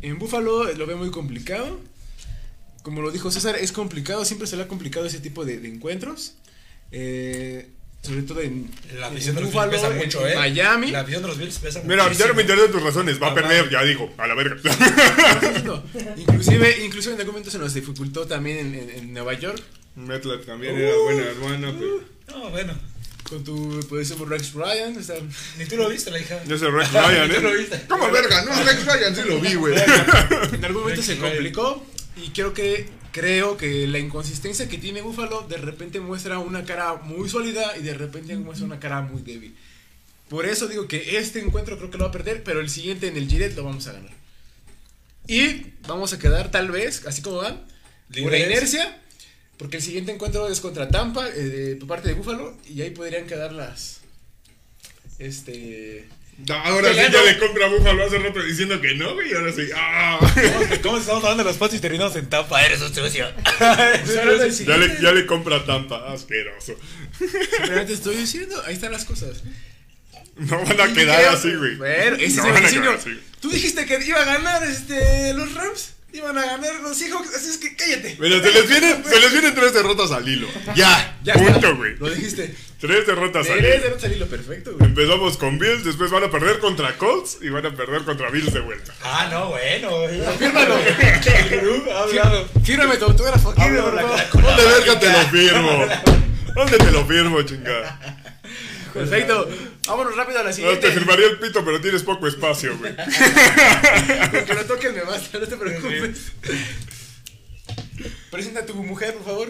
En 0.03 0.19
Búfalo 0.19 0.73
lo 0.73 0.87
veo 0.87 0.97
muy 0.97 1.11
complicado. 1.11 1.81
Como 2.83 3.01
lo 3.01 3.11
dijo 3.11 3.31
César, 3.31 3.57
es 3.57 3.73
complicado. 3.73 4.25
Siempre 4.25 4.47
será 4.47 4.69
complicado 4.69 5.07
ese 5.07 5.21
tipo 5.21 5.45
de, 5.45 5.59
de 5.59 5.69
encuentros. 5.69 6.35
Eh, 6.93 7.69
sobre 8.03 8.23
todo 8.23 8.43
en, 8.43 8.71
La 9.01 9.09
en 9.09 9.15
visión 9.15 9.35
de 9.35 9.41
los 9.41 9.51
Buffalo, 9.51 9.71
Bills 9.71 9.83
pesa 9.83 9.95
en- 9.95 9.99
mucho, 10.05 10.27
en 10.27 10.33
¿eh? 10.35 10.37
Miami. 10.37 10.91
La 10.91 11.03
visión 11.03 11.23
de 11.23 11.29
los 11.29 11.39
Bills 11.39 11.59
pesa 11.59 11.81
Mira, 11.85 11.97
ya 11.97 12.05
muchísimo. 12.05 12.29
no 12.29 12.35
me 12.35 12.43
interesan 12.43 12.71
tus 12.73 12.83
razones. 12.83 13.23
Va 13.23 13.29
a 13.29 13.31
Ah, 13.31 13.35
perder, 13.35 13.71
ya 13.71 13.83
digo, 13.83 14.13
a 14.19 14.27
la 14.27 14.35
verga. 14.35 14.57
No, 15.65 15.83
inclusive, 16.19 16.85
inclusive 16.85 17.15
en 17.15 17.21
algún 17.21 17.33
momento 17.35 17.51
se 17.51 17.59
nos 17.59 17.73
dificultó 17.73 18.27
también 18.27 18.59
en, 18.59 18.75
en- 18.75 18.91
en 18.91 19.13
Nueva 19.15 19.33
York 19.35 19.63
Metlat 19.97 20.45
también 20.45 20.77
era 20.77 20.95
buena 20.99 21.23
hermana, 21.23 21.75
pero. 21.79 22.03
No, 22.29 22.51
bueno. 22.51 22.75
Con 23.29 23.43
tu 23.45 23.81
posición 23.89 24.19
por 24.19 24.29
Rex 24.29 24.53
Ryan. 24.53 24.97
o 24.97 25.03
sea, 25.03 25.17
Ni 25.59 25.65
tú 25.67 25.77
lo 25.77 25.89
viste, 25.89 26.11
la 26.11 26.19
hija. 26.21 26.43
Yo 26.45 26.59
sé 26.59 26.71
Rex 26.71 26.93
Ryan, 26.93 27.31
¿Tú 27.33 27.41
lo 27.41 27.55
¿eh? 27.55 27.59
viste? 27.59 27.81
¿Cómo 27.89 28.11
verga? 28.11 28.43
No, 28.45 28.53
Rex 28.65 28.85
Ryan 28.85 29.17
sí 29.17 29.23
lo 29.27 29.41
vi, 29.41 29.55
güey. 29.55 29.75
en 30.53 30.65
algún 30.65 30.83
momento 30.83 31.01
Rex 31.03 31.07
se 31.07 31.15
Ryan. 31.17 31.31
complicó 31.33 31.87
y 32.17 32.31
creo 32.31 32.53
que 32.55 32.89
creo 33.13 33.57
que 33.57 33.87
la 33.87 33.99
inconsistencia 34.01 34.69
que 34.69 34.77
tiene 34.79 35.01
Buffalo 35.01 35.43
de 35.49 35.57
repente 35.57 36.01
muestra 36.01 36.39
una 36.41 36.65
cara 36.65 36.95
muy 36.97 37.29
sólida 37.29 37.77
y 37.79 37.83
de 37.83 37.95
repente 37.95 38.37
muestra 38.37 38.67
una 38.67 38.81
cara 38.81 39.03
muy 39.03 39.23
débil. 39.23 39.55
Por 40.29 40.47
eso 40.47 40.67
digo 40.67 40.89
que 40.89 41.19
este 41.19 41.39
encuentro 41.41 41.77
creo 41.79 41.91
que 41.91 41.99
lo 41.99 42.05
va 42.05 42.09
a 42.09 42.13
perder, 42.13 42.43
pero 42.43 42.61
el 42.61 42.69
siguiente 42.71 43.07
en 43.09 43.17
el 43.17 43.29
Gillette 43.29 43.55
lo 43.57 43.65
vamos 43.65 43.87
a 43.87 43.93
ganar. 43.93 44.11
Y 45.29 45.67
vamos 45.87 46.13
a 46.13 46.19
quedar 46.19 46.51
tal 46.51 46.71
vez, 46.71 47.07
así 47.07 47.23
como 47.23 47.37
van, 47.37 47.65
por 48.21 48.31
la 48.33 48.39
inercia, 48.39 49.01
porque 49.59 49.77
el 49.79 49.83
siguiente 49.83 50.13
encuentro 50.13 50.49
es 50.49 50.61
contra 50.61 50.89
Tampa, 50.89 51.29
eh, 51.29 51.33
de, 51.33 51.77
por 51.77 51.89
parte 51.89 52.09
de 52.09 52.15
Buffalo, 52.15 52.57
y 52.69 52.83
ahí 52.83 52.91
podrían 52.91 53.27
quedar 53.27 53.53
las... 53.53 54.01
Este... 55.19 56.09
Ahora 56.51 56.93
sí 56.93 56.99
ya 57.13 57.23
le 57.23 57.39
compra 57.39 57.67
a 57.67 57.69
Búfalo 57.69 58.05
hace 58.05 58.19
rato 58.19 58.43
diciendo 58.43 58.81
que 58.81 58.95
no, 58.97 59.15
güey. 59.15 59.31
y 59.31 59.35
Ahora 59.35 59.53
sí. 59.53 59.69
¡Ah! 59.77 60.19
¿Cómo, 60.19 60.83
cómo 60.83 60.99
estamos 60.99 61.23
hablando 61.23 61.45
de 61.45 61.51
los 61.51 61.59
patos 61.59 61.77
y 61.77 61.81
terminamos 61.81 62.17
en 62.17 62.29
tapa? 62.29 62.67
Eres 62.67 62.81
sucio. 62.81 63.27
Pues 63.59 64.59
Ya 64.67 64.77
le, 64.77 65.01
ya 65.01 65.13
le 65.13 65.27
compra 65.27 65.59
a 65.59 65.65
Tampa. 65.65 66.13
Asqueroso. 66.13 66.75
Pero 67.67 67.87
te 67.87 67.93
estoy 67.93 68.17
diciendo, 68.17 68.61
ahí 68.67 68.75
están 68.75 68.91
las 68.91 69.05
cosas. 69.05 69.45
No 70.37 70.61
van 70.65 70.81
a 70.81 70.93
quedar 70.93 71.25
así, 71.27 71.55
güey. 71.55 71.77
Bueno, 71.77 72.17
ese 72.17 72.39
No 72.39 72.43
es 72.43 72.47
el 72.49 72.53
van 72.53 72.57
a 72.57 72.61
diseño. 72.67 72.83
quedar 72.83 72.95
así. 72.97 73.21
Tú 73.41 73.51
dijiste 73.51 73.87
que 73.87 74.05
iba 74.05 74.21
a 74.21 74.25
ganar 74.25 74.65
este, 74.65 75.35
los 75.35 75.55
Rams. 75.55 75.93
Iban 76.15 76.39
a 76.39 76.47
ganar 76.47 76.77
los 76.81 76.97
Seahawks, 76.97 77.35
así 77.35 77.49
es 77.51 77.59
que 77.59 77.75
cállate. 77.75 78.17
Mira, 78.21 78.41
se 78.41 78.53
les 78.53 78.69
vienen, 78.69 79.05
se 79.05 79.21
les 79.21 79.33
vienen 79.33 79.53
tres 79.53 79.75
derrotas 79.75 80.13
al 80.13 80.29
hilo. 80.29 80.47
Ya, 80.77 81.19
Ya 81.25 81.35
punto, 81.35 81.77
güey. 81.77 81.97
Lo 81.99 82.09
dijiste. 82.09 82.55
Tres 82.79 83.05
derrotas 83.07 83.51
al 83.51 83.59
hilo. 83.59 83.69
de 83.69 84.01
salirlo 84.01 84.27
perfecto, 84.29 84.75
güey. 84.77 84.87
Empezamos 84.91 85.37
con 85.39 85.59
Bills, 85.59 85.85
después 85.85 86.13
van 86.13 86.23
a 86.23 86.31
perder 86.31 86.61
contra 86.61 86.97
Colts 86.99 87.39
y 87.43 87.49
van 87.49 87.67
a 87.67 87.75
perder 87.75 88.03
contra 88.05 88.31
Bills 88.31 88.53
de 88.53 88.61
vuelta. 88.61 88.95
Ah, 89.03 89.29
no, 89.29 89.49
bueno. 89.49 89.91
Fírmalo. 90.39 90.77
Fírmame 92.65 92.97
tu 92.97 93.05
autógrafo 93.07 93.51
aquí, 93.51 93.61
cara- 93.61 94.29
¿Dónde 94.33 94.65
verga 94.65 95.01
te 95.01 95.11
lo 95.11 95.19
firmo? 95.31 95.87
¿Dónde 96.55 96.79
te 96.79 96.91
lo 96.93 97.05
firmo, 97.07 97.43
chingada? 97.43 97.99
Perfecto. 98.93 99.49
Vámonos 99.87 100.17
rápido 100.17 100.39
a 100.41 100.43
la 100.43 100.49
No, 100.51 100.55
siguiente. 100.57 100.87
te 100.89 100.93
firmaría 100.95 101.27
el 101.27 101.39
pito, 101.39 101.65
pero 101.65 101.81
tienes 101.81 102.03
poco 102.03 102.27
espacio, 102.27 102.77
güey. 102.79 102.95
Que 104.47 104.55
lo 104.55 104.65
toques 104.65 104.95
me 104.95 105.03
basta, 105.03 105.39
no 105.39 105.47
te 105.47 105.57
preocupes. 105.57 106.33
Presenta 108.31 108.61
a 108.61 108.67
tu 108.67 108.75
mujer, 108.83 109.15
por 109.15 109.25
favor. 109.25 109.49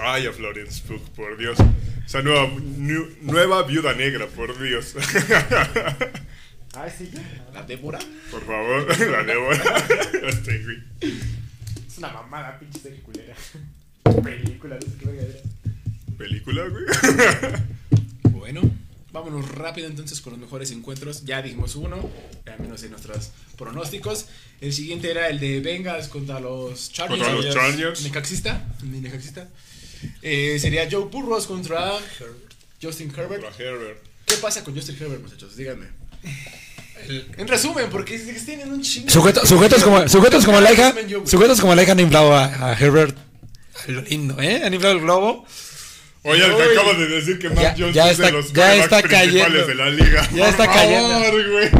Ay, 0.00 0.26
a 0.26 0.32
Florence 0.32 0.82
Pugh, 0.86 1.02
por 1.14 1.36
Dios. 1.36 1.58
Esa 2.06 2.22
nueva, 2.22 2.46
nu- 2.58 3.08
nueva 3.22 3.62
viuda 3.64 3.92
negra, 3.94 4.26
por 4.28 4.58
Dios. 4.62 4.94
Ay, 6.76 6.90
sí. 6.96 7.10
La 7.52 7.62
Débora. 7.62 7.98
Por 8.30 8.44
favor, 8.46 8.98
la 9.10 9.22
Débora. 9.24 9.86
Este. 10.28 10.82
Es 11.88 11.98
una 11.98 12.12
mamada, 12.12 12.58
pinche 12.58 12.78
serie 12.80 13.00
culera. 13.00 13.34
Película, 14.22 14.76
no 14.76 14.80
sé 14.82 14.96
qué 15.00 15.06
verga. 15.06 15.40
¿Película, 16.18 16.62
güey? 16.68 16.84
Bueno, 18.30 18.62
vámonos 19.14 19.48
rápido 19.48 19.86
entonces 19.86 20.20
con 20.20 20.32
los 20.32 20.40
mejores 20.40 20.70
encuentros. 20.72 21.24
Ya 21.24 21.40
dijimos 21.40 21.76
uno, 21.76 22.10
al 22.52 22.58
menos 22.60 22.82
en 22.82 22.90
nuestros 22.90 23.30
pronósticos. 23.56 24.26
El 24.60 24.72
siguiente 24.72 25.10
era 25.10 25.28
el 25.28 25.38
de 25.40 25.60
Bengals 25.60 26.08
contra 26.08 26.40
los 26.40 26.92
Chargers. 26.92 27.22
Contra 27.22 27.34
los 27.40 27.54
Chargers. 27.54 28.02
Necaxista. 28.02 28.62
mi 28.82 28.98
Necaxista. 29.00 29.48
Eh, 30.20 30.58
sería 30.60 30.86
Joe 30.90 31.04
Burrows 31.04 31.46
contra 31.46 31.92
Justin 32.82 33.10
Herbert. 33.16 33.42
La 33.42 33.50
Herbert. 33.64 34.02
¿Qué 34.26 34.36
pasa 34.36 34.62
con 34.64 34.74
Justin 34.74 34.96
Herbert, 35.00 35.22
muchachos? 35.22 35.56
Díganme. 35.56 35.86
En 37.36 37.46
resumen, 37.46 37.88
porque 37.90 38.18
tienen 38.18 38.72
un 38.72 38.82
chingo. 38.82 39.08
Sujeto- 39.10 39.46
sujetos 39.46 39.82
como, 39.84 40.08
sujetos 40.08 40.44
como 40.44 40.60
la 40.60 40.72
hija, 40.72 40.94
sujetos 41.24 41.60
como 41.60 41.74
la 41.74 41.82
hija 41.82 41.92
han 41.92 42.00
inflado 42.00 42.34
a, 42.34 42.70
a 42.70 42.72
Herbert. 42.78 43.16
Lo 43.88 44.00
lindo, 44.02 44.40
¿eh? 44.40 44.62
Han 44.64 44.72
inflado 44.74 44.94
el 44.96 45.02
globo. 45.02 45.46
Oye, 46.26 46.42
te 46.42 46.54
Uy. 46.54 46.62
acabas 46.72 46.98
de 46.98 47.06
decir 47.06 47.38
que 47.38 47.50
Mac 47.50 47.76
Jones 47.78 47.96
es 47.96 48.18
de 48.18 48.32
los 48.32 48.52
ya 48.52 48.76
está 48.76 49.02
cayendo. 49.02 49.66
de 49.66 49.74
la 49.74 49.90
liga. 49.90 50.28
Ya 50.34 50.48
está 50.48 50.64
Por 50.64 50.74
cayendo. 50.74 51.08
favor, 51.10 51.50
güey. 51.50 51.70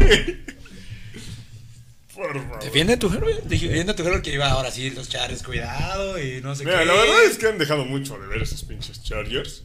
Por 2.13 2.33
favor. 2.41 2.63
Defiende 2.63 2.97
tu 2.97 3.07
Herbert. 3.11 3.43
Defiende 3.43 3.93
tu 3.93 4.03
Herbert 4.03 4.23
que 4.23 4.33
iba 4.33 4.47
ahora 4.49 4.71
sí, 4.71 4.89
los 4.91 5.09
Chargers, 5.09 5.43
cuidado 5.43 6.21
y 6.21 6.41
no 6.41 6.55
sé 6.55 6.63
Mira, 6.63 6.79
qué. 6.79 6.85
la 6.85 6.93
verdad 6.93 7.23
es 7.25 7.37
que 7.37 7.47
han 7.47 7.57
dejado 7.57 7.85
mucho 7.85 8.17
de 8.19 8.27
ver 8.27 8.41
esos 8.43 8.63
pinches 8.63 9.03
Chargers. 9.03 9.63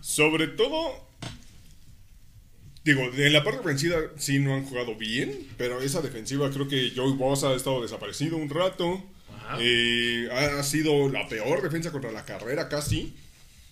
Sobre 0.00 0.48
todo. 0.48 1.08
Digo, 2.82 3.02
en 3.14 3.32
la 3.32 3.44
parte 3.44 3.60
ofensiva 3.60 3.96
sí 4.16 4.38
no 4.38 4.54
han 4.54 4.64
jugado 4.64 4.96
bien, 4.96 5.46
pero 5.58 5.80
esa 5.82 6.00
defensiva 6.00 6.50
creo 6.50 6.66
que 6.66 6.92
Joey 6.96 7.12
Bosa 7.12 7.50
ha 7.50 7.54
estado 7.54 7.80
desaparecido 7.82 8.36
un 8.38 8.48
rato. 8.50 9.04
Ajá. 9.36 9.58
Eh, 9.60 10.28
ha 10.32 10.62
sido 10.62 11.08
la 11.10 11.28
peor 11.28 11.62
defensa 11.62 11.92
contra 11.92 12.10
la 12.10 12.24
carrera 12.24 12.68
casi. 12.68 13.14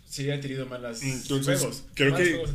Sí, 0.08 0.30
han 0.30 0.40
tenido 0.40 0.66
malas 0.66 1.02
Entonces, 1.02 1.58
juegos. 1.60 1.84
creo 1.94 2.16
que- 2.16 2.30
juegos. 2.32 2.50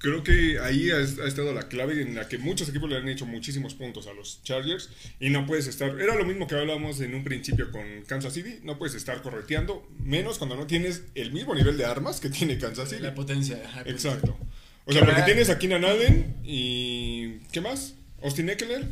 Creo 0.00 0.22
que 0.22 0.60
ahí 0.60 0.90
ha, 0.92 0.98
ha 0.98 1.26
estado 1.26 1.52
la 1.52 1.66
clave 1.66 2.00
en 2.00 2.14
la 2.14 2.28
que 2.28 2.38
muchos 2.38 2.68
equipos 2.68 2.88
le 2.88 2.98
han 2.98 3.08
hecho 3.08 3.26
muchísimos 3.26 3.74
puntos 3.74 4.06
a 4.06 4.12
los 4.12 4.40
Chargers 4.44 4.90
y 5.18 5.28
no 5.28 5.44
puedes 5.44 5.66
estar, 5.66 6.00
era 6.00 6.14
lo 6.14 6.24
mismo 6.24 6.46
que 6.46 6.54
hablábamos 6.54 7.00
en 7.00 7.16
un 7.16 7.24
principio 7.24 7.72
con 7.72 7.82
Kansas 8.06 8.32
City, 8.32 8.60
no 8.62 8.78
puedes 8.78 8.94
estar 8.94 9.20
correteando, 9.22 9.84
menos 10.04 10.38
cuando 10.38 10.54
no 10.54 10.68
tienes 10.68 11.02
el 11.16 11.32
mismo 11.32 11.52
nivel 11.52 11.76
de 11.76 11.84
armas 11.84 12.20
que 12.20 12.30
tiene 12.30 12.58
Kansas 12.58 12.90
City. 12.90 13.02
La 13.02 13.12
potencia. 13.12 13.60
ajá, 13.66 13.82
Exacto. 13.86 14.38
O 14.84 14.92
sea, 14.92 15.04
porque 15.04 15.22
tienes 15.22 15.50
a 15.50 15.58
Keenan 15.58 15.84
Allen 15.84 16.36
y 16.44 17.38
¿qué 17.50 17.60
más? 17.60 17.94
Austin 18.22 18.48
Eckler. 18.50 18.86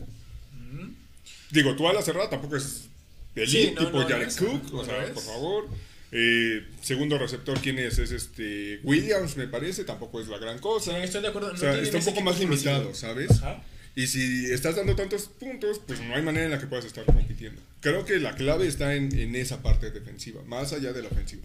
Digo, 1.51 1.77
tu 1.77 1.89
ala 1.89 2.03
cerrada 2.03 2.29
tampoco 2.29 2.57
es 2.57 2.89
de 3.37 3.47
Sí, 3.47 3.73
no, 3.77 3.87
tipo 3.87 4.01
no 4.01 4.09
Jared 4.09 4.33
Cook, 4.37 4.73
no 4.73 4.79
o 4.81 4.85
sea, 4.85 5.13
por 5.15 5.23
favor. 5.23 5.69
Eh, 6.13 6.67
segundo 6.83 7.19
receptor, 7.19 7.59
¿quién 7.61 7.79
es? 7.79 7.99
Es 7.99 8.13
este 8.13 8.81
Williams, 8.85 9.37
me 9.37 9.49
parece, 9.49 9.85
tampoco 9.85 10.21
es 10.21 10.29
la 10.29 10.39
gran 10.39 10.59
cosa. 10.59 10.93
Sí, 10.93 11.03
estoy 11.03 11.23
de 11.23 11.29
acuerdo. 11.29 11.49
O 11.49 11.53
no 11.53 11.59
sea, 11.59 11.73
tienen 11.73 11.87
está 11.87 11.99
un 11.99 12.05
poco 12.05 12.21
más 12.23 12.39
limitado. 12.39 12.95
¿sabes? 12.95 13.31
Ajá. 13.43 13.63
Y 13.97 14.07
si 14.09 14.53
estás 14.53 14.77
dando 14.77 14.95
tantos 14.95 15.23
puntos, 15.23 15.81
pues 15.87 16.01
no 16.01 16.15
hay 16.15 16.23
manera 16.23 16.45
en 16.45 16.51
la 16.51 16.59
que 16.59 16.67
puedas 16.67 16.85
estar 16.85 17.05
compitiendo. 17.07 17.63
Creo 17.81 18.05
que 18.05 18.19
la 18.19 18.35
clave 18.35 18.67
está 18.67 18.95
en, 18.95 19.19
en 19.19 19.35
esa 19.35 19.63
parte 19.63 19.91
defensiva, 19.91 20.43
más 20.45 20.75
allá 20.75 20.93
de 20.93 21.03
la 21.03 21.09
ofensiva. 21.09 21.43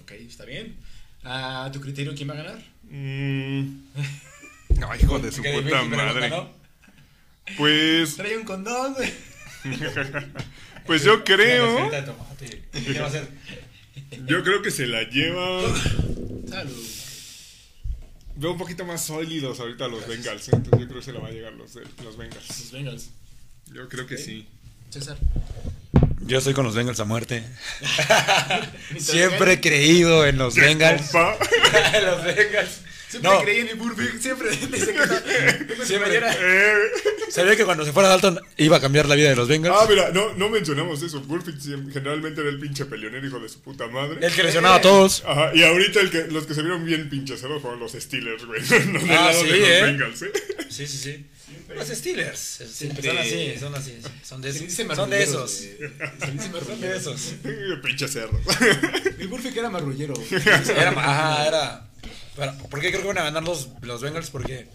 Ok, 0.00 0.12
está 0.12 0.44
bien. 0.44 0.76
A 1.24 1.68
tu 1.72 1.80
criterio, 1.80 2.14
¿quién 2.14 2.28
va 2.30 2.34
a 2.34 2.36
ganar? 2.36 2.62
Mm. 2.88 3.82
No, 4.78 4.94
hijo 4.96 5.20
de 5.20 5.30
su 5.30 5.40
Qué 5.40 5.52
puta 5.62 5.84
madre. 5.84 6.32
Pues, 7.56 8.16
Trae 8.16 8.36
un 8.36 8.44
condón, 8.44 8.94
güey. 8.94 9.12
pues 10.86 11.04
yo 11.04 11.14
Una 11.14 11.24
creo, 11.24 11.90
yo 14.26 14.42
creo 14.42 14.62
que 14.62 14.70
se 14.70 14.86
la 14.86 15.02
lleva. 15.08 15.60
Salud. 16.48 16.86
Veo 18.36 18.52
un 18.52 18.58
poquito 18.58 18.84
más 18.84 19.04
sólidos 19.04 19.60
ahorita 19.60 19.86
los 19.86 20.06
Bengals, 20.08 20.48
¿eh? 20.48 20.52
entonces 20.54 20.80
yo 20.80 20.86
creo 20.88 20.98
que 20.98 21.04
se 21.04 21.12
la 21.12 21.20
va 21.20 21.28
a 21.28 21.30
llegar 21.30 21.52
los, 21.52 21.74
los 22.02 22.16
Bengals. 22.16 22.48
Los 22.48 22.72
Bengals. 22.72 23.10
Yo 23.72 23.88
creo 23.88 24.06
que 24.06 24.18
sí. 24.18 24.48
César. 24.90 25.16
Yo 26.26 26.38
estoy 26.38 26.54
con 26.54 26.64
los 26.64 26.74
Bengals 26.74 26.98
a 27.00 27.04
muerte. 27.04 27.44
Siempre 28.98 29.54
he 29.54 29.60
creído 29.60 30.26
en 30.26 30.38
los 30.38 30.54
Bengals. 30.54 31.12
Los 31.12 32.24
Bengals. 32.24 32.80
Siempre 33.14 33.30
No. 33.30 33.42
creí 33.42 33.58
en 33.60 33.68
el 33.68 33.76
Burfict, 33.76 34.20
siempre 34.20 34.48
desde 34.70 34.92
que 34.92 34.98
no- 34.98 35.84
Siempre. 35.84 36.16
era- 36.16 36.34
Eh, 36.34 36.74
Sabía 37.30 37.54
que 37.56 37.64
cuando 37.64 37.84
se 37.84 37.92
fuera 37.92 38.08
Dalton 38.08 38.40
iba 38.56 38.76
a 38.76 38.80
cambiar 38.80 39.06
la 39.08 39.14
vida 39.14 39.28
de 39.30 39.36
los 39.36 39.46
Bengals. 39.48 39.76
Ah, 39.80 39.86
mira, 39.88 40.10
no, 40.10 40.34
no 40.34 40.48
mencionamos 40.48 41.00
eso. 41.02 41.22
Siem- 41.24 41.92
generalmente 41.92 42.40
era 42.40 42.50
el 42.50 42.58
pinche 42.58 42.84
peleonero 42.86 43.24
hijo 43.26 43.38
de 43.38 43.48
su 43.48 43.60
puta 43.60 43.86
madre. 43.86 44.18
El 44.26 44.32
que 44.32 44.42
lesionaba 44.42 44.76
a 44.76 44.80
todos. 44.80 45.22
Ajá, 45.26 45.52
y 45.54 45.62
ahorita 45.62 46.00
el 46.00 46.10
que, 46.10 46.24
los 46.26 46.46
que 46.46 46.54
se 46.54 46.62
vieron 46.62 46.84
bien 46.84 47.08
pinches 47.08 47.40
cerdos 47.40 47.62
fueron 47.62 47.78
los 47.80 47.92
Steelers, 47.92 48.44
güey. 48.46 48.60
No 48.86 48.98
del 48.98 49.10
Ah, 49.12 49.26
lado 49.26 49.40
sí, 49.42 49.46
de 49.48 49.58
los 49.58 49.68
¿eh? 49.68 49.82
Bengals, 49.82 50.22
¿eh? 50.22 50.32
Sí, 50.68 50.86
sí, 50.86 50.98
sí. 50.98 51.26
Los 51.74 51.88
Steelers. 51.88 52.38
Siempre- 52.38 53.02
Son 53.08 53.18
así, 53.18 53.54
son 53.60 53.74
así. 53.74 53.98
Son 54.24 54.40
de 54.42 54.50
esos. 54.50 54.72
Son 54.96 55.10
de 55.10 55.22
esos. 55.22 55.50
Son 56.66 56.80
de 56.80 56.96
esos. 56.96 57.34
pinches 57.82 58.12
cerdos. 58.12 58.40
El 59.18 59.28
Burfict 59.28 59.56
era 59.56 59.70
marrullero. 59.70 60.14
Era, 60.30 60.88
ajá, 60.90 61.46
era. 61.48 61.88
Pero, 62.36 62.52
¿Por 62.70 62.80
qué 62.80 62.90
creo 62.90 63.02
que 63.02 63.08
van 63.08 63.18
a 63.18 63.24
ganar 63.24 63.42
los, 63.42 63.68
los 63.82 64.00
Bengals? 64.02 64.30
Porque 64.30 64.66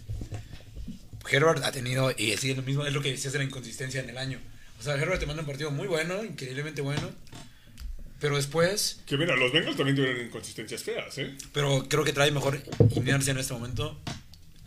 Herbert 1.30 1.62
ha 1.64 1.72
tenido, 1.72 2.12
y 2.16 2.32
es 2.32 2.44
lo 2.44 2.62
mismo, 2.62 2.84
es 2.84 2.92
lo 2.92 3.02
que 3.02 3.12
decías 3.12 3.32
de 3.32 3.38
la 3.38 3.44
inconsistencia 3.44 4.00
en 4.00 4.10
el 4.10 4.18
año. 4.18 4.40
O 4.78 4.82
sea, 4.82 4.94
Herbert 4.94 5.20
te 5.20 5.26
manda 5.26 5.42
un 5.42 5.46
partido 5.46 5.70
muy 5.70 5.86
bueno, 5.86 6.24
increíblemente 6.24 6.80
bueno. 6.80 7.10
Pero 8.18 8.36
después, 8.36 9.00
Que 9.06 9.16
mira, 9.16 9.34
los 9.34 9.50
Bengals 9.50 9.76
también 9.76 9.96
tuvieron 9.96 10.24
inconsistencias 10.24 10.82
feas, 10.82 11.16
¿eh? 11.18 11.34
pero 11.54 11.86
creo 11.88 12.04
que 12.04 12.12
trae 12.12 12.30
mejor 12.30 12.62
inercia 12.94 13.30
en 13.30 13.38
este 13.38 13.54
momento 13.54 13.98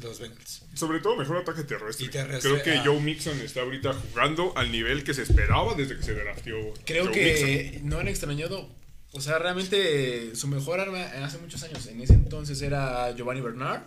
los 0.02 0.20
Bengals. 0.20 0.64
Sobre 0.74 1.00
todo 1.00 1.16
mejor 1.16 1.38
ataque 1.38 1.64
terrestre. 1.64 2.08
Y 2.08 2.10
terrestre, 2.10 2.52
Creo 2.52 2.64
que 2.64 2.72
ah. 2.72 2.84
Joe 2.84 3.00
Mixon 3.00 3.40
está 3.42 3.62
ahorita 3.62 3.94
jugando 3.94 4.54
al 4.58 4.72
nivel 4.72 5.04
que 5.04 5.14
se 5.14 5.22
esperaba 5.22 5.76
desde 5.76 5.98
que 5.98 6.04
se 6.04 6.14
drafteó. 6.14 6.74
Creo 6.86 7.06
Joe 7.06 7.14
que 7.14 7.80
no 7.84 8.00
han 8.00 8.08
extrañado. 8.08 8.70
O 9.14 9.22
sea, 9.22 9.38
realmente 9.40 10.36
su 10.36 10.48
mejor 10.48 10.80
arma 10.80 11.02
hace 11.24 11.38
muchos 11.38 11.62
años. 11.64 11.86
En 11.88 12.02
ese 12.02 12.14
entonces 12.14 12.62
era 12.62 13.16
Giovanni 13.16 13.42
Bernard. 13.42 13.84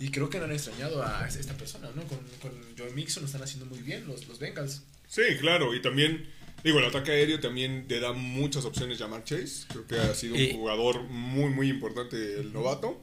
Y 0.00 0.10
creo 0.10 0.28
que 0.28 0.38
no 0.38 0.44
han 0.44 0.52
extrañado 0.52 1.02
a 1.04 1.26
esta 1.28 1.54
persona, 1.56 1.88
¿no? 1.94 2.02
Con, 2.04 2.18
con 2.42 2.52
Joe 2.76 2.90
Mixon 2.92 3.22
lo 3.22 3.26
están 3.26 3.42
haciendo 3.42 3.66
muy 3.66 3.78
bien 3.78 4.06
los, 4.08 4.26
los 4.26 4.38
Bengals. 4.40 4.82
Sí, 5.06 5.22
claro, 5.40 5.72
y 5.72 5.80
también, 5.80 6.28
digo, 6.64 6.80
el 6.80 6.84
ataque 6.86 7.12
aéreo 7.12 7.38
también 7.38 7.86
te 7.86 8.00
da 8.00 8.12
muchas 8.12 8.64
opciones 8.64 8.98
llamar 8.98 9.22
Chase. 9.22 9.66
Creo 9.68 9.86
que 9.86 9.94
ha 9.96 10.12
sido 10.14 10.34
Y- 10.34 10.50
un 10.50 10.56
jugador 10.56 11.04
muy, 11.04 11.50
muy 11.50 11.68
importante 11.70 12.40
el 12.40 12.52
novato. 12.52 13.00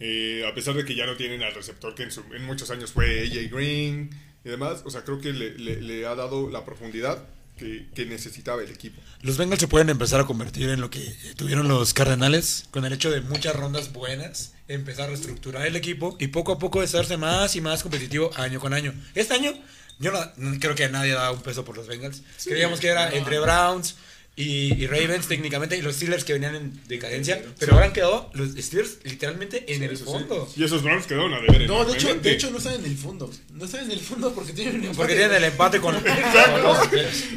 Eh, 0.00 0.44
a 0.44 0.54
pesar 0.54 0.74
de 0.74 0.84
que 0.84 0.96
ya 0.96 1.06
no 1.06 1.16
tienen 1.16 1.42
al 1.42 1.54
receptor 1.54 1.94
que 1.94 2.02
en, 2.02 2.10
su- 2.10 2.24
en 2.34 2.44
muchos 2.44 2.70
años 2.70 2.90
fue 2.90 3.22
AJ 3.22 3.48
Green 3.52 4.10
y 4.44 4.48
demás, 4.48 4.82
o 4.84 4.90
sea, 4.90 5.04
creo 5.04 5.20
que 5.20 5.32
le, 5.32 5.56
le- 5.56 5.80
le 5.80 6.04
ha 6.06 6.14
dado 6.16 6.50
la 6.50 6.64
profundidad 6.64 7.24
que, 7.58 7.86
que 7.94 8.06
necesitaba 8.06 8.62
el 8.62 8.70
equipo. 8.70 9.00
Los 9.20 9.36
Bengals 9.36 9.60
se 9.60 9.68
pueden 9.68 9.90
empezar 9.90 10.20
a 10.20 10.24
convertir 10.24 10.70
en 10.70 10.80
lo 10.80 10.90
que 10.90 11.14
tuvieron 11.36 11.68
los 11.68 11.92
Cardenales, 11.92 12.64
con 12.70 12.84
el 12.84 12.92
hecho 12.92 13.10
de 13.10 13.20
muchas 13.20 13.54
rondas 13.54 13.92
buenas, 13.92 14.54
empezar 14.68 15.04
a 15.04 15.08
reestructurar 15.08 15.66
el 15.66 15.76
equipo 15.76 16.16
y 16.18 16.28
poco 16.28 16.52
a 16.52 16.58
poco 16.58 16.80
hacerse 16.80 17.16
más 17.16 17.56
y 17.56 17.60
más 17.60 17.82
competitivo 17.82 18.30
año 18.36 18.60
con 18.60 18.72
año. 18.72 18.94
Este 19.14 19.34
año, 19.34 19.52
yo 19.98 20.12
no, 20.12 20.20
no 20.36 20.58
creo 20.58 20.74
que 20.74 20.88
nadie 20.88 21.12
da 21.12 21.32
un 21.32 21.42
peso 21.42 21.64
por 21.64 21.76
los 21.76 21.86
Bengals. 21.86 22.22
Creíamos 22.44 22.80
que 22.80 22.88
era 22.88 23.10
entre 23.10 23.38
Browns 23.40 23.96
y, 24.38 24.72
y 24.80 24.86
Ravens 24.86 25.26
técnicamente 25.26 25.76
y 25.76 25.82
los 25.82 25.96
Steelers 25.96 26.22
que 26.22 26.32
venían 26.32 26.54
en 26.54 26.80
decadencia, 26.86 27.42
pero 27.58 27.72
ahora 27.72 27.86
han 27.86 27.92
quedado 27.92 28.30
los 28.34 28.50
Steelers 28.52 28.98
literalmente 29.02 29.64
en 29.74 29.82
el 29.82 29.96
sí. 29.96 30.04
fondo. 30.04 30.48
Y 30.56 30.62
esos 30.62 30.84
Browns 30.84 31.06
quedaron 31.08 31.34
a 31.34 31.40
deber 31.40 31.66
No, 31.66 31.84
de 31.84 31.94
hecho, 31.94 32.14
de 32.14 32.30
hecho 32.32 32.48
no 32.52 32.58
están 32.58 32.74
en 32.74 32.84
el 32.84 32.96
fondo. 32.96 33.28
No 33.52 33.64
están 33.64 33.86
en 33.86 33.90
el 33.90 33.98
fondo 33.98 34.32
porque 34.32 34.52
tienen 34.52 34.76
un 34.76 34.80
empate. 34.82 34.96
Porque 34.96 35.14
tienen 35.16 35.36
el 35.36 35.44
empate 35.44 35.80
con, 35.80 35.94
con 35.96 36.04
los. 36.62 36.78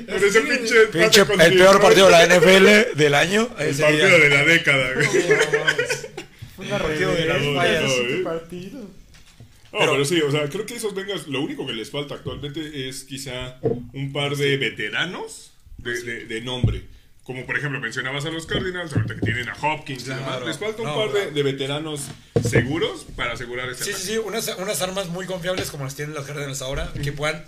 Pero 0.06 0.28
ese 0.28 0.42
pinche, 0.42 0.84
empate 0.84 1.00
Pinche- 1.00 1.26
con 1.26 1.42
el 1.42 1.58
peor 1.58 1.82
partido 1.82 2.06
de 2.06 2.12
la 2.12 2.26
NFL 2.28 2.96
del 2.98 3.16
año. 3.16 3.50
El 3.58 3.68
ese 3.70 3.82
partido 3.82 4.08
día. 4.08 4.18
de 4.20 4.30
la 4.30 4.46
década, 4.46 4.94
güey. 4.94 5.08
Fue 6.56 6.66
una 6.68 6.78
partido 6.78 7.12
de 7.16 7.26
la 7.26 8.24
partido. 8.24 9.02
No, 9.74 9.80
pero, 9.80 10.06
sí, 10.06 10.22
o 10.22 10.30
sea, 10.30 10.48
creo 10.50 10.66
que 10.66 10.76
esos 10.76 10.94
Bengals, 10.94 11.28
lo 11.28 11.42
único 11.42 11.66
que 11.66 11.74
les 11.74 11.90
falta 11.90 12.16
actualmente 12.16 12.90
es 12.90 13.06
quizá 13.06 13.58
un 13.62 14.12
par 14.14 14.36
de 14.36 14.58
veteranos 14.58 15.51
de, 15.84 16.02
de- 16.04 16.26
de 16.26 16.42
nombre. 16.42 16.84
Como 17.24 17.46
por 17.46 17.56
ejemplo 17.58 17.80
mencionabas 17.80 18.26
a 18.26 18.30
los 18.32 18.46
Cardinals, 18.48 18.94
ahorita 18.94 19.14
que 19.16 19.22
tienen 19.22 19.48
a 19.48 19.54
Hopkins 19.54 20.04
y 20.04 20.10
demás. 20.10 20.24
Claro. 20.26 20.48
Les 20.48 20.58
falta 20.58 20.82
un 20.82 20.88
No, 20.88 20.96
par 20.96 21.08
de, 21.08 21.20
claro. 21.20 21.32
de 21.32 21.44
veteranos 21.44 22.02
seguros 22.50 23.06
para 23.16 23.34
asegurar 23.34 23.70
ese 23.70 23.84
Sí, 23.86 23.94
sí, 23.94 24.08
sí, 24.14 24.18
unas, 24.18 24.48
unas 24.58 24.82
armas 24.82 25.08
muy 25.08 25.26
confiables 25.28 25.70
como 25.70 25.84
las 25.84 25.96
tienen 25.96 26.16
los 26.16 26.26
Cardinals 26.26 26.62
ahora, 26.64 26.92
que 27.04 27.12
puedan 27.12 27.46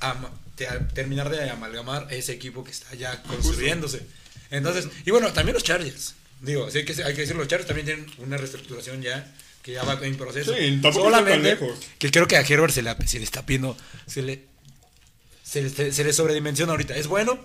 te- 0.55 0.67
terminar 0.93 1.29
de 1.29 1.49
amalgamar 1.49 2.07
ese 2.11 2.33
equipo 2.33 2.63
que 2.63 2.71
está 2.71 2.93
ya 2.95 3.21
construyéndose. 3.23 4.05
Entonces, 4.51 4.87
y 5.05 5.11
bueno, 5.11 5.33
también 5.33 5.55
los 5.55 5.63
Chargers. 5.63 6.13
Digo, 6.41 6.69
sí 6.69 6.77
hay 6.79 6.85
que, 6.85 7.03
hay 7.03 7.13
que 7.15 7.21
decir, 7.21 7.35
los 7.35 7.47
Chargers 7.47 7.67
también 7.67 7.85
tienen 7.87 8.05
una 8.19 8.37
reestructuración 8.37 9.01
ya, 9.01 9.33
que 9.63 9.71
ya 9.71 9.83
va 9.83 9.97
en 10.05 10.15
proceso. 10.17 10.53
Sí, 10.55 10.79
tampoco 10.83 11.05
Solamente 11.05 11.49
lejos. 11.49 11.79
que 11.97 12.11
creo 12.11 12.27
que 12.27 12.37
a 12.37 12.41
Herbert 12.41 12.73
se 12.73 12.83
le, 12.83 12.95
se 13.07 13.17
le 13.17 13.23
está 13.23 13.43
pidiendo, 13.45 13.75
se 14.05 14.21
le, 14.21 14.43
se 15.43 15.63
le, 15.63 15.91
se 15.91 16.03
le 16.03 16.13
sobredimensiona 16.13 16.71
ahorita. 16.73 16.95
Es 16.95 17.07
bueno, 17.07 17.39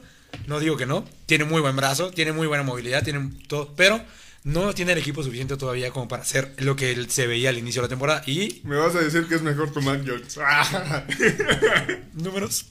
no 0.47 0.61
digo 0.61 0.76
que 0.76 0.87
no, 0.87 1.05
tiene 1.26 1.45
muy 1.45 1.61
buen 1.61 1.76
brazo, 1.76 2.11
tiene 2.11 2.33
muy 2.33 2.47
buena 2.47 2.62
movilidad, 2.62 3.03
tiene 3.03 3.31
todo, 3.49 3.74
pero 3.76 4.01
no 4.45 4.72
tiene 4.72 4.93
el 4.93 4.99
equipo 4.99 5.22
suficiente 5.22 5.57
todavía 5.57 5.91
como 5.91 6.09
para 6.09 6.22
hacer 6.22 6.55
lo 6.59 6.76
que 6.76 6.93
él 6.93 7.11
se 7.11 7.26
veía 7.26 7.51
al 7.51 7.59
inicio 7.59 7.83
de 7.83 7.87
la 7.87 7.91
temporada. 7.91 8.22
Y 8.26 8.61
Me 8.64 8.76
vas 8.76 8.95
a 8.95 9.01
decir 9.01 9.26
que 9.26 9.35
es 9.35 9.43
mejor 9.43 9.72
tu 9.72 9.83
Mac 9.83 10.01
Jones. 10.07 10.39
Números. 12.14 12.66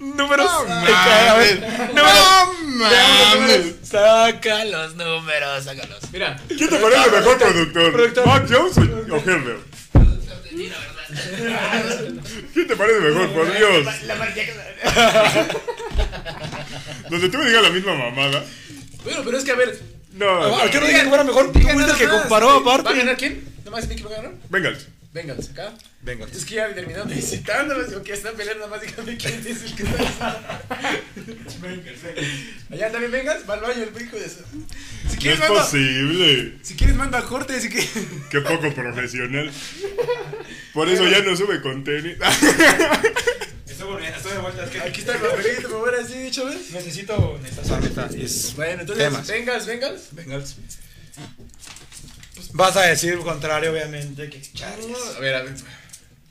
Números. 0.00 0.50
No 0.66 0.74
mames. 0.74 1.60
Números. 1.94 3.74
Saca 3.82 4.64
los 4.64 4.96
números, 4.96 5.64
sácalos. 5.64 6.00
Mira, 6.12 6.40
¿Quién 6.48 6.68
te 6.68 6.76
parece 6.76 7.10
mejor 7.10 7.38
productor? 7.38 7.92
Productor. 7.92 8.26
¿Mac 8.26 8.46
Jones 8.50 8.78
o 8.78 9.14
o 9.14 9.18
Herbert? 9.18 9.62
¿Quién 12.52 12.66
te 12.66 12.76
parece 12.76 13.00
mejor, 13.00 13.28
por 13.30 13.56
Dios? 13.56 13.86
Donde 17.12 17.28
tú 17.28 17.36
me 17.38 17.46
digas 17.46 17.62
la 17.62 17.68
misma 17.70 17.94
mamada. 17.94 18.42
bueno, 19.04 19.20
pero 19.24 19.36
es 19.36 19.44
que 19.44 19.50
a 19.52 19.56
ver. 19.56 19.78
No, 20.14 20.26
Ah, 20.42 20.64
no. 20.64 20.70
Yo 20.70 20.80
no 20.80 20.86
dije 20.86 21.02
que 21.02 21.08
fuera 21.08 21.24
mejor. 21.24 21.52
Tú 21.52 21.60
fuiste 21.60 21.82
el 21.82 21.96
que 21.96 22.06
más. 22.06 22.20
comparó 22.20 22.46
¿Va 22.64 22.72
a 22.72 22.76
aparte. 22.78 22.98
ganar 22.98 23.16
quién? 23.18 23.44
¿Nomás 23.66 23.86
va 23.88 23.92
a 23.92 24.16
ganar? 24.16 24.32
Bengals. 24.48 24.86
Bengals, 25.12 25.50
acá. 25.50 25.74
Venga. 26.00 26.26
Es 26.32 26.44
que 26.46 26.54
ya 26.54 26.74
terminaron 26.74 27.08
visitándolos. 27.08 27.90
Digo, 27.90 28.02
que 28.02 28.14
están 28.14 28.34
peleando, 28.34 28.66
nada 28.66 28.78
más 28.78 28.86
díganme 28.86 29.16
quién 29.18 29.34
es 29.46 29.62
el 29.62 29.74
que 29.76 29.82
está. 29.82 30.62
Allá 32.70 32.90
también 32.90 33.12
Bengals, 33.12 33.48
va 33.48 33.54
al 33.54 33.60
baño 33.60 33.82
el 33.94 34.02
hijo 34.02 34.16
de 34.16 34.24
eso. 34.24 34.40
Si 35.10 35.16
No 35.16 35.20
quieres, 35.20 35.38
es 35.40 35.48
manda. 35.48 35.62
posible. 35.64 36.58
Si 36.62 36.74
quieres, 36.76 36.96
manda 36.96 37.18
a 37.18 37.22
corte. 37.24 37.60
Si 37.60 37.68
quieres. 37.68 37.90
Qué 38.30 38.40
poco 38.40 38.72
profesional. 38.74 39.50
Por 40.72 40.88
eso 40.88 41.06
ya 41.08 41.20
no 41.20 41.36
sube 41.36 41.60
contenido. 41.60 42.16
Estoy, 43.82 44.04
estoy 44.06 44.32
de 44.32 44.38
vuelta. 44.38 44.64
Es 44.64 44.70
que 44.70 44.80
Aquí 44.80 45.00
está 45.00 45.14
el 45.14 45.20
papelito, 45.20 45.68
me 45.68 45.74
así 45.98 46.18
dicho, 46.18 46.44
¿ves? 46.46 46.70
Necesito. 46.70 47.38
Necesitas 47.42 48.14
Es. 48.14 48.54
Bueno, 48.56 48.80
entonces, 48.82 49.04
Temas. 49.04 49.26
Bengals, 49.26 49.66
Bengals. 49.66 50.02
Bengals. 50.12 50.56
Vas 52.54 52.76
a 52.76 52.82
decir 52.82 53.14
lo 53.16 53.24
contrario, 53.24 53.72
obviamente, 53.72 54.28
que 54.28 54.40
Chargers. 54.52 55.16
A 55.16 55.20
ver, 55.20 55.34
a 55.34 55.42
ver. 55.42 55.54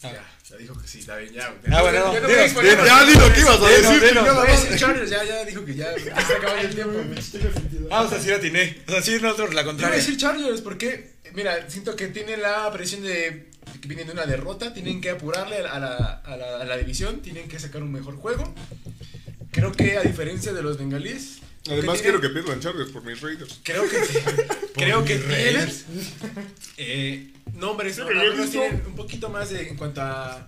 Ah. 0.04 0.10
Ya, 0.14 0.26
ya 0.50 0.58
dijo 0.58 0.80
que 0.82 0.88
sí, 0.88 1.00
está 1.00 1.16
bien, 1.18 1.34
ya. 1.34 1.54
Ah, 1.72 1.82
bueno, 1.82 2.00
no, 2.00 2.14
Ya 2.14 2.20
dinos, 2.20 2.28
voy 2.30 2.40
a 2.40 2.46
exponer. 2.46 2.72
dinos. 2.72 2.88
Ya 2.88 3.34
que 3.34 3.40
ibas 3.40 3.62
a 3.62 3.70
Dinos, 3.70 3.94
decir. 3.94 4.10
dinos. 4.10 4.36
Voy 4.36 4.48
a 4.48 4.52
decir. 4.52 4.76
Chargers, 4.80 5.10
ya, 5.10 5.24
ya 5.24 5.46
dijo 5.46 5.66
que 5.66 5.76
ya, 5.76 5.94
se 6.00 6.12
acabó 6.12 6.56
el 6.58 6.74
tiempo. 6.76 7.00
Tiene. 7.32 7.88
Ah, 7.92 8.02
o 8.04 8.10
sea, 8.10 8.20
sí 8.20 8.30
la 8.30 8.40
nosotros 9.22 9.50
Yo 9.50 9.56
voy 9.56 9.62
a 9.62 9.66
contraria. 9.66 9.96
decir 9.98 10.18
Chargers 10.18 10.62
porque, 10.62 11.12
mira, 11.34 11.70
siento 11.70 11.96
que 11.96 12.08
tienen 12.08 12.42
la 12.42 12.72
presión 12.72 13.04
de 13.04 13.51
vienen 13.88 14.08
de 14.08 14.14
una 14.14 14.26
derrota, 14.26 14.74
tienen 14.74 15.02
que 15.02 15.10
apurarle 15.12 15.58
a 15.58 15.80
la, 15.80 15.96
a 16.24 16.38
la, 16.38 16.58
a 16.62 16.66
la 16.66 16.78
división, 16.78 17.22
tienen 17.22 17.48
que 17.48 17.60
sacar 17.60 17.84
un 17.84 17.92
mejor 17.92 18.16
juego. 18.18 18.54
Creo 19.52 19.72
que 19.72 19.98
a 19.98 20.02
diferencia 20.02 20.54
de 20.54 20.62
los 20.64 20.78
bengalíes, 20.78 21.40
Además, 21.68 21.98
que 21.98 22.04
quiero 22.04 22.20
tienen- 22.20 22.22
que 22.22 22.42
pierdan 22.42 22.60
Chargers 22.62 22.90
por 22.92 23.04
mis 23.04 23.22
Raiders. 23.22 23.60
Creo 23.64 23.84
que 23.88 23.98
creo 24.74 25.04
que 25.06 25.18
tienen 25.18 25.30
Raiders. 25.56 25.86
eh, 26.78 27.32
nombres, 27.54 27.98
¿no? 27.98 28.08
visto- 28.08 28.50
tienen 28.52 28.84
un 28.88 28.96
poquito 28.96 29.30
más 29.30 29.50
de, 29.50 29.70
en 29.70 29.78
cuanto 29.78 30.02
a 30.02 30.48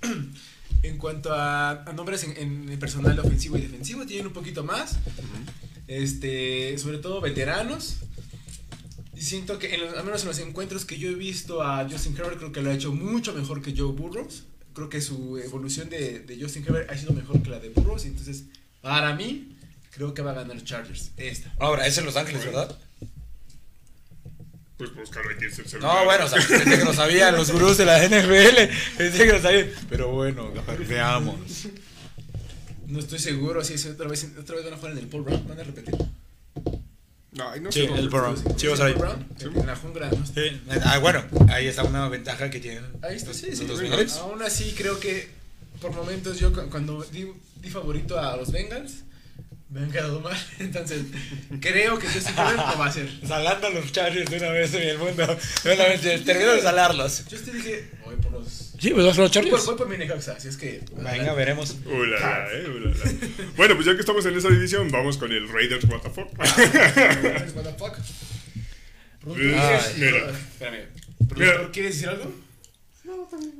en 0.82 0.98
cuanto 0.98 1.32
a, 1.34 1.82
a 1.84 1.92
nombres 1.92 2.22
en, 2.24 2.36
en 2.36 2.68
el 2.68 2.78
personal 2.78 3.18
ofensivo 3.18 3.58
y 3.58 3.62
defensivo 3.62 4.06
tienen 4.06 4.28
un 4.28 4.32
poquito 4.32 4.62
más. 4.64 4.98
Este, 5.88 6.76
sobre 6.78 6.98
todo 6.98 7.20
veteranos. 7.20 7.96
Siento 9.26 9.58
que 9.58 9.74
en 9.74 9.80
los- 9.80 9.94
al 9.96 10.04
menos 10.04 10.22
en 10.22 10.28
los 10.28 10.38
encuentros 10.38 10.84
que 10.84 10.98
yo 10.98 11.08
he 11.10 11.14
visto 11.14 11.60
a 11.62 11.88
Justin 11.90 12.14
Herbert 12.16 12.38
creo 12.38 12.52
que 12.52 12.60
lo 12.62 12.70
ha 12.70 12.74
hecho 12.74 12.92
mucho 12.92 13.32
mejor 13.34 13.60
que 13.60 13.74
Joe 13.76 13.90
Burrows. 13.92 14.44
Creo 14.72 14.88
que 14.88 15.00
su 15.00 15.36
evolución 15.38 15.88
de, 15.88 16.20
de 16.20 16.40
Justin 16.40 16.64
Herbert 16.64 16.90
ha 16.90 16.96
sido 16.96 17.12
mejor 17.12 17.42
que 17.42 17.50
la 17.50 17.58
de 17.58 17.70
Burrows. 17.70 18.04
y 18.04 18.08
Entonces, 18.08 18.44
para 18.82 19.14
mí, 19.16 19.56
creo 19.90 20.14
que 20.14 20.22
va 20.22 20.30
a 20.30 20.34
ganar 20.34 20.62
Chargers. 20.62 21.10
Esta. 21.16 21.52
Ahora, 21.58 21.86
es 21.88 21.98
en 21.98 22.04
Los 22.04 22.14
Ángeles, 22.16 22.44
¿verdad? 22.44 22.78
Pues 24.76 24.94
búscalo 24.94 25.28
aquí 25.30 25.44
en 25.46 25.50
el 25.50 25.68
celular. 25.68 25.80
No, 25.98 26.04
bueno, 26.04 26.24
o 26.26 26.28
sea, 26.28 26.38
pensé 26.46 26.78
que 26.78 26.84
lo 26.84 26.92
sabían 26.92 27.34
los 27.34 27.50
gurús 27.50 27.78
de 27.78 27.86
la 27.86 27.98
NFL. 28.06 28.70
Pensé 28.98 29.24
que 29.26 29.32
lo 29.32 29.42
sabían. 29.42 29.70
Pero 29.88 30.10
bueno, 30.12 30.52
veamos. 30.88 31.34
No 32.86 32.98
estoy 33.00 33.18
seguro 33.18 33.64
si 33.64 33.74
es 33.74 33.86
otra 33.86 34.06
vez, 34.06 34.28
otra 34.38 34.54
vez 34.54 34.64
van 34.66 34.74
a 34.74 34.76
jugar 34.76 34.92
en 34.92 34.98
el 34.98 35.06
Paul 35.08 35.22
Brown. 35.24 35.48
Van 35.48 35.58
a 35.58 35.64
repetir. 35.64 35.94
No, 37.36 37.56
y 37.56 37.60
no 37.60 37.70
Sí, 37.72 37.80
el 37.80 38.08
Brown. 38.08 38.36
Sí, 38.56 38.66
ver. 38.86 38.98
Brown, 38.98 39.26
en 39.60 39.66
la 39.66 39.76
jungla. 39.76 40.08
¿no? 40.10 40.26
Sí, 40.26 40.60
ah, 40.84 40.98
bueno, 40.98 41.22
ahí 41.50 41.66
está 41.66 41.82
una 41.84 42.08
ventaja 42.08 42.48
que 42.50 42.60
tienen. 42.60 42.84
Ahí 43.02 43.16
está, 43.16 43.32
sí, 43.34 43.54
sí. 43.54 43.64
los. 43.66 44.16
Aún 44.16 44.42
así, 44.42 44.74
creo 44.76 44.98
que 44.98 45.28
por 45.80 45.92
momentos 45.92 46.38
yo 46.38 46.52
cu- 46.52 46.68
cuando 46.70 47.02
di, 47.12 47.26
di 47.60 47.68
favorito 47.70 48.18
a 48.18 48.36
los 48.36 48.50
Bengals, 48.52 49.02
me 49.68 49.80
han 49.80 49.90
quedado 49.92 50.20
mal. 50.20 50.36
Entonces, 50.58 51.02
creo 51.60 51.98
que 51.98 52.06
Justin 52.06 52.34
Herbert 52.38 52.56
lo 52.56 52.78
va 52.78 52.86
a 52.86 52.88
hacer. 52.88 53.10
Salando 53.28 53.66
a 53.66 53.70
los 53.70 53.92
Chargers 53.92 54.30
de 54.30 54.36
una 54.38 54.50
vez 54.50 54.72
en 54.74 54.88
el 54.88 54.98
mundo. 54.98 55.26
De 55.64 55.74
una 55.74 55.84
vez, 55.84 56.00
termino 56.24 56.52
de 56.52 56.62
salarlos. 56.62 57.26
Yo 57.28 57.38
te 57.38 57.52
dije, 57.52 57.90
voy 58.04 58.16
por 58.16 58.32
los. 58.32 58.65
Sí, 58.86 58.92
pues 58.94 59.04
vas 59.04 59.18
a 59.18 59.22
los 59.22 59.32
Chargers. 59.32 59.66
voy 59.66 59.74
por 59.76 59.88
mi 59.88 59.98
Necaxa, 59.98 60.34
así 60.34 60.46
es 60.46 60.56
que. 60.56 60.80
Venga, 60.96 61.34
veremos. 61.34 61.76
Ulala, 61.86 62.46
eh, 62.52 62.68
ulala. 62.68 62.94
Bueno, 63.56 63.74
pues 63.74 63.84
ya 63.84 63.94
que 63.94 63.98
estamos 64.00 64.24
en 64.26 64.36
esa 64.36 64.48
división, 64.48 64.88
vamos 64.92 65.18
con 65.18 65.32
el 65.32 65.48
Raiders? 65.48 65.84
Productor, 65.86 66.28
Ay, 66.38 66.48
¿quieres- 69.34 69.98
mira. 69.98 70.30
Espérame. 70.30 70.86
Mira. 71.18 71.28
Productor, 71.28 71.72
¿quieres 71.72 71.94
decir 71.94 72.08
algo? 72.10 72.32
No, 73.02 73.26
también. 73.28 73.54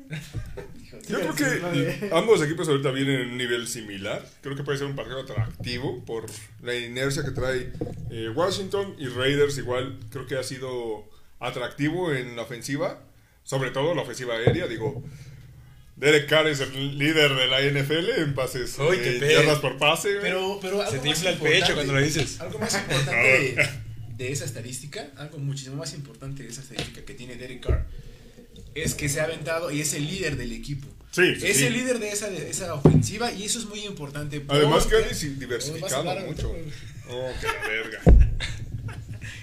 Yo 1.09 1.19
creo 1.19 1.35
que 1.35 2.09
ambos 2.15 2.40
equipos 2.44 2.69
ahorita 2.69 2.93
vienen 2.93 3.23
en 3.23 3.31
un 3.31 3.36
nivel 3.36 3.66
similar. 3.66 4.24
Creo 4.43 4.55
que 4.55 4.62
puede 4.62 4.78
ser 4.78 4.86
un 4.86 4.94
partido 4.94 5.23
atractivo 5.23 6.05
por 6.05 6.27
la 6.62 6.77
inercia 6.77 7.24
que 7.24 7.32
trae 7.32 7.73
eh, 8.12 8.28
Washington 8.32 8.94
y 8.97 9.09
Raiders. 9.09 9.59
Igual 9.59 9.98
creo 10.11 10.28
que 10.28 10.36
ha 10.36 10.44
sido 10.44 11.05
atractivo 11.40 12.12
en 12.12 12.36
la 12.36 12.43
ofensiva, 12.43 13.01
sobre 13.47 13.70
todo 13.70 13.94
la 13.94 14.02
ofensiva 14.02 14.35
aérea. 14.35 14.66
Digo, 14.66 15.02
Derek 15.97 16.28
Carr 16.28 16.48
es 16.48 16.60
el 16.60 16.98
líder 16.98 17.35
de 17.35 17.47
la 17.47 17.62
NFL 17.62 18.10
en 18.20 18.35
pases, 18.35 18.77
Uy, 18.78 18.98
qué 18.98 19.16
eh, 19.16 19.32
yardas 19.36 19.60
por 19.60 19.78
pase. 19.78 20.10
güey. 20.10 20.20
Pero, 20.20 20.59
pero 20.60 20.81
algo 20.82 20.93
Se 20.93 20.98
te 20.98 21.09
más 21.09 21.16
infla 21.16 21.31
el 21.31 21.36
importante- 21.36 21.60
pecho 21.62 21.74
cuando 21.74 21.93
lo 21.94 22.01
dices. 22.02 22.40
Algo 22.40 22.59
más 22.59 22.74
importante 22.78 23.16
de, 23.16 23.68
de 24.18 24.32
esa 24.32 24.44
estadística, 24.44 25.09
algo 25.16 25.39
muchísimo 25.39 25.77
más 25.77 25.94
importante 25.94 26.43
de 26.43 26.51
esa 26.51 26.60
estadística 26.60 27.02
que 27.06 27.14
tiene 27.14 27.36
Derek 27.36 27.64
Carr, 27.64 27.86
es 28.74 28.94
que 28.94 29.09
se 29.09 29.20
ha 29.20 29.24
aventado 29.24 29.70
y 29.70 29.81
es 29.81 29.94
el 29.94 30.06
líder 30.06 30.36
del 30.36 30.52
equipo. 30.52 30.86
Sí, 31.12 31.35
sí, 31.36 31.47
es 31.47 31.56
sí. 31.56 31.64
el 31.64 31.73
líder 31.73 31.98
de 31.98 32.10
esa, 32.10 32.28
de 32.28 32.51
esa 32.51 32.74
ofensiva 32.74 33.32
y 33.32 33.44
eso 33.44 33.59
es 33.59 33.64
muy 33.64 33.81
importante. 33.86 34.44
Además 34.48 34.85
que 34.86 34.97
ha 34.97 35.01
diversificado 35.01 36.05
mucho. 36.27 36.55
Oh, 37.09 37.31
que 37.40 37.47
la 37.47 37.68
verga. 37.68 38.01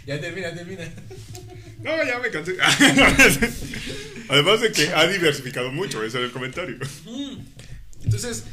Ya 0.06 0.20
termina, 0.20 0.54
termina. 0.54 0.84
No, 1.84 2.04
ya 2.06 2.20
me 2.20 2.30
cansé. 2.30 2.56
Además 4.30 4.62
de 4.62 4.72
que 4.72 4.90
ha 4.90 5.08
diversificado 5.08 5.72
mucho, 5.72 6.04
ese 6.04 6.18
era 6.18 6.26
el 6.26 6.32
comentario. 6.32 6.78
Entonces, 8.04 8.44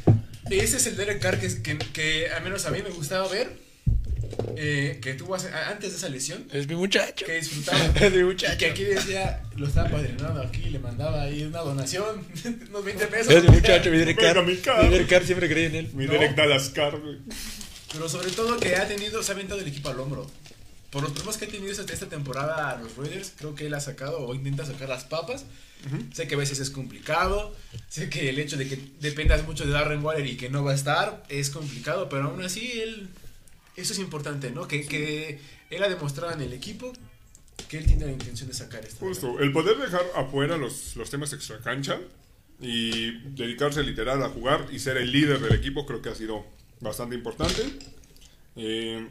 ese 0.49 0.77
es 0.77 0.87
el 0.87 0.97
Derek 0.97 1.19
Carr 1.21 1.39
que, 1.39 1.61
que, 1.61 1.77
que 1.77 2.29
al 2.29 2.43
menos 2.43 2.65
a 2.65 2.71
mí 2.71 2.81
me 2.83 2.89
gustaba 2.89 3.27
ver. 3.29 3.49
eh, 4.55 4.99
que 5.01 5.13
tuvo 5.13 5.35
hace- 5.35 5.49
antes 5.53 5.91
de 5.91 5.97
esa 5.97 6.09
lesión. 6.09 6.45
Es 6.53 6.67
mi 6.67 6.75
muchacho. 6.75 7.25
Que 7.25 7.35
disfrutaba. 7.35 7.79
Es 8.01 8.11
mi 8.13 8.19
Y 8.19 8.23
muchacho. 8.23 8.57
que 8.57 8.65
aquí 8.67 8.83
decía, 8.83 9.41
lo 9.55 9.67
estaba 9.67 9.89
padrinando 9.89 10.41
aquí, 10.41 10.69
le 10.69 10.79
mandaba 10.79 11.23
ahí 11.23 11.43
una 11.43 11.59
donación, 11.59 12.25
unos 12.69 12.85
20 12.85 13.07
pesos. 13.07 13.33
Es 13.33 13.43
mi 13.43 13.49
muchacho, 13.49 13.89
mi 13.91 13.97
Derek 13.97 14.19
Carr. 14.19 14.43
mi 14.45 14.53
Mi. 14.53 14.89
Derek 14.89 15.07
Carr 15.07 15.25
siempre 15.25 15.49
creí 15.49 15.65
en 15.65 15.75
él. 15.75 15.89
Mi 15.93 16.05
No. 16.05 16.13
Derek 16.13 16.35
Dallas 16.35 16.69
Carr. 16.69 16.99
Pero 17.93 18.07
sobre 18.07 18.31
todo 18.31 18.57
que 18.59 18.75
ha 18.75 18.87
tenido, 18.87 19.21
se 19.23 19.31
ha 19.31 19.35
aventado 19.35 19.59
el 19.59 19.67
equipo 19.67 19.89
al 19.89 19.99
hombro. 19.99 20.29
Por 20.91 21.03
los 21.03 21.11
problemas 21.11 21.37
que 21.37 21.45
ha 21.45 21.47
tenido 21.47 21.71
esta, 21.71 21.91
esta 21.91 22.07
temporada 22.07 22.79
los 22.81 22.95
Raiders, 22.97 23.33
creo 23.37 23.55
que 23.55 23.67
él 23.67 23.73
ha 23.73 23.79
sacado 23.79 24.19
o 24.19 24.35
intenta 24.35 24.65
sacar 24.65 24.89
las 24.89 25.05
papas. 25.05 25.45
Sé 26.13 26.27
que 26.27 26.35
a 26.35 26.37
veces 26.37 26.59
es 26.59 26.69
complicado. 26.69 27.55
Sé 27.89 28.09
que 28.09 28.29
el 28.29 28.37
hecho 28.37 28.55
de 28.55 28.67
que 28.67 28.77
dependas 28.99 29.43
mucho 29.47 29.65
de 29.65 29.71
Darren 29.71 30.03
Waller 30.03 30.27
y 30.27 30.37
que 30.37 30.49
no 30.49 30.63
va 30.63 30.73
a 30.73 30.75
estar 30.75 31.23
es 31.27 31.49
complicado, 31.49 32.07
pero 32.07 32.25
aún 32.25 32.43
así 32.43 32.79
él. 32.79 33.09
Eso 33.75 33.93
es 33.93 33.99
importante, 33.99 34.51
¿no? 34.51 34.67
Que, 34.67 34.85
que 34.85 35.39
él 35.71 35.81
ha 35.81 35.89
demostrado 35.89 36.33
en 36.33 36.41
el 36.41 36.53
equipo 36.53 36.93
que 37.67 37.77
él 37.77 37.85
tiene 37.85 38.05
la 38.05 38.11
intención 38.11 38.49
de 38.49 38.53
sacar 38.53 38.83
esto. 38.85 39.05
Justo, 39.05 39.39
el 39.39 39.53
poder 39.53 39.77
dejar 39.77 40.03
afuera 40.15 40.57
los, 40.57 40.95
los 40.97 41.09
temas 41.09 41.31
extra 41.31 41.59
cancha 41.59 41.99
y 42.59 43.11
dedicarse 43.29 43.81
literal 43.81 44.21
a 44.23 44.29
jugar 44.29 44.67
y 44.71 44.79
ser 44.79 44.97
el 44.97 45.11
líder 45.11 45.39
del 45.39 45.53
equipo 45.53 45.85
creo 45.85 46.01
que 46.01 46.09
ha 46.09 46.15
sido 46.15 46.45
bastante 46.79 47.15
importante. 47.15 47.63
Eh, 48.55 49.07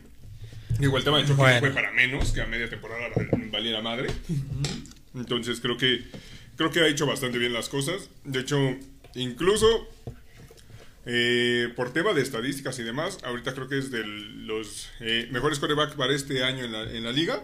digo, 0.81 0.97
el 0.99 1.05
tema 1.05 1.19
de 1.19 1.25
choque 1.25 1.37
no 1.37 1.43
Bueno. 1.43 1.61
fue 1.61 1.71
para 1.71 1.93
menos, 1.93 2.33
que 2.33 2.41
a 2.41 2.47
media 2.47 2.69
temporada 2.69 3.09
valiera 3.51 3.81
madre. 3.83 4.09
Entonces 5.15 5.61
creo 5.61 5.77
que, 5.77 6.05
creo 6.57 6.71
que 6.71 6.81
ha 6.81 6.89
hecho 6.89 7.07
bastante 7.07 7.39
bien 7.39 7.53
las 7.53 7.69
cosas. 7.69 8.11
De 8.25 8.41
hecho, 8.41 8.59
incluso 9.15 9.89
eh, 11.07 11.73
por 11.77 11.93
tema 11.93 12.13
de 12.13 12.23
estadísticas 12.23 12.79
y 12.79 12.83
demás, 12.83 13.19
ahorita 13.25 13.55
creo 13.55 13.69
que 13.69 13.79
es 13.79 13.91
de 13.91 14.05
los 14.05 14.91
eh, 15.01 15.29
mejores 15.31 15.59
quarterback 15.59 15.97
para 15.97 16.15
este 16.15 16.45
año 16.45 16.65
en 16.65 16.73
la, 16.73 16.83
en 16.83 17.05
la 17.05 17.13
liga. 17.13 17.43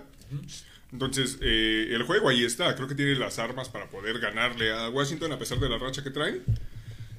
Entonces, 0.93 1.39
eh, 1.41 1.89
el 1.91 2.03
juego 2.05 2.29
ahí 2.29 2.45
está. 2.45 2.75
Creo 2.77 2.87
que 2.89 2.95
tiene 2.95 3.15
las 3.17 3.39
armas 3.39 3.69
para 3.69 3.91
poder 3.91 4.19
ganarle 4.19 4.73
a 4.73 4.89
Washington 4.89 5.33
a 5.33 5.39
pesar 5.39 5.59
de 5.59 5.69
la 5.69 5.79
racha 5.79 6.03
que 6.03 6.11
traen. 6.11 6.43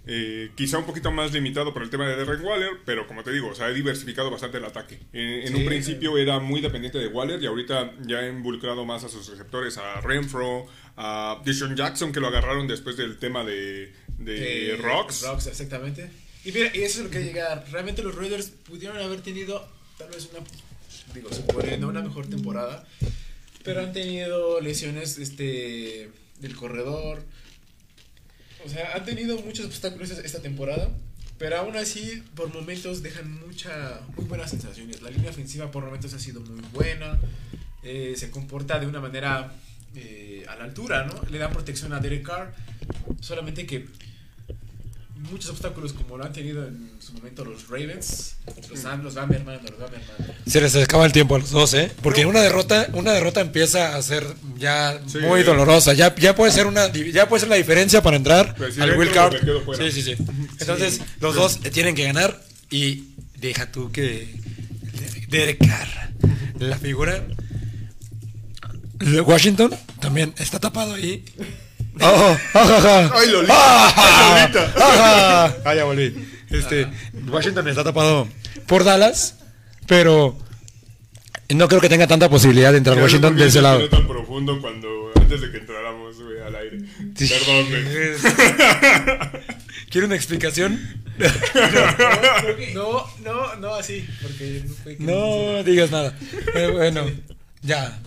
Eh, 0.09 0.51
quizá 0.55 0.77
un 0.77 0.85
poquito 0.85 1.11
más 1.11 1.33
limitado 1.33 1.73
por 1.73 1.83
el 1.83 1.89
tema 1.89 2.07
de 2.07 2.15
Derren 2.15 2.41
Waller, 2.43 2.69
pero 2.85 3.05
como 3.07 3.23
te 3.23 3.31
digo, 3.31 3.49
o 3.49 3.55
sea, 3.55 3.65
ha 3.65 3.71
diversificado 3.71 4.31
bastante 4.31 4.57
el 4.57 4.65
ataque. 4.65 4.95
Eh, 5.13 5.41
en 5.45 5.49
Sí. 5.49 5.53
un 5.55 5.65
principio 5.65 6.17
era 6.17 6.39
muy 6.39 6.61
dependiente 6.61 6.97
de 6.97 7.07
Waller 7.07 7.41
y 7.43 7.45
ahorita 7.45 7.93
ya 8.05 8.19
ha 8.19 8.27
involucrado 8.29 8.85
más 8.85 9.03
a 9.03 9.09
sus 9.09 9.27
receptores, 9.27 9.77
a 9.77 9.99
Renfro, 10.01 10.65
a 10.95 11.41
Dishon 11.45 11.75
Jackson, 11.75 12.11
que 12.13 12.19
lo 12.21 12.27
agarraron 12.27 12.67
después 12.67 12.95
del 12.95 13.17
tema 13.17 13.43
de, 13.43 13.93
de 14.17 14.71
Eh, 14.73 14.77
Rocks. 14.77 15.23
Rocks, 15.23 15.47
exactamente. 15.47 16.09
Y 16.45 16.51
mira, 16.53 16.71
y 16.73 16.83
eso 16.83 16.99
es 16.99 17.05
lo 17.05 17.11
que 17.11 17.23
llega. 17.23 17.65
Realmente 17.71 18.01
los 18.01 18.15
Raiders 18.15 18.49
pudieron 18.49 18.97
haber 18.99 19.19
tenido 19.21 19.67
tal 19.97 20.07
vez 20.09 20.29
una, 20.33 20.45
digo, 21.13 21.33
suponiendo 21.33 21.89
una 21.89 22.01
mejor 22.01 22.27
temporada, 22.27 22.87
pero 23.63 23.81
han 23.81 23.91
tenido 23.91 24.61
lesiones 24.61 25.17
este 25.17 26.09
del 26.39 26.55
corredor. 26.55 27.21
O 28.67 28.69
sea, 28.69 28.91
han 28.95 29.05
tenido 29.05 29.37
muchos 29.41 29.65
obstáculos 29.65 30.11
esta- 30.11 30.41
temporada, 30.41 30.89
pero 31.37 31.57
aún 31.57 31.77
así 31.77 32.21
por 32.35 32.53
momentos 32.53 33.01
dejan 33.01 33.31
mucha 33.39 34.01
muy 34.17 34.25
buenas 34.25 34.49
sensaciones. 34.51 35.01
La 35.01 35.09
línea 35.09 35.29
ofensiva 35.29 35.71
por 35.71 35.85
momentos 35.85 36.13
ha 36.13 36.19
sido 36.19 36.41
muy 36.41 36.59
buena, 36.73 37.17
eh, 37.81 38.15
se 38.17 38.29
comporta 38.29 38.77
de 38.77 38.85
una 38.87 38.99
manera 38.99 39.53
eh, 39.95 40.43
a 40.49 40.55
la 40.57 40.65
altura, 40.65 41.05
¿no? 41.05 41.13
Le 41.31 41.37
dan 41.39 41.53
protección 41.53 41.93
a 41.93 41.99
Derek 42.01 42.23
Carr, 42.27 42.53
solamente 43.21 43.65
que 43.65 43.87
muchos 45.31 45.51
obstáculos 45.51 45.93
como 45.93 46.17
lo 46.17 46.25
han 46.25 46.33
tenido 46.33 46.65
en 46.67 46.91
su 46.99 47.13
momento 47.13 47.45
los 47.45 47.67
Ravens, 47.69 48.35
los, 48.69 48.85
han, 48.85 49.03
los 49.03 49.15
van 49.15 49.29
mermando, 49.29 49.69
los 49.69 49.79
van 49.79 49.91
mermando. 49.91 50.33
Se 50.45 50.59
les 50.61 50.75
acaba 50.75 51.05
el 51.05 51.11
tiempo 51.11 51.35
a 51.35 51.39
los 51.39 51.51
dos, 51.51 51.73
¿eh? 51.73 51.91
Porque 52.01 52.25
una 52.25 52.41
derrota, 52.41 52.87
una 52.93 53.11
derrota 53.13 53.41
empieza 53.41 53.95
a 53.95 54.01
ser 54.01 54.25
ya 54.57 54.99
Sí. 55.07 55.19
muy 55.19 55.43
dolorosa. 55.43 55.93
Ya, 55.93 56.13
ya 56.15 56.35
puede 56.35 56.51
ser 56.51 56.67
una, 56.67 56.91
ya 56.91 57.27
puede 57.29 57.41
ser 57.41 57.49
la 57.49 57.55
diferencia 57.55 58.01
para 58.01 58.17
entrar 58.17 58.55
Pues 58.55 58.75
si 58.75 58.81
al 58.81 58.97
wild 58.97 59.13
card. 59.13 59.35
Sí, 59.77 59.91
sí, 59.91 60.01
sí. 60.01 60.15
Entonces, 60.59 61.01
los 61.19 61.35
dos 61.35 61.59
tienen 61.71 61.95
que 61.95 62.03
ganar 62.05 62.41
y 62.69 63.09
deja 63.39 63.71
tú 63.71 63.91
que 63.91 64.33
Derek 65.29 65.59
Carr, 65.65 66.11
la 66.59 66.77
figura 66.77 67.23
de 68.99 69.21
Washington, 69.21 69.75
también 69.99 70.33
está 70.37 70.59
tapado 70.59 70.93
ahí. 70.95 71.23
Oh, 72.01 72.37
ajaja. 72.53 73.11
¡Ay, 73.13 73.29
Lolita! 73.31 73.53
Ah, 73.57 73.93
¡Ay, 73.95 74.51
Lolita! 74.51 75.57
Ah, 75.65 75.75
ya 75.75 75.83
volví. 75.85 76.13
Este, 76.49 76.87
Washington 77.29 77.67
está 77.67 77.83
tapado 77.83 78.27
por 78.67 78.83
Dallas, 78.83 79.35
pero 79.85 80.37
no 81.49 81.67
creo 81.67 81.81
que 81.81 81.89
tenga 81.89 82.07
tanta 82.07 82.29
posibilidad 82.29 82.71
de 82.71 82.77
entrar 82.79 82.97
Washington 83.01 83.35
de 83.35 83.47
ese 83.47 83.57
no 83.59 83.63
lado. 83.63 83.89
tan 83.89 84.07
profundo 84.07 84.59
cuando 84.61 85.11
antes 85.15 85.41
de 85.41 85.51
que 85.51 85.57
entráramos 85.57 86.21
güey, 86.21 86.39
al 86.41 86.55
aire. 86.55 86.79
Sí. 87.15 87.27
Perdón, 87.27 87.65
güey. 87.69 89.41
¿Quiere 89.89 90.07
una 90.07 90.15
explicación? 90.15 90.79
No, 92.73 93.05
no, 93.23 93.55
no 93.55 93.73
así, 93.75 94.05
porque 94.21 94.63
no 94.67 94.73
fue 94.75 94.97
que- 94.97 95.03
No 95.03 95.63
digas 95.63 95.91
nada. 95.91 96.13
Eh, 96.55 96.69
bueno, 96.71 97.05
ya. 97.61 97.99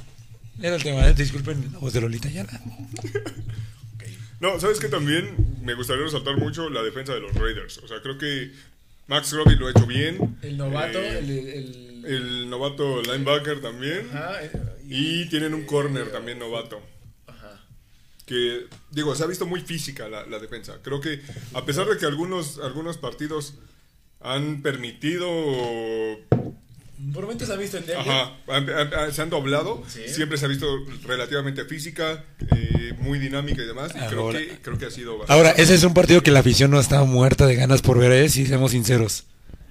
Era 0.63 0.77
el 0.77 0.83
tema, 0.83 1.07
¿eh? 1.09 1.15
disculpen 1.15 1.71
la 1.73 1.79
voz 1.79 1.93
de 1.95 2.03
Lolita 2.03 2.29
ya. 2.29 2.45
No, 4.41 4.59
¿sabes 4.59 4.81
que 4.81 4.89
También 4.89 5.37
me 5.63 5.75
gustaría 5.75 6.05
resaltar 6.05 6.37
mucho 6.39 6.69
la 6.71 6.83
defensa 6.83 7.15
de 7.15 7.21
los 7.21 7.35
Raiders. 7.35 7.79
O 7.79 7.89
sea, 7.89 8.01
creo 8.01 8.17
que 8.19 8.51
Max 9.07 9.33
Robbie 9.33 9.57
lo 9.57 9.67
ha 9.67 9.71
hecho 9.71 9.87
bien. 9.87 10.39
El 10.43 10.57
novato, 10.57 10.99
Eh, 10.99 11.19
el, 11.19 11.31
el, 11.31 12.05
el 12.07 12.51
novato 12.51 13.03
linebacker 13.03 13.61
también. 13.61 14.09
Ajá, 14.11 14.43
eh, 14.43 14.51
Y 14.89 15.29
tienen 15.29 15.53
un 15.55 15.65
corner 15.67 16.11
también 16.11 16.39
novato. 16.39 16.81
Ajá. 17.27 17.61
Que, 18.27 18.67
digo, 18.91 19.15
se 19.15 19.25
ha 19.25 19.27
visto 19.27 19.45
muy 19.47 19.61
física 19.61 20.09
la, 20.09 20.25
la 20.27 20.39
defensa. 20.39 20.79
Creo 20.83 21.01
que, 21.01 21.21
a 21.53 21.65
pesar 21.67 21.87
de 21.89 21.99
que 21.99 22.07
algunos, 22.07 22.59
algunos 22.59 22.97
partidos 22.97 23.55
han 24.21 24.63
permitido 24.63 25.29
Por 27.13 27.23
momentos 27.25 27.49
ha 27.51 27.57
visto 27.57 27.79
en. 27.79 27.85
Ajá, 27.97 28.33
se 29.13 29.23
han 29.23 29.31
doblado. 29.31 29.83
Sí. 29.89 30.01
Siempre 30.07 30.37
se 30.39 30.45
ha 30.45 30.49
visto 30.49 30.67
relativamente 31.07 31.65
física, 31.65 32.25
eh, 32.57 32.95
muy 32.99 33.19
dinámica 33.19 33.63
y 33.63 33.67
demás. 33.67 33.93
Y 33.95 34.07
creo 34.09 34.21
Ahora- 34.21 34.39
que, 34.39 34.59
creo 34.63 34.79
que 34.79 34.87
ha 34.87 34.91
sido 34.91 35.19
bastante. 35.19 35.33
Ahora, 35.33 35.51
ese 35.63 35.75
es 35.75 35.83
un 35.85 35.95
partido 35.95 36.23
que 36.23 36.31
la 36.31 36.41
afición 36.41 36.71
no 36.71 36.79
está 36.79 37.03
muerta 37.05 37.47
de 37.47 37.57
ganas 37.57 37.81
por 37.83 37.99
ver, 37.99 38.13
¿eh? 38.13 38.29
si 38.29 38.47
seamos 38.47 38.73
sinceros. 38.73 39.25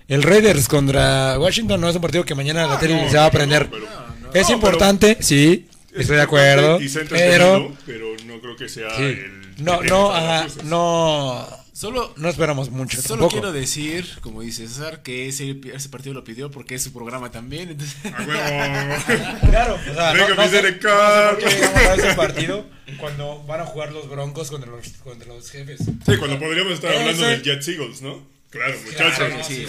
El 0.07 0.23
Raiders 0.23 0.67
contra 0.67 1.37
Washington 1.39 1.79
no 1.79 1.87
es 1.89 1.95
un 1.95 2.01
partido 2.01 2.25
que 2.25 2.33
mañana 2.33 2.65
la 2.65 2.79
tele 2.79 2.99
no, 3.01 3.09
se 3.11 3.17
va 3.17 3.23
a 3.25 3.27
aprender. 3.27 3.69
No. 3.71 4.33
Es 4.33 4.49
No, 4.49 4.55
importante, 4.55 5.17
sí, 5.21 5.67
estoy 6.01 6.15
de 6.17 6.21
acuerdo. 6.23 6.81
Y 6.81 6.89
Pero. 7.09 7.75
pero 7.85 8.05
no 8.25 8.39
creo 8.39 8.55
que 8.55 8.69
sea 8.69 8.89
sí, 8.95 9.03
el. 9.03 9.55
no, 9.63 9.81
no, 9.83 10.11
ajá, 10.15 10.47
no. 10.63 11.47
Solo, 11.71 12.13
No 12.17 12.27
esperamos 12.27 12.71
mucho. 12.71 12.97
solo 13.01 13.07
tampoco. 13.21 13.31
quiero 13.31 13.51
decir, 13.53 14.05
como 14.19 14.41
dice 14.41 14.67
César, 14.67 15.01
que 15.01 15.29
ese, 15.29 15.55
ese 15.73 15.87
partido 15.87 16.13
lo 16.13 16.25
pidió 16.25 16.51
porque 16.51 16.75
es 16.75 16.83
su 16.83 16.91
programa 16.91 17.31
también. 17.31 17.69
Entonces, 17.69 17.95
A 18.13 18.21
huevo. 18.21 19.39
Claro, 19.49 19.75
o 19.75 19.93
sea, 19.93 20.11
Venga, 20.11 20.27
no, 20.27 20.35
no 20.35 20.41
mi 20.43 20.49
sé, 20.49 20.61
no 20.61 21.49
sé 21.49 21.65
a 21.65 21.93
ese 21.95 22.13
partido 22.15 22.65
cuando 22.99 23.43
van 23.45 23.61
a 23.61 23.65
jugar 23.65 23.93
los 23.93 24.09
Broncos 24.09 24.49
contra 24.51 24.69
los, 24.69 24.89
contra 25.05 25.27
los 25.33 25.49
jefes. 25.49 25.79
Sí, 25.79 26.17
cuando 26.17 26.37
podríamos 26.37 26.73
estar 26.73 26.91
hablando 26.91 27.11
Ese- 27.23 27.25
del 27.31 27.43
Jets 27.43 27.67
Eagles, 27.69 28.01
¿no? 28.01 28.27
Claro, 28.49 28.73
Claro, 28.97 29.25
muchachos. 29.29 29.47
sí, 29.47 29.65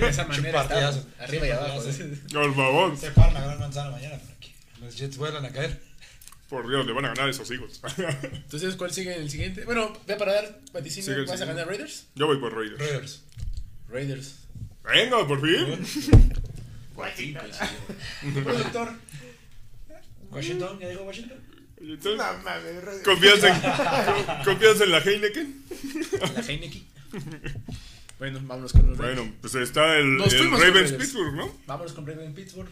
de 0.00 0.08
esa 0.10 0.24
manera 0.26 0.62
está, 0.62 0.94
arriba 1.20 1.46
y 1.46 1.50
abajo. 1.50 1.80
Por 2.32 2.54
favor. 2.54 2.96
Se 2.98 3.10
paran 3.12 3.34
la 3.34 3.40
gran 3.40 3.58
manzana 3.58 3.90
mañana. 3.90 4.20
Los 4.80 4.96
Jets 4.96 5.16
vuelvan 5.16 5.44
a 5.44 5.50
caer. 5.50 5.80
Por 6.48 6.66
Dios, 6.68 6.86
le 6.86 6.92
van 6.92 7.04
a 7.04 7.08
ganar 7.08 7.28
esos 7.28 7.50
Eagles. 7.50 7.80
Entonces, 8.32 8.74
¿cuál 8.76 8.90
sigue 8.90 9.14
en 9.14 9.22
el 9.22 9.30
siguiente? 9.30 9.64
Bueno, 9.64 9.92
ve 10.06 10.16
para 10.16 10.32
dar 10.32 10.60
vaticinio, 10.72 11.26
¿vas 11.26 11.40
a 11.42 11.44
ganar 11.44 11.66
Raiders? 11.66 12.06
Yo 12.14 12.26
voy 12.26 12.38
por 12.38 12.54
Raiders. 12.54 12.78
Raiders. 12.78 13.22
Raiders. 13.88 14.34
Venga, 14.82 15.26
por 15.26 15.40
fin. 15.42 15.78
Productor. 18.44 18.92
Washington, 20.30 20.78
¿ya 20.80 20.88
dijo 20.88 21.02
Washington? 21.02 21.38
Entonces, 21.80 22.16
No 22.16 22.42
mames, 22.42 22.82
Raiders. 22.84 23.04
¿Confianza 23.04 23.48
en, 23.48 23.60
¿Confianza 24.44 24.84
en 24.84 24.90
la 24.90 24.98
Heineken? 24.98 25.64
La 26.34 26.40
Heineken. 26.40 26.82
bueno, 28.18 28.40
vámonos 28.42 28.72
con 28.72 28.88
los 28.88 28.98
Raiders. 28.98 29.20
Bueno, 29.20 29.36
pues 29.42 29.54
está 29.54 29.98
el, 29.98 30.18
el 30.22 30.50
Ravens. 30.50 30.92
Pittsburgh, 30.92 31.34
¿no? 31.34 31.54
Vámonos 31.66 31.92
con 31.92 32.08
en 32.08 32.34
Pittsburgh. 32.34 32.70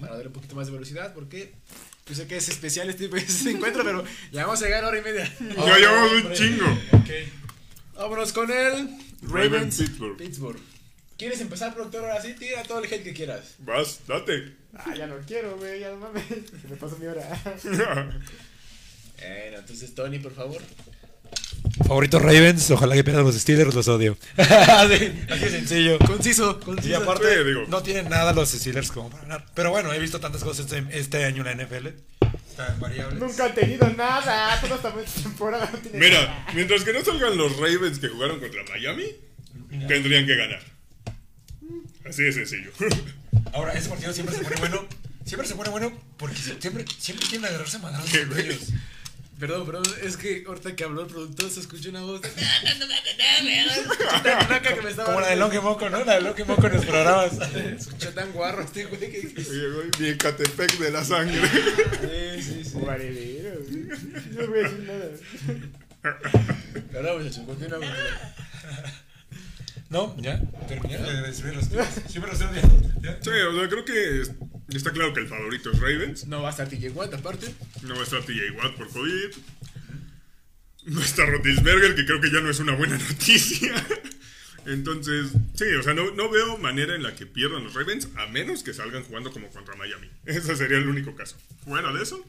Para 0.00 0.14
darle 0.14 0.28
un 0.28 0.32
poquito 0.32 0.54
más 0.54 0.66
de 0.66 0.72
velocidad, 0.72 1.14
porque 1.14 1.52
yo 2.06 2.14
sé 2.14 2.26
que 2.26 2.36
es 2.36 2.48
especial 2.48 2.88
este, 2.90 3.10
este 3.16 3.50
encuentro, 3.50 3.84
pero 3.84 4.04
ya 4.32 4.46
vamos 4.46 4.62
a 4.62 4.64
llegar 4.64 4.84
a 4.84 4.88
hora 4.88 4.98
y 4.98 5.02
media. 5.02 5.36
Ya 5.40 5.78
llevamos 5.78 6.12
un 6.12 6.32
chingo. 6.32 6.66
Ok. 6.92 7.10
Vámonos 7.94 8.32
con 8.32 8.50
el 8.50 8.88
Ravens 9.22 9.78
Pittsburgh. 9.78 10.16
Pittsburgh. 10.16 10.60
¿Quieres 11.16 11.40
empezar, 11.40 11.72
productor? 11.74 12.04
Ahora 12.04 12.20
sí, 12.20 12.34
tira 12.34 12.62
todo 12.64 12.80
el 12.80 12.92
hate 12.92 13.04
que 13.04 13.12
quieras. 13.12 13.54
Vas, 13.58 14.00
date. 14.08 14.56
Ah, 14.74 14.94
ya 14.96 15.06
no 15.06 15.16
quiero, 15.26 15.56
güey, 15.56 15.80
ya 15.80 15.90
no 15.90 15.98
mames. 15.98 16.24
Se 16.26 16.68
me 16.68 16.76
pasó 16.76 16.96
mi 16.98 17.06
hora. 17.06 17.22
Bueno, 19.22 19.58
entonces, 19.58 19.94
Tony, 19.94 20.18
por 20.18 20.34
favor. 20.34 20.60
Favoritos 21.86 22.22
Ravens, 22.22 22.70
ojalá 22.70 22.94
que 22.94 23.04
pierdan 23.04 23.24
los 23.24 23.34
Steelers, 23.38 23.74
los 23.74 23.88
odio. 23.88 24.16
así, 24.36 25.12
así 25.30 25.44
de 25.44 25.50
sencillo. 25.50 25.98
Conciso, 25.98 26.58
Y 26.82 26.92
aparte, 26.94 27.24
Sí, 27.38 27.44
digo. 27.44 27.64
no 27.68 27.82
tienen 27.82 28.08
nada 28.08 28.32
los 28.32 28.50
Steelers 28.50 28.90
como 28.90 29.10
para 29.10 29.22
ganar. 29.24 29.46
Pero 29.54 29.70
bueno, 29.70 29.92
he 29.92 29.98
visto 29.98 30.18
tantas 30.20 30.42
cosas 30.42 30.66
este, 30.66 30.84
este 30.98 31.24
año 31.24 31.46
en 31.46 31.58
la 31.58 31.64
NFL. 31.64 31.88
Están 32.48 32.80
variables. 32.80 33.18
Nunca 33.20 33.46
han 33.46 33.54
tenido 33.54 33.88
nada. 33.90 34.60
Toda 34.60 34.76
esta 34.76 35.22
temporada 35.22 35.68
no 35.72 35.78
tienen 35.78 36.00
Mira, 36.00 36.22
nada. 36.22 36.46
mientras 36.54 36.84
que 36.84 36.92
no 36.92 37.04
salgan 37.04 37.36
los 37.36 37.56
Ravens 37.56 37.98
que 37.98 38.08
jugaron 38.08 38.40
contra 38.40 38.62
Miami, 38.70 39.04
tendrían 39.88 40.24
que 40.26 40.36
ganar. 40.36 40.60
Así 42.08 42.22
de 42.22 42.32
sencillo. 42.32 42.70
Ahora, 43.52 43.72
ese 43.74 43.88
partido 43.88 44.12
siempre 44.12 44.34
se 44.36 44.42
pone 44.44 44.56
bueno. 44.56 44.86
Siempre 45.24 45.46
se 45.46 45.54
pone 45.54 45.70
bueno 45.70 45.92
porque 46.16 46.36
siempre, 46.36 46.84
siempre 46.98 47.26
quieren 47.28 47.44
agarrarse 47.46 47.76
a 47.76 47.80
madrazos 47.80 48.12
ellos. 48.14 48.58
Perdón, 49.38 49.66
perdón, 49.66 49.84
es 50.02 50.16
que 50.16 50.44
ahorita 50.46 50.74
que 50.76 50.84
habló 50.84 51.02
el 51.02 51.08
productor 51.08 51.50
se 51.50 51.58
escuchó 51.60 51.90
una 51.90 52.00
voz. 52.02 52.20
tan 52.20 52.32
naca 54.48 54.74
que 54.74 54.82
me 54.82 54.90
estaba 54.90 55.08
Como 55.08 55.20
la 55.20 55.28
de 55.28 55.36
Longe 55.36 55.60
Moco, 55.60 55.88
¿no? 55.90 56.04
La 56.04 56.14
de 56.14 56.20
Longe 56.20 56.44
Moco 56.44 56.66
en 56.66 56.74
los 56.74 56.84
programas. 56.84 57.32
Se 57.52 57.74
escuchó 57.74 58.10
tan 58.10 58.30
guarro 58.32 58.62
este 58.62 58.84
güey 58.84 59.00
que. 59.00 59.18
Oye, 59.18 59.70
güey, 59.70 59.88
mi 59.98 60.08
Ecatepec 60.10 60.78
de 60.78 60.90
la 60.90 61.04
sangre. 61.04 61.40
Sí, 61.42 62.42
sí, 62.42 62.64
sí. 62.64 62.70
Guaridero, 62.74 63.60
güey. 63.68 63.88
No 64.30 64.46
voy 64.46 64.58
a 64.58 64.62
decir 64.62 64.86
nada. 64.86 65.08
Ahora, 66.94 67.14
muchachos, 67.14 67.44
continúa. 67.46 67.80
¿No? 69.92 70.16
¿Ya? 70.18 70.40
¿Terminé 70.68 70.98
de 70.98 71.20
los? 71.20 71.36
Siempre 71.36 71.52
los 71.52 72.40
estoy 72.40 72.46
odiando. 72.46 72.88
¿Ya? 73.02 73.18
Sí, 73.20 73.30
o 73.30 73.58
sea, 73.58 73.68
creo 73.68 73.84
que 73.84 74.22
está 74.76 74.92
claro 74.92 75.12
que 75.12 75.20
el 75.20 75.28
favorito 75.28 75.70
es 75.70 75.80
Ravens. 75.80 76.26
No 76.26 76.42
va 76.42 76.48
a 76.48 76.50
estar 76.50 76.68
TJ 76.68 76.90
Watt, 76.90 77.14
aparte. 77.14 77.54
No 77.82 77.94
va 77.94 78.00
a 78.00 78.04
estar 78.04 78.22
TJ 78.22 78.50
Watt 78.56 78.76
por 78.76 78.88
COVID. 78.88 79.30
No 80.86 81.00
está 81.00 81.26
Rotisberger, 81.26 81.94
que 81.94 82.04
creo 82.04 82.20
que 82.20 82.30
ya 82.30 82.40
no 82.40 82.50
es 82.50 82.58
una 82.58 82.74
buena 82.74 82.98
noticia. 83.08 83.72
Entonces, 84.66 85.32
sí, 85.54 85.64
o 85.78 85.82
sea, 85.82 85.94
no, 85.94 86.12
no 86.12 86.30
veo 86.30 86.56
manera 86.58 86.94
en 86.94 87.02
la 87.02 87.14
que 87.14 87.26
pierdan 87.26 87.64
los 87.64 87.74
Ravens, 87.74 88.08
a 88.16 88.26
menos 88.26 88.62
que 88.62 88.72
salgan 88.72 89.02
jugando 89.04 89.32
como 89.32 89.48
contra 89.48 89.74
Miami. 89.76 90.08
Ese 90.24 90.54
sería 90.56 90.78
el 90.78 90.88
único 90.88 91.14
caso. 91.16 91.36
Fuera 91.64 91.92
de 91.92 92.02
eso, 92.02 92.24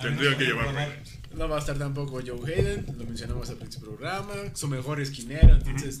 tendrían 0.00 0.36
que 0.38 0.44
llevar 0.44 0.74
Ravens. 0.74 1.18
No 1.34 1.48
va 1.48 1.56
a 1.56 1.60
estar 1.60 1.78
tampoco 1.78 2.20
Joe 2.24 2.52
Hayden, 2.52 2.86
lo 2.98 3.04
mencionamos 3.04 3.48
al 3.50 3.56
principio 3.56 3.88
del 3.88 3.98
programa. 3.98 4.34
Su 4.54 4.66
mejor 4.68 5.00
esquinero, 5.00 5.54
entonces. 5.54 6.00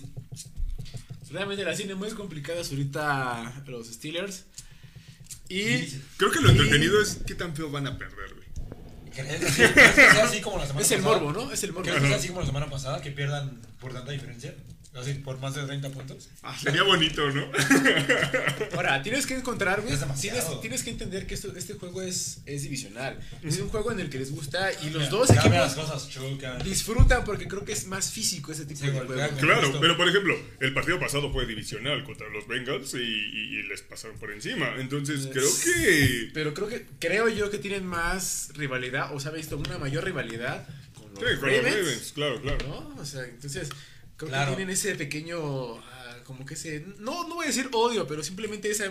Realmente 1.30 1.64
la 1.64 1.76
tiene 1.76 1.94
muy 1.94 2.10
complicadas 2.10 2.70
ahorita 2.70 3.62
los 3.68 3.86
Steelers. 3.86 4.46
Y. 5.50 6.00
Creo 6.16 6.30
que 6.30 6.40
lo 6.40 6.48
entretenido 6.50 7.00
es 7.02 7.18
qué 7.26 7.34
tan 7.34 7.54
feo 7.54 7.70
van 7.70 7.86
a 7.86 7.98
perder, 7.98 8.34
güey. 8.34 8.48
¿Crees 9.12 9.40
que 9.40 9.50
sea- 9.50 9.72
crees 9.74 9.90
que 9.94 10.10
sea 10.10 10.24
así 10.24 10.40
como 10.40 10.58
la 10.58 10.66
semana 10.66 10.86
Es 10.86 10.90
el 10.92 11.02
pasada? 11.02 11.20
morbo, 11.20 11.32
¿no? 11.44 11.52
Es 11.52 11.62
el 11.64 11.72
morbo. 11.72 11.84
¿Crees 11.88 12.00
que 12.00 12.08
sea 12.08 12.16
así 12.16 12.28
como 12.28 12.40
la 12.40 12.46
semana 12.46 12.70
pasada? 12.70 13.02
Que 13.02 13.10
pierdan 13.10 13.60
por 13.80 13.92
tanta 13.92 14.12
diferencia. 14.12 14.54
Así, 14.92 15.14
por 15.14 15.38
más 15.38 15.54
de 15.54 15.62
30 15.64 15.88
puntos. 15.90 16.28
Ah, 16.42 16.56
sería 16.60 16.82
bonito, 16.82 17.30
¿no? 17.30 17.46
Ahora, 18.74 19.00
tienes 19.02 19.24
que 19.24 19.34
encontrar, 19.34 19.80
güey. 19.82 19.94
Tienes, 20.20 20.60
tienes 20.60 20.82
que 20.82 20.90
entender 20.90 21.26
que 21.28 21.34
esto, 21.34 21.54
este 21.56 21.74
juego 21.74 22.02
es, 22.02 22.40
es 22.44 22.62
divisional. 22.62 23.18
Es 23.44 23.58
un 23.60 23.68
juego 23.68 23.92
en 23.92 24.00
el 24.00 24.10
que 24.10 24.18
les 24.18 24.32
gusta 24.32 24.70
y 24.82 24.90
los 24.90 25.08
dos 25.08 25.28
Cambia 25.28 25.42
equipos 25.44 25.58
las 25.58 25.74
cosas, 25.90 26.08
chocan. 26.10 26.62
disfrutan 26.64 27.24
porque 27.24 27.46
creo 27.46 27.64
que 27.64 27.72
es 27.72 27.86
más 27.86 28.10
físico 28.10 28.50
ese 28.50 28.66
tipo 28.66 28.80
Sí, 28.80 28.86
de 28.86 28.92
juego. 29.00 29.14
Claro, 29.38 29.78
pero 29.80 29.96
por 29.96 30.08
ejemplo, 30.08 30.34
el 30.58 30.74
partido 30.74 30.98
pasado 30.98 31.32
fue 31.32 31.46
divisional 31.46 32.02
contra 32.02 32.28
los 32.28 32.48
Bengals 32.48 32.92
y, 32.94 32.98
y- 32.98 33.60
y 33.60 33.62
les 33.68 33.82
pasaron 33.82 34.18
por 34.18 34.32
encima. 34.32 34.74
Entonces, 34.78 35.28
creo 35.32 35.48
que. 35.64 36.30
Pero 36.34 36.52
creo 36.52 36.66
que 36.68 36.86
creo 36.98 37.28
yo 37.28 37.48
que 37.50 37.58
tienen 37.58 37.86
más 37.86 38.48
rivalidad, 38.54 39.14
o 39.14 39.20
se 39.20 39.28
ha 39.28 39.32
visto 39.32 39.56
una 39.56 39.78
mayor 39.78 40.04
rivalidad 40.04 40.66
con 40.94 41.10
los 41.14 41.20
Sí, 41.20 41.36
con 41.38 41.48
Ravens, 41.48 41.64
los 41.64 41.74
Ravens, 41.76 42.12
claro, 42.12 42.42
claro. 42.42 42.58
¿no? 42.66 43.00
O 43.00 43.04
sea, 43.04 43.24
entonces 43.24 43.68
creo 44.20 44.28
Claro. 44.30 44.50
que 44.52 44.56
tienen 44.56 44.74
ese 44.74 44.94
pequeño 44.96 45.78
ah, 45.78 46.16
como 46.24 46.44
que 46.44 46.54
ese 46.54 46.84
no 46.98 47.26
no 47.26 47.36
voy 47.36 47.44
a 47.44 47.48
decir 47.48 47.68
odio, 47.72 48.06
pero 48.06 48.22
simplemente 48.22 48.70
esa 48.70 48.90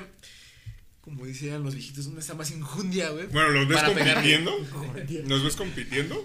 como 1.01 1.25
decían 1.25 1.63
los 1.63 1.73
viejitos, 1.75 2.05
una 2.07 2.19
esa 2.19 2.35
más 2.35 2.51
injundia, 2.51 3.09
güey. 3.09 3.25
Bueno, 3.27 3.49
¿los 3.49 3.67
ves 3.67 3.77
para 3.79 3.93
pegarle. 3.93 4.43
compitiendo? 4.43 5.27
¿Nos 5.27 5.43
ves 5.43 5.55
compitiendo? 5.55 6.23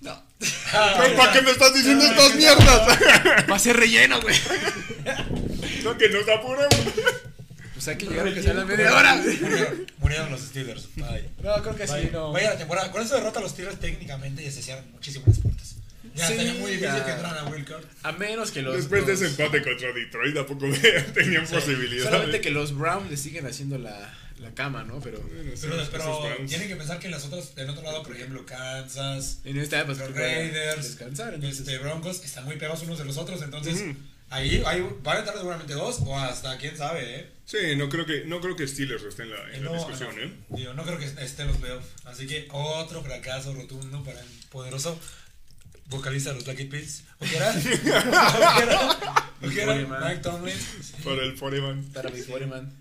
No. 0.00 0.22
¿Para 0.72 1.32
qué 1.32 1.42
me 1.42 1.50
estás 1.52 1.72
diciendo 1.74 2.04
estas 2.04 2.34
mierdas? 2.34 2.98
Va 3.50 3.56
a 3.56 3.58
ser 3.58 3.76
relleno, 3.76 4.20
güey. 4.20 4.34
No, 5.84 5.96
que 5.96 6.10
nos 6.10 6.28
apuremos. 6.28 6.76
Pues 7.72 7.88
hay 7.88 7.96
que 7.96 8.04
llegar 8.06 8.28
a 8.28 8.34
que 8.34 8.42
sea 8.42 8.52
la 8.52 8.66
media 8.66 8.94
hora. 8.94 9.14
Murieron, 9.16 9.86
murieron 9.96 10.30
los 10.30 10.42
Steelers. 10.42 10.88
Bye. 10.96 11.30
No, 11.42 11.54
creo 11.62 11.74
que 11.74 11.86
sí, 11.86 12.10
no. 12.12 12.32
vaya 12.32 12.50
la 12.50 12.58
temporada. 12.58 12.92
Con 12.92 13.00
esta 13.00 13.14
derrota 13.16 13.40
los 13.40 13.52
Steelers 13.52 13.80
técnicamente 13.80 14.44
ya 14.44 14.50
se 14.50 14.60
cierran 14.62 14.90
muchísimo 14.92 15.24
las 15.26 15.38
puertas. 15.38 15.76
Ya 16.14 16.26
Sí, 16.26 16.32
estaría 16.32 16.54
muy 16.54 16.72
difícil 16.72 16.94
ya. 16.96 17.04
que 17.04 17.10
entraran 17.12 17.46
a 17.46 17.50
Wildcard. 17.50 17.84
A 18.02 18.12
menos 18.12 18.50
que 18.50 18.62
los 18.62 18.76
Después 18.76 19.06
de 19.06 19.12
ese 19.14 19.26
empate 19.26 19.62
contra 19.62 19.92
Detroit, 19.92 20.36
¿a 20.36 20.46
poco 20.46 20.66
tenían 21.14 21.46
posibilidades? 21.46 22.04
solamente 22.04 22.40
que 22.40 22.50
los 22.50 22.76
Browns 22.76 23.10
le 23.10 23.16
siguen 23.16 23.46
haciendo 23.46 23.78
la, 23.78 24.12
la 24.38 24.50
cama, 24.54 24.82
¿no? 24.84 25.00
Pero 25.00 25.20
Bueno, 25.20 25.50
sí, 25.54 25.66
Pero, 25.68 25.88
pero 25.92 26.36
tienen 26.46 26.68
que 26.68 26.76
pensar 26.76 26.98
que 26.98 27.08
las 27.08 27.24
otras, 27.26 27.52
en 27.56 27.68
otro 27.70 27.82
lado, 27.82 28.02
por 28.02 28.14
ejemplo, 28.16 28.44
Kansas, 28.46 29.38
en 29.44 29.56
esta 29.58 29.84
pues 29.86 29.98
los 29.98 30.14
Raiders, 30.14 30.82
descansar, 30.84 31.34
este, 31.44 31.78
Broncos, 31.78 32.24
están 32.24 32.44
muy 32.44 32.56
pegados 32.56 32.82
unos 32.82 32.98
de 32.98 33.04
los 33.04 33.16
otros. 33.16 33.40
Entonces, 33.42 33.80
Ujú. 33.80 33.94
ahí, 34.30 34.62
ahí 34.66 34.84
van 35.02 35.16
a 35.16 35.20
entrar 35.20 35.36
seguramente 35.36 35.74
dos 35.74 36.00
o 36.04 36.18
hasta 36.18 36.56
quién 36.58 36.76
sabe, 36.76 37.20
¿eh? 37.20 37.30
Sí, 37.44 37.76
no 37.76 37.88
creo 37.88 38.06
que, 38.06 38.24
no 38.26 38.40
creo 38.40 38.54
que 38.56 38.66
Steelers 38.66 39.02
esté 39.02 39.24
en 39.24 39.30
la, 39.30 39.54
en 39.54 39.64
la 39.64 39.70
No, 39.72 39.76
discusión, 39.76 40.14
no. 40.16 40.22
¿eh? 40.22 40.32
Digo, 40.50 40.72
no 40.74 40.84
creo 40.84 40.98
que 40.98 41.04
estén 41.04 41.48
los 41.48 41.56
playoffs. 41.56 41.86
Así 42.04 42.26
que 42.26 42.48
otro 42.52 43.02
fracaso 43.02 43.52
rotundo 43.54 44.02
para 44.04 44.20
el 44.20 44.26
poderoso 44.50 44.98
vocalista 45.90 46.30
de 46.30 46.36
los 46.36 46.44
Black 46.44 46.60
Eyed 46.60 46.70
Peas. 46.70 47.04
¿O 47.18 47.24
qué 47.24 47.36
era? 47.36 47.50
¿O 47.52 47.54
qué 47.54 48.62
era? 48.62 48.90
¿O 49.42 49.48
qué 49.48 49.62
era? 49.62 49.72
Foreman. 49.74 50.04
Mike 50.08 50.22
Tomlin. 50.22 50.56
Para 51.04 51.22
el 51.22 51.36
Foreman. 51.36 51.84
para 51.92 52.10
mi 52.10 52.20
Foreman. 52.20 52.72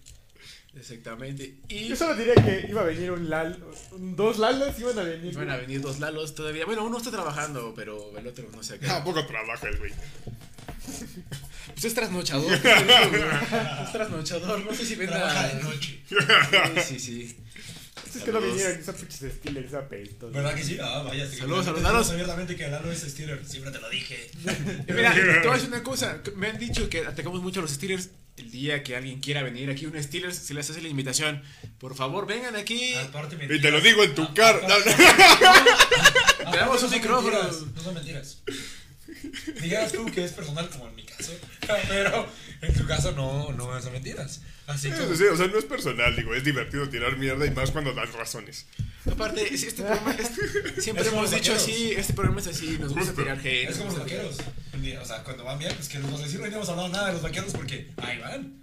Exactamente. 0.78 1.56
Y 1.68 1.88
Yo 1.88 1.96
solo 1.96 2.16
diría 2.16 2.36
que 2.36 2.68
iba 2.70 2.82
a 2.82 2.86
venir 2.86 3.12
un 3.12 3.30
Lal. 3.30 3.62
dos 3.98 4.38
Lalos 4.38 4.80
iban 4.80 5.00
a 5.00 5.04
venir. 5.04 5.36
van 5.36 5.50
a 5.50 5.58
venir 5.58 5.82
dos 5.82 6.00
Lalos 6.00 6.36
todavía. 6.36 6.66
Bueno, 6.66 6.86
uno 6.86 6.98
está 6.98 7.12
trabajando, 7.12 7.74
pero 7.76 8.18
el 8.18 8.28
otro 8.28 8.48
no 8.56 8.64
sé 8.64 8.80
qué. 8.80 8.88
¿A 8.88 9.04
poco 9.04 9.26
trabaja 9.26 9.68
el 9.68 9.78
güey? 9.78 9.92
Pues 11.74 11.86
es 11.86 11.94
trasnochador. 11.94 12.52
es 13.84 13.92
trasnochador. 13.92 14.64
No 14.66 14.74
sé 14.74 14.86
si 14.86 14.96
venda. 14.96 15.16
Trabaja 15.18 15.48
de 15.48 15.64
noche. 15.64 16.00
Sí, 16.86 17.00
sí, 17.00 17.28
sí. 17.28 17.38
Es 18.16 18.24
que 18.24 18.32
no 18.32 18.42
vinieron 18.42 18.80
esos 18.80 18.96
pinches 18.96 19.34
Steelers 19.34 19.74
apestos. 19.74 20.32
¿Verdad 20.34 20.56
que 20.56 20.64
sí? 20.64 20.78
Ah, 20.82 21.04
vaya. 21.06 21.30
Saludos, 21.30 21.66
saludos, 21.66 22.10
abiertamente 22.10 22.56
que 22.56 22.68
Lalo 22.68 22.92
es 22.92 23.02
Steeler. 23.02 23.46
Siempre 23.46 23.72
te 23.72 23.80
lo 23.80 23.90
dije. 23.90 24.30
Mira, 24.88 25.14
te 25.14 25.40
voy 25.40 25.50
a 25.50 25.54
decir 25.54 25.70
una 25.70 25.84
cosa. 25.84 26.22
Me 26.36 26.48
han 26.48 26.58
dicho 26.58 26.90
que 26.90 27.06
atacamos 27.06 27.42
mucho 27.42 27.60
a 27.60 27.64
los 27.64 27.72
Steelers. 27.72 28.10
el 28.38 28.52
día 28.52 28.84
que 28.84 28.96
alguien 28.96 29.20
quiera 29.20 29.44
venir 29.44 29.70
aquí, 29.70 29.86
un 29.86 30.02
Steelers, 30.02 30.36
se 30.38 30.54
les 30.54 30.70
hace 30.70 30.82
la 30.82 30.88
invitación. 30.88 31.44
Por 31.78 31.96
favor, 31.96 32.26
vengan 32.26 32.56
aquí. 32.56 32.94
Aparte, 32.96 33.38
Y 33.50 33.60
te 33.62 33.72
lo 33.72 33.82
digo 33.82 34.04
en 34.04 34.16
tu 34.16 34.34
cara. 34.34 34.60
No, 34.68 34.80
no. 34.80 34.84
Te 36.52 36.58
damos 36.58 36.82
un 36.84 36.90
micrófono. 36.90 37.38
No 37.76 37.82
son 37.82 37.94
mentiras. 37.94 38.42
Digas 39.62 39.92
tú 39.92 40.06
que 40.06 40.24
es 40.24 40.32
personal 40.32 40.70
como 40.70 40.88
en 40.88 40.96
mi 40.96 41.04
caso, 41.04 41.32
pero 41.88 42.28
en 42.62 42.74
tu 42.74 42.86
caso 42.88 43.12
no, 43.12 43.52
no 43.54 43.82
son 43.82 43.92
mentiras. 43.94 44.42
Así 44.68 44.90
Sí, 44.92 44.98
que 45.10 45.16
sí, 45.16 45.24
o 45.24 45.36
sea, 45.36 45.48
no 45.48 45.58
es 45.58 45.66
personal, 45.66 46.16
digo, 46.16 46.34
es 46.36 46.44
divertido 46.44 46.88
tirar 46.90 47.18
mierda 47.18 47.46
y 47.46 47.52
más 47.52 47.72
cuando 47.72 47.92
das 47.94 48.14
razones. 48.14 48.66
Aparte, 49.12 49.52
es- 49.54 49.64
este 49.64 49.82
programa 49.82 50.12
es- 50.14 50.84
siempre 50.84 51.06
Es 51.06 51.12
hemos 51.12 51.32
dicho 51.32 51.54
vaqueros. 51.54 51.64
así, 51.64 51.92
este 51.92 52.14
programa 52.14 52.40
es 52.40 52.48
así, 52.48 52.78
nos 52.80 52.90
gusta 52.94 53.00
Justo. 53.08 53.16
tirar 53.22 53.40
hate. 53.40 53.70
es 53.70 53.78
como 53.78 53.92
los 53.92 54.00
vaqueros. 54.00 54.38
O 55.02 55.06
sea, 55.06 55.24
cuando 55.24 55.44
van 55.44 55.58
bien, 55.60 55.74
pues 55.76 55.90
que 55.90 56.00
nos 56.00 56.22
decir, 56.22 56.40
no 56.40 56.46
hemos 56.46 56.70
hablado 56.70 56.90
nada 56.90 57.08
de 57.08 57.14
los 57.14 57.22
vaqueros 57.22 57.52
porque 57.54 57.90
ahí 57.98 58.20
van. 58.20 58.54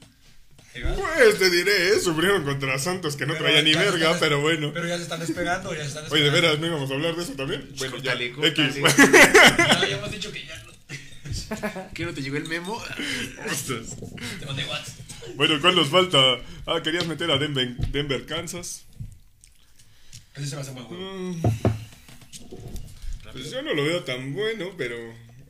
Pues 1.17 1.39
te 1.39 1.51
diré, 1.51 1.89
¿eh? 1.95 2.01
sufrieron 2.01 2.45
contra 2.45 2.79
Santos 2.79 3.17
que 3.17 3.27
no 3.27 3.33
Pero 3.35 3.45
traía 3.47 3.63
ni 3.63 3.75
verga, 3.75 4.13
están- 4.13 4.21
pero 4.21 4.41
bueno. 4.41 4.73
Pero 4.75 4.87
ya 4.87 4.97
se 4.97 5.03
están 5.05 5.21
despegando, 5.21 5.73
ya 5.75 5.83
se 5.83 5.89
están 5.89 6.05
Oye, 6.11 6.23
de 6.25 6.31
veras, 6.31 6.59
¿no 6.59 6.67
íbamos 6.67 6.91
a 6.91 6.95
hablar 6.95 7.17
de 7.17 7.23
eso 7.23 7.33
también? 7.33 7.69
Bueno, 7.79 7.97
ya. 7.99 8.13
Córtale, 8.13 8.27
X. 8.27 8.35
córtale. 8.81 9.13
Ya, 9.59 9.89
ya 9.89 9.97
hemos 9.97 10.11
dicho 10.11 10.33
que 10.33 10.45
ya 10.45 10.57
no. 10.65 10.67
¿Qué 11.95 12.05
no 12.05 12.13
te 12.15 12.23
llegó 12.23 12.37
el 12.37 12.47
memo? 12.49 12.83
Ostras. 13.51 13.97
Te 14.41 14.47
mandé 14.47 14.65
WhatsApp. 14.65 14.95
Bueno, 15.37 15.61
¿cuál 15.61 15.75
nos 15.77 15.89
falta? 15.89 16.19
Ah, 16.67 16.81
querías 16.83 17.07
meter 17.07 17.31
a 17.31 17.39
Denver, 17.39 17.77
Denver 17.89 18.25
Kansas. 18.27 18.85
Ese 20.35 20.47
se 20.49 20.55
me 20.57 20.63
hace 20.63 20.73
muy 20.73 20.83
bueno. 20.85 21.33
Mm, 21.33 21.43
Pues 23.33 23.51
yo 23.51 23.63
no 23.63 23.75
lo 23.75 23.85
veo 23.85 24.03
tan 24.05 24.33
bueno, 24.35 24.71
pero. 24.77 24.97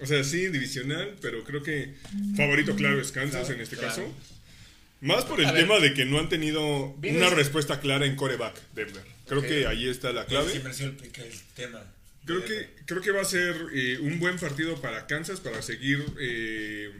O 0.00 0.04
sea, 0.06 0.22
sí, 0.24 0.48
divisional, 0.48 1.14
pero 1.22 1.42
creo 1.44 1.62
que 1.62 1.94
favorito 2.36 2.76
claro 2.76 3.00
es 3.00 3.12
Kansas 3.12 3.48
en 3.50 3.60
este 3.60 3.76
claro. 3.76 3.88
caso. 3.94 4.14
Más 5.00 5.24
por 5.24 5.40
el 5.40 5.46
A 5.46 5.52
ver. 5.52 5.62
tema 5.62 5.78
de 5.78 5.94
que 5.94 6.04
no 6.04 6.18
han 6.18 6.28
tenido 6.28 6.94
una 7.02 7.30
respuesta 7.30 7.80
clara 7.80 8.06
en 8.06 8.16
coreback, 8.16 8.54
Denver. 8.74 9.02
Creo 9.26 9.42
que 9.42 9.66
ahí 9.66 9.88
está 9.88 10.12
la 10.12 10.24
clave. 10.24 10.52
Siempre 10.72 10.72
el, 11.16 11.32
tema. 11.54 11.82
Creo 12.24 12.44
que, 12.44 12.70
creo 12.86 13.02
que 13.02 13.10
va 13.12 13.22
a 13.22 13.24
ser 13.24 13.54
eh, 13.72 13.98
un 14.00 14.18
buen 14.18 14.38
partido 14.38 14.80
para 14.80 15.06
Kansas 15.06 15.40
para 15.40 15.62
seguir 15.62 16.04
eh, 16.18 16.92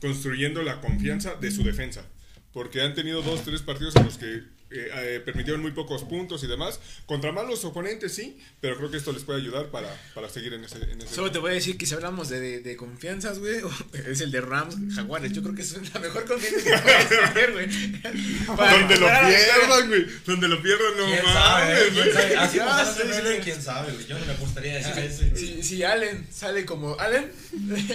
construyendo 0.00 0.62
la 0.62 0.80
confianza 0.80 1.34
de 1.34 1.50
su 1.50 1.62
defensa. 1.62 2.06
Porque 2.52 2.80
han 2.80 2.94
tenido 2.94 3.22
dos, 3.22 3.44
tres 3.44 3.60
partidos 3.60 3.96
en 3.96 4.04
los 4.04 4.16
que 4.16 4.42
eh, 4.70 4.90
eh, 4.92 5.22
permitieron 5.24 5.62
muy 5.62 5.70
pocos 5.70 6.02
puntos 6.04 6.42
y 6.42 6.46
demás. 6.46 6.80
Contra 7.06 7.30
malos 7.32 7.64
oponentes 7.64 8.14
sí, 8.14 8.38
pero 8.60 8.76
creo 8.76 8.90
que 8.90 8.96
esto 8.96 9.12
les 9.12 9.22
puede 9.22 9.40
ayudar 9.40 9.66
para, 9.70 9.88
para 10.14 10.28
seguir 10.28 10.54
en 10.54 10.64
ese... 10.64 10.78
En 10.78 11.00
ese 11.00 11.14
Solo 11.14 11.30
te 11.30 11.38
voy 11.38 11.52
a 11.52 11.54
decir 11.54 11.78
que 11.78 11.86
si 11.86 11.94
hablamos 11.94 12.28
de, 12.28 12.40
de, 12.40 12.60
de 12.60 12.76
confianzas, 12.76 13.38
güey, 13.38 13.60
es 14.08 14.20
el 14.20 14.30
de 14.30 14.40
Rams 14.40 14.76
Jaguares. 14.94 15.32
Yo 15.32 15.42
creo 15.42 15.54
que 15.54 15.62
es 15.62 15.94
la 15.94 16.00
mejor 16.00 16.24
confianza 16.24 16.64
que 16.64 16.78
puedes 16.82 17.08
tener, 17.34 17.52
güey. 17.52 17.66
Donde 18.46 18.96
lo 18.96 19.06
pierdan, 19.06 19.88
güey. 19.88 20.06
Donde 20.26 20.48
lo 20.48 20.62
pierdan, 20.62 20.96
no 20.98 21.06
¿Quién 21.06 21.24
mames. 21.24 21.94
güey. 21.94 22.12
sabe? 22.12 22.36
Así 22.36 22.58
sí, 22.58 23.02
sí. 23.12 23.40
quién 23.44 23.62
sabe, 23.62 23.92
güey. 23.92 24.06
Yo 24.06 24.18
no 24.18 24.26
me 24.26 24.34
gustaría 24.34 24.74
decir 24.74 24.98
eso. 24.98 25.36
Si, 25.36 25.62
si 25.62 25.84
Allen 25.84 26.26
sale 26.30 26.64
como 26.64 26.98
Allen, 26.98 27.30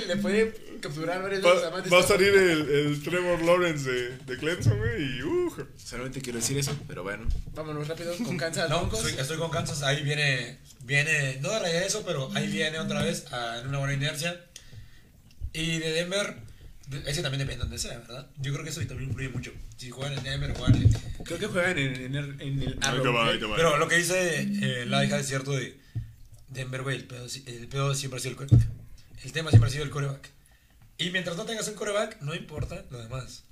le 0.08 0.16
puede 0.18 0.71
capturar 0.82 1.18
a 1.18 1.22
Va, 1.22 1.72
Matt 1.72 1.92
va 1.92 2.00
a 2.00 2.04
salir 2.04 2.34
el, 2.34 2.70
el 2.70 3.04
Trevor 3.04 3.42
Lawrence 3.42 3.90
de, 3.90 4.18
de 4.18 4.38
Clemson, 4.38 4.78
güey, 4.78 5.18
y 5.18 5.24
uh, 5.24 5.68
Solamente 5.78 6.22
quiero 6.22 6.40
decir 6.40 6.58
eso, 6.58 6.78
pero 6.88 7.04
bueno. 7.04 7.28
Vámonos 7.54 7.88
rápido 7.88 8.16
con 8.18 8.38
Kansas 8.44 8.70
No, 8.70 8.90
estoy, 8.94 9.14
estoy 9.14 9.38
con 9.38 9.52
Kansas. 9.52 9.84
Ahí 9.84 10.04
viene, 10.04 10.58
viene, 10.84 11.38
no 11.42 11.50
de 11.52 11.60
regreso, 11.60 12.04
pero 12.06 12.30
ahí 12.36 12.48
viene 12.48 12.80
otra 12.80 13.04
vez 13.04 13.26
ah, 13.32 13.60
en 13.62 13.68
una 13.70 13.78
buena 13.78 13.94
inercia. 13.94 14.44
Y 15.54 15.80
de 15.80 15.92
Denver, 15.92 16.36
de- 16.88 17.10
ese 17.10 17.22
también 17.22 17.40
depende 17.40 17.56
de 17.56 17.70
donde 17.70 17.78
sea, 17.78 17.98
¿verdad? 18.00 18.28
Yo 18.40 18.52
creo 18.54 18.64
que 18.64 18.70
eso 18.72 18.82
también 18.82 19.10
influye 19.10 19.30
mucho. 19.30 19.52
Si 19.78 19.90
juegan 19.90 20.18
en 20.18 20.24
Denver, 20.24 20.54
juegan 20.54 20.76
en. 20.82 20.92
Creo 21.24 21.40
que 21.40 21.48
juegan 21.48 21.78
en, 21.78 21.96
en 21.96 22.16
el, 22.16 22.42
en 22.42 22.62
el 22.62 22.78
ahí 22.82 23.40
te 23.40 23.46
va. 23.46 23.56
Pero 23.56 23.78
lo 23.78 23.88
que 23.88 23.96
dice 23.98 24.42
eh, 24.42 24.86
la 24.86 25.06
hija 25.06 25.20
es 25.20 25.28
cierto 25.28 25.52
de 25.52 25.78
Denver, 26.50 26.82
güey, 26.84 26.98
el 26.98 27.06
pedo, 27.06 27.26
el 27.46 27.68
pedo 27.68 27.96
siempre 27.96 28.18
ha 28.20 28.22
sido 28.22 28.32
el 28.32 28.38
coreback. 28.38 28.68
El 29.24 29.32
tema 29.32 29.50
siempre 29.50 29.70
ha 29.70 29.72
sido 29.72 29.84
el 29.84 29.90
coreback. 29.90 30.30
Y 31.02 31.10
mientras 31.10 31.36
no 31.38 31.46
tengas 31.46 31.68
un 31.68 31.76
coreback, 31.76 32.22
no 32.22 32.36
importa 32.36 32.86
lo 32.90 33.00
demás. 33.00 33.44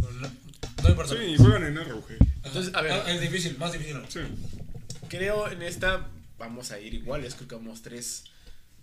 No, 0.00 0.30
no 0.82 0.88
importa. 0.88 1.14
Sí, 1.14 1.22
y 1.24 1.36
juegan 1.36 1.64
en 1.64 1.76
RUG. 1.76 2.06
Entonces, 2.44 2.74
a 2.74 2.82
ver. 2.82 2.92
Ah, 2.92 3.12
es 3.12 3.20
difícil, 3.20 3.56
más 3.58 3.72
difícil. 3.72 3.94
¿no? 3.94 4.10
Sí. 4.10 4.20
Creo 5.08 5.50
en 5.50 5.62
esta 5.62 6.06
vamos 6.38 6.70
a 6.70 6.80
ir 6.80 6.94
iguales, 6.94 7.34
creo 7.34 7.48
que 7.48 7.54
vamos 7.56 7.82
3 7.82 8.24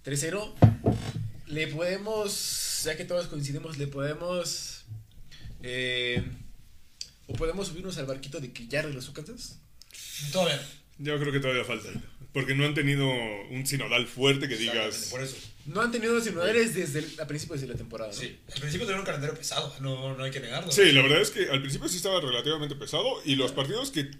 3-0. 0.04 0.54
Le 1.48 1.68
podemos, 1.68 2.82
ya 2.84 2.98
que 2.98 3.06
todos 3.06 3.28
coincidimos, 3.28 3.78
le 3.78 3.88
podemos 3.88 4.86
eh, 5.64 6.24
o 7.28 7.34
podemos 7.34 7.68
subirnos 7.68 7.98
al 7.98 8.06
barquito 8.06 8.40
de 8.40 8.52
que 8.52 8.68
ya 8.68 8.82
regresó 8.82 9.14
Kansas. 9.14 9.60
Todavía. 10.32 10.62
Yo 10.98 11.20
creo 11.20 11.32
que 11.32 11.40
todavía 11.40 11.64
falta. 11.64 11.90
Porque 12.34 12.54
no 12.56 12.66
han 12.66 12.74
tenido 12.74 13.08
un 13.50 13.66
sinodal 13.66 14.08
fuerte 14.08 14.48
que 14.48 14.56
Exactamente, 14.56 14.96
digas. 14.96 15.10
Por 15.10 15.22
eso. 15.22 15.38
No 15.66 15.82
han 15.82 15.92
tenido 15.92 16.20
sinodales 16.22 16.76
desde 16.76 17.00
el, 17.00 17.20
a 17.20 17.28
principios 17.28 17.62
de 17.62 17.68
la 17.68 17.76
temporada. 17.76 18.12
¿no? 18.12 18.18
Sí. 18.18 18.38
Al 18.54 18.60
principio 18.60 18.86
tuvieron 18.86 19.00
un 19.00 19.06
calendario 19.06 19.36
pesado, 19.36 19.74
no, 19.80 20.16
no 20.16 20.24
hay 20.24 20.32
que 20.32 20.40
negarlo. 20.40 20.72
Sí, 20.72 20.92
la 20.92 21.02
verdad 21.02 21.22
es 21.22 21.32
que 21.32 21.50
al 21.50 21.62
principio 21.62 21.90
sí 21.90 21.98
estaba 21.98 22.22
relativamente 22.22 22.76
pesado 22.76 23.22
y 23.26 23.36
los 23.36 23.52
partidos 23.52 23.92
que 23.92 24.12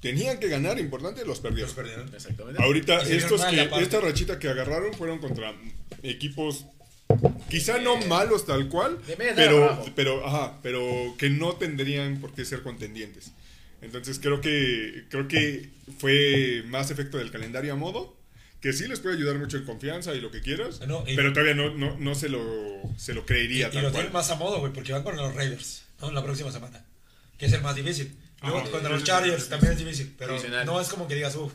tenían 0.00 0.38
que 0.38 0.48
ganar 0.48 0.78
importante 0.78 1.24
los 1.24 1.40
perdieron. 1.40 1.68
Los 1.68 1.76
perdieron. 1.76 2.14
Exactamente. 2.14 2.62
Ahorita 2.62 3.02
estos 3.02 3.44
que 3.44 3.70
esta 3.80 4.00
rachita 4.00 4.38
que 4.38 4.48
agarraron 4.48 4.94
fueron 4.94 5.18
contra 5.18 5.54
equipos 6.02 6.66
quizá 7.48 7.78
no 7.78 7.96
malos 8.06 8.46
tal 8.46 8.68
cual, 8.68 8.98
pero 9.36 9.84
pero 9.94 10.26
ajá, 10.26 10.58
pero 10.62 11.14
que 11.18 11.30
no 11.30 11.54
tendrían 11.54 12.20
por 12.20 12.32
qué 12.34 12.44
ser 12.44 12.62
contendientes. 12.62 13.32
Entonces 13.82 14.18
creo 14.18 14.40
que 14.40 15.04
creo 15.08 15.28
que 15.28 15.70
fue 15.98 16.62
más 16.66 16.90
efecto 16.90 17.18
del 17.18 17.30
calendario 17.30 17.72
a 17.72 17.76
modo 17.76 18.16
que 18.60 18.72
sí 18.72 18.86
les 18.88 19.00
puede 19.00 19.16
ayudar 19.16 19.36
mucho 19.38 19.56
en 19.56 19.64
confianza 19.64 20.14
y 20.14 20.20
lo 20.20 20.30
que 20.30 20.40
quieras, 20.42 20.80
No, 20.86 21.02
y- 21.06 21.16
pero 21.16 21.32
todavía 21.32 21.54
no, 21.54 21.70
no, 21.74 21.96
no 21.98 22.14
se 22.14 22.28
lo 22.28 22.42
se 22.98 23.14
lo 23.14 23.20
Y, 23.20 23.24
creería 23.24 23.68
y 23.68 23.70
tal 23.70 23.82
lo 23.82 23.88
cual. 23.90 23.92
tienen 23.92 24.12
más 24.12 24.30
a 24.30 24.34
modo, 24.36 24.60
güey, 24.60 24.72
porque 24.72 24.92
van 24.92 25.02
con 25.02 25.16
los 25.16 25.34
Raiders, 25.34 25.82
¿no? 26.00 26.10
La 26.12 26.22
próxima 26.22 26.52
semana. 26.52 26.84
Que 27.38 27.46
es 27.46 27.52
el 27.52 27.62
más 27.62 27.74
difícil. 27.74 28.14
Luego 28.42 28.58
Ajá. 28.58 28.70
contra 28.70 28.90
los 28.90 29.04
Chargers 29.04 29.48
también 29.48 29.72
es 29.72 29.78
difícil, 29.78 30.14
pero 30.18 30.36
no 30.64 30.80
es 30.80 30.88
como 30.88 31.06
que 31.08 31.14
digas, 31.14 31.34
uff. 31.36 31.52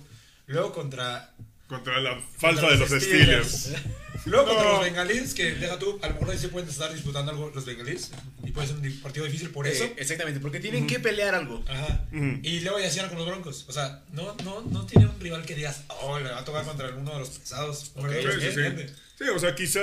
Luego 0.48 0.72
contra. 0.74 1.32
Contra 1.68 2.00
la 2.00 2.20
contra 2.40 2.70
de 2.70 2.78
los 2.78 2.90
Steelers. 2.90 3.72
Luego 4.26 4.48
contra 4.48 4.72
los 4.74 4.82
Bengalís, 4.82 5.34
que 5.34 5.54
deja 5.56 5.78
tú, 5.78 6.00
a 6.02 6.08
lo 6.08 6.14
mejor 6.16 6.32
ahí 6.32 6.38
se 6.38 6.50
pueden 6.50 6.68
estar 6.68 6.92
disputando 6.92 7.32
algo 7.32 7.52
los 7.54 7.66
Bengalís. 7.66 8.12
Y 8.44 8.52
puede 8.52 8.68
ser 8.68 8.78
un 8.78 9.02
partido 9.02 9.26
difícil 9.26 9.50
por 9.52 9.68
eso. 9.68 9.84
Eh, 9.84 9.96
exactamente, 9.98 10.40
porque 10.40 10.60
tienen 10.60 10.88
que 10.88 11.00
pelear 11.00 11.36
algo. 11.36 11.64
Ajá. 11.68 12.06
Y 12.12 12.62
luego 12.62 12.80
ya 12.80 12.90
cierran 12.90 13.10
con 13.10 13.20
los 13.20 13.28
Broncos. 13.28 13.66
O 13.68 13.72
sea, 13.72 14.04
no, 14.14 14.36
no, 14.44 14.62
no 14.62 14.86
tiene 14.86 15.06
un 15.08 15.20
rival 15.20 15.46
que 15.46 15.56
digas, 15.56 15.84
oh, 16.02 16.18
le 16.20 16.30
va 16.32 16.40
a 16.40 16.46
tocar 16.46 16.66
contra 16.66 16.90
uno 16.96 17.14
de 17.14 17.20
los 17.20 17.30
pesados. 17.30 17.92
Ok, 17.96 18.10
Sí, 18.12 18.52
sí, 18.52 18.62
sí. 19.18 19.24
o 19.30 19.40
sea, 19.40 19.54
quizá 19.56 19.80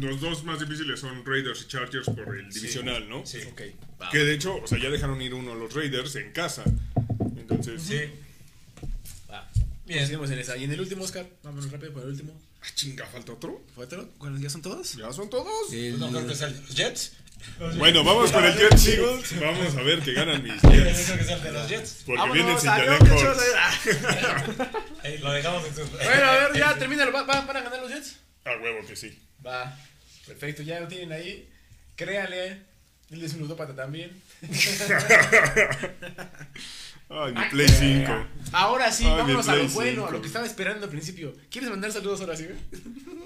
los 0.00 0.20
dos 0.20 0.44
más 0.44 0.60
difíciles 0.60 0.98
son 1.00 1.24
Raiders 1.24 1.62
y 1.62 1.68
Chargers 1.68 2.06
por 2.06 2.36
el 2.36 2.50
divisional, 2.50 3.08
¿no? 3.08 3.24
Sí. 3.24 3.38
Ok. 3.50 3.62
Que 4.10 4.18
de 4.18 4.34
hecho, 4.34 4.56
o 4.56 4.66
sea, 4.66 4.78
ya 4.78 4.90
dejaron 4.90 5.20
ir 5.22 5.32
uno 5.34 5.52
a 5.52 5.54
los 5.54 5.72
Raiders 5.74 6.16
en 6.16 6.32
casa. 6.32 6.64
Entonces, 7.36 7.82
Sí. 7.82 8.00
va. 9.30 9.48
Bien. 9.86 10.10
En 10.12 10.38
esa. 10.38 10.56
Y 10.56 10.64
en 10.64 10.72
el 10.72 10.80
último, 10.80 11.04
Oscar, 11.04 11.26
vámonos 11.42 11.70
rápido 11.70 11.92
por 11.92 12.02
el 12.02 12.08
último. 12.10 12.49
Ah, 12.62 12.66
chinga, 12.74 13.06
falta 13.06 13.32
otro. 13.32 13.62
¿Fue 13.74 13.84
otro? 13.84 14.08
¿Cuáles 14.18 14.40
ya 14.40 14.50
son 14.50 14.62
todos? 14.62 14.94
¿Ya 14.94 15.12
son 15.12 15.28
todos? 15.30 15.72
El- 15.72 15.98
No 15.98 16.08
creo 16.10 16.26
que 16.26 16.34
sea 16.34 16.48
el 16.48 16.54
de 16.54 16.60
los 16.60 16.74
Jets. 16.76 17.12
Bueno, 17.78 18.04
vamos 18.04 18.30
con 18.32 18.44
el 18.44 18.54
Jets 18.54 18.86
Eagles. 18.86 19.40
Vamos 19.40 19.74
a 19.74 19.82
ver 19.82 20.00
que 20.00 20.12
ganan 20.12 20.42
mis 20.42 20.52
Jets. 20.62 21.06
creo 21.06 21.18
que 21.18 21.24
sea 21.24 21.36
el 21.36 21.42
de 21.42 21.52
los 21.52 21.68
Jets. 21.68 22.02
Porque 22.04 22.20
Vámonos, 22.20 22.44
vienen 22.44 22.60
sin. 22.60 22.70
Ah. 23.56 23.72
Ahí 25.04 25.18
lo 25.18 25.32
dejamos 25.32 25.64
en 25.66 25.74
su. 25.74 25.86
Bueno, 25.86 26.24
a 26.26 26.32
ver, 26.48 26.58
ya 26.58 26.74
termina. 26.78 27.06
¿Va- 27.06 27.22
va- 27.22 27.40
¿Van 27.42 27.56
a 27.56 27.60
ganar 27.62 27.80
los 27.80 27.90
Jets? 27.90 28.16
A 28.44 28.50
huevo 28.62 28.86
que 28.86 28.94
sí. 28.96 29.18
Va. 29.46 29.74
Perfecto, 30.26 30.62
ya 30.62 30.80
lo 30.80 30.88
tienen 30.88 31.12
ahí. 31.12 31.48
Créale. 31.96 32.68
Él 33.10 33.24
es 33.24 33.32
un 33.34 33.40
ludópata 33.40 33.74
también. 33.74 34.22
Ay, 37.12 37.32
mi 37.32 37.40
Play 37.50 37.68
5. 37.68 38.26
Ahora 38.52 38.92
sí, 38.92 39.04
Ay, 39.04 39.16
vámonos 39.18 39.48
a 39.48 39.56
lo 39.56 39.68
bueno, 39.68 40.02
5. 40.02 40.06
a 40.06 40.10
lo 40.12 40.20
que 40.20 40.26
estaba 40.28 40.46
esperando 40.46 40.84
al 40.84 40.90
principio. 40.90 41.34
¿Quieres 41.50 41.68
mandar 41.70 41.90
saludos 41.90 42.20
ahora 42.20 42.36
sí? 42.36 42.44
güey? 42.46 42.58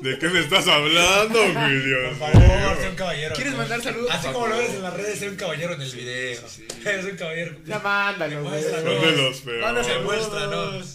¿De 0.01 0.19
qué 0.19 0.28
me 0.28 0.40
estás 0.40 0.66
hablando? 0.69 1.39
Dios 1.43 2.19
Por 2.19 2.32
favor, 2.32 2.77
sé 2.81 2.89
un 2.89 2.97
caballero. 2.97 3.35
¿Quieres 3.35 3.55
mandar 3.55 3.82
saludos? 3.82 4.11
Así 4.11 4.28
como 4.28 4.47
lo 4.47 4.56
ves 4.56 4.70
en 4.70 4.82
las 4.82 4.94
redes, 4.94 5.19
sé 5.19 5.28
un 5.28 5.36
caballero 5.36 5.74
en 5.74 5.82
el 5.82 5.90
video. 5.93 6.40
Eres 6.86 7.05
un 7.11 7.16
caballero. 7.16 7.56
Ya 7.66 7.78
mándalo, 7.78 8.40
güey. 8.43 8.52
Muéstralo. 8.55 8.90
Son 9.01 9.02
de 9.16 9.23
los 9.23 9.40
peores. 9.40 9.62
Manda 9.62 9.85
Se 9.85 9.90
saludos. 9.90 10.06
muestra, 10.06 10.47
¿no? 10.47 10.70
Bueno, 10.70 10.86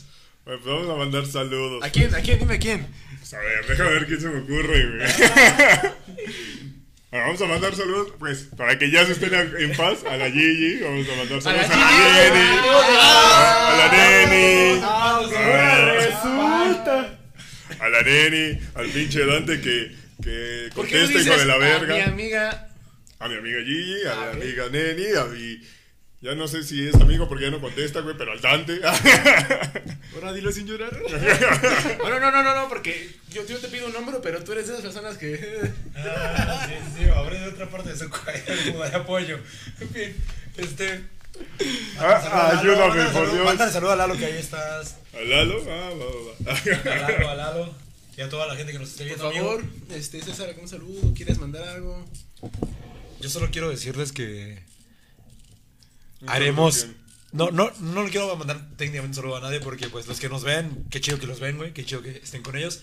pues 0.45 0.65
vamos 0.65 0.89
a 0.89 0.95
mandar 0.95 1.25
saludos. 1.27 1.83
¿A 1.83 1.89
quién? 1.91 2.15
¿A 2.15 2.21
quién? 2.21 2.39
Dime 2.39 2.55
a 2.55 2.59
quién. 2.59 2.87
Pues, 3.19 3.33
a 3.35 3.39
ver, 3.39 3.67
déjame 3.67 3.89
ver 3.91 4.07
quién 4.07 4.21
se 4.21 4.29
me 4.29 4.39
ocurre, 4.39 4.87
güey. 4.97 5.07
Ahora 7.11 7.25
vamos 7.25 7.41
a 7.41 7.45
mandar 7.47 7.75
saludos, 7.75 8.13
pues, 8.19 8.49
para 8.55 8.77
que 8.77 8.91
ya 8.91 9.03
se 9.05 9.13
estén 9.13 9.33
en 9.33 9.75
paz, 9.75 10.03
a 10.07 10.15
la 10.15 10.29
Gigi, 10.29 10.79
vamos 10.83 11.07
a 11.09 11.15
mandar 11.15 11.37
la 11.37 11.41
saludos 11.41 11.65
a 11.71 11.75
la. 11.75 11.89
Neni, 12.29 12.59
a 12.69 13.75
la 13.77 13.91
Neni, 13.91 14.81
Ah, 14.83 15.91
resulta. 15.97 17.19
a 17.79 17.89
la 17.89 18.01
Neni, 18.03 18.59
al 18.75 18.87
pinche 18.89 19.25
Dante 19.25 19.59
que, 19.59 19.91
que 20.23 20.69
¿Por 20.75 20.85
qué 20.87 20.97
no 20.97 21.01
contesta, 21.05 21.11
hijo 21.13 21.17
dices 21.33 21.39
de 21.39 21.45
la 21.45 21.53
a 21.53 21.57
mi 21.57 21.63
verga. 21.65 22.05
amiga 22.05 22.67
A 23.19 23.27
mi 23.27 23.35
amiga 23.37 23.59
Gigi, 23.63 24.05
a 24.05 24.11
Ah, 24.11 24.31
mi 24.33 24.37
ok. 24.37 24.43
amiga 24.43 24.69
Neni, 24.69 25.15
a 25.17 25.25
mi. 25.25 25.61
Ya 26.21 26.35
no 26.35 26.49
sé 26.49 26.63
si 26.63 26.85
es 26.85 26.95
amigo 26.95 27.29
porque 27.29 27.45
ya 27.45 27.49
no 27.51 27.61
contesta, 27.61 28.01
güey, 28.01 28.17
pero 28.17 28.33
al 28.33 28.41
Dante. 28.41 28.81
Ahora 30.13 30.33
dilo 30.33 30.51
sin 30.51 30.67
llorar. 30.67 30.91
Bueno, 32.01 32.19
no, 32.19 32.29
no, 32.31 32.43
no, 32.43 32.55
no, 32.55 32.67
porque 32.69 33.15
yo, 33.29 33.45
yo 33.45 33.57
te 33.59 33.69
pido 33.69 33.87
un 33.87 33.93
número, 33.93 34.21
pero 34.21 34.43
tú 34.43 34.51
eres 34.51 34.67
de 34.67 34.73
esas 34.73 34.83
personas 34.83 35.17
que. 35.17 35.71
Ah, 35.95 36.67
sí, 36.67 36.73
sí, 36.97 37.03
sí, 37.05 37.09
abre 37.09 37.39
de 37.39 37.47
otra 37.47 37.69
parte 37.69 37.89
de 37.89 37.97
su 37.97 38.09
cuello 38.09 38.83
de 38.89 38.95
apoyo. 38.95 39.39
En 39.79 39.89
fin, 39.89 40.15
este. 40.57 41.03
Ah, 41.99 42.57
ayúdame, 42.59 43.05
por 43.11 43.31
Dios. 43.31 43.45
Mándale 43.45 43.71
saludo 43.71 43.91
a 43.91 43.95
Lalo 43.95 44.17
que 44.17 44.25
ahí 44.25 44.37
estás. 44.37 44.97
¿A 45.13 45.21
Lalo? 45.21 45.63
Ah, 45.69 45.89
va, 45.91 46.51
va, 46.51 46.53
A. 46.53 46.99
Lalo, 47.07 47.29
a 47.29 47.35
Lalo. 47.35 47.75
Y 48.17 48.21
a 48.21 48.27
toda 48.29 48.47
la 48.47 48.55
gente 48.57 48.73
que 48.73 48.79
nos 48.79 48.89
esté 48.89 49.05
Por 49.05 49.07
viendo. 49.07 49.27
amigo. 49.29 49.45
favor, 49.45 49.63
este, 49.95 50.21
César, 50.21 50.53
un 50.61 50.67
saludo. 50.67 51.13
¿Quieres 51.13 51.37
mandar 51.37 51.63
algo? 51.69 52.03
Yo 53.21 53.29
solo 53.29 53.47
quiero 53.51 53.69
decirles 53.69 54.11
que 54.11 54.59
haremos. 56.27 56.87
No, 57.31 57.51
no, 57.51 57.71
no 57.79 58.03
le 58.03 58.09
quiero 58.09 58.35
mandar 58.35 58.57
técnicamente 58.75 59.09
un 59.19 59.23
saludo 59.23 59.37
a 59.37 59.41
nadie 59.41 59.59
porque 59.59 59.87
pues 59.87 60.07
los 60.07 60.19
que 60.19 60.29
nos 60.29 60.43
ven, 60.43 60.85
qué 60.89 60.99
chido 60.99 61.19
que 61.19 61.27
los 61.27 61.39
ven, 61.39 61.57
güey, 61.57 61.73
qué 61.73 61.85
chido 61.85 62.01
que 62.01 62.09
estén 62.23 62.41
con 62.41 62.55
ellos. 62.57 62.81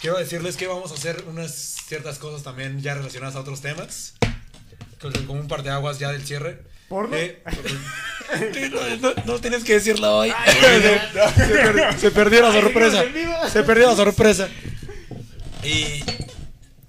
Quiero 0.00 0.18
decirles 0.18 0.56
que 0.56 0.66
vamos 0.66 0.90
a 0.92 0.94
hacer 0.94 1.24
unas 1.26 1.52
ciertas 1.86 2.18
cosas 2.18 2.42
también 2.42 2.80
ya 2.82 2.94
relacionadas 2.94 3.34
a 3.36 3.40
otros 3.40 3.60
temas. 3.62 4.14
Como 5.26 5.40
un 5.40 5.48
par 5.48 5.62
de 5.62 5.70
aguas 5.70 5.98
ya 5.98 6.12
del 6.12 6.24
cierre. 6.26 6.62
¿Porno? 6.88 7.16
Eh, 7.16 7.42
no, 8.72 8.96
no, 9.10 9.14
no 9.24 9.40
tienes 9.40 9.64
que 9.64 9.74
decirlo 9.74 10.18
hoy. 10.18 10.32
se, 11.36 11.44
per- 11.48 11.98
se 11.98 12.10
perdió 12.10 12.42
la 12.42 12.52
sorpresa. 12.52 13.04
Se 13.52 13.62
perdió 13.62 13.88
la 13.88 13.96
sorpresa. 13.96 14.48
Y 15.64 16.02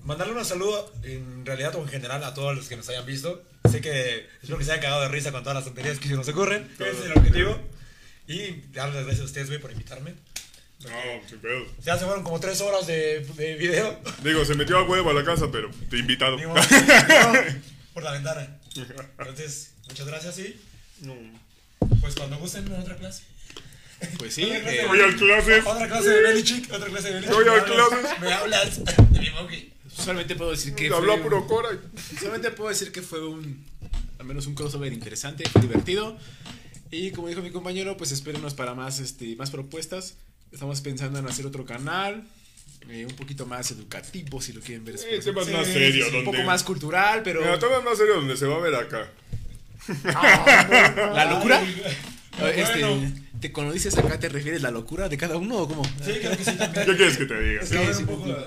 mandarle 0.03 0.33
un 0.33 0.45
saludo 0.45 0.91
en 1.03 1.45
realidad 1.45 1.75
o 1.75 1.81
en 1.81 1.87
general 1.87 2.23
a 2.23 2.33
todos 2.33 2.55
los 2.55 2.67
que 2.67 2.75
nos 2.77 2.87
hayan 2.89 3.05
visto. 3.05 3.43
Sé 3.69 3.81
que 3.81 4.27
espero 4.41 4.57
que 4.57 4.65
se 4.65 4.71
hayan 4.71 4.81
cagado 4.83 5.01
de 5.01 5.07
risa 5.09 5.31
con 5.31 5.41
todas 5.41 5.55
las 5.55 5.65
tonterías 5.65 5.99
que 5.99 6.07
se 6.07 6.15
nos 6.15 6.27
ocurren. 6.27 6.69
Ese 6.79 6.89
es 6.91 7.05
el 7.05 7.11
objetivo. 7.13 7.59
Y 8.27 8.61
darles 8.73 8.95
las 8.95 9.05
gracias 9.05 9.21
a 9.21 9.25
ustedes, 9.25 9.47
güey, 9.47 9.59
por 9.59 9.71
invitarme. 9.71 10.13
No, 10.83 10.89
sin 11.27 11.39
pedo. 11.39 11.65
Ya 11.83 11.97
se 11.97 12.05
fueron 12.05 12.23
como 12.23 12.39
tres 12.39 12.61
horas 12.61 12.87
de, 12.87 13.19
de 13.35 13.55
video. 13.55 13.99
Digo, 14.23 14.45
se 14.45 14.55
metió 14.55 14.77
a 14.77 14.83
huevo 14.83 15.09
a 15.09 15.13
la 15.13 15.25
casa, 15.25 15.47
pero 15.51 15.69
te 15.89 15.97
he 15.97 15.99
invitado. 15.99 16.37
No, 16.37 16.53
por 17.93 18.03
la 18.03 18.11
ventana. 18.13 18.57
Entonces, 19.17 19.73
muchas 19.87 20.07
gracias 20.07 20.39
y 20.39 20.59
pues 22.01 22.15
cuando 22.15 22.37
gusten 22.37 22.65
en 22.67 22.73
otra 22.79 22.95
clase. 22.95 23.23
Pues 24.17 24.33
sí. 24.33 24.43
eh, 24.49 24.85
Voy 24.87 25.01
a 25.01 25.13
clases. 25.17 25.65
Otra 25.65 25.87
clase 25.87 26.09
de 26.09 26.21
Belichick, 26.21 26.71
otra 26.71 26.87
clase 26.87 27.07
de 27.09 27.13
Belichick. 27.15 27.33
Voy 27.35 27.43
a 27.47 27.51
Me 27.51 27.59
hablas- 27.59 27.89
clases. 27.89 28.19
Me 28.21 28.33
hablas 28.33 28.85
de 29.11 29.19
mi 29.19 29.29
monkey. 29.31 29.73
Solamente 29.99 30.35
puedo 30.35 30.51
decir 30.51 30.73
que. 30.75 30.87
Habla 30.87 31.13
fue 31.13 31.21
puro 31.23 31.41
un- 31.41 31.47
cora. 31.47 31.69
Solamente 32.19 32.51
puedo 32.51 32.69
decir 32.69 32.91
que 32.91 33.01
fue 33.01 33.25
un. 33.27 33.63
Al 34.19 34.25
menos 34.25 34.47
un 34.47 34.55
crossover 34.55 34.91
interesante, 34.91 35.43
divertido. 35.61 36.17
Y 36.91 37.11
como 37.11 37.27
dijo 37.27 37.41
mi 37.41 37.51
compañero, 37.51 37.95
pues 37.97 38.11
espérenos 38.11 38.53
para 38.53 38.73
más, 38.73 38.99
este, 38.99 39.35
más 39.35 39.51
propuestas. 39.51 40.15
Estamos 40.51 40.81
pensando 40.81 41.19
en 41.19 41.27
hacer 41.27 41.45
otro 41.45 41.65
canal. 41.65 42.23
eh, 42.89 43.05
un 43.07 43.15
poquito 43.15 43.45
más 43.45 43.69
educativo, 43.71 44.41
si 44.41 44.51
lo 44.53 44.61
quieren 44.61 44.83
ver. 44.85 44.95
Eh, 45.07 45.19
temas 45.23 45.47
más 45.49 45.67
sí, 45.67 45.73
serios, 45.73 46.09
sí, 46.09 46.15
Un 46.17 46.25
poco 46.25 46.41
más 46.43 46.63
cultural, 46.63 47.21
pero. 47.23 47.41
Mira, 47.41 47.59
temas 47.59 47.83
más 47.83 47.97
serios 47.97 48.15
donde 48.17 48.35
se 48.35 48.45
va 48.47 48.55
a 48.55 48.59
ver 48.59 48.73
acá. 48.75 49.09
¿La 50.03 51.25
locura? 51.29 51.59
Ay, 52.41 52.53
Este, 52.61 52.85
bueno. 52.85 53.13
te, 53.39 53.51
cuando 53.51 53.73
dices 53.73 53.97
acá, 53.97 54.19
¿te 54.19 54.29
refieres 54.29 54.61
la 54.61 54.71
locura 54.71 55.09
de 55.09 55.17
cada 55.17 55.37
uno 55.37 55.57
o 55.57 55.67
cómo? 55.67 55.83
Sí, 56.03 56.13
creo 56.19 56.37
que 56.37 56.43
sí 56.45 56.57
también. 56.57 56.85
¿Qué 56.85 56.95
quieres 56.95 57.17
que 57.17 57.25
te 57.25 57.39
diga? 57.41 57.61
Es 57.61 57.69
que 57.69 57.93
sí, 57.93 58.01
un 58.01 58.07
poco 58.07 58.25
sí. 58.25 58.31
la, 58.31 58.37
la. 58.37 58.45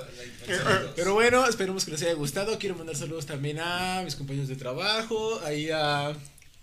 Pero 0.97 1.15
bueno, 1.15 1.47
esperemos 1.47 1.85
que 1.85 1.93
les 1.93 2.03
haya 2.03 2.15
gustado. 2.15 2.59
Quiero 2.59 2.75
mandar 2.75 2.97
saludos 2.97 3.27
también 3.27 3.61
a 3.61 4.03
mis 4.05 4.17
compañeros 4.17 4.49
de 4.49 4.57
trabajo, 4.57 5.41
ahí 5.45 5.71
a 5.71 6.13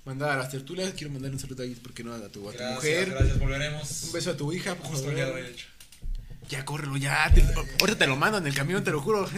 mandar 0.06 0.32
a 0.32 0.38
las 0.38 0.50
tertulias. 0.50 0.94
Quiero 0.94 1.12
mandar 1.14 1.32
un 1.32 1.40
saludo 1.40 1.64
ahí, 1.64 1.76
porque 1.82 2.04
no? 2.04 2.14
A 2.14 2.20
tu, 2.30 2.48
a 2.50 2.52
tu 2.52 2.58
Gracias, 2.58 2.76
mujer. 2.76 3.10
gracias, 3.12 3.40
volveremos. 3.40 4.04
Un 4.04 4.12
beso 4.12 4.32
a 4.32 4.38
tu 4.38 4.52
hija, 4.54 4.76
por 4.76 4.88
Justo 4.88 5.10
hoy, 5.10 5.16
favor. 5.18 5.40
Ya, 6.50 6.66
córrelo, 6.66 6.98
ya. 6.98 7.32
Te- 7.34 7.44
ahorita 7.44 7.98
te 8.00 8.08
lo 8.08 8.16
mando 8.16 8.40
en 8.40 8.48
el 8.48 8.56
camión, 8.56 8.84
te 8.84 8.90
lo 8.92 9.02
juro. 9.02 9.30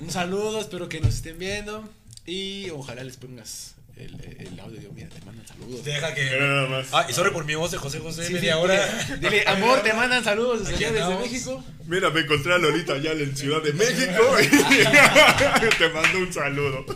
un 0.00 0.10
saludo, 0.10 0.60
espero 0.60 0.88
que 0.88 1.00
nos 1.00 1.14
estén 1.14 1.38
viendo. 1.38 1.88
Y 2.26 2.70
ojalá 2.70 3.02
les 3.04 3.16
pongas 3.16 3.74
el, 4.04 4.46
el 4.48 4.60
audio. 4.60 4.92
Mira, 4.92 5.08
te 5.08 5.20
mandan 5.24 5.46
saludos. 5.46 5.84
Deja 5.84 6.14
que. 6.14 6.26
Era 6.26 6.46
nada 6.46 6.68
más. 6.68 6.88
Ah, 6.92 7.06
y 7.08 7.12
sorry 7.12 7.30
por 7.30 7.44
mi 7.44 7.54
voz 7.54 7.70
de 7.70 7.78
José 7.78 7.98
José, 7.98 8.26
Sí, 8.26 8.32
media 8.34 8.54
sí, 8.54 8.58
hora. 8.60 8.86
Dile, 9.16 9.30
dile, 9.30 9.44
amor, 9.46 9.82
te 9.82 9.92
mandan 9.92 10.24
saludos 10.24 10.60
desde 10.60 10.86
allá, 10.86 10.92
desde. 10.92 11.18
México. 11.18 11.64
Mira, 11.86 12.10
me 12.10 12.20
encontré 12.20 12.54
a 12.54 12.58
Lolita 12.58 12.98
ya 12.98 13.12
en 13.12 13.36
Ciudad 13.36 13.62
de 13.62 13.72
México. 13.72 14.22
y 14.40 15.76
te 15.78 15.88
mando 15.90 16.18
un 16.18 16.32
saludo. 16.32 16.86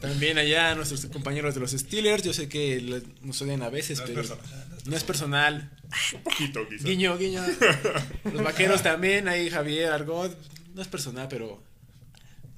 También 0.00 0.38
allá 0.38 0.74
nuestros 0.74 1.04
compañeros 1.06 1.54
de 1.54 1.60
los 1.60 1.72
Steelers. 1.72 2.22
Yo 2.22 2.32
sé 2.32 2.48
que 2.48 3.02
nos 3.22 3.40
odian 3.42 3.62
a 3.62 3.68
veces, 3.68 3.98
No 3.98 4.04
es 4.06 4.10
pero 4.12 4.38
no 4.86 4.96
es 4.96 5.04
personal. 5.04 5.70
Un 6.14 6.22
poquito, 6.22 6.66
quizás. 6.68 6.84
Guiño, 6.84 7.18
guiño. 7.18 7.42
Los 8.32 8.42
vaqueros 8.42 8.82
también, 8.82 9.28
ahí 9.28 9.50
Javier, 9.50 9.92
Argot. 9.92 10.36
No 10.74 10.82
es 10.82 10.88
personal, 10.88 11.26
pero 11.28 11.62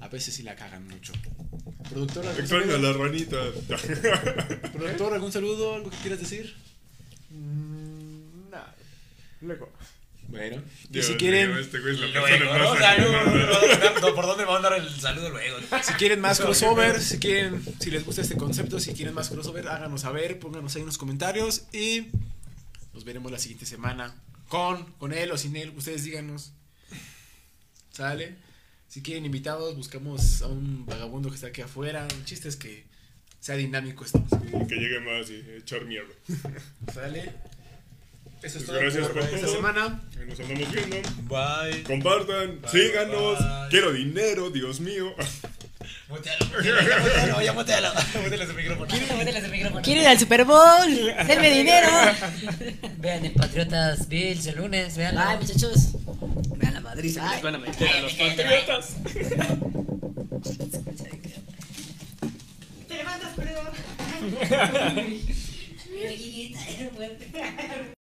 a 0.03 0.07
veces 0.09 0.33
sí 0.35 0.43
la 0.43 0.55
cagan 0.55 0.85
mucho. 0.87 1.13
Productor, 1.89 2.25
¿algún 2.27 2.47
saludo? 2.47 2.77
las 2.77 2.95
ranitas. 2.95 3.47
Productor, 4.73 5.13
¿algún 5.13 5.31
saludo? 5.31 5.75
¿Algo 5.75 5.89
que 5.89 5.97
quieras 5.97 6.19
decir? 6.19 6.55
Mm, 7.29 8.49
Nada. 8.51 8.75
Luego. 9.41 9.71
Bueno, 10.27 10.61
y 10.85 10.87
Dios 10.93 11.05
si 11.05 11.13
quieren, 11.15 11.51
este 11.57 11.79
güey 11.79 11.93
es 11.93 11.99
la 11.99 12.07
Luego, 12.07 12.71
persona 12.73 12.97
¿no? 12.97 14.01
más 14.01 14.11
¿Por 14.13 14.25
dónde 14.25 14.45
me 14.45 14.51
van 14.51 14.65
a 14.65 14.69
dar 14.69 14.79
el 14.79 14.89
saludo 14.89 15.29
luego? 15.29 15.57
si 15.83 15.93
quieren 15.93 16.21
más 16.21 16.39
crossover, 16.39 16.99
si 17.01 17.19
quieren, 17.19 17.61
si 17.79 17.91
les 17.91 18.03
gusta 18.03 18.21
este 18.21 18.35
concepto, 18.35 18.79
si 18.79 18.93
quieren 18.93 19.13
más 19.13 19.29
crossover, 19.29 19.67
háganos 19.67 20.01
saber, 20.01 20.39
pónganos 20.39 20.75
ahí 20.75 20.81
en 20.81 20.87
los 20.87 20.97
comentarios 20.97 21.65
y 21.71 22.07
nos 22.93 23.03
veremos 23.03 23.31
la 23.31 23.37
siguiente 23.37 23.65
semana 23.67 24.15
con, 24.47 24.85
con 24.93 25.13
él 25.13 25.31
o 25.31 25.37
sin 25.37 25.55
él, 25.55 25.71
ustedes 25.77 26.03
díganos. 26.03 26.53
¿Sale? 27.91 28.35
Si 28.93 29.01
quieren 29.01 29.25
invitados, 29.25 29.75
buscamos 29.75 30.43
a 30.43 30.47
un 30.47 30.85
vagabundo 30.85 31.29
que 31.29 31.33
está 31.35 31.47
aquí 31.47 31.61
afuera. 31.63 32.07
El 32.07 32.25
chiste 32.25 32.47
es 32.47 32.55
que 32.55 32.83
sea 33.39 33.55
dinámico 33.55 34.05
esto. 34.05 34.23
Que 34.69 34.75
llegue 34.75 34.99
más 34.99 35.31
y 35.31 35.43
echar 35.57 35.83
mierda. 35.85 36.13
¿Sale? 36.93 37.21
Eso 38.43 38.59
es 38.59 38.65
Pues 38.65 38.65
todo 38.67 38.79
gracias 38.79 39.07
por 39.07 39.13
por 39.13 39.23
esta 39.23 39.45
todo. 39.47 39.55
semana. 39.55 40.03
Nos 40.27 40.39
andamos 40.39 40.71
viendo. 40.71 40.97
Bye. 41.23 41.83
Compartan, 41.85 42.61
Bye, 42.61 42.69
síganos. 42.69 43.39
bye. 43.39 43.69
Quiero 43.71 43.91
dinero, 43.93 44.51
Dios 44.51 44.79
mío. 44.79 45.15
Mutealo, 46.09 46.45
mutealo, 46.45 47.41
ya 47.45 47.53
mutealo. 47.53 47.89
Mutealo 48.21 48.43
ese 48.43 48.53
micrófono. 48.53 49.81
¿Quieren 49.81 50.03
ir 50.03 50.09
al 50.09 50.19
Super 50.19 50.43
Bowl? 50.43 51.15
Denme 51.27 51.49
dinero. 51.57 51.87
Vean 52.97 53.25
en 53.25 53.33
Patriotas 53.33 54.07
Bills 54.09 54.45
el 54.47 54.57
lunes. 54.57 54.97
Vean. 54.97 55.17
Ay, 55.17 55.37
muchachos. 55.37 55.93
Vean 56.57 56.73
la 56.73 56.81
Madrid. 56.81 57.17
Ay, 57.21 57.41
van 57.41 57.55
a 57.55 57.57
meter 57.57 57.87
a 57.89 58.01
los 58.01 58.13
patriotas. 58.13 58.95
Te 62.87 62.95
levantas, 62.95 63.29
perdón. 63.35 63.69